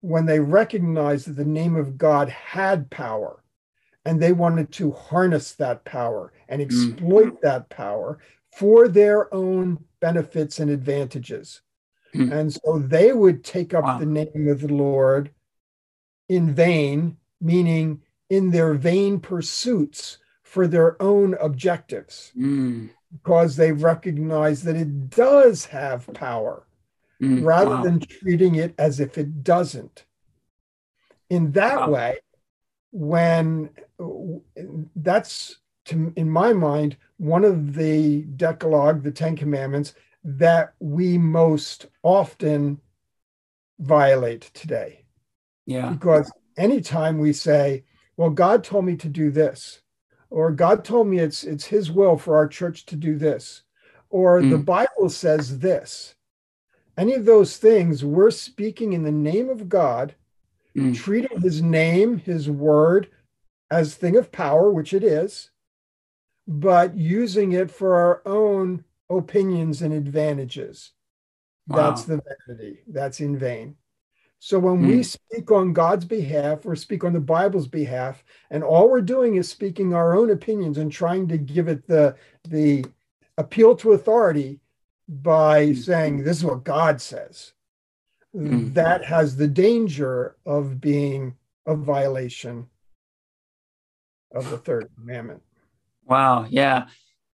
When 0.01 0.25
they 0.25 0.39
recognized 0.39 1.27
that 1.27 1.33
the 1.33 1.45
name 1.45 1.75
of 1.75 1.97
God 1.97 2.29
had 2.29 2.89
power 2.89 3.43
and 4.05 4.19
they 4.19 4.33
wanted 4.33 4.71
to 4.73 4.91
harness 4.91 5.53
that 5.53 5.85
power 5.85 6.33
and 6.49 6.61
exploit 6.61 7.39
that 7.41 7.69
power 7.69 8.19
for 8.57 8.87
their 8.87 9.33
own 9.33 9.83
benefits 9.99 10.59
and 10.59 10.71
advantages. 10.71 11.61
Hmm. 12.13 12.31
And 12.31 12.53
so 12.53 12.79
they 12.79 13.13
would 13.13 13.43
take 13.43 13.73
up 13.73 13.83
Wow. 13.83 13.99
the 13.99 14.05
name 14.07 14.47
of 14.49 14.61
the 14.61 14.73
Lord 14.73 15.31
in 16.27 16.53
vain, 16.53 17.17
meaning 17.39 18.01
in 18.29 18.51
their 18.51 18.73
vain 18.73 19.19
pursuits 19.19 20.17
for 20.43 20.67
their 20.67 21.01
own 21.01 21.35
objectives, 21.39 22.31
Mm, 22.35 22.89
because 23.11 23.55
they 23.55 23.71
recognize 23.71 24.63
that 24.63 24.75
it 24.75 25.09
does 25.09 25.65
have 25.65 26.11
power 26.13 26.65
mm, 27.21 27.43
rather 27.43 27.71
wow. 27.71 27.83
than 27.83 27.99
treating 27.99 28.55
it 28.55 28.73
as 28.77 28.99
if 28.99 29.17
it 29.17 29.43
doesn't. 29.43 30.05
In 31.29 31.51
that 31.53 31.79
Wow. 31.79 31.89
way, 31.89 32.17
when 32.91 33.69
that's 34.95 35.57
to, 35.85 36.13
in 36.15 36.29
my 36.29 36.53
mind 36.53 36.97
one 37.17 37.43
of 37.43 37.73
the 37.73 38.23
Decalogue, 38.23 39.03
the 39.03 39.11
Ten 39.11 39.35
Commandments 39.35 39.93
that 40.23 40.73
we 40.79 41.17
most 41.17 41.87
often 42.03 42.79
violate 43.79 44.51
today. 44.53 45.05
yeah. 45.65 45.89
Because 45.91 46.31
anytime 46.57 47.17
we 47.17 47.33
say, 47.33 47.83
"Well, 48.17 48.29
God 48.29 48.63
told 48.63 48.85
me 48.85 48.95
to 48.97 49.09
do 49.09 49.31
this," 49.31 49.80
or 50.31 50.51
"God 50.51 50.83
told 50.83 51.07
me 51.07 51.19
it's 51.19 51.43
it's 51.43 51.65
His 51.65 51.91
will 51.91 52.17
for 52.17 52.35
our 52.35 52.47
church 52.47 52.85
to 52.87 52.95
do 52.95 53.17
this," 53.17 53.61
or 54.09 54.41
the 54.41 54.57
Mm. 54.57 54.65
Bible 54.65 55.09
says 55.09 55.59
this, 55.59 56.15
any 56.97 57.13
of 57.13 57.25
those 57.25 57.57
things, 57.57 58.03
we're 58.03 58.31
speaking 58.31 58.93
in 58.93 59.03
the 59.03 59.11
name 59.11 59.49
of 59.49 59.69
God, 59.69 60.15
Mm. 60.75 60.95
treating 60.95 61.41
His 61.41 61.61
name, 61.61 62.17
His 62.17 62.49
word, 62.49 63.09
as 63.69 63.95
thing 63.95 64.15
of 64.17 64.31
power, 64.31 64.71
which 64.71 64.93
it 64.93 65.03
is, 65.03 65.51
but 66.47 66.97
using 66.97 67.51
it 67.51 67.69
for 67.69 67.95
our 67.95 68.21
own 68.25 68.83
opinions 69.09 69.81
and 69.81 69.93
advantages. 69.93 70.93
That's 71.67 72.03
the 72.05 72.21
vanity. 72.47 72.83
That's 72.87 73.19
in 73.21 73.37
vain. 73.37 73.77
So 74.43 74.57
when 74.57 74.87
we 74.87 74.95
Hmm. 74.95 75.01
speak 75.03 75.51
on 75.51 75.71
God's 75.71 76.03
behalf 76.03 76.65
or 76.65 76.75
speak 76.75 77.03
on 77.03 77.13
the 77.13 77.19
Bible's 77.19 77.67
behalf, 77.67 78.23
and 78.49 78.63
all 78.63 78.89
we're 78.89 79.01
doing 79.01 79.35
is 79.35 79.47
speaking 79.47 79.93
our 79.93 80.17
own 80.17 80.31
opinions 80.31 80.79
and 80.79 80.91
trying 80.91 81.27
to 81.27 81.37
give 81.37 81.67
it 81.67 81.85
the 81.87 82.15
the 82.49 82.83
appeal 83.37 83.75
to 83.75 83.91
authority 83.91 84.59
by 85.07 85.67
Hmm. 85.67 85.73
saying 85.73 86.23
this 86.23 86.37
is 86.37 86.45
what 86.45 86.63
God 86.63 86.99
says, 86.99 87.53
Hmm. 88.33 88.73
that 88.73 89.05
has 89.05 89.35
the 89.35 89.47
danger 89.47 90.35
of 90.43 90.81
being 90.81 91.37
a 91.67 91.75
violation 91.75 92.67
of 94.31 94.49
the 94.49 94.57
third 94.57 94.89
commandment. 94.95 95.43
Wow. 96.03 96.47
Yeah. 96.49 96.87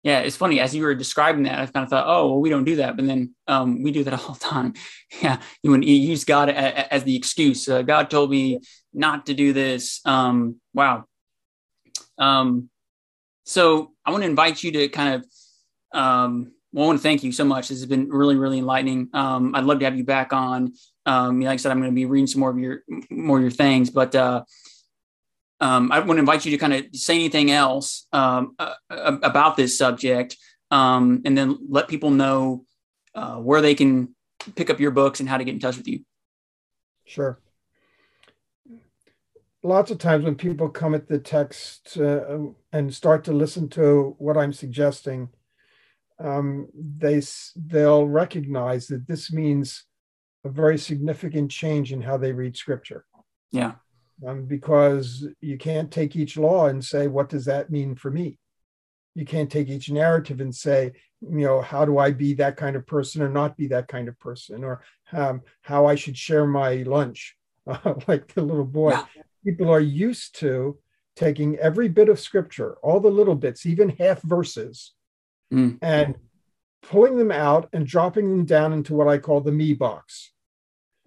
Yeah. 0.06 0.20
It's 0.20 0.38
funny. 0.38 0.60
As 0.60 0.76
you 0.76 0.84
were 0.84 0.94
describing 0.94 1.44
that, 1.44 1.58
I 1.60 1.66
kind 1.66 1.84
of 1.84 1.90
thought, 1.90 2.06
oh, 2.08 2.28
well, 2.28 2.40
we 2.40 2.52
don't 2.52 2.64
do 2.64 2.76
that. 2.76 2.96
But 2.96 3.08
then 3.08 3.34
um, 3.48 3.82
we 3.82 3.92
do 3.92 4.04
that 4.04 4.14
all 4.22 4.36
the 4.36 4.40
time. 4.40 4.76
Yeah. 5.22 5.42
You, 5.64 5.72
when 5.72 5.82
you 5.82 5.96
use 5.96 6.24
God 6.24 6.48
a- 6.48 6.56
a- 6.56 6.94
as 6.94 7.04
the 7.04 7.16
excuse. 7.16 7.68
Uh, 7.68 7.82
God 7.82 8.12
told 8.12 8.30
me 8.30 8.60
not 8.94 9.26
to 9.26 9.34
do 9.34 9.52
this. 9.52 10.02
Um, 10.06 10.62
wow. 10.76 11.06
Um, 12.20 12.70
so 13.46 13.94
I 14.06 14.12
want 14.12 14.22
to 14.24 14.30
invite 14.30 14.64
you 14.64 14.72
to 14.74 14.90
kind 14.90 15.16
of, 15.16 16.00
um, 16.00 16.52
well, 16.72 16.86
I 16.86 16.88
want 16.88 17.00
to 17.00 17.04
thank 17.04 17.24
you 17.24 17.32
so 17.32 17.44
much. 17.44 17.70
This 17.70 17.80
has 17.80 17.88
been 17.88 18.10
really, 18.10 18.36
really 18.36 18.60
enlightening. 18.60 19.10
Um, 19.14 19.56
I'd 19.56 19.64
love 19.64 19.80
to 19.80 19.86
have 19.86 19.98
you 19.98 20.04
back 20.04 20.34
on. 20.34 20.74
Um, 21.08 21.42
like 21.42 21.54
I 21.54 21.56
said, 21.58 21.72
I'm 21.72 21.80
going 21.80 21.90
to 21.90 21.96
be 21.96 22.06
reading 22.06 22.28
some 22.28 22.42
more 22.42 22.52
of 22.52 22.60
your 22.60 22.84
more 23.10 23.38
of 23.38 23.44
your 23.44 23.52
things, 23.52 23.90
but 23.90 24.14
uh, 24.14 24.44
um, 25.60 25.92
I 25.92 26.00
want 26.00 26.18
to 26.18 26.20
invite 26.20 26.46
you 26.46 26.52
to 26.52 26.58
kind 26.58 26.74
of 26.74 26.86
say 26.94 27.16
anything 27.16 27.52
else 27.52 28.08
um, 28.12 28.56
uh, 28.60 28.74
uh, 28.90 29.18
about 29.24 29.56
this 29.56 29.78
subject, 29.78 30.38
um, 30.72 31.22
and 31.26 31.38
then 31.38 31.58
let 31.70 31.88
people 31.88 32.12
know 32.12 32.66
uh, 33.14 33.38
where 33.38 33.62
they 33.62 33.76
can 33.76 34.16
pick 34.56 34.70
up 34.70 34.80
your 34.80 34.92
books 34.92 35.20
and 35.20 35.30
how 35.30 35.38
to 35.38 35.44
get 35.44 35.54
in 35.54 35.60
touch 35.60 35.78
with 35.78 35.88
you. 35.88 36.02
Sure. 37.06 37.40
Lots 39.64 39.90
of 39.90 39.98
times 39.98 40.26
when 40.26 40.36
people 40.36 40.70
come 40.70 40.94
at 40.94 41.08
the 41.08 41.18
text 41.18 41.98
uh, 41.98 42.38
and 42.72 42.94
start 42.94 43.24
to 43.24 43.34
listen 43.34 43.68
to 43.70 44.16
what 44.20 44.38
I'm 44.38 44.54
suggesting, 44.54 45.30
um, 46.20 46.68
they 46.76 47.22
they'll 47.56 48.08
recognize 48.08 48.88
that 48.88 49.08
this 49.08 49.32
means 49.32 49.86
a 50.44 50.50
very 50.50 50.78
significant 50.78 51.50
change 51.50 51.92
in 51.92 52.02
how 52.02 52.18
they 52.18 52.32
read 52.32 52.56
Scripture. 52.56 53.06
Yeah. 53.52 53.74
Um, 54.26 54.46
because 54.46 55.28
you 55.42 55.58
can't 55.58 55.92
take 55.92 56.16
each 56.16 56.38
law 56.38 56.68
and 56.68 56.84
say, 56.84 57.08
"What 57.08 57.30
does 57.30 57.46
that 57.46 57.70
mean 57.70 57.96
for 57.96 58.10
me?" 58.12 58.40
You 59.14 59.26
can't 59.26 59.52
take 59.52 59.70
each 59.70 59.90
narrative 59.90 60.42
and 60.42 60.54
say, 60.54 60.94
you 61.22 61.46
know, 61.46 61.62
how 61.62 61.86
do 61.86 61.98
I 61.98 62.12
be 62.12 62.34
that 62.36 62.58
kind 62.58 62.76
of 62.76 62.86
person 62.86 63.22
or 63.22 63.30
not 63.30 63.58
be 63.58 63.68
that 63.68 63.88
kind 63.88 64.08
of 64.08 64.20
person, 64.20 64.64
or 64.64 64.82
um, 65.12 65.42
how 65.62 65.86
I 65.86 65.96
should 65.96 66.18
share 66.18 66.46
my 66.46 66.84
lunch, 66.84 67.36
like 68.08 68.34
the 68.34 68.42
little 68.42 68.66
boy. 68.66 68.92
Yeah. 68.92 69.06
People 69.46 69.70
are 69.70 69.80
used 69.80 70.36
to 70.40 70.78
taking 71.16 71.58
every 71.58 71.88
bit 71.88 72.10
of 72.10 72.20
scripture, 72.20 72.76
all 72.84 73.00
the 73.00 73.10
little 73.10 73.36
bits, 73.36 73.66
even 73.66 73.90
half 73.90 74.22
verses, 74.22 74.94
Mm. 75.54 75.78
and 75.82 76.16
pulling 76.82 77.18
them 77.18 77.32
out 77.32 77.70
and 77.72 77.86
dropping 77.86 78.30
them 78.30 78.46
down 78.46 78.74
into 78.74 78.96
what 78.96 79.08
I 79.08 79.20
call 79.20 79.42
the 79.42 79.52
me 79.52 79.74
box. 79.74 80.32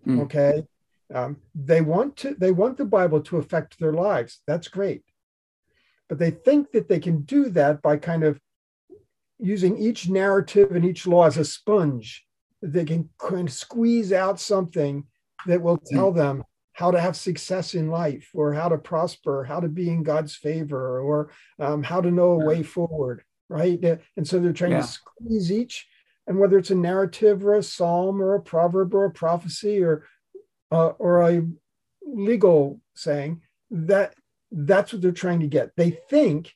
Mm. 0.06 0.22
Okay. 0.22 0.62
Um, 1.14 1.39
they 1.55 1.80
want 1.80 2.16
to 2.18 2.35
they 2.35 2.51
want 2.51 2.76
the 2.76 2.85
Bible 2.85 3.20
to 3.22 3.39
affect 3.39 3.78
their 3.78 3.94
lives. 3.94 4.40
That's 4.47 4.68
great. 4.68 5.05
But 6.09 6.18
they 6.18 6.30
think 6.30 6.72
that 6.72 6.89
they 6.89 7.01
can 7.01 7.22
do 7.22 7.51
that 7.51 7.82
by 7.82 7.97
kind 7.97 8.24
of 8.24 8.40
using 9.39 9.78
each 9.78 10.09
narrative 10.09 10.72
and 10.72 10.85
each 10.85 11.06
law 11.06 11.26
as 11.26 11.36
a 11.36 11.44
sponge. 11.44 12.26
They 12.60 12.85
can 12.85 13.09
kind 13.18 13.48
of 13.48 13.55
squeeze 13.55 14.12
out 14.12 14.40
something 14.40 15.05
that 15.47 15.62
will 15.62 15.78
tell 15.78 16.12
them 16.12 16.43
how 16.72 16.90
to 16.90 17.01
have 17.01 17.16
success 17.16 17.74
in 17.74 17.89
life 17.89 18.30
or 18.35 18.52
how 18.52 18.68
to 18.68 18.78
prosper, 18.78 19.44
how 19.44 19.60
to 19.60 19.68
be 19.68 19.89
in 19.90 20.02
God's 20.02 20.35
favor, 20.35 21.01
or 21.01 21.30
um, 21.59 21.82
how 21.82 22.01
to 22.01 22.10
know 22.10 22.32
a 22.32 22.39
way 22.39 22.62
forward, 22.62 23.22
right? 23.48 23.82
Uh, 23.85 23.97
And 24.16 24.26
so 24.26 24.39
they're 24.39 24.52
trying 24.52 24.72
Yeah. 24.72 24.82
to 24.82 24.86
squeeze 24.86 25.51
each, 25.52 25.86
and 26.26 26.39
whether 26.39 26.59
it's 26.59 26.70
a 26.70 26.74
narrative 26.74 27.44
or 27.44 27.55
a 27.55 27.62
psalm 27.62 28.20
or 28.20 28.35
a 28.35 28.43
proverb 28.43 28.94
or 28.94 29.05
a 29.06 29.10
prophecy 29.10 29.82
or 29.82 30.05
uh, 30.70 30.88
or 30.98 31.22
a 31.28 31.46
legal 32.02 32.80
saying 32.94 33.42
that 33.70 34.14
that's 34.50 34.92
what 34.92 35.02
they're 35.02 35.12
trying 35.12 35.40
to 35.40 35.46
get. 35.46 35.72
They 35.76 35.90
think 35.90 36.54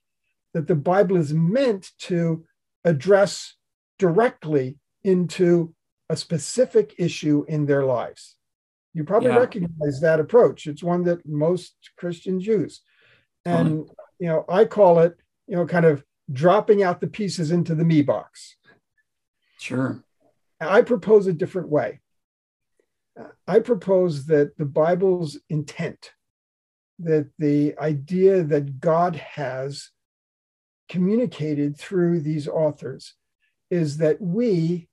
that 0.55 0.67
the 0.67 0.75
Bible 0.75 1.17
is 1.17 1.33
meant 1.33 1.91
to 2.01 2.45
address 2.85 3.55
directly 3.99 4.79
into 5.05 5.75
a 6.09 6.17
specific 6.17 6.95
issue 6.99 7.45
in 7.49 7.67
their 7.67 7.85
lives. 7.85 8.37
You 8.95 9.05
probably 9.05 9.31
Yeah. 9.31 9.39
recognize 9.39 10.01
that 10.01 10.21
approach. 10.21 10.67
It's 10.67 10.83
one 10.83 11.05
that 11.05 11.27
most 11.27 11.75
Christians 11.97 12.47
use. 12.47 12.83
And 13.45 13.69
Totally. 13.69 13.97
you 14.19 14.27
know, 14.29 14.45
I 14.49 14.67
call 14.67 14.99
it, 15.01 15.17
you 15.47 15.57
know, 15.57 15.67
kind 15.67 15.87
of 15.87 16.05
dropping 16.31 16.83
out 16.83 17.01
the 17.01 17.07
pieces 17.07 17.51
into 17.51 17.75
the 17.75 17.85
me 17.85 18.03
box. 18.03 18.57
Sure. 19.59 20.03
I 20.61 20.83
propose 20.83 21.27
a 21.27 21.33
different 21.33 21.69
way. 21.69 22.01
I 23.47 23.59
propose 23.59 24.27
that 24.27 24.57
the 24.57 24.65
Bible's 24.65 25.39
intent, 25.49 26.13
that 26.99 27.29
the 27.39 27.77
idea 27.79 28.43
that 28.45 28.81
God 28.81 29.17
has 29.17 29.91
communicated 30.89 31.77
through 31.77 32.21
these 32.21 32.49
authors, 32.49 33.15
is 33.71 33.99
that 33.99 34.21
we, 34.21 34.89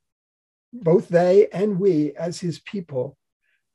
both 0.72 1.10
they 1.10 1.48
and 1.54 1.80
we 1.80 2.14
as 2.14 2.40
his 2.40 2.60
people, 2.60 3.18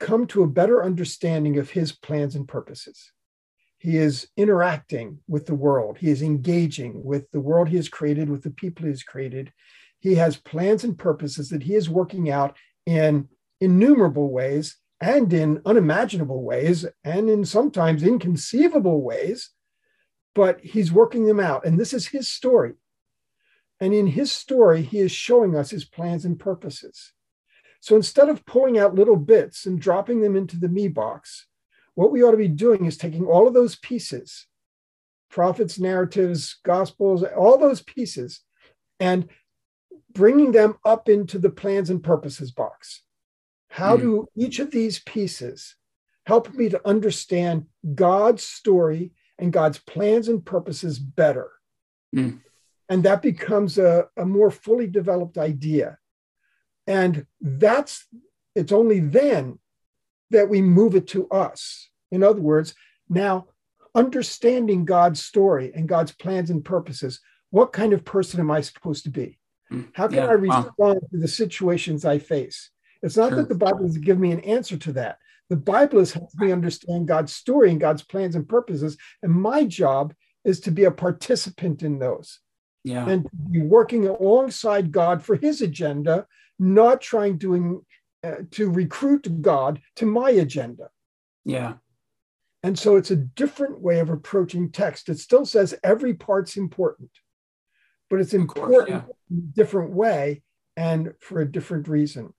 come 0.01 0.27
to 0.27 0.43
a 0.43 0.49
better 0.49 0.83
understanding 0.83 1.59
of 1.59 1.71
his 1.71 1.93
plans 1.93 2.35
and 2.35 2.49
purposes. 2.49 3.13
He 3.79 3.97
is 3.97 4.29
interacting 4.37 5.19
with 5.29 5.47
the 5.47 5.55
world, 5.55 5.99
he 5.99 6.11
is 6.11 6.23
engaging 6.23 7.05
with 7.05 7.31
the 7.31 7.41
world 7.41 7.69
he 7.69 7.77
has 7.77 7.89
created, 7.89 8.31
with 8.31 8.43
the 8.43 8.51
people 8.51 8.85
he 8.85 8.91
has 8.91 9.03
created. 9.03 9.53
He 10.01 10.15
has 10.17 10.37
plans 10.37 10.85
and 10.85 10.99
purposes 10.99 11.49
that 11.51 11.63
he 11.63 11.75
is 11.75 11.89
working 11.89 12.31
out 12.31 12.57
in 12.87 13.29
innumerable 13.65 14.31
ways 14.31 14.77
and 15.01 15.33
in 15.33 15.61
unimaginable 15.67 16.43
ways 16.43 16.87
and 17.03 17.29
in 17.29 17.45
sometimes 17.45 18.03
inconceivable 18.03 19.03
ways, 19.03 19.51
but 20.35 20.61
he's 20.61 20.93
working 20.93 21.27
them 21.27 21.41
out. 21.41 21.65
And 21.65 21.79
this 21.79 21.93
is 21.93 22.09
his 22.09 22.29
story. 22.29 22.75
And 23.81 23.93
in 23.93 24.07
his 24.07 24.33
story, 24.33 24.83
he 24.83 25.01
is 25.01 25.13
showing 25.13 25.57
us 25.57 25.71
his 25.71 25.85
plans 25.85 26.25
and 26.25 26.39
purposes. 26.39 27.13
So 27.81 27.97
instead 27.97 28.29
of 28.29 28.47
pulling 28.47 28.79
out 28.79 28.95
little 28.95 29.17
bits 29.17 29.67
and 29.67 29.81
dropping 29.81 30.23
them 30.23 30.37
into 30.37 30.59
the 30.59 30.69
me 30.69 30.89
box, 30.89 31.47
what 31.95 32.11
we 32.11 32.23
ought 32.23 32.31
to 32.31 32.37
be 32.37 32.49
doing 32.49 32.87
is 32.87 32.97
taking 32.97 33.27
all 33.27 33.47
of 33.47 33.55
those 33.55 33.77
pieces 33.77 34.47
prophets, 35.31 35.81
narratives, 35.81 36.61
gospels, 36.65 37.25
all 37.25 37.59
those 37.59 37.83
pieces, 37.83 38.41
and 39.01 39.29
bringing 40.13 40.53
them 40.53 40.77
up 40.85 41.09
into 41.09 41.41
the 41.41 41.51
plans 41.51 41.91
and 41.91 42.05
purposes 42.05 42.53
box. 42.53 43.03
How 43.75 43.97
Mm. 43.97 44.01
do 44.01 44.29
each 44.37 44.61
of 44.61 44.71
these 44.71 45.01
pieces 45.01 45.75
help 46.27 46.55
me 46.55 46.69
to 46.69 46.89
understand 46.89 47.67
God's 47.97 48.45
story 48.45 49.11
and 49.37 49.53
God's 49.53 49.79
plans 49.79 50.29
and 50.29 50.47
purposes 50.47 51.01
better? 51.01 51.51
Mm. 52.15 52.41
And 52.89 53.03
that 53.03 53.21
becomes 53.21 53.77
a, 53.77 54.07
a 54.17 54.25
more 54.25 54.53
fully 54.53 54.87
developed 54.87 55.39
idea. 55.39 55.99
And 56.87 57.27
that's, 57.41 58.07
it's 58.55 58.71
only 58.71 59.01
then 59.01 59.59
that 60.31 60.49
we 60.49 60.63
move 60.63 60.95
it 60.95 61.09
to 61.09 61.29
us. 61.31 61.91
In 62.13 62.23
other 62.23 62.41
words, 62.41 62.77
now 63.09 63.49
understanding 63.93 64.85
God's 64.85 65.21
story 65.21 65.73
and 65.75 65.89
God's 65.89 66.13
plans 66.13 66.49
and 66.49 66.65
purposes, 66.65 67.21
what 67.51 67.73
kind 67.73 67.93
of 67.93 68.05
person 68.05 68.39
am 68.39 68.53
I 68.53 68.61
supposed 68.61 69.03
to 69.05 69.11
be? 69.11 69.41
Mm. 69.73 69.89
How 69.95 70.07
can 70.07 70.19
Yeah, 70.19 70.27
I 70.27 70.37
wow. 70.37 70.63
respond 70.63 71.01
to 71.11 71.19
the 71.19 71.27
situations 71.27 72.05
I 72.05 72.21
face? 72.21 72.71
It's 73.05 73.17
not 73.17 73.29
Sure. 73.31 73.37
that 73.43 73.49
the 73.51 73.55
Bible 73.55 73.85
is 73.85 73.99
giving 73.99 74.23
me 74.23 74.33
an 74.33 74.41
answer 74.41 74.77
to 74.79 74.93
that. 74.95 75.19
The 75.51 75.57
Bible 75.57 75.99
is 76.01 76.13
helping 76.15 76.41
me 76.47 76.53
understand 76.53 77.07
God's 77.07 77.35
story 77.35 77.71
and 77.71 77.79
God's 77.79 78.03
plans 78.03 78.35
and 78.35 78.49
purposes. 78.49 78.97
And 79.23 79.31
my 79.33 79.65
job 79.65 80.15
is 80.43 80.59
to 80.61 80.71
be 80.71 80.85
a 80.85 80.91
participant 80.91 81.83
in 81.83 81.99
those 81.99 82.41
Yeah. 82.83 83.07
and 83.07 83.29
be 83.51 83.61
working 83.63 84.07
alongside 84.07 84.91
God 84.91 85.23
for 85.23 85.37
his 85.37 85.61
agenda, 85.61 86.27
not 86.59 87.03
trying 87.03 87.39
to, 87.41 87.85
uh, 88.23 88.37
to 88.53 88.71
recruit 88.71 89.43
God 89.43 89.83
to 89.97 90.07
my 90.07 90.31
agenda. 90.31 90.91
Yeah. 91.45 91.75
And 92.63 92.79
so 92.79 92.97
it's 92.97 93.11
a 93.11 93.17
different 93.17 93.81
way 93.83 94.01
of 94.01 94.09
approaching 94.09 94.71
text. 94.71 95.11
It 95.11 95.19
still 95.19 95.45
says 95.45 95.75
every 95.85 96.15
part's 96.15 96.57
important, 96.57 97.11
but 98.09 98.19
it's 98.21 98.33
Of 98.33 98.47
course, 98.47 98.71
important 98.71 99.05
in 99.31 99.39
a 99.39 99.41
different 99.55 99.91
way 99.91 100.43
and 100.75 101.13
for 101.21 101.41
a 101.43 101.51
different 101.51 101.87
reason. 101.87 102.33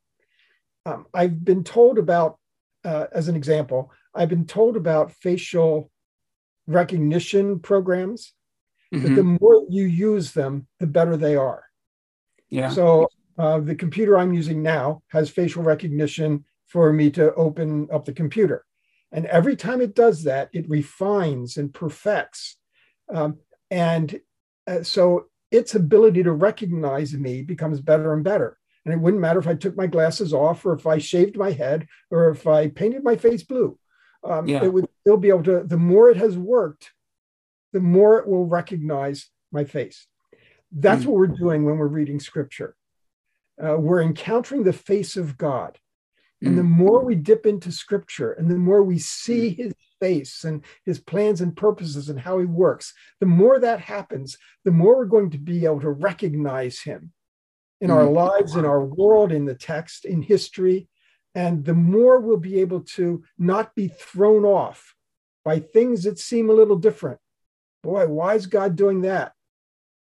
Um, 0.85 1.07
I've 1.13 1.43
been 1.43 1.63
told 1.63 1.97
about, 1.97 2.37
uh, 2.83 3.07
as 3.11 3.27
an 3.27 3.35
example, 3.35 3.91
I've 4.13 4.29
been 4.29 4.45
told 4.45 4.77
about 4.77 5.11
facial 5.11 5.91
recognition 6.67 7.59
programs 7.59 8.33
that 8.91 9.09
Mhm. 9.09 9.15
the 9.15 9.23
more 9.23 9.65
you 9.69 9.85
use 9.85 10.31
them, 10.33 10.67
the 10.79 10.87
better 10.87 11.17
they 11.17 11.35
are. 11.35 11.63
Yeah. 12.49 12.69
So 12.69 13.07
uh, 13.37 13.59
the 13.59 13.75
computer 13.75 14.17
I'm 14.17 14.33
using 14.33 14.61
now 14.61 15.01
has 15.09 15.29
facial 15.29 15.63
recognition 15.63 16.45
for 16.67 16.93
me 16.93 17.09
to 17.11 17.33
open 17.33 17.87
up 17.91 18.05
the 18.05 18.13
computer. 18.13 18.65
And 19.11 19.25
every 19.27 19.55
time 19.55 19.81
it 19.81 19.95
does 19.95 20.23
that, 20.23 20.49
it 20.53 20.69
refines 20.69 21.57
and 21.57 21.73
perfects. 21.73 22.57
Um, 23.09 23.39
and 23.69 24.19
uh, 24.67 24.83
so 24.83 25.25
its 25.51 25.75
ability 25.75 26.23
to 26.23 26.31
recognize 26.31 27.13
me 27.13 27.41
becomes 27.41 27.81
better 27.81 28.13
and 28.13 28.23
better. 28.23 28.57
And 28.85 28.93
it 28.93 28.99
wouldn't 28.99 29.21
matter 29.21 29.39
if 29.39 29.47
I 29.47 29.55
took 29.55 29.75
my 29.75 29.87
glasses 29.87 30.31
off 30.33 30.65
or 30.65 30.73
if 30.73 30.85
I 30.85 30.99
shaved 30.99 31.35
my 31.37 31.51
head 31.51 31.87
or 32.11 32.29
if 32.29 32.45
I 32.45 32.69
painted 32.69 33.03
my 33.03 33.15
face 33.15 33.43
blue. 33.43 33.79
Um, 34.23 34.47
Yeah. 34.47 34.63
It 34.63 34.71
would 34.73 34.87
still 35.01 35.17
be 35.17 35.29
able 35.29 35.43
to, 35.43 35.63
the 35.63 35.77
more 35.77 36.09
it 36.09 36.17
has 36.17 36.37
worked, 36.37 36.91
the 37.73 37.79
more 37.79 38.19
it 38.19 38.27
will 38.27 38.45
recognize 38.45 39.29
my 39.51 39.63
face. 39.63 40.07
That's 40.71 41.03
Mm. 41.03 41.07
what 41.07 41.15
we're 41.15 41.27
doing 41.27 41.63
when 41.65 41.77
we're 41.77 41.87
reading 41.87 42.19
scripture. 42.19 42.75
Uh, 43.61 43.77
we're 43.79 44.01
encountering 44.01 44.63
the 44.63 44.73
face 44.73 45.15
of 45.17 45.37
God. 45.37 45.79
And 46.41 46.57
the 46.59 46.63
more 46.63 47.03
we 47.03 47.15
dip 47.15 47.47
into 47.47 47.71
scripture 47.71 48.31
and 48.33 48.51
the 48.51 48.57
more 48.57 48.83
we 48.83 48.99
see 48.99 49.49
his 49.49 49.73
face 49.99 50.43
and 50.43 50.63
his 50.83 50.99
plans 50.99 51.41
and 51.41 51.55
purposes 51.57 52.07
and 52.09 52.19
how 52.19 52.37
he 52.37 52.45
works, 52.45 52.93
the 53.19 53.25
more 53.25 53.57
that 53.59 53.79
happens, 53.79 54.37
the 54.63 54.69
more 54.71 54.97
we're 54.97 55.05
going 55.05 55.31
to 55.31 55.39
be 55.39 55.65
able 55.65 55.81
to 55.81 55.89
recognize 55.89 56.81
him 56.81 57.13
in 57.81 57.91
our 57.91 58.05
Mm. 58.05 58.13
lives, 58.13 58.55
in 58.55 58.65
our 58.65 58.83
world, 58.83 59.31
in 59.31 59.45
the 59.45 59.55
text, 59.55 60.05
in 60.05 60.21
history. 60.21 60.87
And 61.33 61.65
the 61.65 61.73
more 61.73 62.19
we'll 62.19 62.37
be 62.37 62.59
able 62.61 62.81
to 62.81 63.23
not 63.37 63.75
be 63.75 63.89
thrown 63.89 64.45
off 64.45 64.95
by 65.43 65.59
things 65.59 66.03
that 66.03 66.17
seem 66.17 66.49
a 66.49 66.53
little 66.53 66.77
different. 66.77 67.19
Boy, 67.83 68.07
why 68.07 68.35
is 68.35 68.47
God 68.47 68.75
doing 68.75 69.01
that? 69.01 69.33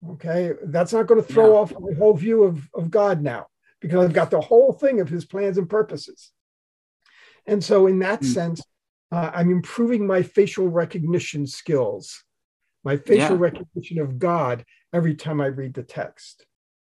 Okay, 0.09 0.53
that's 0.63 0.93
not 0.93 1.05
going 1.05 1.21
to 1.21 1.27
throw 1.27 1.51
Yeah. 1.53 1.59
off 1.59 1.73
my 1.79 1.95
whole 1.97 2.15
view 2.15 2.43
of, 2.43 2.67
of 2.73 2.89
God 2.89 3.21
now 3.21 3.47
because 3.79 4.03
I've 4.03 4.13
got 4.13 4.31
the 4.31 4.41
whole 4.41 4.73
thing 4.73 4.99
of 4.99 5.09
his 5.09 5.25
plans 5.25 5.57
and 5.59 5.69
purposes. 5.69 6.31
And 7.45 7.63
so, 7.63 7.87
in 7.87 7.99
that 7.99 8.21
Mm. 8.21 8.25
sense, 8.25 8.61
uh, 9.11 9.31
I'm 9.33 9.51
improving 9.51 10.07
my 10.07 10.23
facial 10.23 10.67
recognition 10.67 11.45
skills, 11.45 12.23
my 12.83 12.97
facial 12.97 13.35
Yeah. 13.35 13.41
recognition 13.41 13.99
of 13.99 14.17
God 14.17 14.65
every 14.91 15.15
time 15.15 15.39
I 15.39 15.47
read 15.47 15.75
the 15.75 15.83
text. 15.83 16.45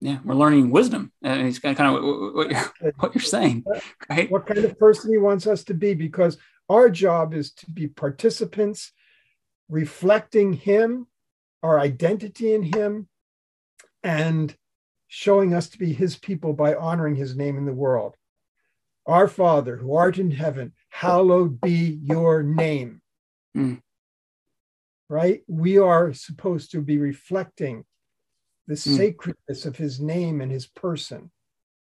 Yeah. 0.02 0.18
We're 0.24 0.34
learning 0.34 0.70
wisdom. 0.70 1.12
And 1.22 1.46
it's 1.46 1.60
kind 1.60 1.78
of 1.78 2.34
what, 2.34 2.50
you're, 2.50 2.92
what 2.98 3.14
you're 3.14 3.22
saying, 3.22 3.64
right? 4.10 4.28
What 4.28 4.46
kind 4.46 4.64
of 4.64 4.76
person 4.76 5.12
he 5.12 5.18
wants 5.18 5.46
us 5.46 5.62
to 5.64 5.74
be, 5.74 5.94
because 5.94 6.38
our 6.68 6.90
job 6.90 7.34
is 7.34 7.52
to 7.52 7.70
be 7.70 7.86
participants, 7.86 8.90
reflecting 9.68 10.54
him, 10.54 11.06
our 11.62 11.78
identity 11.78 12.52
in 12.52 12.64
him, 12.64 13.08
and 14.02 14.52
showing 15.06 15.54
us 15.54 15.68
to 15.68 15.78
be 15.78 15.92
his 15.92 16.16
people 16.16 16.52
by 16.52 16.74
honoring 16.74 17.14
his 17.14 17.36
name 17.36 17.56
in 17.56 17.64
the 17.64 17.72
world. 17.72 18.16
Our 19.06 19.28
Father, 19.28 19.76
who 19.76 19.94
art 19.94 20.18
in 20.18 20.32
heaven, 20.32 20.72
hallowed 20.88 21.60
be 21.60 22.00
your 22.02 22.42
name. 22.42 23.02
Mm. 23.56 23.80
Right? 25.08 25.42
We 25.46 25.78
are 25.78 26.12
supposed 26.12 26.72
to 26.72 26.80
be 26.80 26.98
reflecting 26.98 27.84
the 28.66 28.74
Mm. 28.74 28.96
sacredness 28.96 29.66
of 29.66 29.76
his 29.76 30.00
name 30.00 30.40
and 30.40 30.50
his 30.50 30.66
person. 30.66 31.30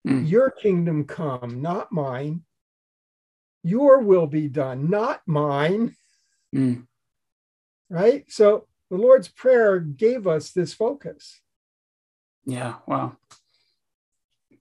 Mm. 0.06 0.28
Your 0.28 0.50
kingdom 0.50 1.04
come, 1.04 1.60
not 1.60 1.92
mine. 1.92 2.44
Your 3.62 4.00
will 4.00 4.26
be 4.26 4.48
done, 4.48 4.88
not 4.88 5.20
mine. 5.26 5.96
Mm. 6.54 6.86
Right? 7.90 8.30
So 8.30 8.66
the 8.90 8.96
Lord's 8.96 9.28
Prayer 9.28 9.78
gave 9.80 10.26
us 10.26 10.52
this 10.52 10.72
focus. 10.72 11.40
Yeah. 12.44 12.76
Wow. 12.86 13.16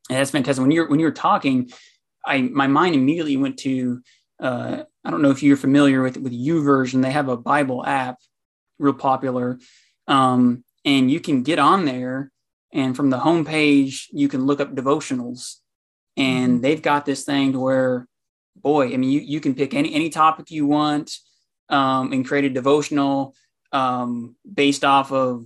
That's 0.10 0.32
fantastic. 0.32 0.62
When 0.62 0.72
you're 0.72 0.90
when 0.90 1.00
you're 1.00 1.12
talking, 1.12 1.72
I 2.26 2.42
my 2.42 2.68
mind 2.68 2.96
immediately 2.96 3.38
went 3.38 3.58
to 3.60 4.02
uh, 4.40 4.84
I 5.06 5.12
don't 5.12 5.22
know 5.22 5.32
if 5.32 5.44
you're 5.44 5.58
familiar 5.58 6.02
with 6.02 6.18
with 6.18 6.34
U 6.34 6.62
YouVersion. 6.62 7.02
They 7.02 7.12
have 7.12 7.30
a 7.30 7.38
Bible 7.38 7.86
app, 7.86 8.18
real 8.80 8.94
popular, 8.94 9.60
um, 10.08 10.64
and 10.86 11.12
you 11.12 11.20
can 11.20 11.44
get 11.44 11.60
on 11.60 11.86
there, 11.86 12.32
and 12.74 12.96
from 12.96 13.10
the 13.10 13.20
homepage 13.20 14.06
you 14.12 14.28
can 14.28 14.46
look 14.46 14.60
up 14.60 14.76
devotionals, 14.76 15.56
and 16.18 16.62
they've 16.62 16.82
got 16.82 17.06
this 17.06 17.24
thing 17.24 17.54
to 17.54 17.60
where 17.60 18.08
boy, 18.62 18.94
I 18.94 18.98
mean, 18.98 19.10
you, 19.10 19.22
you 19.22 19.40
can 19.40 19.56
pick 19.56 19.74
any, 19.74 19.94
any 19.94 20.10
topic 20.10 20.52
you 20.52 20.66
want 20.66 21.18
um, 21.70 22.12
and 22.12 22.26
create 22.26 22.46
a 22.46 22.50
devotional 22.50 23.36
um, 23.72 24.36
based 24.52 24.84
off 24.84 25.12
of 25.12 25.46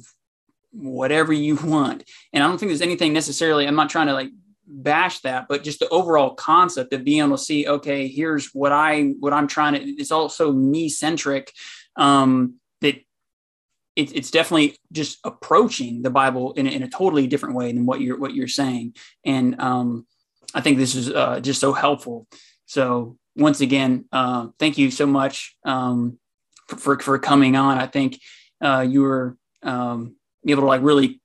whatever 0.71 1.33
you 1.33 1.55
want. 1.63 2.03
And 2.31 2.43
I 2.43 2.47
don't 2.47 2.57
think 2.57 2.69
there's 2.69 2.81
anything 2.81 3.13
necessarily, 3.13 3.67
I'm 3.67 3.75
not 3.75 3.89
trying 3.89 4.07
to 4.07 4.13
like 4.13 4.31
bash 4.65 5.19
that, 5.21 5.47
but 5.47 5.63
just 5.63 5.79
the 5.79 5.89
overall 5.89 6.33
concept 6.33 6.93
of 6.93 7.03
being 7.03 7.19
able 7.19 7.37
to 7.37 7.43
see, 7.43 7.67
okay, 7.67 8.07
here's 8.07 8.49
what 8.53 8.71
I, 8.71 9.13
what 9.19 9.33
I'm 9.33 9.47
trying 9.47 9.73
to, 9.73 9.81
it's 9.81 10.11
also 10.11 10.51
me 10.51 10.89
centric. 10.89 11.51
Um, 11.95 12.55
that 12.81 12.95
it, 13.95 14.15
it's 14.15 14.31
definitely 14.31 14.77
just 14.91 15.19
approaching 15.23 16.01
the 16.01 16.09
Bible 16.09 16.53
in, 16.53 16.67
in 16.67 16.83
a 16.83 16.89
totally 16.89 17.27
different 17.27 17.55
way 17.55 17.71
than 17.71 17.85
what 17.85 18.01
you're, 18.01 18.17
what 18.17 18.33
you're 18.33 18.47
saying. 18.47 18.95
And 19.25 19.59
um, 19.59 20.05
I 20.53 20.61
think 20.61 20.77
this 20.77 20.95
is 20.95 21.09
uh, 21.09 21.39
just 21.39 21.59
so 21.59 21.73
helpful. 21.73 22.27
So 22.65 23.17
once 23.35 23.61
again, 23.61 24.05
uh, 24.11 24.47
thank 24.59 24.77
you 24.77 24.91
so 24.91 25.05
much 25.05 25.55
um, 25.65 26.19
for, 26.67 26.77
for, 26.77 26.99
for 26.99 27.19
coming 27.19 27.55
on. 27.55 27.77
I 27.77 27.87
think 27.87 28.19
uh, 28.61 28.85
you 28.87 29.01
were 29.01 29.37
um, 29.63 30.15
able 30.47 30.63
to 30.63 30.67
like 30.67 30.81
really 30.81 31.21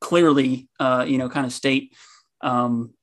clearly, 0.00 0.68
uh, 0.78 1.04
you 1.06 1.18
know, 1.18 1.28
kind 1.28 1.46
of 1.46 1.52
state 1.52 1.94
um, 2.40 2.94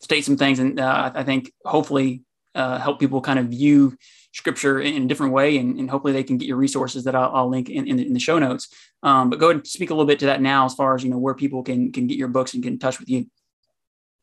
state 0.00 0.24
some 0.24 0.36
things, 0.36 0.58
and 0.58 0.80
uh, 0.80 1.12
I 1.14 1.22
think 1.22 1.52
hopefully 1.64 2.22
uh, 2.54 2.78
help 2.78 2.98
people 2.98 3.20
kind 3.20 3.38
of 3.38 3.46
view 3.46 3.96
scripture 4.32 4.80
in 4.80 5.02
a 5.02 5.06
different 5.06 5.32
way, 5.32 5.58
and, 5.58 5.78
and 5.78 5.90
hopefully 5.90 6.12
they 6.12 6.22
can 6.22 6.38
get 6.38 6.48
your 6.48 6.56
resources 6.56 7.04
that 7.04 7.14
I'll, 7.14 7.30
I'll 7.34 7.48
link 7.48 7.68
in, 7.68 7.86
in 7.86 7.96
the, 7.96 8.06
in, 8.06 8.12
the, 8.12 8.20
show 8.20 8.38
notes. 8.38 8.68
Um, 9.02 9.30
but 9.30 9.38
go 9.38 9.46
ahead 9.46 9.56
and 9.56 9.66
speak 9.66 9.90
a 9.90 9.94
little 9.94 10.06
bit 10.06 10.18
to 10.20 10.26
that 10.26 10.40
now, 10.40 10.64
as 10.64 10.74
far 10.74 10.94
as 10.94 11.04
you 11.04 11.10
know 11.10 11.18
where 11.18 11.34
people 11.34 11.62
can 11.62 11.92
can 11.92 12.06
get 12.06 12.18
your 12.18 12.28
books 12.28 12.54
and 12.54 12.62
get 12.62 12.72
in 12.72 12.78
touch 12.78 12.98
with 12.98 13.08
you. 13.08 13.26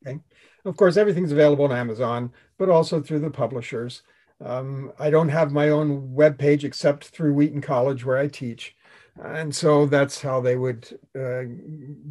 Okay, 0.05 0.19
of 0.65 0.75
course, 0.75 0.97
everything's 0.97 1.31
available 1.31 1.65
on 1.65 1.71
Amazon, 1.71 2.31
but 2.57 2.69
also 2.69 3.01
through 3.01 3.19
the 3.19 3.29
publishers. 3.29 4.01
Um, 4.43 4.93
I 4.97 5.09
don't 5.09 5.29
have 5.29 5.51
my 5.51 5.69
own 5.69 6.13
web 6.13 6.37
page 6.37 6.63
except 6.63 7.05
through 7.05 7.33
Wheaton 7.33 7.61
College 7.61 8.05
where 8.05 8.17
I 8.17 8.27
teach, 8.27 8.75
and 9.23 9.53
so 9.53 9.85
that's 9.85 10.21
how 10.21 10.41
they 10.41 10.55
would 10.55 10.99
uh, 11.17 11.43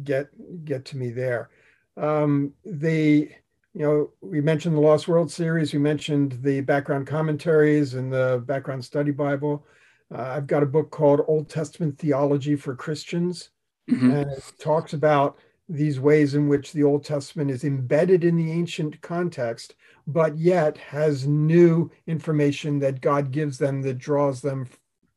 get 0.03 0.29
get 0.63 0.85
to 0.85 0.97
me 0.97 1.09
there. 1.09 1.49
Um, 1.97 2.53
the 2.63 3.29
you 3.73 3.81
know 3.81 4.11
we 4.21 4.41
mentioned 4.41 4.75
the 4.75 4.81
Lost 4.81 5.07
World 5.07 5.31
series, 5.31 5.73
we 5.73 5.79
mentioned 5.79 6.39
the 6.41 6.61
background 6.61 7.07
commentaries 7.07 7.93
and 7.93 8.11
the 8.11 8.43
background 8.45 8.83
study 8.83 9.11
Bible. 9.11 9.65
Uh, 10.13 10.21
I've 10.21 10.47
got 10.47 10.63
a 10.63 10.67
book 10.67 10.89
called 10.89 11.21
Old 11.27 11.49
Testament 11.49 11.97
Theology 11.97 12.55
for 12.55 12.75
Christians, 12.75 13.49
mm-hmm. 13.89 14.11
and 14.11 14.31
it 14.31 14.53
talks 14.59 14.93
about 14.93 15.37
these 15.69 15.99
ways 15.99 16.33
in 16.33 16.47
which 16.47 16.73
the 16.73 16.83
Old 16.83 17.05
Testament 17.05 17.51
is 17.51 17.63
embedded 17.63 18.23
in 18.23 18.35
the 18.35 18.51
ancient 18.51 18.99
context, 19.01 19.75
but 20.07 20.35
yet 20.35 20.77
has 20.77 21.27
new 21.27 21.91
information 22.07 22.79
that 22.79 23.01
God 23.01 23.31
gives 23.31 23.59
them 23.59 23.83
that 23.83 23.99
draws 23.99 24.41
them 24.41 24.67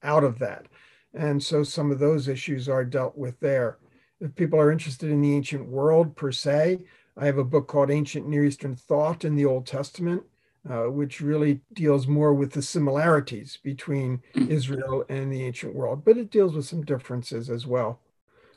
out 0.03 0.25
of 0.25 0.39
that. 0.41 0.67
And 1.15 1.43
so 1.43 1.63
some 1.63 1.91
of 1.91 1.99
those 1.99 2.29
issues 2.29 2.69
are 2.69 2.85
dealt 2.85 3.17
with 3.17 3.41
there. 3.41 3.79
If 4.21 4.35
people 4.35 4.61
are 4.61 4.71
interested 4.71 5.11
in 5.11 5.23
the 5.23 5.35
ancient 5.35 5.67
world 5.67 6.15
per 6.15 6.31
se, 6.31 6.81
I 7.17 7.27
have 7.27 7.39
a 7.39 7.45
book 7.45 7.69
called 7.69 7.91
Ancient 7.91 8.27
Near 8.27 8.45
Eastern 8.45 8.75
Thought 8.75 9.25
in 9.25 9.35
the 9.35 9.45
Old 9.45 9.67
Testament, 9.67 10.23
uh, 10.69 10.85
which 10.85 11.21
really 11.21 11.61
deals 11.73 12.07
more 12.07 12.33
with 12.33 12.53
the 12.53 12.63
similarities 12.63 13.59
between 13.63 14.23
mm. 14.35 14.49
Israel 14.49 15.05
and 15.09 15.33
the 15.33 15.45
ancient 15.45 15.75
world, 15.75 16.05
but 16.05 16.17
it 16.17 16.31
deals 16.31 16.55
with 16.55 16.65
some 16.65 16.83
differences 16.83 17.51
as 17.51 17.67
well. 17.67 18.01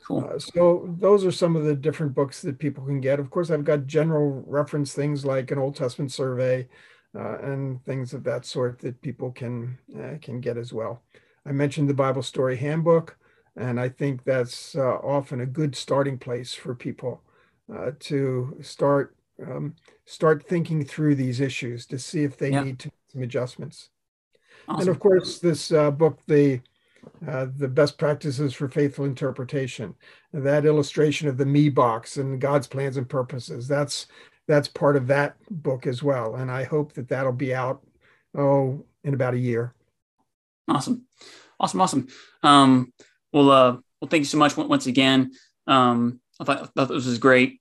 Cool. 0.06 0.24
Uh, 0.24 0.38
so 0.38 0.94
those 1.00 1.24
are 1.24 1.32
some 1.32 1.56
of 1.56 1.64
the 1.64 1.74
different 1.74 2.14
books 2.14 2.40
that 2.42 2.60
people 2.60 2.84
can 2.84 3.00
get. 3.00 3.18
Of 3.18 3.30
course, 3.30 3.50
I've 3.50 3.64
got 3.64 3.86
general 3.86 4.44
reference 4.46 4.94
things 4.94 5.24
like 5.24 5.50
an 5.50 5.58
Old 5.58 5.74
Testament 5.74 6.12
survey 6.12 6.68
uh, 7.14 7.38
and 7.38 7.84
things 7.84 8.14
of 8.14 8.22
that 8.24 8.44
sort 8.44 8.78
that 8.80 9.02
people 9.02 9.32
can 9.32 9.76
uh, 9.98 10.18
can 10.22 10.40
get 10.40 10.56
as 10.56 10.72
well. 10.72 11.02
I 11.44 11.52
mentioned 11.52 11.88
the 11.88 11.94
Bible 11.94 12.22
Story 12.22 12.56
Handbook, 12.56 13.18
and 13.56 13.80
I 13.80 13.88
think 13.88 14.22
that's 14.22 14.76
uh, 14.76 14.98
often 14.98 15.40
a 15.40 15.46
good 15.46 15.74
starting 15.74 16.18
place 16.18 16.54
for 16.54 16.74
people 16.74 17.22
uh, 17.74 17.92
to 18.00 18.56
start 18.62 19.16
um, 19.46 19.74
start 20.04 20.46
thinking 20.46 20.84
through 20.84 21.14
these 21.14 21.40
issues 21.40 21.86
to 21.86 21.98
see 21.98 22.24
if 22.24 22.38
they 22.38 22.50
yeah. 22.50 22.62
need 22.62 22.78
to 22.78 22.90
some 23.12 23.22
adjustments. 23.22 23.90
Awesome. 24.68 24.80
And 24.80 24.88
of 24.88 24.98
course, 24.98 25.38
this 25.38 25.72
uh, 25.72 25.90
book, 25.90 26.18
the 26.26 26.60
uh, 27.26 27.46
the 27.56 27.68
best 27.68 27.98
practices 27.98 28.52
for 28.52 28.68
faithful 28.68 29.04
interpretation. 29.04 29.94
That 30.32 30.64
illustration 30.64 31.28
of 31.28 31.36
the 31.36 31.46
me 31.46 31.68
box 31.68 32.16
and 32.16 32.40
God's 32.40 32.66
plans 32.66 32.96
and 32.96 33.08
purposes. 33.08 33.68
That's 33.68 34.06
that's 34.48 34.68
part 34.68 34.96
of 34.96 35.06
that 35.08 35.36
book 35.50 35.86
as 35.86 36.02
well, 36.02 36.36
and 36.36 36.50
I 36.50 36.64
hope 36.64 36.92
that 36.94 37.08
that'll 37.08 37.32
be 37.32 37.54
out 37.54 37.82
oh 38.36 38.84
in 39.04 39.14
about 39.14 39.34
a 39.34 39.38
year. 39.38 39.74
Awesome, 40.68 41.04
awesome, 41.60 41.80
awesome. 41.80 42.08
Um, 42.42 42.92
well, 43.32 43.50
uh, 43.50 43.72
well, 44.00 44.08
thank 44.08 44.22
you 44.22 44.26
so 44.26 44.38
much 44.38 44.56
once 44.56 44.86
again. 44.86 45.32
Um, 45.66 46.20
I 46.40 46.44
thought, 46.44 46.62
I 46.62 46.66
thought 46.66 46.88
this 46.88 47.06
was 47.06 47.18
great. 47.18 47.60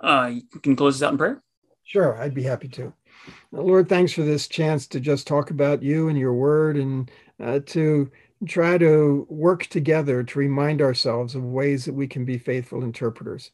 Uh, 0.00 0.32
you 0.34 0.60
can 0.60 0.76
close 0.76 0.98
this 0.98 1.06
out 1.06 1.12
in 1.12 1.18
prayer. 1.18 1.42
Sure, 1.84 2.20
I'd 2.20 2.34
be 2.34 2.42
happy 2.42 2.68
to. 2.68 2.92
Lord, 3.52 3.88
thanks 3.88 4.12
for 4.12 4.22
this 4.22 4.48
chance 4.48 4.86
to 4.88 5.00
just 5.00 5.26
talk 5.26 5.50
about 5.50 5.82
you 5.82 6.08
and 6.08 6.18
your 6.18 6.34
word 6.34 6.76
and 6.76 7.10
uh, 7.42 7.60
to 7.66 8.10
try 8.46 8.76
to 8.78 9.26
work 9.30 9.66
together 9.66 10.22
to 10.22 10.38
remind 10.38 10.82
ourselves 10.82 11.34
of 11.34 11.42
ways 11.42 11.84
that 11.84 11.94
we 11.94 12.06
can 12.06 12.24
be 12.24 12.38
faithful 12.38 12.84
interpreters. 12.84 13.50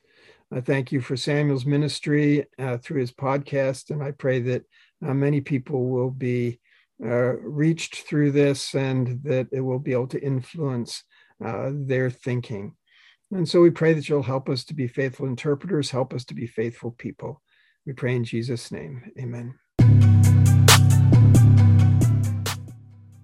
I 0.50 0.60
thank 0.60 0.92
you 0.92 1.00
for 1.00 1.16
Samuel's 1.16 1.64
ministry 1.64 2.46
uh, 2.58 2.76
through 2.78 3.00
his 3.00 3.12
podcast, 3.12 3.90
and 3.90 4.02
I 4.02 4.10
pray 4.10 4.40
that 4.40 4.64
uh, 5.06 5.14
many 5.14 5.40
people 5.40 5.88
will 5.88 6.10
be 6.10 6.60
uh, 7.02 7.36
reached 7.38 8.06
through 8.06 8.32
this 8.32 8.74
and 8.74 9.22
that 9.24 9.48
it 9.50 9.60
will 9.60 9.78
be 9.78 9.92
able 9.92 10.08
to 10.08 10.22
influence 10.22 11.04
uh, 11.44 11.70
their 11.72 12.10
thinking. 12.10 12.74
And 13.32 13.48
so 13.48 13.62
we 13.62 13.70
pray 13.70 13.94
that 13.94 14.10
you'll 14.10 14.22
help 14.22 14.50
us 14.50 14.62
to 14.64 14.74
be 14.74 14.86
faithful 14.86 15.26
interpreters, 15.26 15.90
help 15.90 16.12
us 16.12 16.24
to 16.26 16.34
be 16.34 16.46
faithful 16.46 16.90
people. 16.90 17.40
We 17.86 17.94
pray 17.94 18.14
in 18.14 18.24
Jesus' 18.24 18.70
name. 18.70 19.10
Amen. 19.18 19.58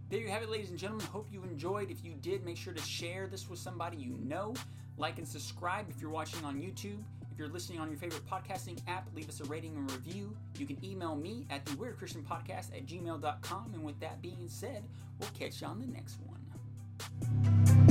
There 0.09 0.19
you 0.19 0.29
have 0.29 0.43
it, 0.43 0.49
ladies 0.49 0.71
and 0.71 0.79
gentlemen. 0.79 1.07
Hope 1.07 1.29
you 1.31 1.43
enjoyed. 1.43 1.91
If 1.91 2.03
you 2.03 2.15
did, 2.15 2.43
make 2.43 2.57
sure 2.57 2.73
to 2.73 2.83
share 2.83 3.27
this 3.27 3.51
with 3.51 3.59
somebody 3.59 3.99
you 3.99 4.17
know. 4.23 4.55
Like 4.97 5.19
and 5.19 5.29
subscribe 5.29 5.91
if 5.91 6.01
you're 6.01 6.11
watching 6.11 6.43
on 6.43 6.57
YouTube. 6.57 7.03
If 7.31 7.39
you're 7.39 7.49
listening 7.49 7.79
on 7.79 7.91
your 7.91 7.99
favorite 7.99 8.27
podcasting 8.27 8.81
app, 8.89 9.07
leave 9.15 9.29
us 9.29 9.41
a 9.41 9.45
rating 9.45 9.77
and 9.77 9.93
review. 9.93 10.35
You 10.59 10.65
can 10.65 10.83
email 10.83 11.15
me 11.17 11.47
at 11.51 11.67
the 11.67 11.77
Weird 11.77 11.99
Christian 11.99 12.23
Podcast 12.23 12.75
at 12.75 12.87
gmail.com. 12.87 13.73
And 13.75 13.85
with 13.85 14.01
that 14.01 14.23
being 14.23 14.49
said, 14.49 14.85
we'll 15.21 15.31
catch 15.39 15.61
you 15.61 15.67
on 15.67 15.79
the 15.79 15.87
next 15.87 16.19
one. 16.23 17.88